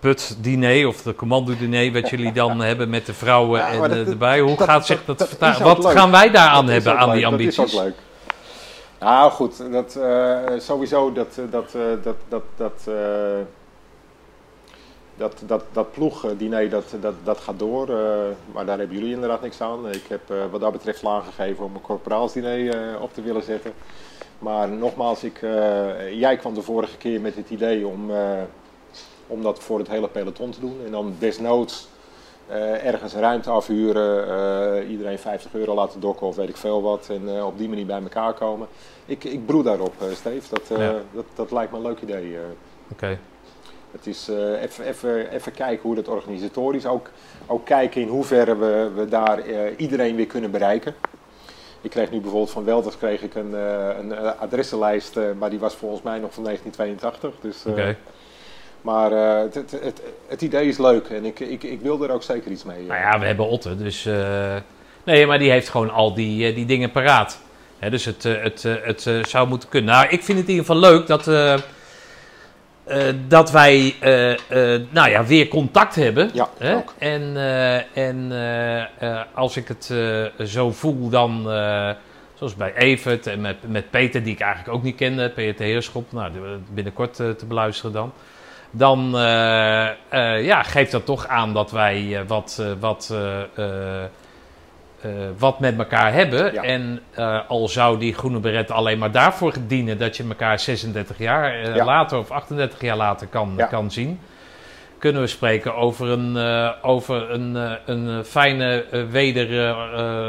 put-diner 0.00 0.86
of 0.88 1.02
de 1.02 1.14
commando-diner 1.14 1.92
wat 1.92 2.10
jullie 2.10 2.32
dan 2.32 2.60
hebben 2.70 2.90
met 2.90 3.06
de 3.06 3.14
vrouwen 3.14 3.60
Ja, 3.60 3.68
en 3.70 3.80
dat- 3.80 4.06
erbij. 4.08 4.40
Hoe 4.40 4.56
dat- 4.56 4.68
gaat 4.68 4.86
zich 4.86 5.04
dat- 5.04 5.28
vertalen? 5.28 5.62
Wat 5.62 5.82
leuk. 5.84 5.92
gaan 5.92 6.10
wij 6.10 6.30
daaraan 6.30 6.68
hebben, 6.68 6.98
aan 6.98 7.06
leuk, 7.08 7.16
die 7.16 7.26
ambities? 7.26 7.56
Dat 7.56 7.66
is 7.66 7.74
ook 7.76 7.82
leuk. 7.82 7.94
Nou 9.00 9.30
goed, 9.30 9.72
dat, 9.72 9.98
sowieso 10.58 11.12
dat, 11.12 11.40
dat, 11.50 11.72
dat, 12.28 12.42
dat, 12.56 12.88
dat, 15.16 15.32
eh, 15.42 15.48
dat, 15.48 15.64
dat, 15.72 15.92
ploegdiner 15.92 16.70
dat, 16.70 16.94
dat, 17.00 17.14
dat 17.24 17.38
gaat 17.38 17.58
door. 17.58 17.88
eh, 17.88 18.16
maar 18.52 18.66
daar 18.66 18.78
hebben 18.78 18.96
jullie 18.96 19.14
inderdaad 19.14 19.42
niks 19.42 19.60
aan. 19.60 19.88
Ik 19.88 20.04
heb 20.08 20.30
eh, 20.30 20.36
wat 20.50 20.60
dat 20.60 20.72
betreft 20.72 21.04
aangegeven 21.06 21.64
om 21.64 21.74
een 21.74 21.80
corporaalsdiner 21.80 22.68
eh, 22.68 23.00
op 23.02 23.14
te 23.14 23.22
willen 23.22 23.42
zetten. 23.42 23.72
Maar 24.38 24.68
nogmaals, 24.68 25.24
ik, 25.24 25.42
eh, 25.42 26.12
jij 26.18 26.36
kwam 26.36 26.54
de 26.54 26.62
vorige 26.62 26.96
keer 26.96 27.20
met 27.20 27.34
het 27.36 27.50
idee 27.50 27.86
om, 27.86 28.10
eh, 28.10 28.42
om 29.26 29.42
dat 29.42 29.58
voor 29.58 29.78
het 29.78 29.88
hele 29.88 30.08
peloton 30.08 30.50
te 30.50 30.60
doen. 30.60 30.80
En 30.84 30.90
dan 30.90 31.14
desnoods 31.18 31.88
eh, 32.46 32.86
ergens 32.86 33.14
ruimte 33.14 33.50
afhuren, 33.50 34.28
eh, 34.82 34.90
iedereen 34.90 35.18
50 35.18 35.54
euro 35.54 35.74
laten 35.74 36.00
dokken 36.00 36.26
of 36.26 36.36
weet 36.36 36.48
ik 36.48 36.56
veel 36.56 36.82
wat. 36.82 37.08
En 37.10 37.36
eh, 37.36 37.46
op 37.46 37.58
die 37.58 37.68
manier 37.68 37.86
bij 37.86 38.02
elkaar 38.02 38.32
komen. 38.34 38.68
Ik, 39.06 39.24
ik 39.24 39.46
broed 39.46 39.64
daarop, 39.64 39.92
eh 40.00 40.06
Steve. 40.14 40.48
Dat, 40.54 40.70
eh, 40.78 40.78
Ja. 40.84 40.94
dat, 41.12 41.24
dat 41.34 41.50
lijkt 41.50 41.72
me 41.72 41.76
een 41.78 41.84
leuk 41.84 42.00
idee. 42.00 42.34
eh. 42.36 42.40
Oké. 42.92 43.18
Het 43.96 44.06
is 44.06 44.28
eh, 44.28 44.62
even, 44.62 44.84
even, 44.84 45.30
even 45.30 45.52
kijken 45.52 45.82
hoe 45.82 45.94
dat 45.94 46.08
organisatorisch 46.08 46.86
ook, 46.86 47.10
ook 47.46 47.66
kijken 47.66 48.00
in 48.00 48.08
hoeverre 48.08 48.56
we, 48.56 48.90
we 48.94 49.08
daar 49.08 49.38
eh, 49.38 49.58
iedereen 49.76 50.16
weer 50.16 50.26
kunnen 50.26 50.50
bereiken. 50.50 50.94
Ik 51.80 51.90
kreeg 51.90 52.10
nu 52.10 52.20
bijvoorbeeld 52.20 52.50
van 52.50 52.64
Welders 52.64 52.98
kreeg 52.98 53.22
ik 53.22 53.34
een, 53.34 53.54
eh, 53.54 53.88
een 53.98 54.12
adressenlijst, 54.38 55.18
maar 55.38 55.50
die 55.50 55.58
was 55.58 55.74
volgens 55.74 56.02
mij 56.02 56.18
nog 56.18 56.34
van 56.34 56.42
1982. 56.42 57.40
Dus, 57.40 57.64
Oké. 57.66 57.96
Maar 58.80 59.10
het, 59.10 59.54
het, 59.54 59.70
het, 59.70 60.02
het 60.26 60.42
idee 60.42 60.68
is 60.68 60.78
leuk 60.78 61.08
en 61.08 61.24
ik, 61.24 61.40
ik, 61.40 61.62
ik 61.62 61.80
wil 61.80 62.02
er 62.02 62.10
ook 62.10 62.22
zeker 62.22 62.50
iets 62.50 62.64
mee. 62.64 62.86
Nou 62.86 63.00
ja, 63.00 63.18
we 63.18 63.26
hebben 63.26 63.48
Otte, 63.48 63.76
dus... 63.76 64.08
nee, 65.04 65.26
maar 65.26 65.38
die 65.38 65.50
heeft 65.50 65.68
gewoon 65.68 65.90
al 65.90 66.14
die, 66.14 66.54
die 66.54 66.66
dingen 66.66 66.90
paraat. 66.90 67.38
Hè, 67.78 67.90
dus 67.90 68.04
het, 68.04 68.22
het, 68.22 68.62
het 68.62 69.06
eh, 69.06 69.24
zou 69.24 69.48
moeten 69.48 69.68
kunnen. 69.68 69.94
Nou, 69.94 70.06
ik 70.08 70.22
vind 70.22 70.38
het 70.38 70.48
in 70.48 70.54
ieder 70.54 70.66
geval 70.66 70.80
leuk 70.80 71.06
dat, 71.06 71.26
eh, 72.86 73.06
dat 73.28 73.50
wij 73.50 73.94
eh, 74.00 74.80
nou 74.90 75.10
ja, 75.10 75.24
weer 75.24 75.48
contact 75.48 75.94
hebben. 75.94 76.30
Ja, 76.32 76.48
Hè? 76.58 76.76
En, 76.98 77.36
en 77.94 78.32
als 79.34 79.56
ik 79.56 79.68
het 79.68 79.94
zo 80.48 80.70
voel, 80.70 81.08
dan 81.08 81.42
zoals 82.34 82.54
bij 82.54 82.74
Evert 82.74 83.26
en 83.26 83.40
met, 83.40 83.56
met 83.68 83.90
Peter, 83.90 84.22
die 84.22 84.32
ik 84.32 84.40
eigenlijk 84.40 84.74
ook 84.74 84.82
niet 84.82 84.96
kende, 84.96 85.30
Peter 85.30 85.64
Heerschop, 85.64 86.12
nou, 86.12 86.32
binnenkort 86.70 87.14
te 87.14 87.44
beluisteren 87.48 87.92
dan. 87.92 88.12
Dan 88.70 89.10
ja, 90.42 90.62
geeft 90.62 90.92
dat 90.92 91.04
toch 91.04 91.26
aan 91.26 91.52
dat 91.52 91.70
wij 91.70 92.24
wat, 92.26 92.62
wat, 92.80 93.14
eh, 95.00 95.10
wat 95.38 95.60
met 95.60 95.78
elkaar 95.78 96.12
hebben. 96.12 96.52
Ja. 96.52 96.62
En 96.62 97.00
eh, 97.14 97.40
al 97.48 97.68
zou 97.68 97.98
die 97.98 98.14
groene 98.14 98.38
beret 98.38 98.70
alleen 98.70 98.98
maar 98.98 99.10
daarvoor 99.10 99.54
dienen 99.66 99.98
dat 99.98 100.16
je 100.16 100.24
elkaar 100.28 100.60
36 100.60 101.18
jaar 101.18 101.54
eh, 101.54 101.74
Ja. 101.74 101.84
later 101.84 102.18
of 102.18 102.30
38 102.30 102.80
jaar 102.80 102.96
later 102.96 103.26
kan, 103.26 103.54
Ja. 103.56 103.66
kan 103.66 103.90
zien 103.90 104.20
kunnen 104.98 105.22
we 105.22 105.28
spreken 105.28 105.74
over 105.74 106.08
een, 106.08 106.36
over 106.82 107.30
een, 107.30 107.54
een 107.86 108.24
fijne 108.24 108.84
weder, 109.10 109.76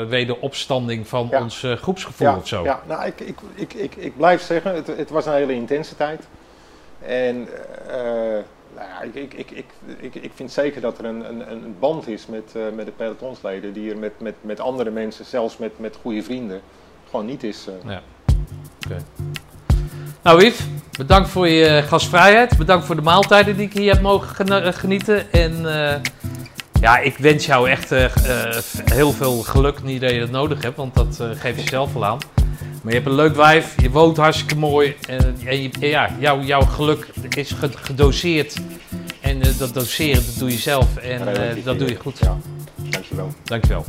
wederopstanding 0.07 1.07
van 1.07 1.31
ons 1.33 1.65
groepsgevoel 1.77 2.27
ja, 2.27 2.35
of 2.35 2.47
zo. 2.47 2.63
Ja, 2.63 2.79
nou, 2.87 3.05
ik, 3.05 3.19
ik, 3.19 3.37
ik, 3.55 3.73
ik, 3.73 3.95
ik 3.95 4.17
blijf 4.17 4.41
zeggen, 4.41 4.75
het, 4.75 4.87
het 4.87 5.09
was 5.09 5.25
een 5.25 5.33
hele 5.33 5.53
intense 5.53 5.95
tijd. 5.95 6.27
En 7.05 7.47
nou 8.77 9.09
ik, 9.13 9.33
ik, 9.33 9.51
ik, 9.51 9.65
ik, 9.99 10.15
ik, 10.15 10.31
vind 10.35 10.51
zeker 10.51 10.81
dat 10.81 10.97
er 10.97 11.05
een, 11.05 11.29
een, 11.29 11.51
een 11.51 11.75
band 11.79 12.07
is 12.07 12.25
met, 12.27 12.51
eh, 12.55 12.61
met 12.75 12.85
de 12.85 12.91
pelotonsleden, 12.91 13.73
die 13.73 13.91
er 13.91 13.97
met, 13.97 14.11
met, 14.19 14.35
met 14.41 14.59
andere 14.59 14.89
mensen, 14.89 15.25
zelfs 15.25 15.57
met, 15.57 15.79
met 15.79 15.97
goede 16.01 16.23
vrienden, 16.23 16.61
gewoon 17.09 17.25
niet 17.25 17.43
is. 17.43 17.67
eh. 17.67 17.89
Ja. 17.91 18.01
Nou, 20.21 20.43
Yves, 20.45 20.65
bedankt 20.97 21.29
voor 21.29 21.47
je 21.47 21.81
gastvrijheid. 21.83 22.57
Bedankt 22.57 22.85
voor 22.85 22.95
de 22.95 23.01
maaltijden 23.01 23.57
die 23.57 23.65
ik 23.67 23.73
hier 23.73 23.93
heb 23.93 24.01
mogen 24.01 24.47
eh, 24.65 24.73
genieten. 24.73 25.31
En 25.31 25.75
eh, 25.75 25.95
ja, 26.81 26.97
ik 26.97 27.17
wens 27.17 27.45
jou 27.45 27.69
echt 27.69 27.91
eh, 27.91 28.03
eh, 28.05 28.63
heel 28.85 29.11
veel 29.11 29.37
geluk. 29.41 29.83
Niet 29.83 30.01
dat 30.01 30.11
je 30.11 30.19
dat 30.19 30.29
nodig 30.29 30.61
hebt, 30.61 30.77
want 30.77 30.95
dat 30.95 31.19
eh, 31.19 31.29
geef 31.35 31.55
je 31.55 31.67
zelf 31.69 31.93
wel 31.93 32.05
aan. 32.05 32.17
Maar 32.81 32.93
je 32.93 32.99
hebt 32.99 33.05
een 33.05 33.15
leuk 33.15 33.35
wijf, 33.35 33.81
je 33.81 33.89
woont 33.89 34.17
hartstikke 34.17 34.55
mooi. 34.55 34.95
En, 35.07 35.35
en 35.45 35.61
je- 35.61 35.69
en 35.79 35.87
ja, 35.87 36.15
jouw, 36.19 36.41
jouw 36.41 36.61
geluk 36.61 37.07
is 37.29 37.51
ge- 37.51 37.71
gedoseerd. 37.77 38.55
En 39.21 39.41
eh, 39.41 39.57
dat 39.57 39.73
doseren, 39.73 40.25
dat 40.25 40.35
doe 40.37 40.51
je 40.51 40.57
zelf. 40.57 40.95
En 40.97 41.27
eh, 41.57 41.63
dat 41.65 41.79
doe 41.79 41.87
je 41.89 41.95
goed. 41.95 42.19
Ja, 42.19 42.37
dankjewel. 42.89 43.33
Dankjewel. 43.43 43.85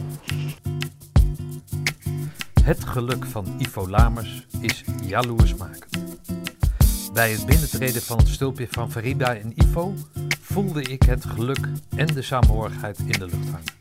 Het 2.63 2.85
geluk 2.85 3.25
van 3.31 3.47
Ivo 3.59 3.89
Lamers 3.89 4.47
is 4.61 4.85
jaloersmakend. 5.07 5.87
Bij 7.13 7.31
het 7.31 7.47
binnentreden 7.47 8.03
van 8.03 8.19
het 8.19 8.29
stulpje 8.29 8.67
van 8.71 8.91
Farida 8.91 9.35
en 9.35 9.53
Ivo 9.55 9.95
voelde 10.43 10.83
ik 10.83 11.03
het 11.03 11.25
geluk 11.25 11.59
en 11.97 12.07
de 12.07 12.23
samenhorigheid 12.23 12.99
in 12.99 13.13
de 13.19 13.25
lucht 13.27 13.45
hangen. 13.51 13.78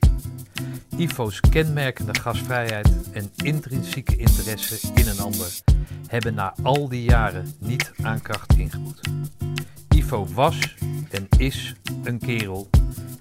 Ivo's 0.97 1.39
kenmerkende 1.39 2.19
gastvrijheid 2.19 3.11
en 3.11 3.31
intrinsieke 3.35 4.17
interesse 4.17 4.91
in 4.93 5.07
een 5.07 5.19
ander 5.19 5.53
hebben 6.07 6.33
na 6.33 6.53
al 6.63 6.89
die 6.89 7.03
jaren 7.03 7.53
niet 7.59 7.91
aan 8.03 8.21
kracht 8.21 8.57
ingeboet. 8.57 8.99
Ivo 9.95 10.27
was 10.33 10.75
en 11.09 11.27
is 11.37 11.75
een 12.03 12.19
kerel 12.19 12.69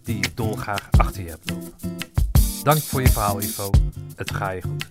die 0.03 0.21
dolgraag 0.35 0.89
achter 0.91 1.23
je 1.23 1.29
hebt 1.29 1.51
lopen. 1.51 1.73
Dank 2.63 2.79
voor 2.79 3.01
je 3.01 3.09
verhaal, 3.09 3.43
Ivo. 3.43 3.71
Het 4.17 4.35
gaat 4.35 4.55
je 4.55 4.63
goed. 4.63 4.87